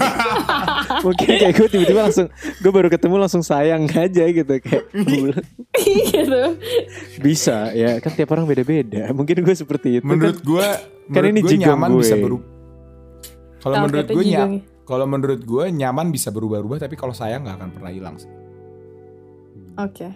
mungkin 1.05 1.25
kayak 1.25 1.57
gue 1.57 1.67
tiba-tiba 1.73 2.05
langsung 2.05 2.29
gue 2.61 2.69
baru 2.71 2.85
ketemu 2.85 3.15
langsung 3.17 3.41
sayang 3.41 3.89
aja 3.89 4.29
gitu 4.29 4.61
kayak 4.61 4.85
bilang, 4.93 5.41
gitu 5.73 6.41
bisa 7.17 7.73
ya 7.73 7.97
kan 7.97 8.13
tiap 8.13 8.29
orang 8.29 8.45
beda-beda 8.45 9.09
mungkin 9.09 9.41
gue 9.41 9.55
seperti 9.57 9.97
itu 9.97 10.05
Menurut 10.05 10.37
gue, 10.45 10.67
kan 11.09 11.17
menurut 11.17 11.33
ini 11.33 11.39
gue 11.41 11.57
nyaman 11.65 11.89
gue. 11.89 12.01
bisa 12.05 12.15
berubah. 12.15 12.47
Kalau 13.57 13.75
menurut 13.81 14.07
gue 14.07 14.23
nyaman, 14.23 14.51
kalau 14.85 15.05
menurut 15.09 15.41
gue 15.43 15.65
nyaman 15.73 16.07
bisa 16.13 16.29
berubah-ubah, 16.29 16.77
tapi 16.77 16.93
kalau 16.93 17.11
sayang 17.11 17.41
nggak 17.43 17.57
akan 17.57 17.69
pernah 17.73 17.91
hilang 17.91 18.15
sih. 18.15 18.29
Oke. 19.77 20.09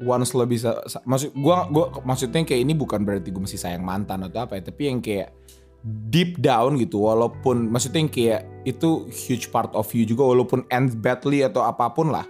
Once 0.00 0.32
lo 0.32 0.44
bisa 0.44 0.80
sa- 0.84 1.04
maksud 1.04 1.36
gua 1.36 1.68
gua 1.68 1.92
maksudnya 2.02 2.40
kayak 2.40 2.62
ini 2.62 2.72
bukan 2.72 3.04
berarti 3.04 3.28
gue 3.28 3.42
masih 3.42 3.56
sayang 3.56 3.80
mantan 3.80 4.24
atau 4.24 4.42
apa 4.42 4.56
ya 4.56 4.64
tapi 4.64 4.88
yang 4.88 4.98
kayak 4.98 5.28
deep 6.08 6.36
down 6.36 6.76
gitu 6.76 7.04
walaupun 7.04 7.68
maksudnya 7.68 8.00
yang 8.00 8.08
kayak 8.08 8.40
itu 8.64 9.04
huge 9.08 9.48
part 9.48 9.68
of 9.72 9.84
you 9.92 10.04
juga 10.04 10.24
walaupun 10.24 10.64
ends 10.68 10.92
badly 10.94 11.40
atau 11.40 11.60
apa 11.60 11.88
pun 11.88 12.08
lah 12.08 12.24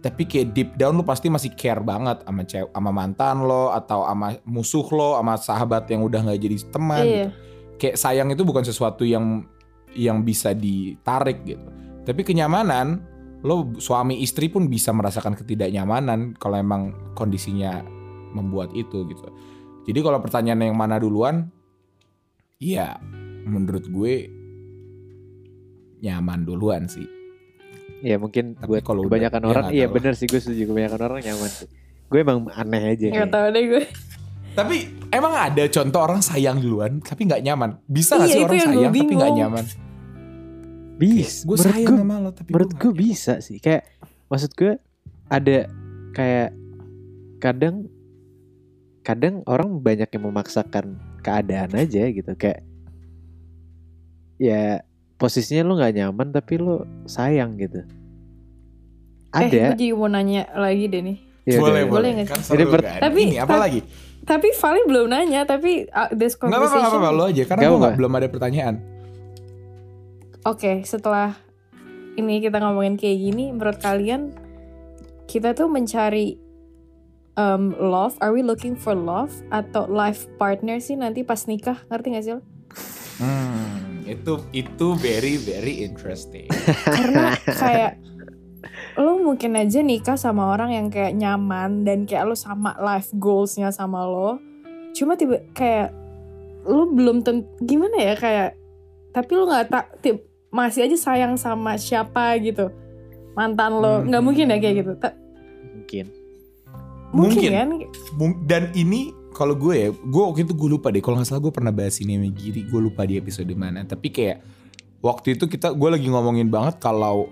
tapi 0.00 0.24
kayak 0.24 0.52
deep 0.52 0.70
down 0.76 0.96
lo 0.96 1.04
pasti 1.04 1.28
masih 1.28 1.52
care 1.52 1.80
banget 1.80 2.24
sama 2.24 2.40
cewek 2.40 2.72
sama 2.72 2.88
mantan 2.90 3.44
lo 3.44 3.68
atau 3.68 4.04
sama 4.04 4.36
musuh 4.44 4.88
lo 4.88 5.16
sama 5.16 5.34
sahabat 5.36 5.84
yang 5.88 6.00
udah 6.00 6.20
nggak 6.24 6.40
jadi 6.40 6.56
teman 6.68 7.04
Iya. 7.04 7.12
gitu. 7.12 7.28
kayak 7.76 7.96
sayang 7.96 8.28
itu 8.28 8.42
bukan 8.44 8.64
sesuatu 8.64 9.04
yang 9.04 9.44
yang 9.92 10.20
bisa 10.20 10.52
ditarik 10.52 11.42
gitu. 11.42 11.68
Tapi 12.00 12.20
kenyamanan 12.22 13.00
lo 13.40 13.72
suami 13.80 14.20
istri 14.20 14.52
pun 14.52 14.68
bisa 14.68 14.92
merasakan 14.92 15.32
ketidaknyamanan 15.32 16.36
kalau 16.36 16.60
emang 16.60 16.92
kondisinya 17.16 17.80
membuat 18.36 18.76
itu 18.76 19.08
gitu. 19.08 19.24
Jadi 19.88 19.98
kalau 20.04 20.20
pertanyaan 20.20 20.70
yang 20.70 20.76
mana 20.76 21.00
duluan 21.00 21.48
iya 22.60 23.00
menurut 23.48 23.88
gue 23.88 24.28
nyaman 26.04 26.44
duluan 26.44 26.84
sih. 26.84 27.08
Ya 28.00 28.16
mungkin 28.16 28.56
Tapi 28.56 28.68
buat 28.68 28.82
kalau 28.84 29.04
kebanyakan 29.08 29.40
ya 29.40 29.48
orang 29.48 29.66
iya 29.72 29.86
bener 29.88 30.12
sih 30.16 30.28
gue 30.28 30.40
setuju. 30.40 30.68
Kebanyakan 30.68 31.00
orang 31.00 31.20
nyaman 31.24 31.50
sih. 31.50 31.68
Gue 32.12 32.20
emang 32.26 32.44
aneh 32.52 32.96
aja 32.96 33.06
Gak 33.24 33.30
tau 33.32 33.48
deh 33.48 33.64
gue. 33.64 33.84
Tapi 34.50 34.76
emang 35.14 35.32
ada 35.32 35.64
contoh 35.70 36.00
orang 36.04 36.20
sayang 36.20 36.60
duluan 36.60 37.00
tapi 37.00 37.24
nggak 37.24 37.40
nyaman. 37.40 37.80
Bisa 37.88 38.20
nggak 38.20 38.28
Iya, 38.28 38.36
sih 38.36 38.44
orang 38.44 38.58
sayang 38.60 38.92
tapi 38.92 39.14
nggak 39.16 39.32
nyaman 39.32 39.64
bis 41.00 41.48
gue 41.48 41.56
sayang 41.56 41.88
gue 41.88 41.96
sama 42.04 42.20
lo 42.20 42.30
tapi 42.36 42.52
menurut 42.52 42.76
gua 42.76 42.80
gue 42.84 42.92
bisa 42.92 43.40
sih. 43.40 43.56
Kayak 43.56 43.88
maksud 44.28 44.52
gue 44.52 44.76
ada 45.32 45.58
kayak 46.12 46.52
kadang 47.40 47.88
kadang 49.00 49.40
orang 49.48 49.80
banyak 49.80 50.06
yang 50.06 50.24
memaksakan 50.28 51.00
keadaan 51.24 51.72
aja 51.72 52.04
gitu. 52.04 52.28
Kayak 52.36 52.60
ya 54.36 54.84
posisinya 55.16 55.64
lu 55.64 55.80
nggak 55.80 55.94
nyaman 55.96 56.28
tapi 56.30 56.60
lu 56.60 56.84
sayang 57.08 57.56
gitu. 57.56 57.80
Eh 59.30 59.46
ada. 59.46 59.48
gue 59.48 59.60
jadi 59.72 59.86
mau 59.96 60.10
nanya 60.10 60.52
lagi 60.52 60.84
deh 60.84 61.00
nih. 61.00 61.16
Ya 61.48 61.56
boleh 61.56 61.84
boleh. 61.84 61.84
Boleh. 61.88 62.10
Nggak 62.20 62.28
kan 62.28 62.38
Jadi 62.44 62.64
per- 62.68 62.84
kan? 62.84 63.00
Tapi- 63.00 63.24
ini 63.24 63.38
apa 63.40 63.48
tapi- 63.48 63.62
lagi? 63.64 63.80
Tapi 64.20 64.52
Vali 64.52 64.80
belum 64.84 65.06
nanya 65.08 65.40
Tapi 65.48 65.88
uh, 65.88 66.12
this 66.12 66.36
conversation 66.36 66.92
nggak 66.92 67.08
apa-apa. 67.08 67.16
lo 67.16 67.24
aja 67.32 67.42
karena 67.48 67.62
Nggak 67.64 67.72
gue 67.80 67.90
belum 67.96 68.12
ada 68.20 68.28
pertanyaan 68.28 68.74
Oke 70.48 70.84
setelah 70.88 71.36
Ini 72.16 72.40
kita 72.40 72.60
ngomongin 72.60 72.96
kayak 72.96 73.18
gini 73.20 73.52
Menurut 73.52 73.78
kalian 73.80 74.32
Kita 75.28 75.52
tuh 75.52 75.68
mencari 75.68 76.40
um, 77.36 77.76
Love 77.76 78.16
Are 78.24 78.32
we 78.32 78.40
looking 78.40 78.72
for 78.72 78.96
love 78.96 79.32
Atau 79.52 79.84
life 79.88 80.24
partner 80.40 80.80
sih 80.80 80.96
Nanti 80.96 81.24
pas 81.24 81.44
nikah 81.44 81.76
Ngerti 81.92 82.06
gak 82.16 82.24
sih 82.24 82.34
lo? 82.36 82.42
Hmm, 83.20 84.00
itu 84.08 84.40
itu 84.56 84.86
very 84.96 85.36
very 85.36 85.84
interesting. 85.84 86.48
Karena 86.96 87.36
kayak 87.44 88.00
lo 88.96 89.20
mungkin 89.20 89.60
aja 89.60 89.84
nikah 89.84 90.16
sama 90.16 90.56
orang 90.56 90.72
yang 90.72 90.86
kayak 90.88 91.12
nyaman 91.12 91.84
dan 91.84 92.08
kayak 92.08 92.24
lo 92.24 92.32
sama 92.32 92.80
life 92.80 93.12
goalsnya 93.12 93.68
sama 93.76 94.08
lo. 94.08 94.40
Cuma 94.96 95.20
tiba 95.20 95.44
kayak 95.52 95.92
lo 96.64 96.88
belum 96.88 97.20
ten 97.20 97.44
gimana 97.60 98.00
ya 98.00 98.14
kayak 98.16 98.56
tapi 99.12 99.32
lo 99.36 99.44
nggak 99.44 99.68
tak 99.68 99.86
tip- 100.00 100.29
masih 100.50 100.84
aja 100.84 100.96
sayang 100.98 101.34
sama 101.34 101.74
siapa 101.76 102.34
gitu 102.38 102.68
mantan 103.32 103.72
lo 103.72 104.02
Hmm. 104.02 104.10
nggak 104.10 104.22
mungkin 104.22 104.46
ya 104.46 104.56
kayak 104.58 104.76
gitu 104.76 104.92
mungkin 105.72 106.06
mungkin, 107.10 107.38
Mungkin. 107.38 107.50
kan 107.50 107.68
Mung- 108.14 108.40
Dan 108.42 108.70
ini 108.72 109.10
kalau 109.30 109.54
gue 109.54 109.74
ya, 109.76 109.88
gue 109.90 110.22
waktu 110.22 110.42
itu 110.42 110.54
gue 110.54 110.70
lupa 110.70 110.90
deh. 110.90 110.98
Kalau 110.98 111.16
nggak 111.16 111.26
salah 111.26 111.38
gue 111.40 111.50
pernah 111.50 111.70
bahas 111.70 111.98
ini 111.98 112.14
sama 112.14 112.30
Giri. 112.30 112.62
Gue 112.66 112.80
lupa 112.80 113.02
di 113.02 113.14
episode 113.14 113.50
mana. 113.52 113.82
Tapi 113.82 114.10
kayak 114.10 114.42
waktu 115.00 115.34
itu 115.34 115.46
kita 115.46 115.70
gue 115.70 115.88
lagi 115.88 116.06
ngomongin 116.06 116.46
banget 116.46 116.78
kalau 116.78 117.26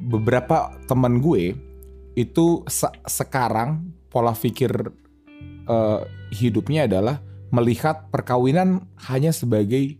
beberapa 0.00 0.74
teman 0.86 1.18
gue 1.20 1.54
itu 2.14 2.46
se- 2.66 2.90
sekarang 3.04 3.82
pola 4.06 4.32
pikir 4.32 4.70
eh, 5.64 6.00
hidupnya 6.32 6.90
adalah 6.90 7.22
melihat 7.50 8.10
perkawinan 8.10 8.82
hanya 9.06 9.30
sebagai 9.30 9.94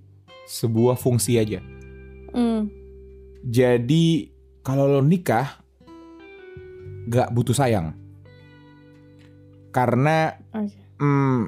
sebuah 0.46 0.94
fungsi 0.94 1.38
aja. 1.38 1.62
Hmm, 2.32 2.70
Jadi 3.40 4.28
kalau 4.60 4.86
lo 4.86 5.00
nikah 5.00 5.60
gak 7.08 7.32
butuh 7.32 7.56
sayang. 7.56 7.96
Karena 9.70 10.34
oke. 10.52 10.76
hmm, 11.00 11.40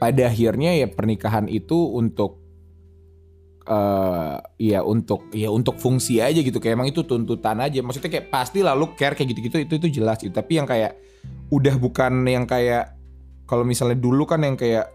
pada 0.00 0.22
akhirnya 0.30 0.74
ya 0.74 0.88
pernikahan 0.88 1.50
itu 1.50 1.76
untuk 1.92 2.44
eh 3.64 4.36
ya 4.60 4.84
untuk 4.84 5.32
ya 5.32 5.48
untuk 5.48 5.80
fungsi 5.80 6.20
aja 6.20 6.36
gitu 6.44 6.60
kayak 6.60 6.76
emang 6.76 6.92
itu 6.92 7.00
tuntutan 7.08 7.64
aja 7.64 7.80
maksudnya 7.80 8.12
kayak 8.12 8.28
pasti 8.28 8.60
lalu 8.60 8.92
care 8.92 9.16
kayak 9.16 9.32
gitu-gitu 9.32 9.56
itu 9.64 9.74
itu 9.80 9.88
jelas 10.00 10.20
gitu 10.20 10.36
tapi 10.36 10.60
yang 10.60 10.68
kayak 10.68 11.00
udah 11.48 11.80
bukan 11.80 12.28
yang 12.28 12.44
kayak 12.44 12.92
kalau 13.48 13.64
misalnya 13.64 13.96
dulu 13.96 14.28
kan 14.28 14.44
yang 14.44 14.60
kayak 14.60 14.92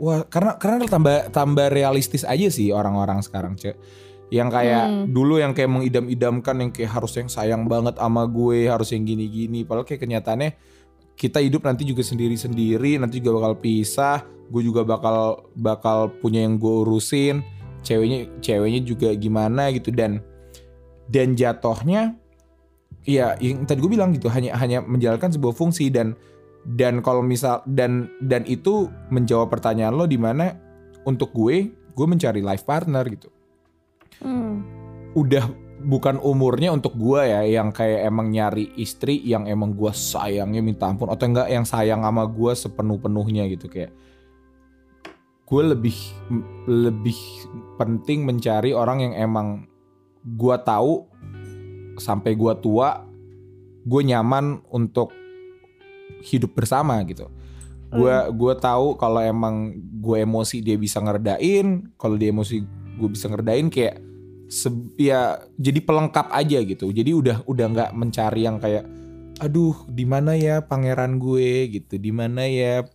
wah 0.00 0.24
karena 0.24 0.56
karena 0.56 0.88
tambah 0.88 1.28
tambah 1.28 1.68
realistis 1.68 2.24
aja 2.24 2.48
sih 2.48 2.72
orang-orang 2.72 3.20
sekarang 3.20 3.54
cek. 3.54 3.76
Yang 4.30 4.48
kayak 4.54 4.84
Hmm. 4.86 5.04
dulu 5.10 5.42
yang 5.42 5.52
kayak 5.52 5.70
mengidam-idamkan 5.70 6.56
yang 6.62 6.70
kayak 6.70 6.90
harus 6.96 7.12
yang 7.18 7.28
sayang 7.28 7.68
banget 7.68 7.98
sama 8.00 8.24
gue 8.24 8.70
harus 8.70 8.88
yang 8.94 9.04
gini-gini. 9.04 9.66
Padahal 9.66 9.84
kayak 9.84 10.00
kenyataannya 10.06 10.50
kita 11.18 11.42
hidup 11.44 11.68
nanti 11.68 11.84
juga 11.84 12.00
sendiri-sendiri 12.00 12.96
nanti 12.96 13.20
juga 13.20 13.44
bakal 13.44 13.60
pisah 13.60 14.24
gue 14.50 14.62
juga 14.64 14.82
bakal 14.88 15.46
bakal 15.52 16.10
punya 16.18 16.42
yang 16.42 16.56
gue 16.56 16.74
urusin 16.86 17.44
ceweknya 17.84 18.30
ceweknya 18.40 18.80
juga 18.86 19.12
gimana 19.12 19.68
gitu. 19.74 19.92
Dan 19.92 20.24
dan 21.10 21.34
jatohnya 21.34 22.14
ya 23.02 23.34
yang 23.42 23.66
tadi 23.66 23.82
gue 23.82 23.90
bilang 23.90 24.14
gitu 24.14 24.30
hanya 24.30 24.54
hanya 24.56 24.78
menjalankan 24.78 25.34
sebuah 25.34 25.58
fungsi 25.58 25.90
dan 25.90 26.14
dan 26.64 27.00
kalau 27.00 27.24
misal 27.24 27.64
dan 27.64 28.12
dan 28.20 28.44
itu 28.44 28.88
menjawab 29.08 29.48
pertanyaan 29.48 29.96
lo 29.96 30.04
di 30.04 30.20
mana 30.20 30.52
untuk 31.08 31.32
gue 31.32 31.72
gue 31.72 32.06
mencari 32.06 32.44
life 32.44 32.64
partner 32.68 33.04
gitu. 33.08 33.28
Hmm, 34.20 34.60
udah 35.16 35.48
bukan 35.80 36.20
umurnya 36.20 36.76
untuk 36.76 36.92
gua 36.96 37.24
ya 37.24 37.40
yang 37.48 37.72
kayak 37.72 38.04
emang 38.04 38.28
nyari 38.28 38.68
istri 38.76 39.16
yang 39.24 39.48
emang 39.48 39.72
gua 39.72 39.96
sayangnya 39.96 40.60
minta 40.60 40.84
ampun 40.84 41.08
atau 41.08 41.24
enggak 41.24 41.48
yang 41.48 41.64
sayang 41.64 42.04
sama 42.04 42.28
gua 42.28 42.52
sepenuh-penuhnya 42.52 43.48
gitu 43.48 43.66
kayak. 43.72 43.92
Gue 45.50 45.66
lebih 45.66 45.98
lebih 46.70 47.18
penting 47.74 48.22
mencari 48.22 48.70
orang 48.70 49.02
yang 49.02 49.14
emang 49.18 49.66
gua 50.22 50.62
tahu 50.62 51.08
sampai 51.98 52.38
gua 52.38 52.54
tua 52.54 53.02
gue 53.80 54.02
nyaman 54.04 54.60
untuk 54.70 55.10
hidup 56.20 56.52
bersama 56.52 56.98
gitu 57.02 57.30
gue 57.90 58.16
gue 58.30 58.54
tahu 58.56 58.94
kalau 58.94 59.18
emang 59.18 59.72
gue 59.96 60.16
emosi 60.20 60.62
dia 60.62 60.74
bisa 60.74 60.98
ngeredain 60.98 61.90
kalau 61.94 62.14
dia 62.14 62.30
emosi 62.30 62.62
gue 62.96 63.08
bisa 63.08 63.26
ngeredain 63.26 63.66
kayak 63.66 63.98
se- 64.46 64.70
ya 64.94 65.20
jadi 65.52 65.80
pelengkap 65.80 66.30
aja 66.30 66.58
gitu 66.60 66.86
jadi 66.88 67.10
udah 67.12 67.36
udah 67.44 67.66
nggak 67.68 67.90
mencari 67.92 68.46
yang 68.46 68.56
kayak 68.56 68.86
aduh 69.38 69.74
di 69.86 70.04
mana 70.04 70.34
ya 70.34 70.60
pangeran 70.60 71.16
gue 71.16 71.50
gitu 71.72 71.96
di 71.96 72.10
mana 72.10 72.44
ya 72.44 72.86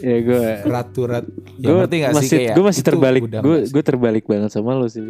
Ya 0.00 0.18
gue 0.18 0.40
ratu 0.64 1.04
rat 1.04 1.24
ya 1.54 1.68
gue 1.68 1.74
ngerti 1.78 1.96
sih 1.96 2.08
masih 2.10 2.36
kayak 2.38 2.54
gue 2.54 2.64
masih 2.64 2.82
terbalik 2.82 3.22
gue 3.24 3.58
sih. 3.62 3.70
gue 3.70 3.82
terbalik 3.82 4.24
banget 4.24 4.50
sama 4.50 4.72
lo 4.72 4.84
sih. 4.84 5.04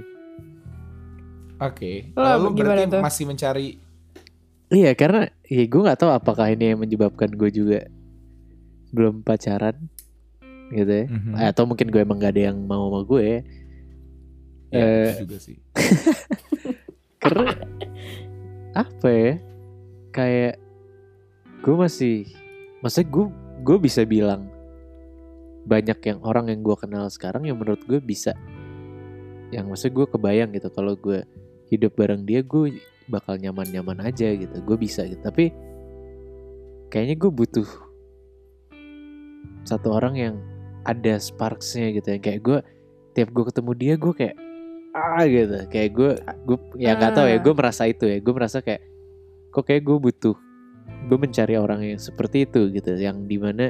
oke 1.56 1.92
Lo 2.12 2.20
Kalau 2.20 2.38
lu 2.40 2.48
gimana 2.52 2.74
berarti 2.76 2.90
tuh? 2.90 3.00
masih 3.00 3.24
mencari 3.24 3.66
Iya 4.72 4.96
karena 4.96 5.28
ya 5.44 5.64
gue 5.68 5.80
nggak 5.84 6.00
tahu 6.00 6.10
apakah 6.16 6.48
ini 6.48 6.72
yang 6.72 6.80
menyebabkan 6.80 7.28
gue 7.28 7.52
juga 7.52 7.84
belum 8.92 9.20
pacaran 9.20 9.76
gitu 10.72 10.88
ya. 10.88 11.06
Mhm. 11.08 11.32
Atau 11.36 11.68
mungkin 11.68 11.92
gue 11.92 12.00
emang 12.00 12.16
gak 12.16 12.32
ada 12.36 12.52
yang 12.52 12.58
mau 12.64 12.88
sama 12.88 13.00
gue. 13.04 13.22
ya. 13.22 13.40
Eh, 14.72 15.12
itu 15.12 15.28
juga 15.28 15.36
sih 15.36 15.60
Karena 17.22 17.52
apa 18.72 19.08
ya? 19.12 19.32
Kayak 20.12 20.56
gue 21.60 21.76
masih, 21.76 22.24
maksudnya 22.80 23.08
gue 23.12 23.26
gue 23.62 23.76
bisa 23.80 24.02
bilang 24.08 24.48
banyak 25.68 26.00
yang 26.02 26.18
orang 26.24 26.48
yang 26.48 26.64
gue 26.64 26.76
kenal 26.80 27.06
sekarang 27.12 27.46
yang 27.46 27.60
menurut 27.60 27.84
gue 27.84 28.00
bisa, 28.00 28.32
yang 29.54 29.68
maksudnya 29.68 29.94
gue 30.02 30.06
kebayang 30.08 30.50
gitu 30.56 30.68
kalau 30.72 30.96
gue 30.96 31.22
hidup 31.70 31.92
bareng 31.96 32.24
dia 32.26 32.42
gue 32.42 32.80
bakal 33.12 33.36
nyaman-nyaman 33.36 34.08
aja 34.08 34.32
gitu, 34.32 34.56
gue 34.64 34.76
bisa 34.80 35.04
gitu. 35.04 35.20
Tapi 35.20 35.52
kayaknya 36.88 37.16
gue 37.20 37.30
butuh 37.32 37.68
satu 39.68 39.92
orang 39.92 40.14
yang 40.16 40.34
ada 40.82 41.20
sparksnya 41.20 41.94
gitu 41.94 42.08
yang 42.16 42.22
kayak 42.24 42.40
gue 42.42 42.58
tiap 43.14 43.28
gue 43.30 43.44
ketemu 43.46 43.72
dia 43.76 43.94
gue 44.00 44.12
kayak 44.16 44.36
ah 44.96 45.24
gitu. 45.28 45.56
Kayak 45.68 45.90
gue 45.92 46.10
gue 46.48 46.58
ya 46.80 46.96
nggak 46.96 47.12
tahu 47.12 47.26
ya 47.28 47.36
Ah. 47.36 47.42
gue 47.44 47.54
merasa 47.54 47.82
itu 47.84 48.04
ya. 48.08 48.18
Gue 48.24 48.34
merasa 48.34 48.58
kayak 48.64 48.82
kok 49.52 49.64
kayak 49.68 49.84
gue 49.84 49.96
butuh 50.00 50.36
gue 51.06 51.18
mencari 51.20 51.54
orang 51.60 51.84
yang 51.84 52.00
seperti 52.00 52.48
itu 52.48 52.72
gitu. 52.72 52.96
Yang 52.96 53.16
di 53.28 53.36
mana 53.36 53.66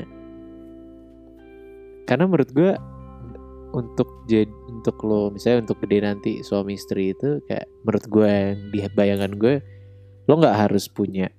karena 2.06 2.24
menurut 2.26 2.50
gue 2.50 2.72
untuk 3.72 4.28
jadi 4.28 4.48
untuk 4.68 5.00
lo 5.04 5.32
misalnya 5.32 5.68
untuk 5.68 5.80
gede 5.84 5.98
nanti 6.04 6.32
suami 6.44 6.76
istri 6.76 7.16
itu 7.16 7.40
kayak 7.48 7.66
menurut 7.84 8.04
gue 8.08 8.28
yang 8.28 8.58
di 8.70 8.78
bayangan 8.92 9.32
gue 9.36 9.54
lo 10.28 10.32
nggak 10.38 10.56
harus 10.68 10.86
punya 10.86 11.32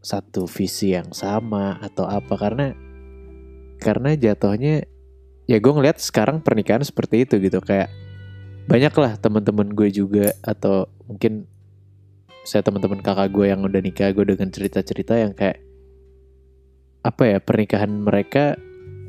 satu 0.00 0.48
visi 0.48 0.96
yang 0.96 1.12
sama 1.12 1.76
atau 1.82 2.08
apa 2.08 2.34
karena 2.38 2.72
karena 3.82 4.16
jatuhnya 4.16 4.88
ya 5.44 5.58
gue 5.58 5.72
ngeliat 5.72 6.00
sekarang 6.00 6.40
pernikahan 6.40 6.80
seperti 6.80 7.28
itu 7.28 7.36
gitu 7.42 7.60
kayak 7.60 7.92
banyak 8.70 8.94
lah 8.96 9.18
teman-teman 9.18 9.74
gue 9.74 9.88
juga 9.90 10.32
atau 10.46 10.86
mungkin 11.10 11.44
saya 12.46 12.64
teman-teman 12.64 13.04
kakak 13.04 13.28
gue 13.34 13.46
yang 13.52 13.60
udah 13.60 13.80
nikah 13.82 14.14
gue 14.14 14.24
dengan 14.24 14.48
cerita-cerita 14.48 15.18
yang 15.18 15.34
kayak 15.36 15.60
apa 17.00 17.22
ya 17.36 17.38
pernikahan 17.40 17.90
mereka 17.90 18.56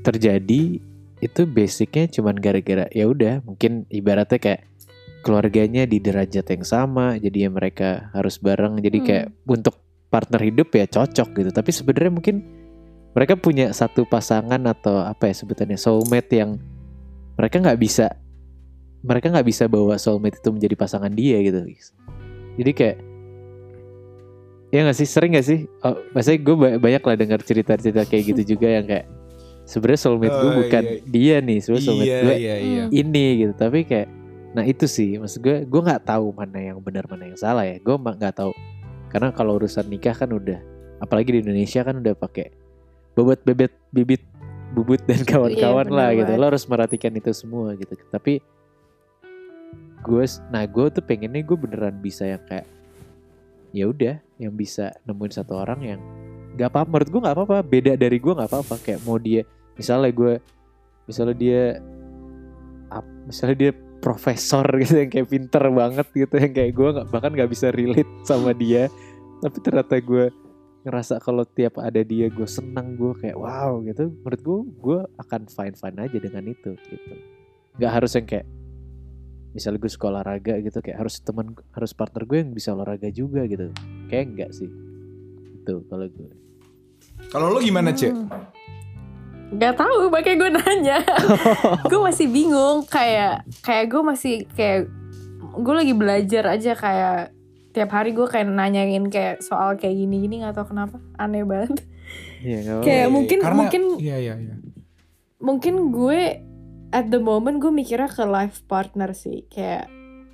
terjadi 0.01 0.81
itu 1.21 1.45
basicnya 1.45 2.09
cuman 2.09 2.35
gara-gara 2.41 2.89
ya 2.89 3.05
udah 3.05 3.45
mungkin 3.45 3.85
ibaratnya 3.93 4.41
kayak 4.41 4.61
keluarganya 5.21 5.85
di 5.85 6.01
derajat 6.01 6.49
yang 6.49 6.65
sama 6.65 7.15
jadi 7.21 7.47
ya 7.47 7.49
mereka 7.53 8.09
harus 8.11 8.41
bareng 8.41 8.81
jadi 8.81 8.97
Hmm. 8.99 9.07
kayak 9.07 9.25
untuk 9.45 9.75
partner 10.09 10.41
hidup 10.41 10.73
ya 10.73 10.89
cocok 10.89 11.29
gitu 11.37 11.49
tapi 11.53 11.69
sebenarnya 11.69 12.11
mungkin 12.11 12.35
mereka 13.13 13.37
punya 13.37 13.69
satu 13.71 14.03
pasangan 14.09 14.59
atau 14.65 15.05
apa 15.05 15.29
ya 15.29 15.35
sebutannya 15.37 15.77
soulmate 15.77 16.41
yang 16.41 16.57
mereka 17.37 17.61
nggak 17.61 17.79
bisa 17.79 18.17
mereka 19.05 19.29
nggak 19.29 19.47
bisa 19.47 19.69
bawa 19.69 20.01
soulmate 20.01 20.41
itu 20.41 20.49
menjadi 20.49 20.75
pasangan 20.77 21.13
dia 21.13 21.37
gitu 21.45 21.69
guys. 21.69 21.93
jadi 22.57 22.71
kayak 22.73 22.97
ya 24.71 24.79
nggak 24.87 24.97
sih 24.97 25.07
sering 25.07 25.37
nggak 25.37 25.47
sih 25.47 25.59
oh, 25.85 26.01
maksudnya 26.17 26.39
gue 26.41 26.55
banyak 26.81 27.03
lah 27.03 27.15
dengar 27.19 27.39
cerita-cerita 27.45 28.09
kayak 28.09 28.23
gitu 28.35 28.57
juga 28.57 28.67
yang 28.81 28.85
kayak 28.87 29.05
sebenarnya 29.63 30.01
soulmate 30.01 30.35
gue 30.35 30.49
Oh, 30.49 30.55
bukan 30.65 30.83
iya. 30.83 30.99
dia 31.05 31.35
nih 31.39 31.57
sebenarnya 31.61 31.85
soulmate 31.87 32.07
iya 32.09 32.17
gue 32.21 32.35
iya 32.37 32.55
iya. 32.59 32.83
ini 32.89 33.25
gitu. 33.45 33.53
Tapi 33.55 33.79
kayak 33.85 34.09
nah 34.51 34.67
itu 34.67 34.83
sih 34.83 35.15
maksud 35.15 35.39
gue 35.39 35.63
gue 35.63 35.81
nggak 35.81 36.03
tahu 36.03 36.35
mana 36.35 36.59
yang 36.59 36.77
benar 36.83 37.07
mana 37.07 37.29
yang 37.29 37.39
salah 37.39 37.63
ya. 37.63 37.77
Gue 37.79 37.95
nggak 37.95 38.35
tahu. 38.35 38.51
Karena 39.11 39.29
kalau 39.31 39.59
urusan 39.59 39.87
nikah 39.87 40.15
kan 40.15 40.31
udah 40.31 40.59
apalagi 40.99 41.35
di 41.35 41.39
Indonesia 41.43 41.81
kan 41.81 41.97
udah 41.97 42.13
pakai 42.13 42.51
bobot 43.11 43.41
bebet 43.43 43.73
bibit 43.91 44.23
bubut 44.71 45.03
dan 45.03 45.19
kawan-kawan 45.27 45.87
Iya, 45.87 45.95
lah 45.97 46.09
gitu. 46.15 46.31
banget. 46.31 46.39
lo 46.39 46.45
harus 46.47 46.63
merhatikan 46.67 47.11
itu 47.11 47.31
semua 47.35 47.75
gitu. 47.75 47.91
Tapi 48.07 48.39
gue 50.01 50.23
nah 50.49 50.63
gue 50.65 50.85
tuh 50.89 51.03
pengennya 51.05 51.45
gue 51.45 51.57
beneran 51.57 51.95
bisa 51.99 52.25
yang 52.25 52.41
kayak 52.49 52.65
ya 53.71 53.85
udah 53.87 54.15
yang 54.35 54.51
bisa 54.57 54.91
nemuin 55.05 55.31
satu 55.31 55.53
orang 55.55 55.79
yang 55.85 56.01
nggak 56.61 56.69
apa 56.77 56.85
menurut 56.85 57.09
gue 57.09 57.21
nggak 57.25 57.35
apa-apa. 57.41 57.57
Beda 57.65 57.97
dari 57.97 58.21
gue 58.21 58.33
nggak 58.37 58.49
apa-apa. 58.53 58.75
Kayak 58.85 59.01
mau 59.01 59.17
dia 59.17 59.41
misalnya 59.73 60.13
gue 60.13 60.33
misalnya 61.09 61.33
dia 61.33 61.61
misalnya 63.25 63.57
dia 63.57 63.71
profesor 64.01 64.65
gitu 64.81 64.97
yang 64.97 65.09
kayak 65.09 65.29
pinter 65.29 65.63
banget 65.73 66.07
gitu 66.13 66.35
yang 66.37 66.53
kayak 66.53 66.71
gue 66.73 66.89
nggak 66.93 67.07
bahkan 67.09 67.31
nggak 67.33 67.49
bisa 67.49 67.73
relate 67.73 68.09
sama 68.21 68.53
dia. 68.53 68.93
Tapi 69.41 69.57
ternyata 69.57 69.97
gue 69.97 70.29
ngerasa 70.81 71.21
kalau 71.21 71.45
tiap 71.45 71.77
ada 71.77 72.01
dia 72.01 72.29
gue 72.29 72.45
senang 72.45 72.93
gue 72.93 73.13
kayak 73.17 73.37
wow 73.37 73.81
gitu. 73.85 74.13
Menurut 74.21 74.41
gue 74.41 74.59
gue 74.81 74.99
akan 75.17 75.49
fine 75.49 75.73
fine 75.77 75.97
aja 75.97 76.17
dengan 76.17 76.43
itu 76.45 76.77
gitu. 76.77 77.13
Nggak 77.81 77.91
harus 78.01 78.11
yang 78.13 78.27
kayak 78.29 78.45
misalnya 79.51 79.79
gue 79.83 79.91
suka 79.91 80.05
olahraga 80.09 80.53
gitu 80.63 80.79
kayak 80.79 80.97
harus 81.03 81.19
teman 81.19 81.51
harus 81.73 81.91
partner 81.91 82.23
gue 82.23 82.37
yang 82.41 82.51
bisa 82.53 82.73
olahraga 82.73 83.09
juga 83.09 83.45
gitu. 83.45 83.69
Kayak 84.09 84.25
enggak 84.33 84.51
sih. 84.57 84.69
Itu 85.61 85.85
kalau 85.89 86.09
gue 86.09 86.40
kalau 87.31 87.49
lo 87.49 87.59
gimana 87.59 87.91
cek 87.91 88.11
Hmm. 88.11 88.27
Gak 89.51 89.75
tahu, 89.75 90.07
makanya 90.07 90.37
gue 90.37 90.51
nanya. 90.53 90.97
gue 91.91 91.99
masih 91.99 92.23
bingung, 92.25 92.87
kayak 92.87 93.43
kayak 93.59 93.85
gue 93.87 93.99
masih 94.01 94.35
kayak 94.49 94.87
gue 95.53 95.73
lagi 95.75 95.91
belajar 95.91 96.47
aja 96.49 96.71
kayak 96.71 97.35
tiap 97.71 97.91
hari 97.91 98.11
gue 98.11 98.23
kayak 98.23 98.47
nanyain 98.47 99.03
kayak 99.07 99.39
soal 99.39 99.75
kayak 99.75 99.91
gini-gini 99.93 100.39
nggak 100.39 100.55
tahu 100.55 100.71
kenapa 100.71 101.03
aneh 101.15 101.43
banget. 101.43 101.83
Nggak 102.39 102.63
apa-apa. 102.63 102.83
Kayak 102.83 103.07
mungkin- 103.11 103.41
Karena- 103.41 103.59
mungkin- 103.59 103.87
iya 103.99 104.17
iya 104.17 104.35
iya 104.35 104.55
Mungkin 105.37 105.75
gue 105.91 106.21
at 106.89 107.05
the 107.07 107.19
moment 107.19 107.59
gue 107.59 107.71
mikirnya 107.71 108.07
ke 108.07 108.23
life 108.23 108.63
partner 108.65 109.11
sih, 109.11 109.43
kayak 109.47 109.91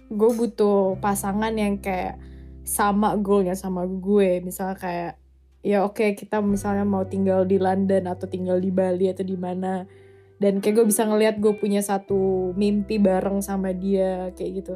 gue 0.07 0.29
butuh 0.31 0.93
pasangan 0.97 1.53
yang 1.53 1.81
kayak 1.81 2.21
sama 2.61 3.17
goalnya 3.17 3.57
sama 3.57 3.81
gue, 3.83 4.41
misalnya 4.41 4.77
kayak 4.77 5.13
ya 5.65 5.83
oke 5.83 6.15
kita 6.15 6.39
misalnya 6.41 6.85
mau 6.85 7.03
tinggal 7.03 7.43
di 7.43 7.57
London 7.57 8.07
atau 8.09 8.29
tinggal 8.29 8.61
di 8.61 8.69
Bali 8.69 9.09
atau 9.09 9.25
di 9.25 9.37
mana 9.37 9.83
dan 10.37 10.61
kayak 10.61 10.81
gue 10.81 10.85
bisa 10.89 11.03
ngelihat 11.05 11.41
gue 11.41 11.53
punya 11.57 11.81
satu 11.81 12.53
mimpi 12.53 13.01
bareng 13.01 13.41
sama 13.41 13.73
dia 13.73 14.29
kayak 14.37 14.51
gitu 14.63 14.75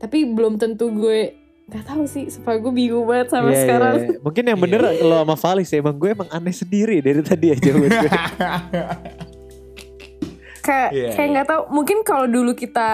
tapi 0.00 0.24
belum 0.24 0.56
tentu 0.56 0.88
gue 0.94 1.36
nggak 1.70 1.86
tahu 1.86 2.02
sih 2.02 2.26
supaya 2.26 2.58
gue 2.58 2.72
bingung 2.74 3.06
banget 3.06 3.30
sama 3.30 3.50
Iya, 3.50 3.54
iya, 3.54 3.62
sekarang 3.62 3.94
iya. 3.94 4.18
Mungkin 4.26 4.42
yang 4.42 4.58
bener 4.58 4.80
lo 5.06 5.22
sama 5.22 5.36
Valis 5.38 5.70
ya, 5.70 5.78
emang 5.78 5.96
gue 6.02 6.10
emang 6.10 6.26
aneh 6.34 6.50
sendiri 6.50 6.98
dari 6.98 7.22
tadi 7.22 7.46
aja 7.54 7.70
gue. 7.70 7.86
kayak 10.60 10.90
Iya, 10.92 11.08
kayak 11.12 11.26
iya. 11.26 11.32
nggak 11.34 11.46
tahu. 11.46 11.62
Mungkin 11.72 11.98
kalau 12.00 12.24
dulu 12.24 12.52
kita 12.52 12.90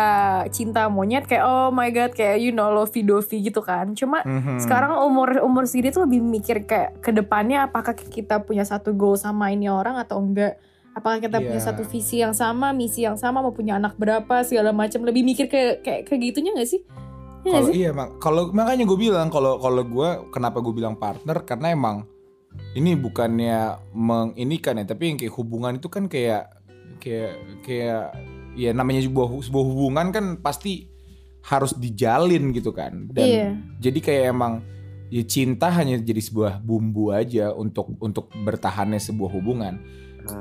cinta 0.49 0.87
monyet 0.87 1.27
kayak 1.27 1.43
oh 1.43 1.69
my 1.69 1.91
god 1.91 2.11
kayak 2.11 2.39
you 2.39 2.51
know 2.51 2.71
lovey 2.71 3.03
dovey 3.03 3.43
gitu 3.43 3.61
kan. 3.61 3.93
Cuma 3.93 4.23
Mhm. 4.23 4.59
sekarang 4.59 4.97
umur 5.03 5.43
umur 5.43 5.67
segini 5.67 5.91
tuh 5.91 6.07
lebih 6.07 6.23
mikir 6.23 6.65
kayak 6.65 6.99
ke 6.99 7.11
depannya 7.11 7.67
apakah 7.67 7.93
kita 7.93 8.41
punya 8.41 8.63
satu 8.63 8.91
goal 8.91 9.15
sama 9.15 9.51
ini 9.51 9.67
orang 9.67 9.99
atau 9.99 10.17
enggak? 10.17 10.57
Apakah 10.93 11.21
kita 11.21 11.39
punya 11.39 11.61
Iya. 11.61 11.69
satu 11.69 11.85
visi 11.85 12.25
yang 12.25 12.33
sama 12.33 12.73
misi 12.73 13.05
yang 13.05 13.21
sama 13.21 13.45
mau 13.45 13.53
punya 13.53 13.77
anak 13.77 13.95
berapa 13.95 14.41
segala 14.43 14.73
macam. 14.73 15.05
Lebih 15.05 15.23
mikir 15.23 15.47
kayak 15.47 15.85
kayak 15.85 16.01
kayak 16.09 16.21
gitunya 16.25 16.57
nggak 16.57 16.67
sih? 16.67 16.81
Iya 17.45 17.53
Kalau 17.53 17.71
iya 17.71 17.91
mak, 17.93 18.09
kalau 18.19 18.43
makanya 18.51 18.83
gue 18.83 18.99
bilang 18.99 19.29
kalau 19.29 19.61
kalau 19.61 19.85
gue 19.85 20.09
kenapa 20.33 20.59
gue 20.59 20.73
bilang 20.73 20.97
partner? 20.97 21.45
Karena 21.45 21.71
emang 21.71 22.09
ini 22.73 22.97
bukannya 22.97 23.77
menginikan 23.93 24.81
ya 24.81 24.85
tapi 24.85 25.13
yang 25.13 25.19
kayak 25.21 25.37
hubungan 25.37 25.77
itu 25.77 25.93
kan 25.93 26.09
kayak 26.09 26.56
kayak 26.99 27.63
kayak 27.63 28.13
ya 28.57 28.73
namanya 28.73 29.05
sebuah 29.05 29.29
sebuah 29.45 29.65
hubungan 29.65 30.07
kan 30.11 30.25
pasti 30.41 30.89
harus 31.47 31.77
dijalin 31.79 32.51
gitu 32.51 32.75
kan. 32.75 33.07
Dan 33.13 33.27
Iya. 33.27 33.49
jadi 33.79 33.99
kayak 34.03 34.25
emang 34.35 34.53
ya 35.07 35.23
cinta 35.23 35.71
hanya 35.71 36.03
jadi 36.03 36.19
sebuah 36.19 36.59
bumbu 36.59 37.15
aja 37.15 37.55
untuk 37.55 37.95
untuk 38.03 38.33
bertahannya 38.43 38.99
sebuah 38.99 39.31
hubungan. 39.31 39.79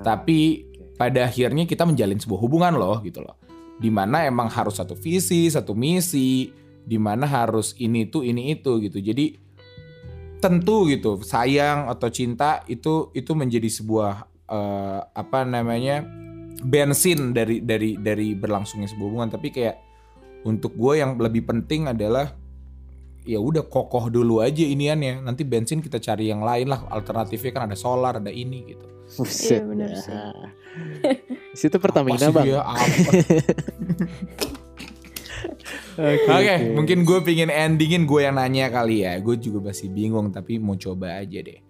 Tapi 0.01 0.65
pada 0.97 1.29
akhirnya 1.29 1.69
kita 1.69 1.85
menjalin 1.85 2.17
sebuah 2.17 2.39
hubungan 2.41 2.73
loh 2.73 2.97
gitu 3.05 3.21
loh. 3.21 3.37
Di 3.77 3.93
mana 3.93 4.25
emang 4.25 4.49
harus 4.49 4.81
satu 4.81 4.97
visi 4.97 5.45
satu 5.51 5.77
misi 5.77 6.49
di 6.85 6.97
mana 6.97 7.29
harus 7.29 7.77
ini 7.77 8.09
itu 8.09 8.25
ini 8.25 8.57
itu 8.57 8.81
gitu. 8.81 8.97
Jadi 8.97 9.37
tentu 10.41 10.89
gitu 10.89 11.21
sayang 11.21 11.89
atau 11.89 12.09
cinta 12.09 12.61
itu 12.65 13.09
itu 13.13 13.31
menjadi 13.37 13.69
sebuah 13.69 14.13
eh, 14.49 14.99
apa 15.05 15.45
namanya 15.45 16.24
bensin 16.63 17.35
dari 17.35 17.59
dari 17.59 17.99
dari 17.99 18.31
berlangsungnya 18.37 18.87
sebuah 18.87 19.07
hubungan 19.11 19.29
tapi 19.33 19.51
kayak 19.51 19.75
untuk 20.45 20.77
gue 20.77 21.01
yang 21.01 21.17
lebih 21.19 21.43
penting 21.43 21.89
adalah 21.89 22.31
ya 23.25 23.41
udah 23.41 23.65
kokoh 23.65 24.13
dulu 24.13 24.39
aja 24.39 24.61
iniannya 24.61 25.25
nanti 25.25 25.41
bensin 25.41 25.81
kita 25.81 25.97
cari 25.97 26.29
yang 26.29 26.45
lain 26.45 26.69
lah 26.69 26.85
alternatifnya 26.93 27.51
kan 27.51 27.63
ada 27.67 27.75
solar 27.75 28.21
ada 28.21 28.29
ini 28.29 28.75
gitu 28.75 28.95
Buset. 29.05 29.61
Iya, 29.61 29.69
bener 29.69 29.89
sih. 30.01 30.17
Situ 31.61 31.77
Pertamina 31.77 32.17
Apa 32.17 32.25
sih 32.25 32.33
bang. 32.33 32.45
dia? 32.49 32.61
Apa? 32.65 32.83
Oke, 35.95 36.27
Oke, 36.27 36.55
mungkin 36.75 37.07
gue 37.07 37.19
pingin 37.23 37.47
endingin 37.47 38.03
gue 38.03 38.27
yang 38.27 38.35
nanya 38.35 38.67
kali 38.67 39.07
ya. 39.07 39.15
Gue 39.23 39.39
juga 39.39 39.71
masih 39.71 39.87
bingung 39.87 40.33
tapi 40.33 40.59
mau 40.59 40.75
coba 40.75 41.21
aja 41.23 41.39
deh. 41.39 41.61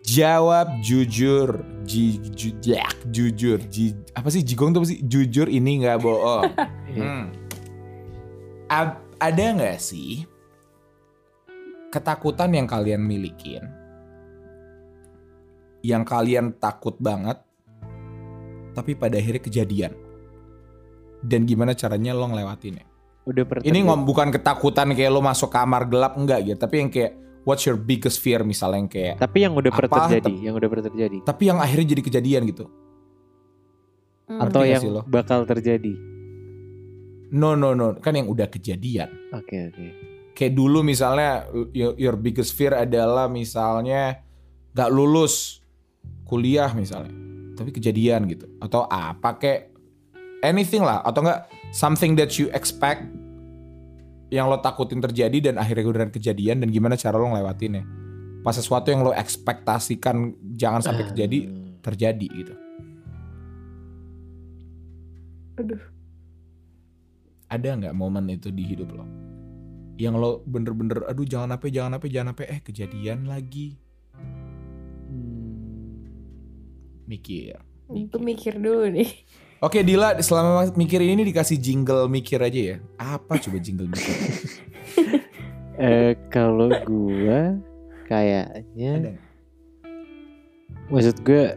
Jawab 0.00 0.80
jujur, 0.80 1.60
ji, 1.84 2.16
ju, 2.32 2.56
jak, 2.64 2.96
jujur, 3.12 3.60
ji, 3.68 3.92
apa 4.16 4.32
sih 4.32 4.40
jigong 4.40 4.72
tuh 4.72 4.80
apa 4.80 4.88
sih? 4.88 5.04
Jujur 5.04 5.46
ini 5.46 5.84
nggak 5.84 6.00
bohong. 6.00 6.50
Iya. 6.50 6.68
Hmm. 6.90 7.30
Ad- 8.66 8.98
ada 9.22 9.44
nggak 9.54 9.78
sih 9.78 10.26
ketakutan 11.94 12.50
yang 12.50 12.66
kalian 12.66 12.98
milikin, 12.98 13.62
yang 15.86 16.02
kalian 16.02 16.50
takut 16.58 16.98
banget, 16.98 17.38
tapi 18.74 18.98
pada 18.98 19.22
akhirnya 19.22 19.38
kejadian? 19.38 19.92
Dan 21.22 21.46
gimana 21.46 21.78
caranya 21.78 22.10
lo 22.10 22.26
ngelewatinnya? 22.26 22.86
Udah 23.30 23.44
Ini 23.62 23.86
ngom 23.86 24.02
bukan 24.02 24.34
ketakutan 24.34 24.90
kayak 24.98 25.14
lo 25.14 25.22
masuk 25.22 25.52
kamar 25.52 25.86
gelap 25.86 26.18
enggak 26.18 26.42
gitu, 26.42 26.58
tapi 26.58 26.82
yang 26.82 26.90
kayak 26.90 27.12
what's 27.44 27.64
your 27.64 27.76
biggest 27.76 28.20
fear 28.20 28.44
misalnya 28.44 28.78
yang 28.84 28.90
kayak 28.90 29.14
Tapi 29.20 29.38
yang 29.44 29.52
udah 29.56 29.70
pernah 29.72 29.92
terjadi, 30.06 30.34
yang 30.40 30.54
udah 30.56 30.68
pernah 30.68 30.86
terjadi. 30.92 31.18
tapi 31.24 31.42
yang 31.48 31.58
akhirnya 31.58 31.86
jadi 31.96 32.02
kejadian 32.04 32.42
gitu. 32.48 32.64
Hmm. 34.30 34.40
Atau 34.46 34.62
yang 34.62 34.82
sih 34.82 34.92
lo? 34.92 35.02
bakal 35.08 35.42
terjadi. 35.48 35.94
No 37.30 37.54
no 37.54 37.78
no, 37.78 37.94
kan 37.98 38.14
yang 38.14 38.26
udah 38.26 38.50
kejadian. 38.50 39.10
Oke 39.30 39.70
oke. 39.70 39.86
Kayak 40.34 40.52
dulu 40.56 40.82
misalnya 40.82 41.46
your, 41.74 41.94
your 41.94 42.16
biggest 42.18 42.54
fear 42.54 42.74
adalah 42.74 43.30
misalnya 43.30 44.24
gak 44.74 44.90
lulus 44.90 45.60
kuliah 46.26 46.70
misalnya, 46.74 47.12
tapi 47.54 47.70
kejadian 47.74 48.26
gitu. 48.30 48.46
Atau 48.58 48.86
apa 48.86 49.38
kayak 49.38 49.70
anything 50.42 50.82
lah 50.82 51.04
atau 51.04 51.22
enggak 51.22 51.46
something 51.70 52.16
that 52.18 52.34
you 52.40 52.50
expect 52.50 53.04
yang 54.30 54.46
lo 54.46 54.62
takutin 54.62 55.02
terjadi 55.02 55.50
dan 55.50 55.54
akhirnya 55.58 55.84
beneran 55.90 56.14
kejadian 56.14 56.62
dan 56.62 56.70
gimana 56.70 56.94
cara 56.94 57.18
lo 57.18 57.26
ngelewatinnya. 57.34 57.82
Pas 58.40 58.54
sesuatu 58.56 58.88
yang 58.88 59.02
lo 59.02 59.12
ekspektasikan 59.12 60.32
jangan 60.54 60.80
sampai 60.80 61.04
terjadi 61.12 61.38
Hmm. 61.50 61.76
terjadi 61.82 62.26
gitu. 62.30 62.54
Aduh. 65.60 65.82
Ada 67.50 67.68
nggak 67.76 67.96
momen 67.98 68.30
itu 68.30 68.54
di 68.54 68.62
hidup 68.62 68.94
lo? 68.94 69.04
Yang 69.98 70.14
lo 70.16 70.30
bener-bener 70.46 71.04
aduh 71.04 71.26
jangan 71.26 71.58
apa 71.58 71.66
jangan 71.68 71.98
apa 71.98 72.06
jangan 72.08 72.32
apa 72.32 72.42
eh 72.46 72.60
kejadian 72.62 73.26
lagi. 73.26 73.76
Hmm. 75.10 76.06
Mikir. 77.10 77.58
Gue 77.90 78.20
mikir 78.22 78.62
dulu 78.62 78.86
nih. 78.94 79.10
Oke 79.60 79.84
Dila 79.84 80.16
selama 80.24 80.72
mikir 80.72 81.04
ini 81.04 81.20
dikasih 81.20 81.60
jingle 81.60 82.08
mikir 82.08 82.40
aja 82.40 82.60
ya. 82.74 82.76
Apa 82.96 83.36
coba 83.36 83.58
jingle 83.60 83.88
mikir? 83.88 84.16
Eh 85.80 86.12
kalau 86.28 86.68
gua 86.84 87.56
kayaknya 88.04 88.92
Ada 89.00 89.12
maksud 90.90 91.22
gue 91.22 91.54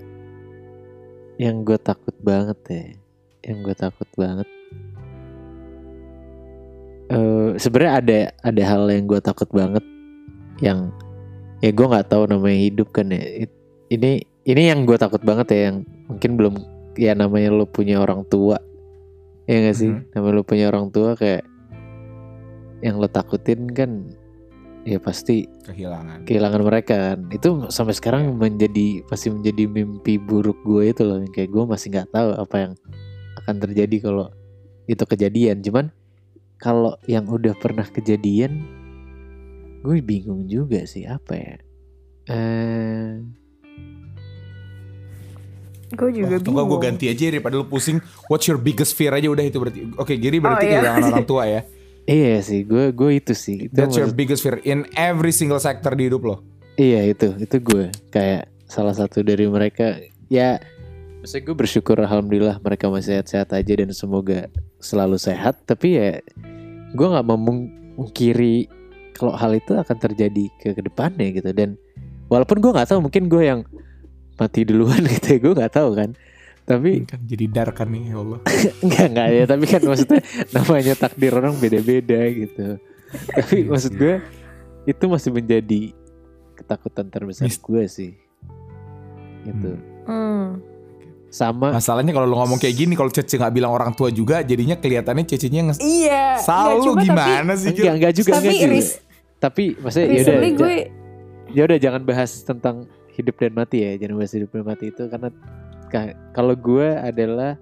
yang 1.41 1.65
gue 1.65 1.77
takut 1.81 2.13
banget 2.21 2.59
ya 2.69 2.85
yang 3.49 3.57
gue 3.65 3.75
takut 3.75 4.09
banget 4.13 4.45
eh 7.09 7.49
sebenarnya 7.57 7.93
ada 7.97 8.19
ada 8.45 8.61
hal 8.61 8.83
yang 8.93 9.09
gue 9.09 9.19
takut 9.19 9.49
banget 9.49 9.81
yang 10.61 10.93
ya 11.65 11.73
gue 11.73 11.85
nggak 11.89 12.13
tahu 12.13 12.29
namanya 12.29 12.59
hidup 12.61 12.93
kan 12.93 13.09
ya 13.09 13.49
ini 13.89 14.21
ini 14.45 14.61
yang 14.69 14.85
gue 14.85 14.95
takut 15.01 15.19
banget 15.25 15.49
ya 15.49 15.59
yang 15.73 15.77
mungkin 16.05 16.31
belum 16.37 16.55
ya 16.99 17.13
namanya 17.17 17.49
lo 17.53 17.65
punya 17.65 17.99
orang 18.01 18.25
tua. 18.27 18.57
Ya 19.43 19.59
gak 19.69 19.75
sih? 19.75 19.91
Mhm. 19.91 20.15
namanya 20.15 20.33
lo 20.39 20.43
punya 20.47 20.65
orang 20.71 20.87
tua 20.89 21.19
kayak 21.19 21.43
yang 22.83 22.99
lo 22.99 23.07
takutin 23.07 23.67
kan 23.71 24.11
ya 24.83 24.99
pasti 24.99 25.47
Kehilangan. 25.63 26.27
kehilangan 26.27 26.61
mereka 26.63 26.95
kan. 26.95 27.19
Itu 27.31 27.67
sampai 27.71 27.95
sekarang 27.95 28.35
menjadi 28.35 29.03
pasti 29.07 29.31
menjadi 29.31 29.67
mimpi 29.67 30.19
buruk 30.19 30.59
gue 30.67 30.91
itu 30.91 31.03
loh 31.07 31.19
kayak 31.31 31.49
gue 31.51 31.63
masih 31.63 31.87
nggak 31.91 32.11
tahu 32.11 32.29
apa 32.35 32.55
yang 32.59 32.73
akan 33.43 33.55
terjadi 33.63 33.95
kalau 34.03 34.27
itu 34.87 35.03
kejadian. 35.07 35.63
Cuman 35.63 35.91
kalau 36.59 36.95
yang 37.07 37.27
udah 37.27 37.55
pernah 37.59 37.87
kejadian 37.87 38.63
gue 39.83 39.99
bingung 39.99 40.47
juga 40.47 40.83
sih 40.87 41.03
apa 41.07 41.33
ya. 41.35 41.55
Eh 42.31 43.42
Gue 45.93 46.09
juga 46.11 46.35
Oh, 46.35 46.41
tunggu 46.41 46.59
bingung. 46.59 46.71
gue 46.71 46.79
ganti 46.83 47.05
aja 47.07 47.23
daripada 47.29 47.55
lu 47.55 47.65
pusing. 47.65 48.01
What's 48.25 48.45
your 48.45 48.57
biggest 48.57 48.93
fear 48.93 49.11
aja 49.11 49.25
udah 49.25 49.41
itu 49.41 49.57
berarti. 49.57 49.79
Oke, 49.95 50.17
Giri 50.17 50.37
berarti 50.37 50.65
Oh, 50.65 50.67
iya. 50.67 50.79
kehilangan 50.79 51.03
orang 51.11 51.25
tua 51.25 51.43
ya. 51.45 51.61
iya 52.03 52.35
sih 52.39 52.61
gue 52.61 52.91
gue 52.91 53.09
itu 53.15 53.31
sih 53.31 53.65
itu 53.65 53.71
That's 53.71 53.95
your 53.95 54.09
maksud- 54.09 54.17
biggest 54.17 54.41
fear 54.41 54.59
in 54.61 54.83
every 54.91 55.31
single 55.31 55.55
sector 55.57 55.93
di 55.93 56.07
hidup 56.07 56.19
lo. 56.21 56.43
iya 56.73 57.05
itu 57.05 57.31
itu 57.37 57.61
gue 57.61 57.87
kayak 58.09 58.43
salah 58.65 58.91
satu 58.91 59.21
dari 59.21 59.45
mereka 59.45 60.01
ya 60.27 60.59
Maksudnya 61.21 61.43
gue 61.45 61.55
bersyukur 61.55 61.95
alhamdulillah 61.97 62.59
mereka 62.59 62.91
masih 62.91 63.15
sehat-sehat 63.15 63.55
aja 63.55 63.73
dan 63.77 63.95
semoga 63.95 64.51
selalu 64.77 65.15
sehat. 65.15 65.63
Tapi 65.63 65.95
ya 65.95 66.19
gue 66.91 67.07
nggak 67.07 67.23
memungkiri 67.23 68.67
kalau 69.13 69.31
hal 69.31 69.53
itu 69.53 69.71
akan 69.71 69.97
terjadi 69.97 70.51
ke 70.57 70.73
ke 70.73 70.81
depannya 70.81 71.31
gitu. 71.31 71.55
Dan 71.55 71.79
walaupun 72.27 72.59
gue 72.59 72.67
nggak 72.67 72.89
tahu 72.89 72.99
mungkin 72.99 73.31
gue 73.31 73.39
yang 73.39 73.63
mati 74.43 74.61
duluan 74.61 74.99
gitu 75.13 75.27
ya 75.29 75.39
gue 75.39 75.53
nggak 75.55 75.73
tahu 75.73 75.89
kan. 75.93 76.11
Tapi 76.63 77.03
Kan 77.03 77.19
jadi 77.23 77.45
dark 77.47 77.75
kan 77.75 77.87
nih 77.87 78.11
ya 78.11 78.17
Allah. 78.17 78.39
Enggak 78.83 79.05
enggak 79.09 79.27
ya 79.29 79.43
tapi 79.45 79.65
kan 79.65 79.81
maksudnya 79.81 80.19
namanya 80.55 80.93
takdir 80.95 81.31
orang 81.31 81.55
beda-beda 81.55 82.19
gitu. 82.29 82.67
Tapi 83.13 83.55
maksud 83.65 83.93
gue 83.93 84.23
itu 84.83 85.03
masih 85.05 85.31
menjadi 85.31 85.91
ketakutan 86.53 87.07
terbesar 87.07 87.43
Mis- 87.43 87.59
gue 87.59 87.83
sih. 87.85 88.11
Gitu. 89.43 89.71
Hmm. 90.03 90.59
Sama 91.27 91.73
Masalahnya 91.73 92.13
kalau 92.13 92.29
lo 92.29 92.37
ngomong 92.37 92.55
kayak 92.57 92.77
gini 92.77 92.93
kalau 92.93 93.09
Cece 93.09 93.35
nggak 93.35 93.51
bilang 93.51 93.73
orang 93.73 93.91
tua 93.91 94.07
juga 94.07 94.39
jadinya 94.39 94.77
kelihatannya 94.77 95.25
Cecenya 95.25 95.61
nges 95.65 95.79
Iya. 95.79 96.37
Salah 96.39 96.77
Nggak, 96.77 96.79
lu 96.79 96.83
cuma 96.87 97.01
gimana 97.01 97.51
sih? 97.53 97.69
Enggak 97.73 97.93
enggak 97.93 98.13
juga 98.13 98.31
Tapi, 98.31 98.45
enggak 98.45 98.61
juga. 98.61 98.71
ris- 98.71 98.99
Tapi 99.35 99.63
maksudnya 99.75 100.07
ya 100.07 100.21
udah 100.23 100.51
gue 100.53 100.75
ya 101.49 101.61
udah 101.65 101.77
jangan 101.77 102.01
bahas 102.03 102.31
tentang 102.39 102.75
hidup 103.13 103.35
dan 103.37 103.53
mati 103.53 103.77
ya. 103.79 103.95
Jangan 103.95 104.15
bahas 104.15 104.33
hidup 104.33 104.49
dan 104.49 104.63
mati 104.63 104.85
itu 104.87 105.03
karena 105.05 105.29
ka- 105.87 106.15
kalau 106.31 106.53
gue 106.53 106.87
adalah 106.91 107.55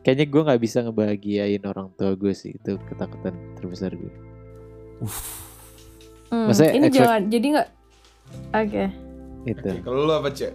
kayaknya 0.00 0.26
gue 0.26 0.42
nggak 0.42 0.60
bisa 0.60 0.78
ngebahagiain 0.80 1.62
orang 1.62 1.90
tua 1.92 2.14
gue 2.14 2.30
sih 2.30 2.54
itu 2.54 2.78
ketakutan 2.84 3.34
terbesar 3.54 3.90
gue. 3.92 4.12
Hmm, 6.26 6.50
Maksudnya 6.50 6.72
ini 6.72 6.86
expect- 6.86 6.96
jangan 6.96 7.20
jadi 7.26 7.46
nggak 7.52 7.68
Oke. 8.52 8.84
Itu. 9.46 9.68
Kalau 9.80 10.02
lo 10.02 10.14
apa 10.16 10.28
Cek? 10.28 10.52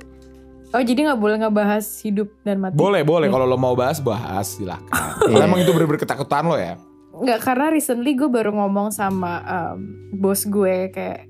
Oh 0.71 0.79
jadi 0.79 0.99
nggak 1.01 1.19
boleh 1.19 1.37
ngebahas 1.37 1.83
hidup 2.01 2.31
dan 2.41 2.59
mati? 2.59 2.75
Boleh 2.75 3.01
boleh 3.01 3.27
Iya. 3.27 3.33
kalau 3.33 3.45
lo 3.45 3.55
mau 3.55 3.71
bahas 3.73 3.99
bahas 3.99 4.55
silahkan. 4.55 4.83
Kalau 5.21 5.35
Iya. 5.37 5.47
emang 5.47 5.59
itu 5.59 5.71
bener-bener 5.71 5.99
ketakutan 5.99 6.43
lo 6.43 6.55
ya. 6.55 6.75
Nggak 7.13 7.39
karena 7.41 7.65
recently 7.69 8.11
gue 8.13 8.27
baru 8.27 8.51
ngomong 8.51 8.89
sama 8.89 9.39
um, 9.41 9.79
bos 10.13 10.43
gue 10.43 10.89
kayak 10.89 11.27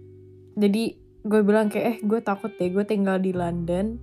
jadi 0.53 0.83
gue 1.21 1.41
bilang 1.45 1.69
kayak 1.69 1.85
eh 1.85 1.97
gue 2.01 2.19
takut 2.21 2.49
deh 2.57 2.69
gue 2.69 2.85
tinggal 2.85 3.21
di 3.21 3.31
London. 3.33 3.97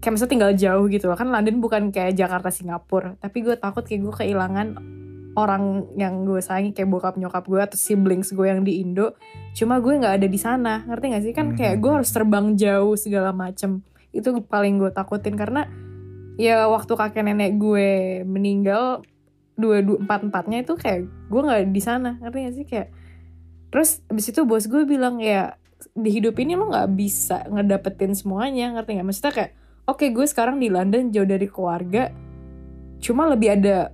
Kayak 0.00 0.12
maksudnya 0.16 0.32
tinggal 0.32 0.52
jauh 0.56 0.86
gitu 0.88 1.04
loh. 1.10 1.18
Kan 1.18 1.28
London 1.28 1.60
bukan 1.60 1.82
kayak 1.92 2.16
Jakarta 2.16 2.48
Singapura. 2.48 3.18
Tapi 3.20 3.44
gue 3.44 3.56
takut 3.58 3.84
kayak 3.84 4.00
gue 4.00 4.14
kehilangan 4.24 4.68
orang 5.38 5.86
yang 5.94 6.26
gue 6.26 6.42
sayangi 6.42 6.74
kayak 6.74 6.90
bokap 6.90 7.14
nyokap 7.14 7.44
gue 7.46 7.60
atau 7.60 7.78
siblings 7.78 8.32
gue 8.34 8.46
yang 8.46 8.64
di 8.66 8.82
Indo. 8.82 9.14
Cuma 9.54 9.78
gue 9.78 10.00
nggak 10.00 10.22
ada 10.22 10.26
di 10.26 10.40
sana. 10.40 10.82
Ngerti 10.86 11.04
gak 11.12 11.22
sih? 11.26 11.32
Kan 11.36 11.54
kayak 11.54 11.78
gue 11.78 11.90
harus 11.90 12.10
terbang 12.10 12.54
jauh 12.58 12.94
segala 12.96 13.30
macem. 13.30 13.84
Itu 14.10 14.34
paling 14.42 14.80
gue 14.80 14.90
takutin 14.90 15.36
karena 15.38 15.68
ya 16.40 16.66
waktu 16.72 16.92
kakek 16.96 17.22
nenek 17.26 17.60
gue 17.60 18.22
meninggal 18.24 19.04
dua 19.60 19.84
dua 19.84 20.00
empat 20.00 20.24
empatnya 20.24 20.64
itu 20.64 20.72
kayak 20.80 21.04
gue 21.28 21.40
nggak 21.44 21.62
di 21.70 21.82
sana. 21.82 22.16
Ngerti 22.18 22.38
gak 22.40 22.54
sih? 22.56 22.66
Kayak 22.66 22.88
terus 23.70 24.02
abis 24.10 24.34
itu 24.34 24.42
bos 24.42 24.66
gue 24.66 24.82
bilang 24.82 25.22
ya 25.22 25.60
di 25.96 26.10
hidup 26.12 26.36
ini 26.38 26.56
lo 26.56 26.68
nggak 26.68 26.90
bisa 26.92 27.44
ngedapetin 27.48 28.12
semuanya 28.12 28.76
ngerti 28.76 29.00
nggak 29.00 29.06
maksudnya 29.06 29.32
kayak 29.32 29.52
oke 29.88 30.04
gue 30.04 30.26
sekarang 30.26 30.60
di 30.60 30.68
London 30.68 31.10
jauh 31.10 31.28
dari 31.28 31.48
keluarga 31.48 32.12
cuma 33.00 33.26
lebih 33.26 33.56
ada 33.56 33.90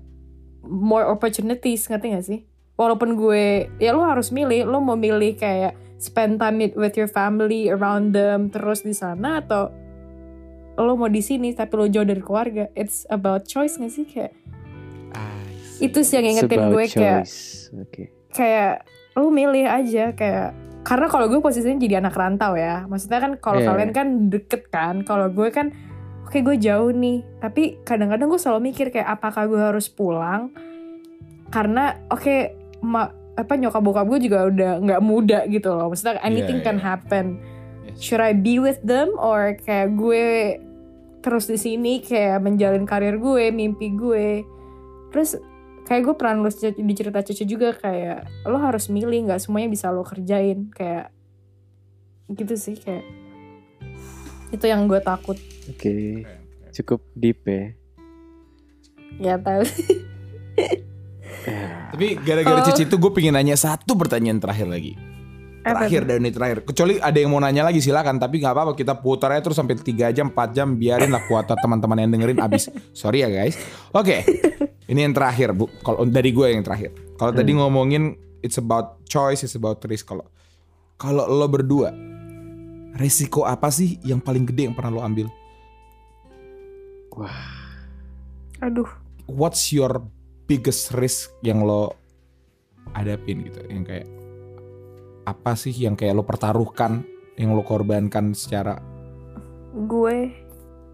more 0.67 1.07
opportunities 1.07 1.87
ngerti 1.87 2.07
gak 2.13 2.27
sih 2.27 2.41
walaupun 2.75 3.15
gue 3.15 3.71
ya 3.79 3.95
lo 3.95 4.03
harus 4.03 4.35
milih 4.35 4.67
lo 4.67 4.83
mau 4.83 4.99
milih 4.99 5.39
kayak 5.39 5.79
spend 5.97 6.43
time 6.43 6.75
with 6.77 6.99
your 6.99 7.09
family 7.09 7.71
around 7.73 8.13
them 8.13 8.51
terus 8.51 8.83
di 8.83 8.93
sana 8.93 9.41
atau 9.41 9.71
lo 10.77 10.93
mau 10.99 11.09
di 11.09 11.25
sini 11.25 11.57
tapi 11.57 11.73
lo 11.79 11.87
jauh 11.89 12.05
dari 12.05 12.21
keluarga 12.21 12.69
it's 12.77 13.09
about 13.09 13.49
choice 13.49 13.81
gak 13.81 13.95
sih 13.95 14.05
kayak 14.05 14.35
itu 15.77 15.99
sih 16.05 16.17
yang 16.21 16.27
ingetin 16.37 16.73
gue 16.73 16.85
kayak. 16.89 17.25
Oke. 17.85 18.03
kayak 18.33 18.85
lu 19.17 19.33
milih 19.33 19.65
aja 19.65 20.13
kayak 20.13 20.53
karena 20.87 21.11
kalau 21.11 21.27
gue 21.27 21.43
posisinya 21.43 21.75
jadi 21.77 21.99
anak 21.99 22.15
rantau 22.15 22.55
ya 22.55 22.87
maksudnya 22.87 23.19
kan 23.19 23.33
kalau 23.37 23.59
Iya. 23.59 23.69
kalian 23.69 23.91
kan 23.91 24.07
deket 24.31 24.71
kan 24.71 25.03
kalau 25.03 25.27
gue 25.29 25.51
kan 25.51 25.75
oke 26.23 26.39
gue 26.39 26.57
jauh 26.57 26.95
nih 26.95 27.27
tapi 27.43 27.83
kadang-kadang 27.83 28.31
gue 28.31 28.39
selalu 28.39 28.71
mikir 28.71 28.95
kayak 28.95 29.11
apakah 29.11 29.51
gue 29.51 29.59
harus 29.59 29.91
pulang 29.91 30.55
karena 31.49 31.99
oke 32.07 32.55
ma- 32.81 33.11
apa 33.35 33.53
nyokap 33.53 33.83
bokap 33.83 34.07
gue 34.09 34.31
juga 34.31 34.47
udah 34.47 34.73
nggak 34.81 35.03
muda 35.03 35.43
gitu 35.47 35.75
loh 35.75 35.91
maksudnya 35.91 36.23
anything 36.23 36.63
Iya, 36.63 36.65
can 36.65 36.79
iya. 36.79 36.85
happen 36.87 37.27
Yes. 37.87 37.99
should 37.99 38.19
I 38.19 38.31
be 38.33 38.59
with 38.59 38.79
them 38.83 39.15
or 39.15 39.59
kayak 39.59 39.95
gue 39.95 40.59
terus 41.19 41.47
di 41.47 41.55
sini 41.55 41.99
kayak 41.99 42.39
menjalin 42.39 42.87
karir 42.87 43.19
gue, 43.19 43.51
mimpi 43.51 43.91
gue. 43.91 44.47
Terus 45.11 45.35
kayak 45.87 46.03
gue 46.03 46.15
pernah 46.19 46.43
nulis 46.43 46.59
di 46.59 46.95
cerita 46.95 47.23
Cece 47.23 47.47
juga 47.47 47.71
kayak 47.73 48.47
lo 48.51 48.59
harus 48.59 48.91
milih 48.91 49.31
nggak 49.31 49.39
semuanya 49.39 49.71
bisa 49.71 49.95
lo 49.95 50.03
kerjain 50.03 50.69
kayak 50.75 51.15
gitu 52.35 52.59
sih 52.59 52.75
kayak 52.75 53.07
itu 54.51 54.67
yang 54.67 54.91
gue 54.91 54.99
takut 54.99 55.39
Oke. 55.67 56.23
Cukup 56.71 57.01
deep 57.19 57.43
ya. 57.47 57.75
ya 59.19 59.35
tahu. 59.41 59.65
Tapi 61.95 62.07
gara-gara 62.21 62.61
Oh. 62.61 62.67
Cici 62.67 62.85
itu 62.87 62.97
gue 62.99 63.11
pengen 63.15 63.39
nanya 63.39 63.57
satu 63.57 63.95
pertanyaan 63.95 64.43
terakhir 64.43 64.67
lagi. 64.69 64.95
Terakhir 65.67 66.03
dan 66.07 66.23
ini 66.23 66.31
terakhir. 66.31 66.59
Kecuali 66.63 66.95
ada 67.03 67.19
yang 67.19 67.35
mau 67.35 67.43
nanya 67.43 67.67
lagi 67.67 67.83
silakan. 67.83 68.23
Tapi 68.23 68.39
nggak 68.39 68.55
apa-apa 68.55 68.73
kita 68.79 68.95
putar 69.03 69.35
aja 69.35 69.43
terus 69.43 69.59
sampai 69.59 69.75
3 69.75 70.15
jam 70.15 70.31
4 70.31 70.55
jam 70.55 70.79
biarin 70.79 71.11
lah 71.11 71.27
kuota 71.27 71.59
teman-teman 71.59 72.07
yang 72.07 72.11
dengerin 72.15 72.39
abis. 72.39 72.71
Sorry 73.01 73.27
ya 73.27 73.29
guys. 73.29 73.59
Oke. 73.91 74.23
Ini 74.87 75.11
yang 75.11 75.15
terakhir 75.19 75.51
bu. 75.51 75.67
Kalau 75.83 76.07
dari 76.07 76.31
gue 76.31 76.47
yang 76.55 76.63
terakhir. 76.63 76.95
Kalau 77.19 77.35
tadi 77.35 77.51
ngomongin 77.59 78.15
it's 78.47 78.63
about 78.63 79.03
choice, 79.11 79.43
it's 79.43 79.59
about 79.59 79.83
risk. 79.91 80.07
Kalau 80.07 80.23
kalau 80.95 81.27
lo 81.27 81.51
berdua 81.51 81.91
resiko 82.97 83.45
apa 83.45 83.69
sih 83.69 83.99
yang 84.07 84.23
paling 84.23 84.47
gede 84.49 84.71
yang 84.71 84.77
pernah 84.79 84.93
lo 84.95 85.03
ambil? 85.05 85.29
aduh 88.61 88.89
What's 89.25 89.73
your 89.73 90.05
biggest 90.47 90.93
risk 90.95 91.33
yang 91.43 91.65
lo 91.67 91.97
hadapin 92.95 93.43
gitu? 93.43 93.59
Yang 93.67 93.85
kayak 93.91 94.07
apa 95.27 95.59
sih 95.59 95.75
yang 95.75 95.99
kayak 95.99 96.15
lo 96.15 96.23
pertaruhkan, 96.23 97.03
yang 97.35 97.53
lo 97.53 97.67
korbankan 97.67 98.33
secara 98.33 98.79
gue 99.77 100.33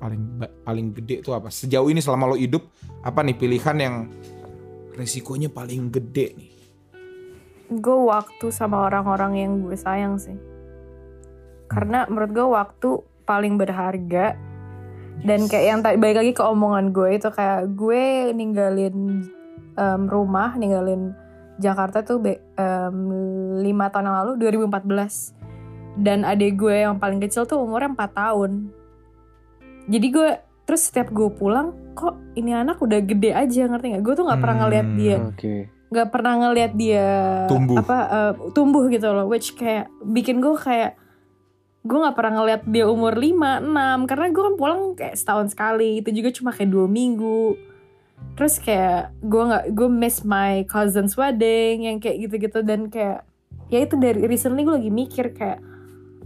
paling 0.03 0.23
paling 0.67 0.87
gede 0.99 1.23
itu 1.23 1.31
apa? 1.31 1.53
Sejauh 1.53 1.87
ini 1.87 2.03
selama 2.03 2.33
lo 2.33 2.37
hidup 2.41 2.67
apa 3.07 3.23
nih 3.23 3.37
pilihan 3.39 3.77
yang 3.79 3.95
resikonya 4.99 5.47
paling 5.53 5.93
gede 5.93 6.27
nih? 6.35 6.53
gue 7.81 7.99
waktu 8.05 8.53
sama 8.53 8.85
orang-orang 8.91 9.33
yang 9.39 9.53
gue 9.65 9.77
sayang 9.79 10.21
sih 10.21 10.37
karena 11.73 12.05
menurut 12.11 12.31
gue 12.37 12.47
waktu 12.53 12.91
paling 13.25 13.57
berharga 13.57 14.37
dan 15.25 15.49
kayak 15.49 15.65
yang 15.65 15.81
tadi 15.81 15.97
balik 15.97 16.21
lagi 16.21 16.33
ke 16.37 16.43
omongan 16.45 16.93
gue 16.93 17.17
itu 17.17 17.29
kayak 17.33 17.73
gue 17.73 18.35
ninggalin 18.37 19.25
em, 19.79 20.03
rumah 20.11 20.53
ninggalin 20.59 21.17
Jakarta 21.55 22.01
tuh 22.01 22.19
be- 22.19 22.43
lima 23.59 23.89
tahun 23.89 24.07
yang 24.07 24.17
lalu 24.19 24.33
2014 24.41 25.37
dan 25.95 26.25
adik 26.25 26.57
gue 26.57 26.73
yang 26.79 26.97
paling 26.97 27.21
kecil 27.21 27.45
tuh 27.45 27.61
umurnya 27.61 27.93
4 27.93 28.09
tahun. 28.15 28.73
Jadi 29.85 30.07
gue 30.09 30.31
terus 30.63 30.89
setiap 30.89 31.11
gue 31.11 31.29
pulang 31.29 31.75
kok 31.93 32.17
ini 32.33 32.51
anak 32.51 32.79
udah 32.79 32.99
gede 32.99 33.31
aja 33.31 33.67
ngerti 33.67 33.93
nggak? 33.93 34.03
Gue 34.03 34.15
tuh 34.15 34.25
nggak 34.25 34.41
pernah 34.41 34.57
ngeliat 34.63 34.87
Hmm. 34.87 34.97
dia. 34.97 35.17
Oke. 35.23 35.57
nggak 35.93 36.09
pernah 36.09 36.33
ngelihat 36.41 36.73
dia 36.73 37.09
Tumbuh. 37.45 37.77
apa 37.77 37.99
eh, 38.09 38.33
tumbuh 38.51 38.89
gitu 38.89 39.05
loh. 39.07 39.29
Which 39.29 39.53
kayak 39.53 39.93
bikin 40.03 40.41
gue 40.41 40.57
kayak 40.57 40.97
gue 41.83 41.99
nggak 41.99 42.17
pernah 42.17 42.41
ngelihat 42.41 42.63
dia 42.65 42.89
umur 42.89 43.13
5, 43.13 43.61
6 43.61 44.09
karena 44.09 44.27
gue 44.31 44.43
kan 44.43 44.55
pulang 44.57 44.81
kayak 44.97 45.13
setahun 45.13 45.53
sekali. 45.53 46.01
Itu 46.01 46.09
juga 46.11 46.33
cuma 46.33 46.49
kayak 46.49 46.73
dua 46.73 46.89
minggu 46.89 47.61
terus 48.33 48.57
kayak 48.59 49.13
gue 49.21 49.43
nggak 49.45 49.65
gue 49.77 49.89
miss 49.93 50.25
my 50.25 50.65
cousin's 50.67 51.15
wedding 51.15 51.87
yang 51.87 52.01
kayak 52.01 52.27
gitu-gitu. 52.29 52.65
Dan 52.65 52.89
kayak 52.89 53.29
ya 53.69 53.85
itu 53.85 53.95
dari 53.97 54.25
recently 54.25 54.65
gue 54.65 54.77
lagi 54.77 54.93
mikir 54.93 55.33
kayak 55.37 55.61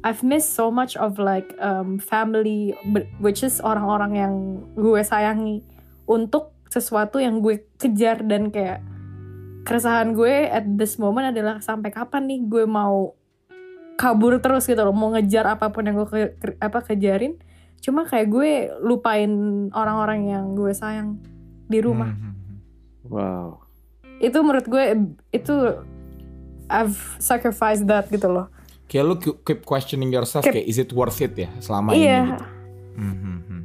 I've 0.07 0.23
missed 0.23 0.55
so 0.55 0.71
much 0.71 0.95
of 0.95 1.19
like 1.19 1.51
um, 1.59 1.99
family 1.99 2.79
which 3.19 3.43
is 3.43 3.59
orang-orang 3.59 4.13
yang 4.15 4.35
gue 4.79 5.03
sayangi 5.03 5.67
untuk 6.07 6.55
sesuatu 6.71 7.19
yang 7.19 7.43
gue 7.43 7.67
kejar. 7.75 8.23
Dan 8.23 8.55
kayak 8.55 8.87
keresahan 9.67 10.15
gue 10.15 10.47
at 10.47 10.63
this 10.79 10.95
moment 10.95 11.35
adalah 11.35 11.59
sampai 11.59 11.91
kapan 11.91 12.31
nih 12.31 12.41
gue 12.47 12.65
mau 12.71 13.19
kabur 13.99 14.39
terus 14.39 14.71
gitu 14.71 14.79
loh. 14.79 14.95
Mau 14.95 15.11
ngejar 15.11 15.49
apa 15.49 15.75
pun 15.75 15.83
yang 15.91 15.99
gue 15.99 16.07
ke- 16.07 16.35
ke- 16.39 16.59
apa 16.63 16.87
kejarin. 16.87 17.35
Cuma 17.83 18.07
kayak 18.07 18.29
gue 18.31 18.51
lupain 18.83 19.31
orang-orang 19.75 20.31
yang 20.31 20.55
gue 20.55 20.71
sayang 20.71 21.19
di 21.67 21.79
rumah 21.79 22.09
Hmm. 22.09 22.35
Wow. 23.05 23.49
itu 24.19 24.39
menurut 24.39 24.65
gue 24.65 24.85
itu 25.31 25.55
I've 26.67 26.97
sacrificed 27.19 27.87
that 27.87 28.09
gitu 28.09 28.27
loh 28.27 28.51
Kayak 28.87 29.05
lo 29.05 29.15
keep- 29.19 29.63
questioning 29.63 30.09
yourself 30.09 30.43
Keep- 30.43 30.55
kayak 30.57 30.67
is 30.67 30.79
it 30.79 30.91
worth 30.91 31.19
it 31.19 31.35
ya 31.35 31.51
selama 31.59 31.91
iya 31.93 32.23
ini 32.23 32.31
gitu. 32.31 32.45
Hmm, 32.95 33.15
hmm, 33.15 33.39
hmm. 33.41 33.63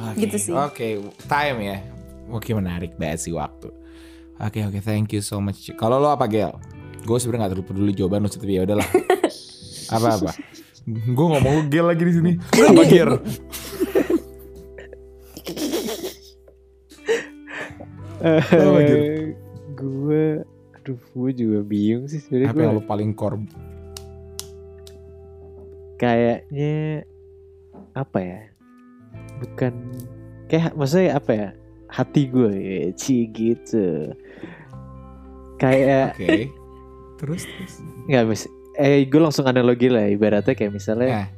Oke, 0.00 0.16
Gitu 0.18 0.36
sih. 0.40 0.52
Oke, 0.54 0.86
time 1.26 1.58
ya. 1.60 1.76
Oke, 2.30 2.54
menarik 2.54 2.94
banget 2.94 3.20
sih 3.20 3.34
waktu. 3.34 3.74
Oke, 4.38 4.62
oke, 4.62 4.78
thank 4.80 5.10
you 5.10 5.20
so 5.20 5.36
much. 5.36 5.66
Kalau 5.74 5.98
lo 5.98 6.08
apa, 6.08 6.24
Gel? 6.24 6.54
Gue 7.02 7.18
sebenarnya 7.18 7.44
gak 7.44 7.52
terlalu 7.52 7.66
peduli 7.66 7.92
jawaban 7.92 8.22
lo, 8.22 8.30
tapi 8.30 8.54
ya 8.54 8.62
udahlah. 8.62 8.86
apa 9.92 10.08
apa? 10.14 10.30
Gue 10.86 11.26
ngomong 11.28 11.52
lu 11.52 11.62
Gel 11.66 11.84
lagi 11.84 12.02
di 12.02 12.14
sini. 12.14 12.32
Apa 12.70 12.82
Gel? 12.86 13.18
Eh, 18.20 19.32
gue, 19.72 20.44
aduh, 20.76 21.00
gue 21.00 21.30
juga 21.32 21.60
bingung 21.64 22.04
sih 22.04 22.20
sebenarnya. 22.20 22.52
Apa 22.52 22.60
yang 22.60 22.76
lo 22.76 22.84
paling 22.84 23.10
korb? 23.16 23.42
Kayaknya 25.96 27.04
apa 27.96 28.18
ya? 28.20 28.40
Bukan 29.40 29.72
kayak 30.52 30.76
maksudnya 30.76 31.16
apa 31.16 31.32
ya? 31.32 31.48
Hati 31.90 32.22
gue 32.28 32.52
ya, 32.54 32.80
ci 32.94 33.26
gitu. 33.32 34.14
Kayak 35.56 36.12
Oke. 36.20 36.60
Terus 37.20 37.44
terus. 37.44 37.74
nggak 38.08 38.24
mis 38.32 38.48
eh 38.80 39.04
gue 39.04 39.20
langsung 39.20 39.44
analogi 39.44 39.92
lah 39.92 40.08
ibaratnya 40.08 40.56
kayak 40.56 40.72
misalnya 40.72 41.08
Nah, 41.12 41.28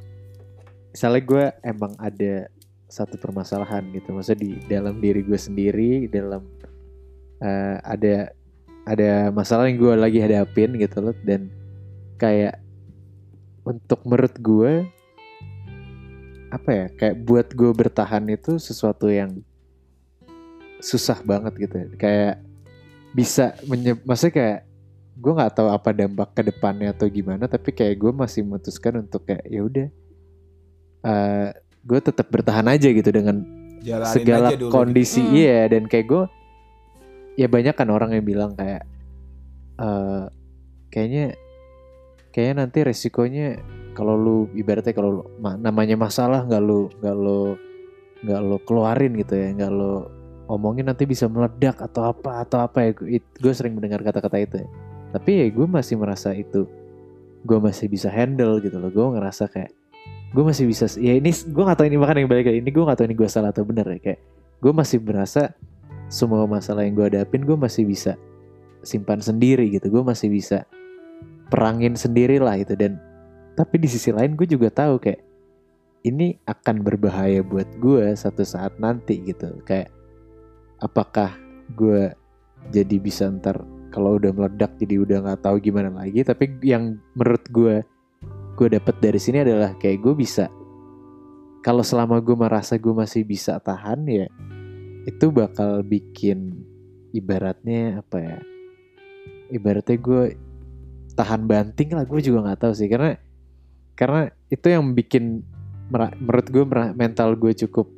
misalnya 0.94 1.22
gue 1.26 1.44
emang 1.66 1.92
ada 1.98 2.46
satu 2.86 3.18
permasalahan 3.18 3.82
gitu 3.90 4.14
maksudnya 4.14 4.46
di 4.46 4.50
dalam 4.70 5.02
diri 5.02 5.26
gue 5.26 5.34
sendiri 5.34 6.06
dalam 6.06 6.44
eh, 7.42 7.76
ada 7.82 8.14
ada 8.82 9.10
masalah 9.30 9.66
yang 9.70 9.78
gue 9.78 9.94
lagi 9.94 10.18
hadapin 10.18 10.74
gitu 10.78 10.98
loh 11.02 11.16
dan 11.22 11.50
kayak 12.18 12.58
untuk 13.62 14.02
menurut 14.06 14.34
gue 14.38 14.72
apa 16.52 16.70
ya 16.70 16.86
kayak 16.92 17.16
buat 17.22 17.48
gue 17.54 17.70
bertahan 17.72 18.26
itu 18.28 18.58
sesuatu 18.58 19.08
yang 19.08 19.40
susah 20.82 21.22
banget 21.22 21.68
gitu 21.68 21.76
kayak 21.96 22.42
bisa 23.14 23.54
maksudnya 24.04 24.34
kayak 24.34 24.58
gue 25.16 25.32
nggak 25.32 25.54
tahu 25.54 25.68
apa 25.70 25.90
dampak 25.94 26.28
ke 26.34 26.42
depannya 26.50 26.90
atau 26.90 27.06
gimana 27.06 27.46
tapi 27.46 27.70
kayak 27.70 27.94
gue 28.00 28.12
masih 28.12 28.42
memutuskan 28.42 29.00
untuk 29.00 29.22
kayak 29.22 29.44
ya 29.46 29.60
udah 29.62 29.88
eh 31.02 31.48
gue 31.82 31.98
tetap 32.02 32.26
bertahan 32.30 32.66
aja 32.66 32.88
gitu 32.90 33.10
dengan 33.10 33.42
jalanin 33.82 34.14
segala 34.14 34.48
aja 34.50 34.58
dulu. 34.58 34.70
kondisi 34.70 35.22
Hmm. 35.22 35.34
iya 35.34 35.60
dan 35.70 35.86
kayak 35.86 36.06
gue 36.10 36.22
ya 37.36 37.48
banyak 37.48 37.72
kan 37.72 37.88
orang 37.88 38.12
yang 38.16 38.24
bilang 38.24 38.52
kayak 38.56 38.84
eh 39.80 40.24
kayaknya 40.92 41.34
kayaknya 42.32 42.54
nanti 42.64 42.78
resikonya 42.84 43.60
kalau 43.92 44.16
lu 44.16 44.36
ibaratnya 44.56 44.92
kalau 44.96 45.10
lu- 45.20 45.28
ma- 45.40 45.60
namanya 45.60 45.96
masalah 46.00 46.44
nggak 46.48 46.62
lu 46.64 46.88
nggak 47.00 47.16
lu 47.16 47.56
nggak 48.24 48.40
lu 48.40 48.56
keluarin 48.64 49.12
gitu 49.16 49.34
ya 49.36 49.48
nggak 49.52 49.72
lu 49.72 50.08
omongin 50.48 50.84
nanti 50.84 51.08
bisa 51.08 51.28
meledak 51.28 51.80
atau 51.80 52.12
apa 52.12 52.44
atau 52.44 52.60
apa 52.60 52.78
ya. 52.84 52.90
Gue 53.16 53.52
sering 53.56 53.72
mendengar 53.72 54.04
kata-kata 54.04 54.36
itu 54.40 54.56
ya. 54.60 54.68
tapi 55.12 55.44
ya 55.44 55.46
gue 55.52 55.66
masih 55.68 56.00
merasa 56.00 56.32
itu 56.32 56.64
gue 57.44 57.58
masih 57.60 57.84
bisa 57.88 58.08
handle 58.08 58.60
gitu 58.64 58.80
loh. 58.80 58.88
Gue 58.88 59.16
ngerasa 59.16 59.48
kayak 59.48 59.72
gue 60.32 60.44
masih 60.44 60.64
bisa 60.64 60.88
ya 60.96 61.12
ini 61.16 61.28
gue 61.28 61.62
gak 61.68 61.76
tahu 61.76 61.86
ini 61.88 62.00
makan 62.00 62.24
yang 62.24 62.28
balik 62.32 62.48
ini 62.48 62.64
gue 62.64 62.84
gak 62.84 62.96
tahu 62.96 63.06
ini 63.12 63.16
gue 63.16 63.28
salah 63.28 63.52
atau 63.52 63.64
benar 63.64 63.88
ya. 63.92 64.00
Kayak 64.00 64.20
gue 64.60 64.72
masih 64.72 64.98
merasa 65.04 65.52
semua 66.12 66.44
masalah 66.44 66.84
yang 66.84 66.92
gue 66.92 67.08
hadapin 67.08 67.48
gue 67.48 67.56
masih 67.56 67.88
bisa 67.88 68.20
simpan 68.84 69.24
sendiri 69.24 69.72
gitu. 69.72 69.88
Gue 69.88 70.04
masih 70.04 70.28
bisa 70.28 70.68
perangin 71.48 71.96
sendiri 71.96 72.36
lah 72.36 72.60
gitu. 72.60 72.76
Dan 72.76 73.00
tapi 73.56 73.80
di 73.80 73.88
sisi 73.88 74.12
lain 74.12 74.36
gue 74.36 74.44
juga 74.44 74.68
tahu 74.68 75.00
kayak 75.00 75.24
ini 76.04 76.36
akan 76.44 76.84
berbahaya 76.84 77.40
buat 77.40 77.66
gue 77.80 78.12
satu 78.12 78.44
saat 78.44 78.76
nanti 78.76 79.24
gitu. 79.24 79.56
Kayak 79.64 79.88
apakah 80.84 81.32
gue 81.72 82.12
jadi 82.68 82.96
bisa 83.00 83.32
ntar 83.32 83.64
kalau 83.88 84.20
udah 84.20 84.36
meledak 84.36 84.76
jadi 84.76 85.00
udah 85.00 85.18
nggak 85.24 85.40
tahu 85.48 85.56
gimana 85.64 85.88
lagi. 85.88 86.20
Tapi 86.20 86.60
yang 86.60 87.00
menurut 87.16 87.48
gue 87.48 87.80
gue 88.60 88.68
dapat 88.68 89.00
dari 89.00 89.16
sini 89.16 89.40
adalah 89.40 89.72
kayak 89.80 90.04
gue 90.04 90.12
bisa 90.12 90.52
kalau 91.64 91.80
selama 91.80 92.20
gue 92.20 92.36
merasa 92.36 92.76
gue 92.76 92.92
masih 92.92 93.24
bisa 93.24 93.56
tahan 93.62 94.04
ya 94.04 94.28
itu 95.02 95.34
bakal 95.34 95.82
bikin 95.82 96.62
ibaratnya 97.10 98.02
apa 98.02 98.16
ya? 98.18 98.38
Ibaratnya 99.52 99.98
gue 99.98 100.22
tahan 101.12 101.44
banting 101.44 101.92
lah 101.92 102.06
gue 102.06 102.20
juga 102.22 102.48
nggak 102.48 102.60
tahu 102.62 102.72
sih. 102.72 102.88
Karena 102.88 103.18
karena 103.98 104.30
itu 104.48 104.66
yang 104.70 104.94
bikin 104.94 105.44
menurut 105.92 106.46
gue 106.48 106.64
mental 106.96 107.36
gue 107.36 107.52
cukup 107.66 107.90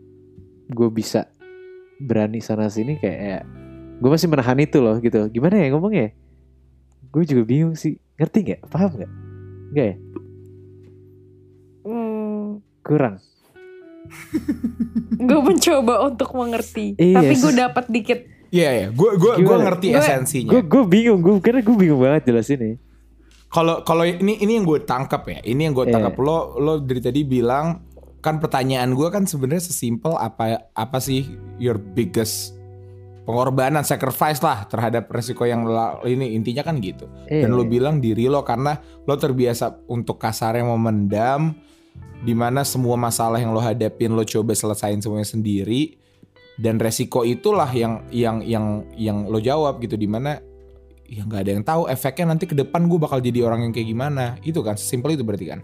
gue 0.72 0.88
bisa 0.90 1.30
berani 2.02 2.42
sana 2.42 2.66
sini 2.66 2.98
kayak 2.98 3.20
ya, 3.20 3.38
gue 4.02 4.10
masih 4.10 4.26
menahan 4.26 4.58
itu 4.58 4.80
loh 4.82 4.98
gitu. 4.98 5.28
Gimana 5.30 5.60
ya 5.60 5.68
ngomongnya? 5.70 6.10
Gue 7.12 7.22
juga 7.22 7.46
bingung 7.46 7.78
sih. 7.78 8.00
Ngerti 8.18 8.38
nggak? 8.42 8.60
Paham 8.66 8.90
nggak? 8.98 9.12
Nggak 9.70 9.86
ya? 9.86 9.96
Hmm, 11.84 12.64
kurang 12.80 13.20
gue 15.28 15.40
mencoba 15.40 15.94
untuk 16.04 16.30
mengerti, 16.32 16.94
Iya, 16.94 17.16
tapi 17.16 17.34
gue 17.34 17.52
dapat 17.54 17.84
dikit. 17.88 18.20
Iya 18.48 18.70
ya, 18.70 18.86
gue 18.88 19.10
gue 19.16 19.32
gue 19.40 19.56
ngerti 19.58 19.86
Gue- 19.88 19.98
esensinya. 19.98 20.50
gue 20.50 20.62
gue 20.62 20.82
bingung 20.84 21.18
gue 21.18 21.34
karena 21.40 21.58
gue 21.60 21.74
bingung 21.74 21.98
banget 21.98 22.28
jelasinnya 22.28 22.78
Kalau 23.46 23.82
kalau 23.82 24.02
ini 24.02 24.36
ini 24.36 24.52
yang 24.52 24.64
gue 24.64 24.78
tangkap 24.80 25.22
ya, 25.24 25.38
ini 25.42 25.64
yang 25.64 25.74
gue 25.74 25.84
Iya. 25.84 25.94
tangkap 25.94 26.14
lo 26.16 26.38
lo 26.56 26.78
dari 26.78 26.98
tadi 26.98 27.22
bilang 27.22 27.82
kan 28.18 28.38
pertanyaan 28.38 28.90
gue 28.90 29.08
kan 29.08 29.24
sebenarnya 29.24 29.64
sesimpel 29.64 30.12
apa 30.12 30.70
apa 30.70 30.98
sih 30.98 31.26
your 31.56 31.76
biggest 31.76 32.54
pengorbanan 33.22 33.82
sacrifice 33.82 34.38
lah 34.38 34.64
terhadap 34.64 35.08
resiko 35.08 35.42
yang 35.42 35.64
la- 35.64 35.98
ini 36.04 36.32
intinya 36.32 36.60
kan 36.60 36.76
gitu. 36.76 37.06
Dan 37.24 37.46
Iya. 37.46 37.52
lo 37.52 37.64
bilang 37.64 37.98
diri 37.98 38.26
lo 38.26 38.42
karena 38.42 38.76
lo 39.00 39.14
terbiasa 39.14 39.86
untuk 39.86 40.16
kasarnya 40.16 40.62
memendam 40.62 41.54
di 42.24 42.32
mana 42.32 42.64
semua 42.64 42.96
masalah 42.96 43.36
yang 43.36 43.52
lo 43.52 43.60
hadapin 43.60 44.12
lo 44.16 44.24
coba 44.24 44.56
selesain 44.56 45.00
semuanya 45.00 45.28
sendiri 45.28 45.96
dan 46.56 46.78
resiko 46.80 47.26
itulah 47.26 47.68
yang 47.74 48.00
yang 48.14 48.40
yang 48.40 48.86
yang 48.96 49.18
lo 49.28 49.38
jawab 49.42 49.82
gitu 49.82 49.98
di 49.98 50.06
mana 50.08 50.40
ya 51.04 51.20
nggak 51.26 51.40
ada 51.44 51.50
yang 51.52 51.64
tahu 51.66 51.82
efeknya 51.90 52.32
nanti 52.32 52.48
ke 52.48 52.56
depan 52.56 52.88
gue 52.88 52.96
bakal 52.96 53.20
jadi 53.20 53.44
orang 53.44 53.68
yang 53.68 53.72
kayak 53.76 53.88
gimana 53.92 54.40
itu 54.40 54.64
kan 54.64 54.78
simpel 54.78 55.12
itu 55.12 55.22
berarti 55.26 55.48
kan 55.52 55.60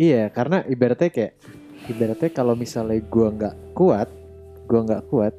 Iya, 0.00 0.32
karena 0.32 0.64
ibaratnya 0.64 1.12
kayak 1.12 1.36
ibaratnya 1.92 2.32
kalau 2.32 2.56
misalnya 2.56 3.04
gua 3.04 3.28
nggak 3.36 3.76
kuat, 3.76 4.08
gua 4.64 4.80
nggak 4.88 5.02
kuat, 5.12 5.36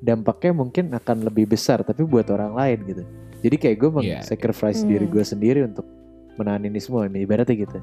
dampaknya 0.00 0.56
mungkin 0.56 0.88
akan 0.96 1.28
lebih 1.28 1.52
besar 1.52 1.84
tapi 1.84 2.00
buat 2.08 2.24
orang 2.32 2.56
lain 2.56 2.78
gitu. 2.88 3.04
Jadi 3.44 3.56
kayak 3.60 3.76
gue 3.76 3.90
Iya. 4.08 4.24
sacrifice 4.24 4.80
Hmm. 4.82 4.88
diri 4.88 5.06
gue 5.06 5.20
sendiri 5.20 5.60
untuk 5.68 5.84
menahan 6.40 6.64
ini 6.64 6.80
semua, 6.80 7.12
ibaratnya 7.12 7.54
gitu. 7.60 7.76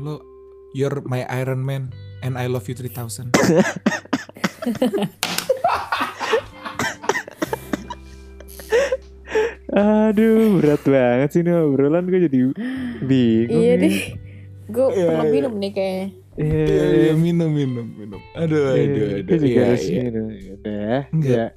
Lo 0.00 0.24
you're 0.72 1.00
my 1.04 1.22
Iron 1.28 1.60
Man 1.60 1.92
and 2.22 2.40
I 2.40 2.48
love 2.48 2.66
you 2.66 2.74
3000 2.74 3.30
Aduh, 9.70 10.58
berat 10.58 10.82
banget 10.82 11.28
sih 11.30 11.40
ini 11.46 11.54
obrolan 11.54 12.10
gue 12.10 12.26
jadi 12.26 12.38
bingung. 13.06 13.62
Iya 13.62 13.72
nih. 13.78 13.86
deh, 13.86 13.96
gue 14.66 14.86
Iya, 14.90 15.04
perlu 15.06 15.24
iya. 15.24 15.30
minum 15.30 15.54
nih 15.56 15.70
kayaknya. 15.70 16.06
Iya, 16.40 16.62
Iya, 16.64 16.84
iya, 16.90 17.12
minum 17.14 17.50
minum 17.52 17.86
minum 17.90 18.20
aduh 18.32 18.72
iya, 18.72 18.82
aduh 18.86 19.06
gue 19.06 19.18
aduh 19.20 19.38
juga 19.38 19.50
iya, 19.60 19.66
harus 19.68 19.84
iya. 19.86 20.00
minum. 20.02 20.24
Udah, 20.56 21.00
Enggak. 21.14 21.50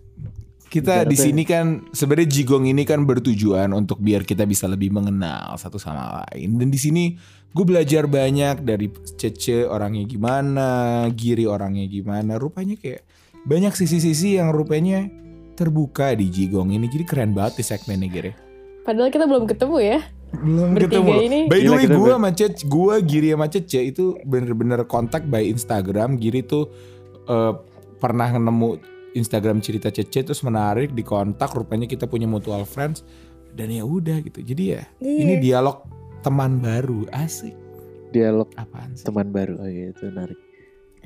Kita 0.74 1.06
di 1.06 1.14
sini 1.14 1.46
kan 1.46 1.86
sebenarnya 1.94 2.42
jigong 2.42 2.66
ini 2.66 2.82
kan 2.82 3.06
bertujuan 3.06 3.70
untuk 3.78 4.02
biar 4.02 4.26
kita 4.26 4.50
bisa 4.50 4.66
lebih 4.66 4.90
mengenal 4.90 5.54
satu 5.62 5.78
sama 5.78 6.26
lain. 6.26 6.58
Dan 6.58 6.74
di 6.74 6.80
sini 6.82 7.14
gue 7.54 7.62
belajar 7.62 8.10
banyak 8.10 8.66
dari 8.66 8.90
Cece 8.90 9.70
orangnya 9.70 10.10
gimana 10.10 10.68
Giri 11.14 11.46
orangnya 11.46 11.86
gimana. 11.86 12.42
Rupanya 12.42 12.74
kayak 12.74 13.06
banyak 13.46 13.78
sisi-sisi 13.78 14.42
yang 14.42 14.50
rupanya 14.50 15.06
terbuka 15.54 16.18
di 16.18 16.34
jigong 16.34 16.74
ini. 16.74 16.90
Jadi 16.90 17.06
keren 17.06 17.38
banget 17.38 17.62
di 17.62 17.64
segmen 17.70 18.02
ini 18.02 18.10
Giri. 18.10 18.32
Padahal 18.82 19.14
kita 19.14 19.30
belum 19.30 19.46
ketemu 19.46 19.78
ya. 19.78 20.00
belum 20.34 20.74
Bertiga 20.74 20.98
ketemu. 20.98 21.12
ini- 21.30 21.46
by 21.46 21.60
the 21.62 21.70
way 21.70 21.86
gue 21.86 22.10
sama 22.10 22.30
Cece 22.34 22.66
gue 22.66 22.96
Giri 23.06 23.30
sama 23.38 23.46
Cece 23.54 23.80
itu 23.86 24.18
bener-bener 24.26 24.82
kontak 24.90 25.30
by 25.30 25.46
Instagram. 25.46 26.18
Giri 26.18 26.42
tuh 26.42 26.74
eh, 27.30 27.54
pernah 28.02 28.34
nemu 28.34 28.93
Instagram 29.14 29.62
cerita 29.62 29.90
Cece 29.90 30.26
terus 30.26 30.42
menarik 30.42 30.92
di 30.92 31.02
kontak 31.02 31.54
rupanya 31.54 31.86
kita 31.86 32.06
punya 32.06 32.26
mutual 32.26 32.66
friends 32.66 33.02
dan 33.54 33.70
ya 33.70 33.86
udah 33.86 34.20
gitu 34.22 34.42
jadi 34.42 34.64
ya 34.78 34.82
Iya. 34.98 35.20
ini 35.22 35.34
dialog 35.40 35.86
teman 36.22 36.58
baru 36.58 37.06
asik 37.12 37.54
Dialog 38.10 38.46
apaan 38.54 38.94
sih 38.94 39.10
teman 39.10 39.34
baru, 39.34 39.58
oh 39.58 39.66
iya 39.66 39.90
itu 39.90 40.06
menarik. 40.06 40.38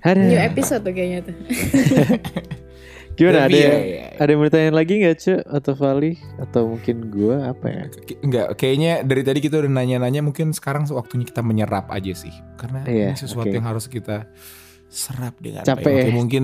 Ada. 0.03 0.27
New 0.27 0.35
episode 0.37 0.83
tuh 0.83 0.91
kayaknya 0.91 1.23
tuh. 1.23 1.35
Gimana? 3.17 3.49
Ada 3.49 3.57
ya, 3.57 3.65
ya, 3.65 3.79
ya. 3.81 4.07
ada 4.21 4.29
yang 4.29 4.39
mau 4.43 4.45
ditanyain 4.45 4.75
lagi 4.77 4.93
nggak 5.01 5.17
Cuk 5.17 5.41
atau 5.49 5.73
Vali 5.73 6.11
atau 6.37 6.61
mungkin 6.69 6.95
gua 7.09 7.49
apa 7.49 7.65
ya? 7.65 7.83
Enggak, 8.21 8.47
kayaknya 8.61 9.01
dari 9.01 9.23
tadi 9.25 9.39
kita 9.41 9.57
udah 9.57 9.71
nanya-nanya 9.73 10.21
mungkin 10.21 10.53
sekarang 10.53 10.85
waktunya 10.93 11.25
kita 11.25 11.41
menyerap 11.41 11.89
aja 11.89 12.13
sih. 12.13 12.35
Karena 12.61 12.85
Iya, 12.85 13.15
ini 13.15 13.17
sesuatu 13.17 13.49
oke. 13.49 13.57
yang 13.57 13.65
harus 13.65 13.89
kita 13.89 14.29
serap 14.85 15.33
dengan 15.41 15.65
Capek 15.65 15.81
baik. 15.81 15.97
Oke, 15.97 16.09
ya. 16.11 16.13
mungkin 16.13 16.43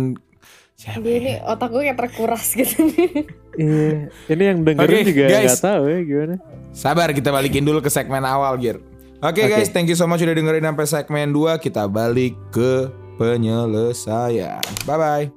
capek. 0.83 0.99
Dia 0.99 1.15
ini 1.15 1.33
otak 1.39 1.67
gue 1.71 1.81
kayak 1.87 1.99
terkuras 1.99 2.47
gitu 2.51 2.75
nih. 2.91 3.11
Iya, 3.53 4.09
ini 4.33 4.43
yang 4.49 4.65
dengerin 4.65 4.97
Oke, 4.97 5.09
juga 5.13 5.23
guys. 5.29 5.45
nggak 5.45 5.61
tahu 5.61 5.83
ya 5.85 5.99
gimana. 6.01 6.35
Sabar 6.73 7.13
kita 7.13 7.29
balikin 7.29 7.61
dulu 7.61 7.85
ke 7.85 7.89
segmen 7.93 8.25
awal, 8.25 8.57
Gir. 8.57 8.81
Oke 9.21 9.45
Oke. 9.45 9.53
guys, 9.53 9.69
thank 9.69 9.85
you 9.85 9.93
so 9.93 10.09
much 10.09 10.25
udah 10.25 10.33
dengerin 10.33 10.65
sampai 10.65 10.89
segmen 10.89 11.29
2. 11.29 11.61
Kita 11.61 11.85
balik 11.85 12.33
ke 12.49 12.89
penyelesaian. 13.21 14.57
Bye-bye. 14.89 15.29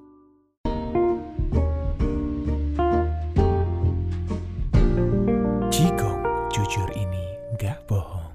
Jigong, 5.68 6.20
jujur 6.48 6.88
ini 6.96 7.24
nggak 7.56 7.84
bohong. 7.84 8.32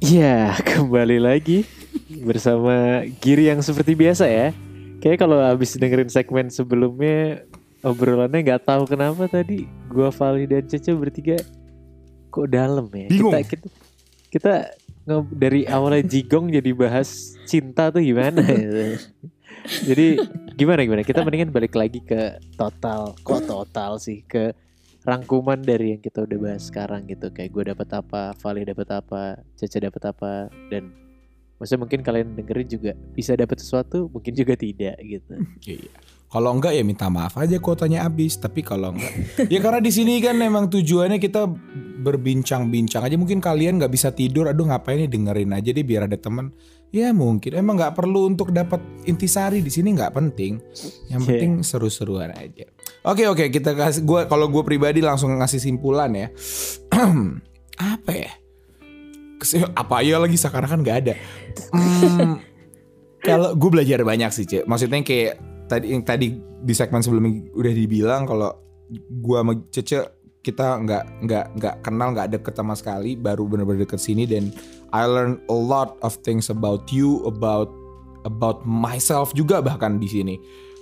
Iya, 0.00 0.56
kembali 0.64 1.18
lagi 1.20 1.66
bersama 2.24 3.04
Giri 3.20 3.50
yang 3.50 3.60
seperti 3.60 3.92
biasa 3.92 4.24
ya. 4.30 4.56
Kayak 5.00 5.18
kalau 5.22 5.38
habis 5.38 5.76
dengerin 5.76 6.10
segmen 6.10 6.48
sebelumnya 6.48 7.44
obrolannya 7.84 8.40
nggak 8.42 8.64
tahu 8.66 8.82
kenapa 8.88 9.28
tadi 9.28 9.68
gua 9.86 10.10
Vali 10.10 10.48
dan 10.48 10.64
Cece 10.66 10.96
bertiga 10.96 11.36
kok 12.32 12.48
dalam 12.48 12.88
ya. 12.90 13.06
Bingung. 13.06 13.32
Kita 13.32 13.40
kita, 13.44 13.66
kita 14.32 14.54
dari 15.30 15.62
awalnya 15.68 16.02
jigong 16.02 16.50
jadi 16.50 16.70
bahas 16.74 17.38
cinta 17.46 17.94
tuh 17.94 18.02
gimana 18.02 18.42
ya. 18.42 18.96
Jadi 19.66 20.22
gimana 20.54 20.86
gimana? 20.86 21.02
Kita 21.02 21.26
mendingan 21.26 21.50
balik 21.50 21.74
lagi 21.74 21.98
ke 21.98 22.38
total, 22.54 23.18
kok 23.26 23.50
total 23.50 23.98
sih 23.98 24.22
ke 24.22 24.54
rangkuman 25.02 25.58
dari 25.58 25.94
yang 25.94 26.02
kita 26.02 26.22
udah 26.22 26.38
bahas 26.38 26.70
sekarang 26.70 27.06
gitu. 27.10 27.30
Kayak 27.34 27.50
gue 27.50 27.64
dapat 27.74 27.88
apa, 27.98 28.22
Vali 28.38 28.62
dapat 28.62 28.88
apa, 28.94 29.42
Cece 29.58 29.82
dapat 29.82 30.02
apa, 30.06 30.50
dan 30.70 30.94
maksudnya 31.56 31.80
mungkin 31.84 32.00
kalian 32.04 32.36
dengerin 32.36 32.68
juga 32.68 32.92
bisa 33.12 33.32
dapat 33.36 33.60
sesuatu, 33.60 34.08
mungkin 34.12 34.32
juga 34.32 34.54
tidak 34.56 34.96
gitu. 35.02 35.34
Iya. 35.66 35.90
Kalau 36.26 36.50
enggak 36.50 36.74
ya 36.74 36.82
minta 36.82 37.06
maaf 37.06 37.38
aja 37.38 37.54
kuotanya 37.62 38.02
habis. 38.02 38.34
Tapi 38.34 38.60
kalau 38.60 38.92
enggak, 38.92 39.14
ya 39.46 39.58
karena 39.62 39.78
di 39.78 39.94
sini 39.94 40.18
kan 40.18 40.34
memang 40.34 40.66
tujuannya 40.66 41.22
kita 41.22 41.46
berbincang-bincang 42.02 43.06
aja. 43.06 43.14
Mungkin 43.14 43.38
kalian 43.38 43.78
nggak 43.78 43.94
bisa 43.94 44.10
tidur, 44.10 44.50
aduh 44.50 44.66
ngapain 44.66 45.06
nih 45.06 45.10
dengerin 45.10 45.54
aja 45.54 45.70
deh 45.70 45.86
biar 45.86 46.10
ada 46.10 46.18
teman. 46.18 46.50
Ya 46.90 47.14
mungkin 47.14 47.54
emang 47.54 47.78
nggak 47.78 47.94
perlu 47.94 48.30
untuk 48.30 48.50
dapat 48.50 48.82
intisari 49.06 49.62
di 49.62 49.70
sini 49.70 49.94
nggak 49.94 50.12
penting. 50.14 50.58
Yang 51.10 51.22
penting 51.30 51.50
seru-seruan 51.62 52.34
aja. 52.34 52.66
Oke 53.06 53.30
oke 53.30 53.46
kita 53.46 53.78
kasih 53.78 54.02
gua 54.02 54.26
kalau 54.26 54.50
gue 54.50 54.66
pribadi 54.66 54.98
langsung 54.98 55.30
ngasih 55.38 55.62
simpulan 55.62 56.10
ya. 56.10 56.28
Apa 57.94 58.12
ya? 58.12 58.32
Apa 59.76 60.00
ya 60.00 60.16
lagi 60.16 60.36
sekarang 60.40 60.68
kan 60.68 60.80
nggak 60.80 60.98
ada. 61.04 61.14
Hmm, 61.72 62.40
kalau 63.26 63.52
gue 63.58 63.70
belajar 63.70 64.00
banyak 64.06 64.30
sih 64.30 64.46
cek 64.46 64.64
maksudnya 64.70 65.02
kayak 65.02 65.34
tadi 65.66 65.86
yang 65.90 66.02
tadi 66.06 66.38
di 66.38 66.74
segmen 66.74 67.02
sebelumnya 67.02 67.50
udah 67.52 67.72
dibilang 67.74 68.22
kalau 68.22 68.54
gua 69.18 69.42
sama 69.42 69.52
Cece 69.74 69.98
kita 70.46 70.78
nggak 70.78 71.04
nggak 71.26 71.44
nggak 71.58 71.74
kenal 71.82 72.14
nggak 72.14 72.38
deket 72.38 72.54
sama 72.54 72.78
sekali 72.78 73.18
baru 73.18 73.50
bener-bener 73.50 73.82
deket 73.82 73.98
sini 73.98 74.30
dan 74.30 74.54
I 74.94 75.02
learn 75.10 75.42
a 75.50 75.58
lot 75.58 75.98
of 76.06 76.14
things 76.22 76.54
about 76.54 76.86
you 76.94 77.18
about 77.26 77.66
about 78.22 78.62
myself 78.62 79.34
juga 79.34 79.58
bahkan 79.58 79.98
di 79.98 80.06
sini 80.06 80.36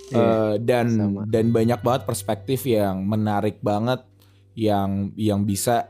Iya, 0.05 0.21
Eh, 0.21 0.55
dan 0.61 0.85
sama. 0.93 1.25
dan 1.25 1.49
banyak 1.49 1.81
banget 1.81 2.05
perspektif 2.05 2.61
yang 2.69 3.09
menarik 3.09 3.57
banget 3.65 4.05
yang 4.53 5.09
yang 5.17 5.49
bisa 5.49 5.89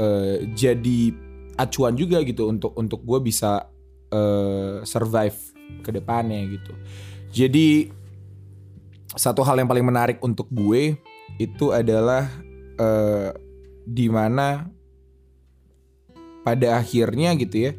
eh, 0.00 0.48
jadi 0.56 1.12
acuan 1.58 1.94
juga 1.96 2.20
gitu 2.24 2.48
untuk 2.48 2.72
untuk 2.76 3.00
gue 3.04 3.18
bisa 3.32 3.68
eh, 4.12 4.84
survive 4.84 5.38
ke 5.80 5.90
depannya 5.92 6.40
gitu. 6.48 6.72
Jadi 7.32 7.88
satu 9.12 9.44
hal 9.44 9.60
yang 9.60 9.68
paling 9.68 9.84
menarik 9.84 10.18
untuk 10.24 10.48
gue 10.48 10.96
itu 11.36 11.72
adalah 11.72 12.28
eh, 12.76 13.30
di 13.84 14.06
mana 14.08 14.68
pada 16.42 16.78
akhirnya 16.78 17.34
gitu 17.38 17.70
ya 17.70 17.72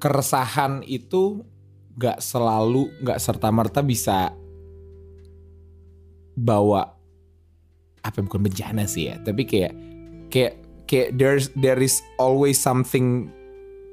keresahan 0.00 0.80
itu 0.88 1.44
gak 2.00 2.24
selalu 2.24 2.88
gak 3.04 3.20
serta 3.20 3.52
merta 3.52 3.84
bisa 3.84 4.32
bawa 6.32 6.96
apa 8.00 8.18
bukan 8.24 8.48
bencana 8.48 8.88
sih 8.88 9.12
ya 9.12 9.20
tapi 9.20 9.44
kayak 9.44 9.76
kayak 10.32 10.59
kayak 10.90 11.14
there's 11.14 11.54
there 11.54 11.78
is 11.78 12.02
always 12.18 12.58
something 12.58 13.30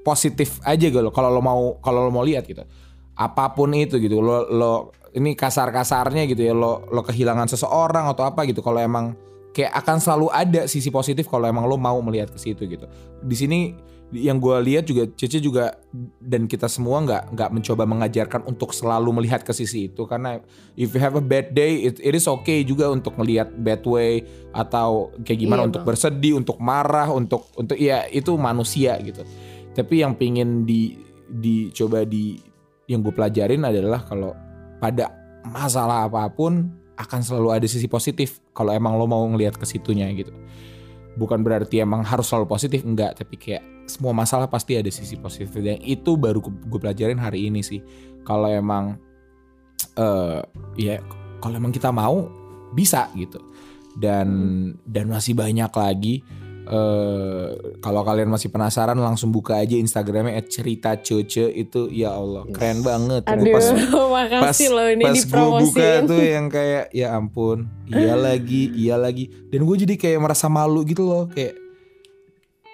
positif 0.02 0.58
aja 0.66 0.90
gitu 0.90 1.14
kalau 1.14 1.30
lo 1.30 1.46
mau 1.46 1.78
kalau 1.86 2.10
lo 2.10 2.12
mau 2.12 2.26
lihat 2.26 2.50
gitu. 2.50 2.66
Apa 3.14 3.54
pun 3.54 3.78
itu 3.78 4.02
gitu. 4.02 4.18
Lo 4.18 4.50
lo 4.50 4.74
ini 5.14 5.38
kasar 5.38 5.70
kasarnya 5.70 6.26
gitu 6.26 6.42
ya. 6.42 6.58
Lo 6.58 6.90
lo 6.90 7.06
kehilangan 7.06 7.46
seseorang 7.54 8.10
atau 8.10 8.26
apa 8.26 8.50
gitu. 8.50 8.66
Kalau 8.66 8.82
emang 8.82 9.14
kayak 9.54 9.78
akan 9.78 9.98
selalu 10.02 10.28
ada 10.34 10.62
sisi 10.66 10.90
positif 10.90 11.30
kalau 11.30 11.46
emang 11.46 11.70
lo 11.70 11.78
mau 11.78 12.02
melihat 12.02 12.34
ke 12.34 12.40
situ 12.42 12.66
gitu. 12.66 12.90
Di 13.22 13.36
sini 13.38 13.78
yang 14.16 14.40
gue 14.40 14.56
lihat 14.64 14.88
juga 14.88 15.04
Cece 15.20 15.44
juga 15.44 15.76
dan 16.24 16.48
kita 16.48 16.72
semua 16.72 17.04
nggak 17.04 17.36
nggak 17.36 17.50
mencoba 17.52 17.84
mengajarkan 17.84 18.48
untuk 18.48 18.72
selalu 18.72 19.20
melihat 19.20 19.44
ke 19.44 19.52
sisi 19.52 19.92
itu. 19.92 20.08
Karena 20.08 20.40
if 20.80 20.96
you 20.96 21.00
have 21.04 21.20
a 21.20 21.24
bad 21.24 21.52
day 21.52 21.84
it, 21.92 22.00
it 22.00 22.16
is 22.16 22.24
okay 22.24 22.64
juga 22.64 22.88
untuk 22.88 23.20
melihat 23.20 23.52
bad 23.60 23.84
way 23.84 24.24
atau 24.56 25.12
kayak 25.28 25.40
gimana 25.44 25.62
Iya, 25.64 25.68
untuk 25.76 25.82
Bang. 25.84 25.90
bersedih 25.92 26.34
untuk 26.40 26.58
marah 26.64 27.12
untuk 27.12 27.52
untuk 27.60 27.76
ya 27.76 28.08
itu 28.08 28.32
manusia 28.40 28.96
gitu. 29.04 29.28
Tapi 29.76 30.00
yang 30.00 30.16
pingin 30.16 30.64
di 30.64 30.96
dicoba 31.28 32.08
di 32.08 32.40
yang 32.88 33.04
gue 33.04 33.12
pelajarin 33.12 33.68
adalah 33.68 34.08
kalau 34.08 34.32
pada 34.80 35.12
masalah 35.44 36.08
apa 36.08 36.32
pun 36.32 36.72
akan 36.96 37.20
selalu 37.20 37.60
ada 37.60 37.68
sisi 37.68 37.92
positif 37.92 38.40
kalau 38.56 38.72
emang 38.72 38.96
lo 38.96 39.04
mau 39.04 39.28
ngelihat 39.28 39.60
ke 39.60 39.68
situnya 39.68 40.08
gitu. 40.16 40.32
Bukan 41.20 41.44
berarti 41.44 41.84
emang 41.84 42.08
harus 42.08 42.32
selalu 42.32 42.48
positif 42.48 42.88
enggak 42.88 43.20
tapi 43.20 43.36
kayak 43.36 43.77
semua 43.88 44.12
masalah 44.12 44.52
pasti 44.52 44.76
ada 44.76 44.92
sisi 44.92 45.16
positif. 45.18 45.50
Dan 45.56 45.80
itu 45.82 46.20
baru 46.20 46.44
gue 46.44 46.80
pelajarin 46.80 47.18
hari 47.18 47.48
ini 47.48 47.64
sih. 47.64 47.80
Kalau 48.28 48.52
emang 48.52 49.00
eh 49.98 50.44
ya 50.78 51.00
kalau 51.40 51.56
emang 51.58 51.72
kita 51.72 51.90
mau 51.90 52.28
bisa 52.76 53.08
gitu. 53.16 53.40
Dan 53.98 54.28
dan 54.86 55.10
masih 55.10 55.34
banyak 55.34 55.72
lagi 55.74 56.22
eh 56.68 57.48
kalau 57.80 58.04
kalian 58.04 58.28
masih 58.28 58.52
penasaran 58.52 59.00
langsung 59.00 59.32
buka 59.32 59.56
aja 59.56 59.80
Instagramnya 59.80 60.44
@cerita 60.52 61.00
coce 61.00 61.48
itu. 61.48 61.88
Ya 61.88 62.12
Allah 62.12 62.44
keren 62.52 62.84
banget. 62.84 63.24
Aduh, 63.24 63.56
pas 63.56 63.68
makasih 64.20 64.70
loh 64.76 64.88
ini 64.92 65.08
pas 65.08 65.16
gue 65.24 65.48
buka 65.64 65.90
tuh 66.04 66.20
yang 66.20 66.52
kayak 66.52 66.92
ya 66.92 67.16
ampun 67.16 67.72
iya 67.88 68.20
lagi 68.20 68.68
iya 68.76 69.00
lagi. 69.00 69.32
Dan 69.48 69.64
gue 69.64 69.76
jadi 69.88 69.96
kayak 69.96 70.20
merasa 70.20 70.52
malu 70.52 70.84
gitu 70.84 71.08
loh 71.08 71.32
kayak 71.32 71.56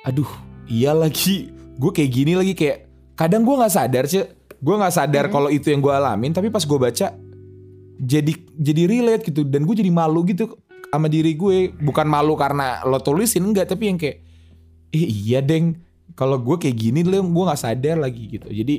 aduh 0.03 0.52
iya 0.73 0.91
lagi. 0.97 1.53
Gue 1.77 1.93
kayak 1.93 2.09
gini 2.09 2.33
lagi 2.33 2.53
kayak 2.57 2.89
kadang 3.13 3.45
gue 3.45 3.53
nggak 3.53 3.73
sadar 3.73 4.09
sih 4.09 4.25
gue 4.63 4.75
nggak 4.79 4.95
sadar 4.95 5.27
kalau 5.29 5.51
itu 5.51 5.69
yang 5.69 5.83
gue 5.83 5.91
alamin 5.91 6.31
tapi 6.33 6.47
pas 6.49 6.63
gue 6.65 6.79
baca 6.79 7.13
jadi 8.01 8.33
jadi 8.57 8.83
relate 8.89 9.29
gitu. 9.29 9.45
Dan 9.45 9.69
gue 9.69 9.75
jadi 9.77 9.93
malu 9.93 10.25
gitu 10.25 10.57
sama 10.89 11.05
diri 11.05 11.37
gue. 11.37 11.69
Bukan 11.77 12.09
malu 12.09 12.33
karena 12.33 12.81
lo 12.89 12.97
tulisin 12.97 13.45
enggak. 13.45 13.69
Tapi 13.69 13.83
yang 13.93 13.97
kayak 14.01 14.17
eh 14.89 15.05
iya 15.05 15.39
deng. 15.45 15.77
Kalau 16.17 16.41
gue 16.41 16.57
kayak 16.57 16.77
gini 16.77 17.05
lo 17.05 17.21
gue 17.21 17.43
nggak 17.45 17.61
sadar 17.61 18.01
lagi 18.01 18.39
gitu. 18.39 18.49
Jadi 18.49 18.75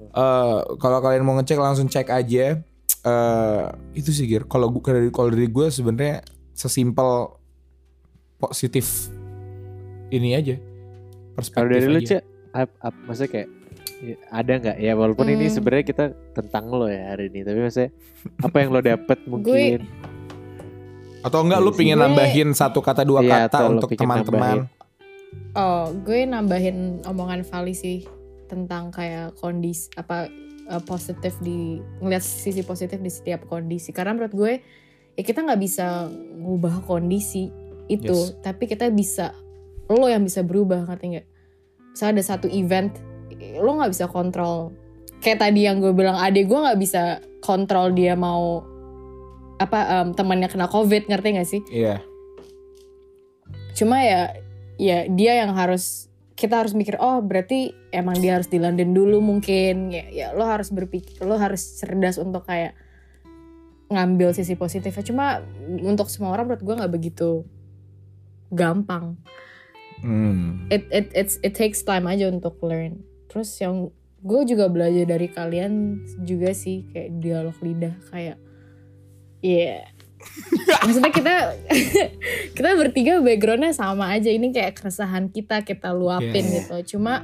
eh 0.00 0.58
kalau 0.80 0.98
kalian 1.04 1.24
mau 1.24 1.36
ngecek 1.36 1.60
langsung 1.60 1.88
cek 1.92 2.08
aja. 2.08 2.60
Eh 3.06 3.64
itu 3.92 4.10
sih 4.12 4.24
Gir. 4.24 4.48
Kalau 4.48 4.72
gue 4.72 4.80
dari- 4.82 5.12
kalau 5.12 5.28
dari 5.28 5.48
gue 5.48 5.66
sebenarnya 5.68 6.24
sesimpel 6.56 7.36
positif 8.36 9.08
ini 10.12 10.36
aja 10.36 10.56
perspektif 11.36 11.60
Kalau 11.60 11.68
dari 11.70 11.86
lu 11.86 12.00
cek, 12.00 12.22
maksudnya 13.04 13.30
kayak 13.30 13.48
ya, 13.98 14.16
ada 14.30 14.52
nggak 14.56 14.76
ya 14.78 14.92
walaupun 14.92 15.26
ini 15.28 15.46
Hmm. 15.46 15.54
sebenarnya 15.54 15.84
kita 15.84 16.04
tentang 16.32 16.64
lo 16.68 16.86
ya 16.86 17.12
hari 17.12 17.28
ini 17.28 17.40
tapi 17.42 17.58
maksudnya 17.60 17.90
apa 18.38 18.56
yang 18.56 18.70
lo 18.70 18.80
dapet 18.80 19.18
mungkin 19.24 19.78
atau 21.20 21.38
enggak 21.42 21.60
lu 21.60 21.70
Gue- 21.70 21.78
pingin 21.78 21.98
nambahin 21.98 22.48
satu 22.52 22.78
kata 22.80 23.02
dua 23.02 23.20
Iya, 23.20 23.50
kata 23.50 23.58
untuk 23.68 23.90
teman-teman 23.90 24.70
Oh, 25.52 25.88
gue 25.96 26.24
nambahin 26.24 27.00
omongan 27.02 27.40
Vali 27.42 27.72
sih 27.72 28.04
tentang 28.44 28.92
kayak 28.92 29.36
kondisi 29.36 29.88
apa 29.96 30.28
uh, 30.66 30.82
positif 30.84 31.32
di 31.40 31.80
ngeliat 31.98 32.20
sisi 32.20 32.60
positif 32.60 33.00
di 33.00 33.08
setiap 33.08 33.44
kondisi. 33.44 33.88
Karena 33.88 34.12
menurut 34.12 34.32
gue 34.32 34.52
ya 35.12 35.22
kita 35.24 35.40
nggak 35.40 35.56
bisa 35.58 36.12
ngubah 36.36 36.84
kondisi 36.84 37.48
itu, 37.88 38.12
Yes. 38.12 38.36
tapi 38.38 38.68
kita 38.68 38.92
bisa 38.92 39.32
lo 39.90 40.06
yang 40.10 40.26
bisa 40.26 40.42
berubah 40.42 40.86
ngerti 40.86 41.04
nggak? 41.16 41.26
Misalnya 41.94 42.12
ada 42.20 42.24
satu 42.24 42.46
event 42.50 42.92
lo 43.60 43.70
nggak 43.78 43.92
bisa 43.92 44.06
kontrol. 44.10 44.74
Kayak 45.22 45.48
tadi 45.48 45.64
yang 45.64 45.80
gue 45.80 45.92
bilang 45.96 46.18
adek 46.18 46.46
gue 46.46 46.58
nggak 46.58 46.78
bisa 46.78 47.24
kontrol 47.40 47.94
dia 47.94 48.14
mau 48.14 48.62
apa 49.56 50.04
em, 50.04 50.08
temannya 50.12 50.48
kena 50.52 50.68
covid 50.68 51.08
ngerti 51.08 51.28
nggak 51.32 51.48
sih? 51.48 51.62
iya 51.72 52.04
cuma 53.76 54.00
ya 54.00 54.32
ya 54.80 55.04
dia 55.08 55.44
yang 55.44 55.52
harus 55.52 56.08
kita 56.36 56.64
harus 56.64 56.72
mikir 56.72 56.96
oh 56.96 57.20
berarti 57.20 57.76
emang 57.92 58.16
dia 58.20 58.40
harus 58.40 58.48
di 58.48 58.56
London 58.56 58.96
dulu 58.96 59.20
mungkin 59.20 59.92
ya 59.92 60.04
ya 60.08 60.26
lo 60.32 60.48
harus 60.48 60.72
berpikir 60.72 61.20
lo 61.24 61.36
harus 61.36 61.76
cerdas 61.80 62.16
untuk 62.16 62.48
kayak 62.48 62.72
ngambil 63.92 64.32
sisi 64.32 64.56
positifnya 64.56 65.04
cuma 65.04 65.26
untuk 65.84 66.08
semua 66.08 66.32
orang 66.32 66.48
menurut 66.48 66.64
gue 66.64 66.74
nggak 66.76 66.92
begitu 66.92 67.30
gampang 68.48 69.20
Hmm. 70.04 70.68
it 70.68 70.84
it 70.92 71.08
it's, 71.16 71.40
it 71.40 71.56
takes 71.56 71.80
time 71.80 72.04
aja 72.04 72.28
untuk 72.28 72.60
learn. 72.60 73.00
Terus 73.32 73.52
yang 73.60 73.92
gue 74.20 74.40
juga 74.48 74.66
belajar 74.66 75.06
dari 75.06 75.28
kalian 75.30 76.02
juga 76.26 76.50
sih 76.50 76.88
kayak 76.90 77.22
dialog 77.22 77.56
lidah 77.62 77.94
kayak 78.10 78.36
ya 79.38 79.86
maksudnya 80.82 81.12
kita 81.14 81.34
kita 82.56 82.70
bertiga 82.74 83.22
backgroundnya 83.22 83.72
sama 83.76 84.10
aja. 84.16 84.28
Ini 84.32 84.50
kayak 84.50 84.82
keresahan 84.82 85.30
kita 85.30 85.62
kita 85.62 85.94
luapin 85.94 86.42
Yeah. 86.42 86.54
gitu. 86.64 86.96
Cuma 86.96 87.22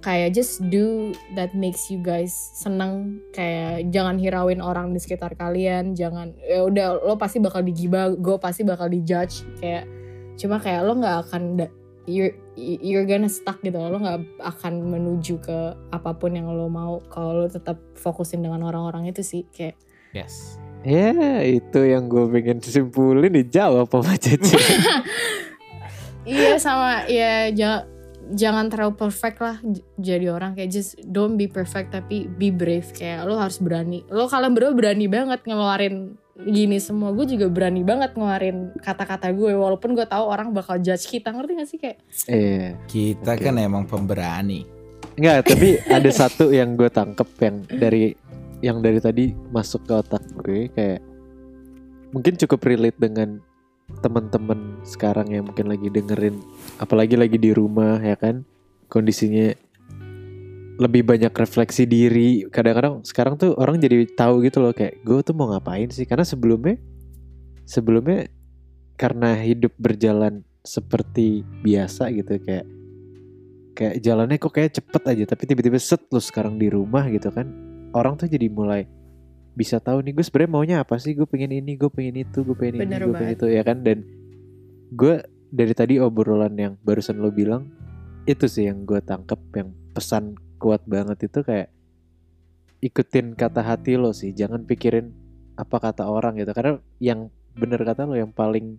kayak 0.00 0.38
just 0.38 0.62
do 0.70 1.10
that 1.34 1.52
makes 1.52 1.90
you 1.90 1.98
guys 2.00 2.32
seneng. 2.56 3.20
Kayak 3.34 3.90
jangan 3.90 4.16
hirauin 4.16 4.62
orang 4.62 4.94
di 4.94 5.02
sekitar 5.02 5.34
kalian. 5.36 5.92
Jangan 5.92 6.32
ya 6.40 6.64
udah 6.64 7.04
lo 7.04 7.18
pasti 7.18 7.42
bakal 7.42 7.66
digibah 7.66 8.14
gue 8.14 8.36
pasti 8.40 8.62
bakal 8.64 8.88
dijudge. 8.88 9.44
Kayak 9.60 9.84
cuma 10.36 10.60
kayak 10.60 10.84
lo 10.84 10.96
nggak 11.00 11.16
akan 11.28 11.42
da- 11.58 11.74
you're 12.06 12.32
you're 12.56 13.04
gonna 13.04 13.26
stuck 13.28 13.58
gitu 13.60 13.76
lo 13.76 13.98
nggak 13.98 14.38
akan 14.40 14.86
menuju 14.86 15.42
ke 15.42 15.58
apa 15.90 16.14
pun 16.14 16.38
yang 16.38 16.46
lo 16.48 16.70
mau 16.70 17.02
kalau 17.10 17.44
lo 17.44 17.46
tetap 17.50 17.76
fokusin 17.98 18.44
dengan 18.46 18.62
orang-orang 18.64 19.10
itu 19.10 19.20
sih 19.26 19.42
kayak. 19.50 19.76
Yes. 20.14 20.56
Ya 20.86 21.42
itu 21.42 21.82
yang 21.82 22.06
gue 22.06 22.30
pengen 22.30 22.62
simpulin. 22.62 23.34
Dijawab 23.34 23.90
sama 23.90 24.14
Cece. 24.16 24.56
Iya 26.26 26.58
sama. 26.58 27.06
Ya 27.06 27.54
jangan 27.54 27.86
jangan 28.34 28.66
terlalu 28.66 28.98
perfect 28.98 29.38
lah 29.38 29.62
jadi 29.94 30.34
orang 30.34 30.58
kayak 30.58 30.70
just 30.74 30.98
don't 31.06 31.38
be 31.38 31.46
perfect 31.46 31.94
tapi 31.94 32.26
be 32.26 32.50
brave. 32.50 32.88
Kayak 32.90 33.28
lo 33.28 33.38
harus 33.38 33.62
berani. 33.62 34.02
Lo 34.10 34.26
kalian 34.26 34.52
berdua 34.56 34.72
berani 34.74 35.06
banget 35.06 35.40
ngeluarin 35.46 36.18
gini 36.36 36.78
semua. 36.82 37.14
Gue 37.14 37.26
juga 37.28 37.46
berani 37.46 37.86
banget 37.86 38.18
ngeluarin 38.18 38.74
kata-kata 38.82 39.30
gue 39.30 39.54
walaupun 39.54 39.94
gue 39.94 40.06
tahu 40.08 40.24
orang 40.26 40.50
bakal 40.50 40.80
judge 40.82 41.06
kita. 41.06 41.30
Ngerti 41.30 41.52
gak 41.54 41.68
sih 41.68 41.78
kayak? 41.78 41.98
Iya. 42.26 42.68
Kita 42.90 43.32
Oke. 43.38 43.44
kan 43.46 43.54
emang 43.60 43.84
pemberani. 43.86 44.66
Enggak, 45.16 45.48
tapi 45.48 45.80
ada 45.88 46.10
satu 46.12 46.52
yang 46.52 46.76
gue 46.76 46.92
tangkep 46.92 47.28
yang 47.40 47.56
dari 47.72 48.04
yang 48.60 48.80
dari 48.80 49.00
tadi 49.00 49.32
masuk 49.52 49.84
ke 49.84 49.92
otak 49.96 50.24
gue 50.44 50.72
kayak 50.72 51.00
mungkin 52.12 52.34
cukup 52.40 52.64
relate 52.64 52.96
dengan 52.96 53.40
teman-teman 54.02 54.82
sekarang 54.82 55.30
yang 55.30 55.46
mungkin 55.46 55.70
lagi 55.70 55.86
dengerin 55.92 56.36
apalagi 56.76 57.16
lagi 57.16 57.36
di 57.40 57.50
rumah 57.52 58.00
ya 58.00 58.16
kan? 58.16 58.44
Kondisinya 58.86 59.52
lebih 60.76 61.08
banyak 61.08 61.32
refleksi 61.32 61.88
diri. 61.88 62.44
Kadang-kadang 62.48 63.00
sekarang 63.02 63.40
tuh 63.40 63.56
orang 63.56 63.80
jadi 63.80 64.04
tahu 64.12 64.44
gitu 64.44 64.60
loh 64.60 64.76
kayak 64.76 65.00
gue 65.02 65.18
tuh 65.24 65.34
mau 65.34 65.48
ngapain 65.52 65.88
sih? 65.88 66.04
Karena 66.04 66.24
sebelumnya 66.24 66.76
sebelumnya 67.66 68.28
karena 68.96 69.36
hidup 69.40 69.72
berjalan 69.76 70.44
seperti 70.64 71.44
biasa 71.62 72.08
gitu 72.12 72.40
kayak 72.40 72.66
kayak 73.76 73.94
jalannya 74.00 74.40
kok 74.40 74.52
kayak 74.56 74.72
cepet 74.72 75.02
aja 75.04 75.24
tapi 75.36 75.44
tiba-tiba 75.44 75.76
set 75.76 76.00
lu 76.08 76.20
sekarang 76.20 76.56
di 76.60 76.68
rumah 76.68 77.08
gitu 77.08 77.32
kan. 77.32 77.48
Orang 77.96 78.20
tuh 78.20 78.28
jadi 78.28 78.52
mulai 78.52 78.84
bisa 79.56 79.80
tahu 79.80 80.04
nih 80.04 80.12
gue 80.12 80.24
sebenarnya 80.24 80.52
maunya 80.52 80.76
apa 80.84 81.00
sih? 81.00 81.16
Gue 81.16 81.24
pengen 81.24 81.56
ini 81.56 81.80
gue 81.80 81.88
pengen 81.88 82.20
itu 82.20 82.44
gue 82.44 82.56
pengen 82.56 82.84
ini 82.84 82.92
gue 83.00 83.14
pengen 83.16 83.32
itu 83.32 83.46
ya 83.48 83.62
kan? 83.64 83.80
Dan 83.80 84.04
gue 84.92 85.24
dari 85.50 85.74
tadi 85.74 86.02
obrolan 86.02 86.54
yang 86.58 86.74
barusan 86.82 87.22
lo 87.22 87.30
bilang 87.30 87.70
itu 88.26 88.50
sih 88.50 88.66
yang 88.66 88.82
gue 88.82 88.98
tangkep 88.98 89.38
yang 89.54 89.70
pesan 89.94 90.34
kuat 90.58 90.82
banget 90.84 91.30
itu 91.30 91.46
kayak 91.46 91.70
ikutin 92.82 93.38
kata 93.38 93.62
hati 93.62 93.96
lo 93.96 94.10
sih 94.10 94.34
jangan 94.34 94.66
pikirin 94.66 95.14
apa 95.56 95.76
kata 95.80 96.04
orang 96.04 96.36
gitu. 96.36 96.52
Karena 96.52 96.78
yang 97.00 97.32
bener 97.56 97.80
kata 97.80 98.04
lo 98.04 98.18
yang 98.18 98.34
paling 98.34 98.76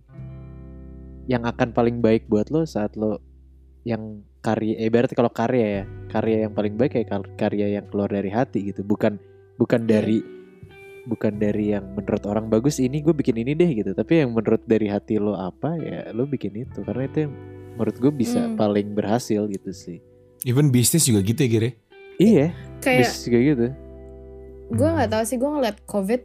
yang 1.27 1.43
akan 1.43 1.73
paling 1.73 1.99
baik 1.99 2.29
buat 2.29 2.53
lo 2.53 2.63
saat 2.63 2.95
lo 2.95 3.19
yang 3.83 4.23
karya 4.43 4.79
eh, 4.79 4.91
berarti 4.91 5.15
kalau 5.15 5.31
karya 5.31 5.81
ya 5.81 5.83
karya 6.07 6.47
yang 6.47 6.53
paling 6.55 6.75
baik 6.79 6.95
kayak 6.95 7.07
kar- 7.11 7.35
karya 7.35 7.79
yang 7.79 7.85
keluar 7.91 8.07
dari 8.07 8.31
hati 8.31 8.63
gitu 8.71 8.83
bukan 8.83 9.19
bukan 9.59 9.83
dari 9.83 10.23
bukan 11.07 11.39
dari 11.39 11.71
yang 11.71 11.95
menurut 11.95 12.23
orang 12.27 12.51
bagus 12.51 12.77
ini 12.77 12.99
gue 12.99 13.15
bikin 13.15 13.39
ini 13.39 13.55
deh 13.55 13.71
gitu. 13.71 13.95
Tapi 13.95 14.27
yang 14.27 14.35
menurut 14.35 14.59
dari 14.67 14.91
hati 14.91 15.15
lo 15.17 15.33
apa 15.33 15.79
ya 15.79 16.11
lo 16.11 16.27
bikin 16.27 16.53
itu. 16.59 16.83
Karena 16.83 17.07
itu 17.07 17.17
yang 17.25 17.33
menurut 17.79 17.95
gue 17.95 18.11
bisa 18.11 18.43
Hmm. 18.43 18.59
paling 18.59 18.91
berhasil 18.91 19.47
gitu 19.47 19.71
sih. 19.71 20.03
Even 20.43 20.67
bisnis 20.69 21.07
juga 21.07 21.23
gitu 21.23 21.39
ya 21.39 21.49
Gire. 21.49 21.69
iya. 22.19 22.47
Kayak 22.83 23.09
bisa 23.09 23.27
kayak 23.27 23.45
gitu. 23.55 23.67
gue 24.67 24.83
nggak 24.83 25.07
tahu 25.07 25.23
sih 25.23 25.39
gue 25.39 25.47
ngeliat 25.47 25.77
covid 25.87 26.21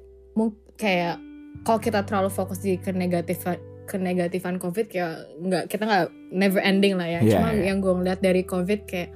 kayak 0.75 1.15
kalau 1.63 1.79
kita 1.79 2.03
terlalu 2.03 2.27
fokus 2.27 2.59
di 2.59 2.75
kenegatifan 2.75 3.55
kenegatifan 3.87 4.59
covid 4.59 4.91
kayak 4.91 5.31
nggak 5.39 5.65
kita 5.71 5.85
nggak 5.87 6.07
never 6.33 6.59
ending 6.59 6.99
lah 6.99 7.07
ya. 7.07 7.21
Iya, 7.23 7.31
cuma 7.39 7.49
iya. 7.55 7.71
yang 7.71 7.79
gue 7.79 7.93
ngeliat 7.93 8.19
dari 8.19 8.43
covid 8.43 8.83
kayak 8.83 9.11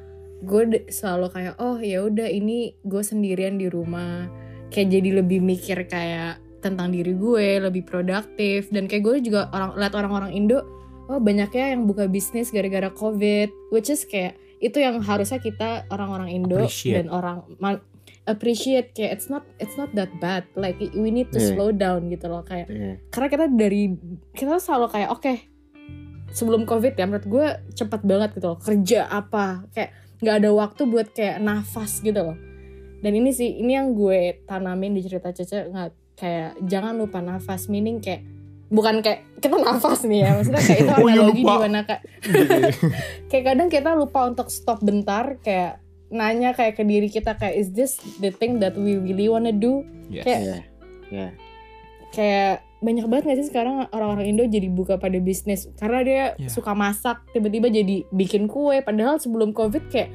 gue 0.45 0.63
selalu 0.87 1.27
kayak 1.33 1.55
oh 1.59 1.81
ya 1.81 2.05
udah 2.05 2.29
ini 2.29 2.77
gue 2.85 3.03
sendirian 3.03 3.57
di 3.57 3.67
rumah 3.67 4.29
kayak 4.69 4.89
jadi 4.91 5.11
lebih 5.23 5.41
mikir 5.41 5.87
kayak 5.87 6.39
tentang 6.61 6.91
diri 6.91 7.15
gue 7.15 7.63
lebih 7.63 7.87
produktif 7.87 8.69
dan 8.71 8.91
kayak 8.91 9.03
gue 9.05 9.17
juga 9.23 9.47
orang 9.51 9.79
lihat 9.79 9.95
orang-orang 9.95 10.33
Indo 10.35 10.59
oh 11.07 11.23
banyaknya 11.23 11.77
yang 11.77 11.87
buka 11.87 12.11
bisnis 12.11 12.51
gara-gara 12.51 12.91
covid 12.91 13.53
which 13.71 13.87
is 13.87 14.03
kayak 14.03 14.35
itu 14.59 14.81
yang 14.81 14.99
harusnya 14.99 15.39
kita 15.39 15.87
orang-orang 15.89 16.33
Indo 16.33 16.59
Appreciate. 16.59 16.97
dan 16.99 17.07
orang 17.13 17.47
appreciate 18.27 18.91
kayak 18.91 19.23
it's 19.23 19.29
not 19.31 19.47
it's 19.63 19.79
not 19.79 19.87
that 19.95 20.11
bad 20.19 20.43
like 20.59 20.75
we 20.99 21.15
need 21.15 21.31
to 21.31 21.39
Iya. 21.39 21.55
slow 21.55 21.71
down 21.71 22.11
gitu 22.11 22.27
loh 22.27 22.43
kayak 22.43 22.67
Iya. 22.67 22.99
karena 23.15 23.29
kita 23.31 23.45
dari 23.55 23.83
kita 24.35 24.59
selalu 24.59 24.87
kayak 24.91 25.09
oke 25.15 25.33
sebelum 26.35 26.67
covid 26.67 26.99
ya 26.99 27.07
menurut 27.07 27.27
gue 27.27 27.47
cepet 27.79 28.01
banget 28.03 28.35
gitu 28.35 28.47
loh 28.51 28.59
kerja 28.59 29.07
apa 29.07 29.63
kayak 29.71 29.95
nggak 30.19 30.37
ada 30.43 30.51
waktu 30.51 30.83
buat 30.91 31.09
kayak 31.15 31.39
nafas 31.39 32.03
gitu 32.03 32.19
loh 32.19 32.37
dan 32.99 33.13
ini 33.13 33.31
sih 33.31 33.57
ini 33.57 33.73
yang 33.73 33.93
gue 33.93 34.43
tanamin 34.45 34.93
di 34.93 35.03
cerita 35.03 35.31
Cece 35.31 35.69
nggak 35.69 35.89
kayak 36.15 36.57
jangan 36.63 36.97
lupa 36.97 37.21
nafas 37.21 37.67
meaning 37.67 37.99
kayak 37.99 38.25
bukan 38.67 38.99
kayak 38.99 39.23
kita 39.37 39.53
nafas 39.55 40.03
nih 40.03 40.25
ya 40.25 40.31
maksudnya 40.33 40.59
kayak 40.59 40.81
itu 40.81 40.93
Oh, 40.97 41.07
iya, 41.07 41.15
analogi 41.15 41.39
lupa. 41.39 41.53
di 41.53 41.63
mana 41.63 41.81
kayak 41.83 42.03
kayak 43.31 43.45
kadang 43.47 43.69
kita 43.69 43.91
lupa 43.93 44.21
untuk 44.27 44.49
stop 44.49 44.81
bentar 44.81 45.39
kayak 45.39 45.79
nanya 46.07 46.51
kayak 46.51 46.75
ke 46.75 46.83
diri 46.83 47.07
kita 47.07 47.35
kayak 47.35 47.55
is 47.57 47.71
this 47.71 47.93
the 48.17 48.31
thing 48.31 48.57
that 48.57 48.75
we 48.75 48.97
really 48.97 49.27
wanna 49.27 49.51
do 49.51 49.83
Yes. 50.07 50.23
Kayak- 50.23 50.43
Iya. 50.43 50.59
Iya. 51.09 51.29
kayak 52.09 52.53
banyak 52.79 53.05
banget 53.05 53.25
gak 53.25 53.37
sih 53.37 53.49
sekarang 53.49 53.89
orang-orang 53.89 54.27
Indo 54.29 54.45
jadi 54.45 54.69
buka 54.69 54.97
pada 54.97 55.17
bisnis 55.17 55.67
karena 55.75 55.99
dia 56.01 56.23
Iya. 56.37 56.49
suka 56.49 56.73
masak 56.73 57.27
tiba-tiba 57.31 57.67
jadi 57.69 58.07
bikin 58.09 58.47
kue 58.47 58.79
padahal 58.81 59.17
sebelum 59.17 59.51
covid 59.51 59.89
kayak 59.89 60.11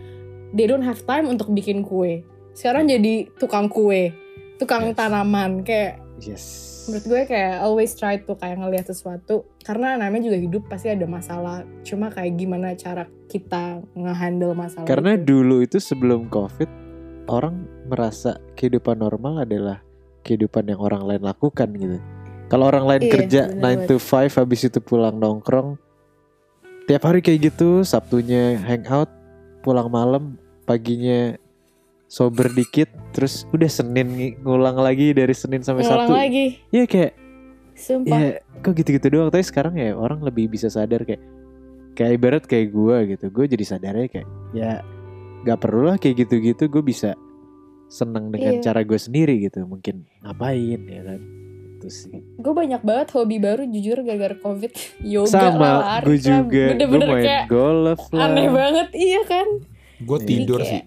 they 0.51 0.63
don't 0.63 0.81
have 0.81 1.01
time 1.01 1.27
untuk 1.27 1.49
bikin 1.49 1.81
kue 1.81 2.23
sekarang 2.51 2.85
jadi 2.85 3.29
tukang 3.35 3.67
kue 3.67 4.11
tukang 4.57 4.91
Yes. 4.91 4.95
tanaman 4.95 5.51
kayak 5.63 5.97
Yes. 6.21 6.45
menurut 6.85 7.05
gue 7.07 7.21
kayak 7.27 7.61
always 7.61 7.93
try 7.93 8.17
to 8.17 8.33
kayak 8.35 8.57
ngelihat 8.57 8.85
sesuatu 8.85 9.49
karena 9.61 9.97
namanya 9.97 10.29
juga 10.29 10.37
hidup 10.37 10.63
pasti 10.67 10.89
ada 10.89 11.05
masalah 11.05 11.65
cuma 11.81 12.09
kayak 12.09 12.37
gimana 12.37 12.73
cara 12.73 13.09
kita 13.25 13.81
ngehandle 13.93 14.53
masalah 14.53 14.85
Karena 14.85 15.17
itu. 15.17 15.25
dulu 15.25 15.61
itu 15.61 15.77
sebelum 15.77 16.27
covid 16.27 16.69
orang 17.25 17.65
merasa 17.87 18.37
kehidupan 18.53 18.99
normal 18.99 19.41
adalah 19.41 19.81
kehidupan 20.21 20.69
yang 20.69 20.77
orang 20.77 21.01
lain 21.01 21.23
lakukan 21.23 21.69
gitu. 21.73 21.97
Kalau 22.45 22.67
orang 22.67 22.83
lain 22.83 23.03
Iya, 23.07 23.11
kerja 23.11 23.41
bener 23.47 23.87
9 23.87 23.89
to 23.89 23.95
5 23.97 24.35
habis 24.35 24.61
itu 24.61 24.77
pulang 24.77 25.15
nongkrong 25.15 25.79
tiap 26.85 27.07
hari 27.07 27.23
kayak 27.23 27.49
gitu, 27.49 27.81
Sabtunya 27.81 28.59
hangout, 28.59 29.07
pulang 29.63 29.87
malam, 29.87 30.35
paginya 30.67 31.39
sober 32.11 32.51
dikit, 32.51 32.91
terus 33.11 33.47
udah 33.49 33.65
Senin 33.65 34.07
ng- 34.09 34.35
ngulang 34.41 34.75
lagi 34.75 35.11
dari 35.11 35.31
Senin 35.31 35.63
sampai 35.63 35.81
ngulang 35.81 36.05
Sabtu. 36.05 36.13
lagi 36.13 36.45
Iya 36.67 36.83
kayak 36.85 37.11
sumpah 37.73 38.19
ya 38.19 38.31
kok 38.59 38.73
gitu-gitu 38.75 39.07
doang. 39.07 39.31
Tapi 39.31 39.41
sekarang 39.41 39.73
ya 39.73 39.95
orang 39.95 40.19
lebih 40.19 40.45
bisa 40.47 40.67
sadar 40.67 41.01
kayak 41.01 41.23
kayak 41.93 42.11
ibarat 42.13 42.43
kayak 42.43 42.67
gue 42.69 42.97
gitu. 43.09 43.25
Gue 43.29 43.47
jadi 43.47 43.63
sadarnya 43.63 44.07
kayak 44.09 44.27
ya 44.51 44.83
nggak 45.41 45.57
perlu 45.57 45.87
lah 45.87 45.95
kayak 45.95 46.19
gitu-gitu. 46.19 46.67
Gue 46.67 46.83
bisa 46.83 47.15
seneng 47.87 48.27
dengan 48.29 48.59
Iya. 48.59 48.61
cara 48.61 48.83
gue 48.83 48.95
sendiri 48.97 49.39
gitu. 49.41 49.63
Mungkin 49.63 50.03
ngapain 50.21 50.81
ya 50.81 51.01
kan. 51.05 51.21
Itu 51.73 51.87
sih. 51.89 52.13
gue 52.13 52.53
banyak 52.53 52.83
banget 52.83 53.07
hobi 53.09 53.39
baru 53.39 53.65
jujur 53.65 54.03
gara-gara 54.03 54.35
covid 54.35 54.69
yoga 55.07 55.31
Sama 55.31 55.97
gue 56.03 56.19
juga. 56.19 56.65
Gue 56.77 56.99
main 56.99 57.23
kayak 57.23 57.43
golf 57.47 58.03
lah. 58.11 58.27
aneh 58.27 58.47
banget 58.47 58.87
iya 58.93 59.21
kan 59.23 59.47
Gue 59.97 60.17
Jadi 60.17 60.27
tidur 60.27 60.59
kayak- 60.59 60.69
sih. 60.69 60.81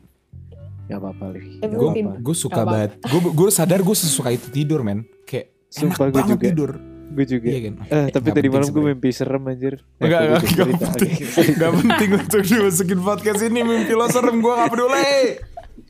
Gak 0.85 0.99
apa-apa 0.99 1.25
Liv. 1.33 1.45
Tapi 1.59 1.75
Gak 1.75 2.21
Gue 2.21 2.37
suka 2.37 2.61
Gak 2.61 2.67
banget. 2.67 2.91
Gue 3.03 3.21
gue 3.31 3.49
sadar 3.49 3.81
gue 3.81 3.97
sesuka 3.97 4.29
itu 4.29 4.47
tidur 4.49 4.81
men. 4.81 5.09
Kayak 5.25 5.53
Sumpah 5.69 5.97
enak 5.97 5.99
gue 6.05 6.15
banget 6.15 6.31
juga. 6.31 6.45
tidur. 6.45 6.71
Gue 7.05 7.25
juga. 7.25 7.47
Iya 7.47 7.61
kan. 7.63 7.75
Eh, 7.85 8.07
tapi 8.11 8.29
tadi 8.31 8.49
malam 8.49 8.69
gue 8.69 8.85
mimpi 8.85 9.09
serem 9.09 9.43
anjir. 9.45 9.75
Eh, 9.79 10.03
Enggak, 10.03 10.21
gue 10.21 10.29
enggak, 10.29 10.45
enggak 10.45 10.67
cerita. 10.67 10.87
penting. 10.91 11.13
Oke. 11.15 11.53
Gak 11.55 11.73
penting 11.79 12.11
untuk 12.17 12.43
dimasukin 12.43 13.01
podcast 13.01 13.41
ini 13.43 13.61
mimpi 13.61 13.93
lo 13.93 14.07
serem 14.09 14.37
gue 14.39 14.53
gak 14.53 14.71
peduli. 14.71 15.15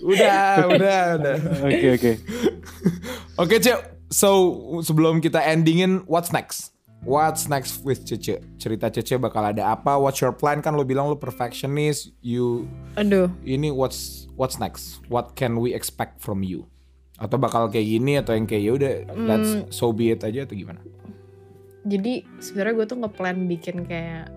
Udah, 0.04 0.42
udah, 0.68 1.00
udah. 1.16 1.36
Oke 1.64 1.86
oke. 1.92 2.12
Oke 3.36 3.56
Cek, 3.56 3.78
so 4.10 4.28
sebelum 4.80 5.18
kita 5.18 5.40
endingin, 5.40 6.04
what's 6.04 6.28
next? 6.28 6.73
What's 7.04 7.46
next 7.46 7.84
with 7.84 8.02
Cece? 8.02 8.40
Cerita 8.56 8.88
Cece 8.88 9.20
bakal 9.20 9.52
ada 9.52 9.70
apa? 9.70 9.94
What's 9.94 10.18
your 10.18 10.32
plan? 10.32 10.58
Kan 10.58 10.72
lo 10.72 10.82
bilang 10.82 11.06
lo 11.06 11.14
perfectionist, 11.14 12.16
you 12.18 12.64
aduh 12.96 13.28
ini 13.44 13.68
what's 13.68 14.24
what's 14.34 14.56
next? 14.56 15.04
What 15.06 15.36
can 15.36 15.60
we 15.60 15.70
expect 15.70 16.18
from 16.18 16.40
you? 16.40 16.64
Atau 17.14 17.36
bakal 17.36 17.68
kayak 17.68 17.84
gini 17.86 18.12
atau 18.16 18.32
yang 18.32 18.44
kayak 18.44 18.62
ya 18.62 18.72
udah 18.74 18.92
let's 19.20 19.50
so 19.68 19.92
be 19.92 20.10
it 20.10 20.20
aja 20.20 20.42
atau 20.42 20.56
gimana? 20.56 20.80
jadi 21.84 22.24
sebenarnya 22.40 22.74
gue 22.74 22.86
tuh 22.88 22.96
ngeplan 22.96 23.44
bikin 23.44 23.84
kayak 23.84 24.32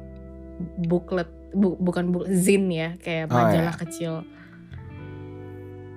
booklet 0.83 1.31
bu- 1.55 1.79
bukan 1.79 2.11
book 2.11 2.27
zin 2.27 2.67
ya 2.67 2.99
kayak 2.99 3.31
Oh, 3.31 3.39
majalah 3.39 3.71
iya. 3.71 3.79
kecil 3.79 4.13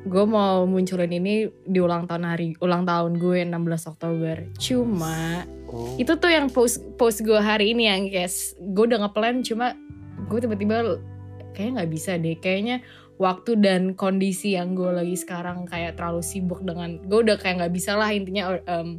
gue 0.01 0.25
mau 0.25 0.63
munculin 0.65 1.11
ini 1.11 1.51
di 1.67 1.83
ulang 1.83 2.07
tahun 2.07 2.23
hari 2.23 2.55
ulang 2.57 2.87
tahun 2.87 3.19
gue 3.19 3.43
16 3.43 3.51
Oktober 3.83 4.47
cuma 4.57 5.43
Oh. 5.71 5.95
itu 5.97 6.13
tuh 6.13 6.27
yang 6.27 6.51
post 6.51 6.83
post 6.99 7.23
gue 7.23 7.39
hari 7.39 7.71
ini 7.71 7.87
yang 7.87 8.03
kayak 8.07 8.27
s- 8.27 8.59
gue 8.59 8.85
udah 8.85 9.07
ngeplan 9.07 9.41
cuma 9.41 9.79
gue 10.27 10.39
tiba-tiba 10.39 10.99
kayaknya 11.55 11.73
nggak 11.79 11.91
bisa 11.91 12.13
deh 12.19 12.37
kayaknya 12.37 12.77
waktu 13.17 13.55
dan 13.61 13.95
kondisi 13.95 14.57
yang 14.57 14.75
gue 14.75 14.91
lagi 14.91 15.15
sekarang 15.15 15.69
kayak 15.69 15.95
terlalu 15.95 16.25
sibuk 16.25 16.65
dengan 16.65 16.99
gue 17.01 17.19
udah 17.23 17.37
kayak 17.37 17.63
nggak 17.63 17.75
bisa 17.75 17.95
lah 17.95 18.11
intinya 18.11 18.59
em, 18.67 18.99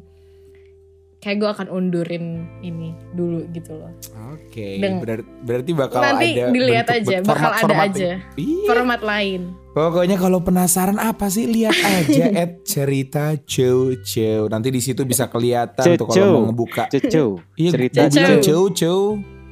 kayak 1.22 1.38
gue 1.38 1.50
akan 1.52 1.68
undurin 1.70 2.26
ini 2.60 2.98
dulu 3.12 3.46
gitu 3.50 3.72
loh 3.74 3.94
Oke, 4.32 4.78
Deng- 4.78 5.00
berar- 5.00 5.28
berarti 5.40 5.72
bakal 5.72 6.02
nanti 6.02 6.28
ada 6.34 6.50
dilihat 6.50 6.86
bentuk- 6.88 6.98
aja 7.00 7.16
bakal 7.22 7.30
ada 7.30 7.62
format-format 7.62 7.86
aja 7.88 8.02
yang- 8.04 8.22
Iya. 8.36 8.66
format 8.68 9.02
lain 9.02 9.42
Pokoknya 9.72 10.18
kalau 10.18 10.44
penasaran 10.44 11.00
apa 11.00 11.32
sih 11.32 11.48
lihat 11.48 11.72
aja 11.72 12.28
at 12.44 12.60
cerita 12.62 13.40
cow 13.40 13.96
cow. 13.96 14.52
Nanti 14.52 14.68
di 14.68 14.84
situ 14.84 15.08
bisa 15.08 15.32
kelihatan 15.32 15.96
tuh 15.96 16.12
kalau 16.12 16.28
mau 16.28 16.52
ngebuka. 16.52 16.92
Ceco. 16.92 17.40
Iya, 17.56 17.72
Cerita 17.72 18.02
cow 18.44 18.68
cow. 18.68 19.00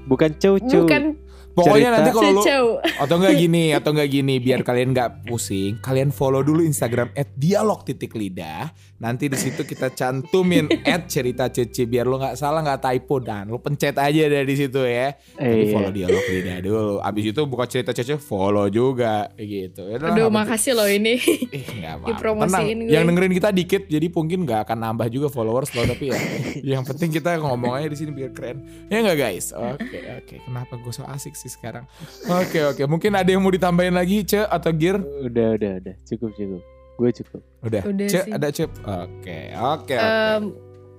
Bukan 0.03 0.31
coco. 0.35 0.79
bukan 0.83 1.03
Pokoknya 1.49 1.89
Cerita. 1.89 1.97
nanti 1.99 2.11
kalau 2.13 2.31
lu 2.31 2.43
atau 2.79 3.15
enggak 3.19 3.35
gini 3.35 3.63
atau 3.73 3.89
enggak 3.91 4.09
gini 4.09 4.35
biar 4.37 4.61
kalian 4.61 4.89
nggak 4.91 5.09
pusing, 5.25 5.77
kalian 5.79 6.09
follow 6.09 6.39
dulu 6.39 6.61
Instagram 6.61 7.09
at 7.13 7.31
dialog 7.35 7.83
titik 7.83 8.13
lidah. 8.13 8.69
Nanti 8.99 9.31
di 9.31 9.39
situ 9.39 9.63
kita 9.63 9.89
cantumin 9.89 10.67
cerita 11.11 11.47
cece 11.47 11.87
biar 11.87 12.03
lo 12.03 12.19
nggak 12.19 12.35
salah 12.35 12.59
nggak 12.59 12.83
typo 12.83 13.17
dan 13.17 13.47
lo 13.47 13.57
pencet 13.57 13.95
aja 13.95 14.27
dari 14.27 14.53
situ 14.53 14.83
ya. 14.83 15.15
Tapi 15.35 15.39
Eh, 15.39 15.71
follow 15.71 15.89
dialog 15.89 16.19
lidah 16.21 16.57
dulu. 16.59 16.95
Abis 16.99 17.31
itu 17.31 17.41
buka 17.47 17.63
cerita 17.63 17.95
cece 17.95 18.19
follow 18.19 18.67
juga 18.67 19.31
gitu. 19.35 19.87
Ya 19.87 19.95
udah, 19.97 20.11
aduh 20.11 20.27
makasih 20.27 20.75
loh 20.75 20.85
ini 20.85 21.15
Eh. 21.55 21.63
Dipromosiin 22.05 22.85
gue. 22.85 22.91
Yang 22.91 23.03
dengerin 23.07 23.33
kita 23.33 23.49
dikit, 23.49 23.81
jadi 23.87 24.07
mungkin 24.07 24.43
nggak 24.43 24.67
akan 24.67 24.77
nambah 24.79 25.07
juga 25.07 25.31
followers 25.31 25.71
lo. 25.71 25.83
Tapi 25.83 26.11
ya, 26.11 26.19
yang 26.75 26.83
penting 26.83 27.09
kita 27.09 27.39
ngomong 27.39 27.79
aja 27.79 27.87
di 27.87 27.97
sini 27.97 28.11
biar 28.11 28.35
keren. 28.35 28.61
Ya 28.91 28.99
nggak 28.99 29.17
guys? 29.17 29.55
Oke 29.55 29.99
oke. 30.19 30.35
Kenapa 30.43 30.75
gue 30.75 30.91
so 30.91 31.07
asik 31.07 31.38
sih 31.39 31.47
sekarang? 31.47 31.87
Oke 32.27 32.59
oke. 32.65 32.83
Mungkin 32.83 33.15
ada 33.15 33.25
yang 33.25 33.39
mau 33.39 33.49
ditambahin 33.49 33.95
lagi, 33.95 34.21
Ce 34.21 34.39
atau 34.39 34.69
Gir? 34.69 34.99
Udah 34.99 35.55
udah 35.55 35.71
udah 35.79 35.95
cukup 36.03 36.35
cukup. 36.35 36.61
Gue 36.95 37.09
cukup. 37.15 37.41
Udah. 37.63 37.81
Udah 37.85 38.07
Ce 38.07 38.19
sih. 38.21 38.31
ada 38.31 38.47
Ce. 38.49 38.67
Oke 38.67 38.75
oke. 38.83 39.39
oke. 39.55 39.95
Em, 39.95 40.43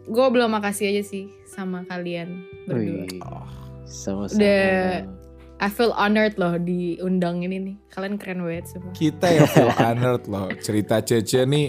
gue 0.06 0.26
belum 0.26 0.48
makasih 0.50 0.88
aja 0.88 1.02
sih 1.04 1.28
sama 1.46 1.84
kalian 1.84 2.40
berdua 2.64 3.04
Wih. 3.04 3.20
Oh, 3.20 3.44
Sama-sama. 3.84 4.40
Udah- 4.40 5.04
I 5.60 5.68
feel 5.68 5.92
honored 5.92 6.40
loh 6.40 6.56
diundang 6.56 7.44
ini 7.44 7.60
nih. 7.60 7.76
Kalian 7.92 8.16
keren 8.16 8.40
banget 8.40 8.72
semua. 8.72 8.96
Kita 8.96 9.28
yang 9.28 9.44
feel 9.44 9.68
honored 9.78 10.24
loh. 10.24 10.48
Cerita 10.56 11.04
Cece 11.04 11.44
nih. 11.44 11.68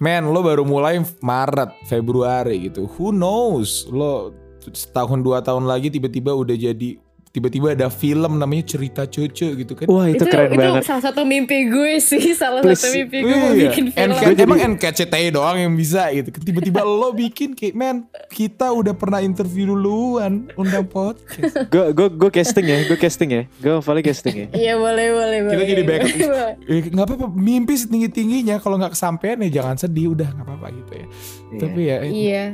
Man, 0.00 0.32
lo 0.32 0.40
baru 0.40 0.64
mulai 0.64 0.96
Maret, 1.20 1.84
Februari 1.84 2.72
gitu. 2.72 2.88
Who 2.96 3.12
knows? 3.12 3.84
Lo 3.84 4.32
setahun 4.64 5.20
dua 5.20 5.44
tahun 5.44 5.68
lagi 5.68 5.90
tiba-tiba 5.90 6.32
udah 6.32 6.56
jadi 6.56 6.96
tiba-tiba 7.28 7.72
ada 7.72 7.88
film 7.88 8.36
namanya 8.36 8.64
Cerita 8.66 9.04
Cece 9.04 9.52
gitu 9.54 9.72
kan. 9.72 9.86
Wah 9.86 10.06
itu, 10.06 10.22
keren 10.22 10.48
itu 10.48 10.58
banget. 10.58 10.82
salah 10.82 11.02
satu 11.04 11.22
mimpi 11.22 11.66
gue 11.66 11.98
sih, 11.98 12.32
salah 12.34 12.60
Please. 12.60 12.78
satu 12.78 12.94
mimpi 12.94 13.16
gue 13.20 13.32
mau 13.32 13.50
Iya. 13.50 13.62
bikin 13.68 13.84
film. 13.90 14.12
NK 14.14 14.38
emang 14.38 14.60
NKCTI 14.70 15.26
doang 15.30 15.56
yang 15.58 15.72
bisa 15.72 16.08
gitu. 16.10 16.28
Tiba-tiba 16.34 16.80
lo 16.80 17.10
bikin 17.10 17.52
kayak 17.52 17.74
man, 17.74 17.96
kita 18.28 18.70
udah 18.70 18.92
pernah 18.92 19.20
interview 19.20 19.68
duluan 19.68 20.48
undang 20.54 20.84
podcast. 20.84 21.68
Gue 21.68 21.92
gue 21.92 22.08
gue 22.10 22.30
casting 22.32 22.64
ya, 22.64 22.78
gue 22.84 22.96
casting 22.96 23.30
ya. 23.30 23.42
Gue 23.58 23.78
paling 23.78 24.02
casting 24.02 24.34
ya. 24.34 24.46
Iya 24.50 24.72
boleh 24.74 25.06
boleh 25.10 25.38
boleh. 25.42 25.54
Kita 25.54 25.64
jadi 25.64 25.82
backup. 25.82 26.16
Boleh. 26.28 26.52
Eh, 26.66 26.82
nggak 26.88 27.04
apa-apa, 27.04 27.26
mimpi 27.30 27.74
setinggi 27.74 28.08
tingginya. 28.08 28.56
Kalau 28.56 28.76
nggak 28.76 28.92
kesampaian 28.92 29.38
ya 29.40 29.60
jangan 29.60 29.76
sedih, 29.76 30.12
udah 30.12 30.28
nggak 30.28 30.44
apa-apa 30.44 30.66
gitu 30.74 30.92
ya. 30.94 31.06
Tapi 31.58 31.80
ya, 31.82 31.96
Iya. 32.02 32.44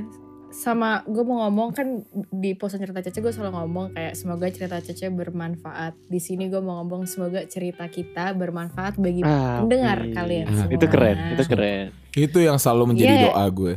Sama 0.55 1.02
gue 1.02 1.20
mau 1.20 1.43
ngomong 1.43 1.74
kan 1.74 2.06
di 2.31 2.55
posan 2.55 2.78
cerita 2.78 3.02
Cece 3.02 3.18
gue 3.18 3.28
selalu 3.28 3.59
ngomong 3.59 3.86
kayak 3.90 4.14
semoga 4.14 4.47
cerita 4.48 4.78
Cece 4.78 5.10
bermanfaat. 5.10 5.98
Di 6.06 6.16
sini 6.16 6.47
gue 6.47 6.59
mau 6.59 6.78
ngomong 6.78 7.05
semoga 7.05 7.43
cerita 7.44 7.82
kita 7.85 8.31
bermanfaat 8.32 8.94
bagi 8.94 9.20
Ah, 9.20 9.59
pendengar 9.60 9.98
Amin. 10.01 10.14
kalian 10.14 10.47
Ah, 10.47 10.55
semua. 10.62 10.72
Itu 10.72 10.86
keren, 10.86 11.16
itu 11.28 11.43
keren. 11.44 11.86
itu 12.14 12.39
yang 12.39 12.55
selalu 12.56 12.94
menjadi 12.94 13.12
Iya. 13.12 13.24
doa 13.28 13.44
gue. 13.51 13.74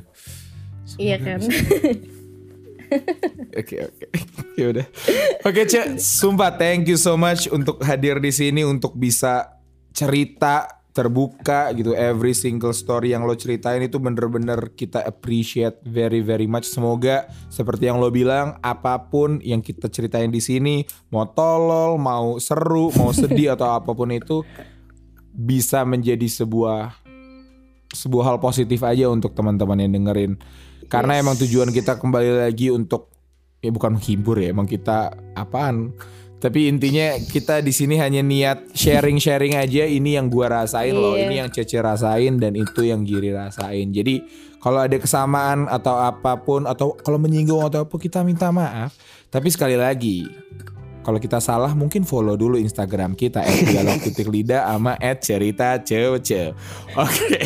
Iya 0.96 1.18
kan. 1.18 1.40
Oke 3.52 3.84
oke. 3.84 4.06
ya 4.60 4.66
udah. 4.70 4.86
Oke 5.44 5.66
Cek, 5.66 5.98
sumpah 5.98 6.56
thank 6.56 6.86
you 6.86 6.96
so 6.96 7.18
much 7.18 7.50
untuk 7.50 7.82
hadir 7.82 8.16
di 8.18 8.30
sini 8.30 8.62
untuk 8.62 8.94
bisa 8.94 9.60
cerita 9.92 10.77
terbuka 10.98 11.70
gitu. 11.78 11.94
Every 11.94 12.34
single 12.34 12.74
story 12.74 13.14
yang 13.14 13.30
lo 13.30 13.38
ceritain 13.38 13.86
itu 13.86 14.02
bener-bener 14.02 14.74
kita 14.74 15.06
appreciate 15.06 15.78
very 15.86 16.26
very 16.26 16.50
much. 16.50 16.66
Semoga 16.66 17.30
seperti 17.54 17.86
yang 17.86 18.02
lo 18.02 18.10
bilang 18.10 18.58
apa 18.66 18.98
pun 19.14 19.38
yang 19.46 19.62
kita 19.62 19.94
ceritain 19.94 20.34
di 20.34 20.42
sini 20.42 20.82
mau 21.14 21.30
tolol 21.30 22.02
mau 22.02 22.42
seru 22.42 22.90
mau 22.98 23.14
sedih 23.14 23.52
atau 23.56 23.78
apa 23.78 23.94
pun 23.94 24.10
itu 24.10 24.42
bisa 25.38 25.86
menjadi 25.86 26.26
sebuah 26.26 26.98
sebuah 27.94 28.34
hal 28.34 28.38
positif 28.42 28.82
aja 28.82 29.06
untuk 29.14 29.38
teman-teman 29.38 29.86
yang 29.86 29.94
dengerin. 30.02 30.42
Karena 30.90 31.20
Yes. 31.20 31.22
emang 31.22 31.36
tujuan 31.38 31.70
kita 31.70 32.02
kembali 32.02 32.50
lagi 32.50 32.74
untuk 32.74 33.14
ya 33.62 33.70
bukan 33.70 34.02
menghibur 34.02 34.38
ya 34.42 34.54
emang 34.54 34.70
kita 34.70 35.14
apaan 35.34 35.94
tapi 36.38 36.70
intinya 36.70 37.18
kita 37.18 37.66
di 37.66 37.74
sini 37.74 37.98
hanya 37.98 38.22
niat 38.22 38.70
sharing-sharing 38.72 39.58
aja 39.58 39.90
ini 39.90 40.14
yang 40.14 40.30
gua 40.30 40.62
rasain 40.62 40.94
loh 40.94 41.18
Iya. 41.18 41.26
ini 41.26 41.34
yang 41.42 41.50
Cece 41.50 41.82
rasain 41.82 42.38
dan 42.38 42.54
itu 42.54 42.86
yang 42.86 43.02
Giri 43.02 43.34
rasain 43.34 43.90
jadi 43.90 44.22
kalau 44.58 44.86
ada 44.86 44.98
kesamaan 44.98 45.66
atau 45.66 45.98
apa 45.98 46.38
pun 46.38 46.66
atau 46.66 46.94
kalau 46.94 47.18
menyinggung 47.18 47.66
atau 47.66 47.90
apa 47.90 47.96
kita 47.98 48.22
minta 48.22 48.54
maaf 48.54 48.94
tapi 49.30 49.50
sekali 49.50 49.74
lagi 49.74 50.30
kalau 51.08 51.24
kita 51.24 51.40
salah 51.40 51.72
mungkin 51.72 52.04
follow 52.04 52.36
dulu 52.36 52.60
Instagram 52.60 53.16
kita 53.16 53.40
@dialog 53.40 54.04
titik 54.04 54.28
lidah 54.28 54.68
sama 54.68 55.00
@cerita 55.24 55.80
cece. 55.80 56.52
Oke. 57.00 57.40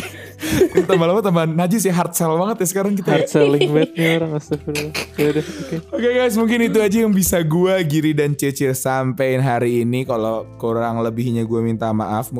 Tambah 0.82 1.06
lama 1.06 1.22
tambah 1.22 1.46
najis 1.46 1.86
ya 1.86 1.94
hard 1.94 2.10
sell 2.10 2.34
banget 2.34 2.66
ya 2.66 2.66
sekarang 2.74 2.98
kita. 2.98 3.14
ya. 3.14 3.22
Hard 3.22 3.30
selling 3.30 3.70
banget 3.70 3.90
nih 3.94 4.08
orang 4.18 4.30
astagfirullah. 4.34 4.92
Ya 5.14 5.26
udah, 5.30 5.44
oke. 5.46 5.76
Oke 5.94 6.08
guys, 6.10 6.34
mungkin 6.34 6.58
itu 6.66 6.78
aja 6.82 6.96
yang 7.06 7.14
bisa 7.14 7.38
gua 7.46 7.78
Giri 7.86 8.10
dan 8.10 8.34
Cece 8.34 8.74
sampein 8.74 9.38
hari 9.38 9.86
ini. 9.86 10.02
Kalau 10.02 10.42
kurang 10.58 10.98
lebihnya 10.98 11.46
gue 11.46 11.60
minta 11.62 11.94
maaf. 11.94 12.34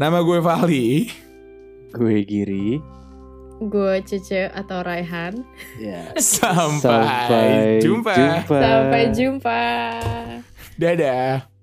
Nama 0.00 0.24
gue 0.24 0.38
Vali. 0.40 1.12
Gue 1.92 2.24
Giri. 2.24 2.80
Gue 3.60 3.94
Cece 4.04 4.52
atau 4.52 4.84
Raihan. 4.84 5.40
Ya. 5.80 6.12
Sampai, 6.20 7.80
jumpa. 7.80 8.12
jumpa. 8.12 8.58
Sampai 8.60 9.02
jumpa. 9.12 9.62
Dadah. 10.76 11.55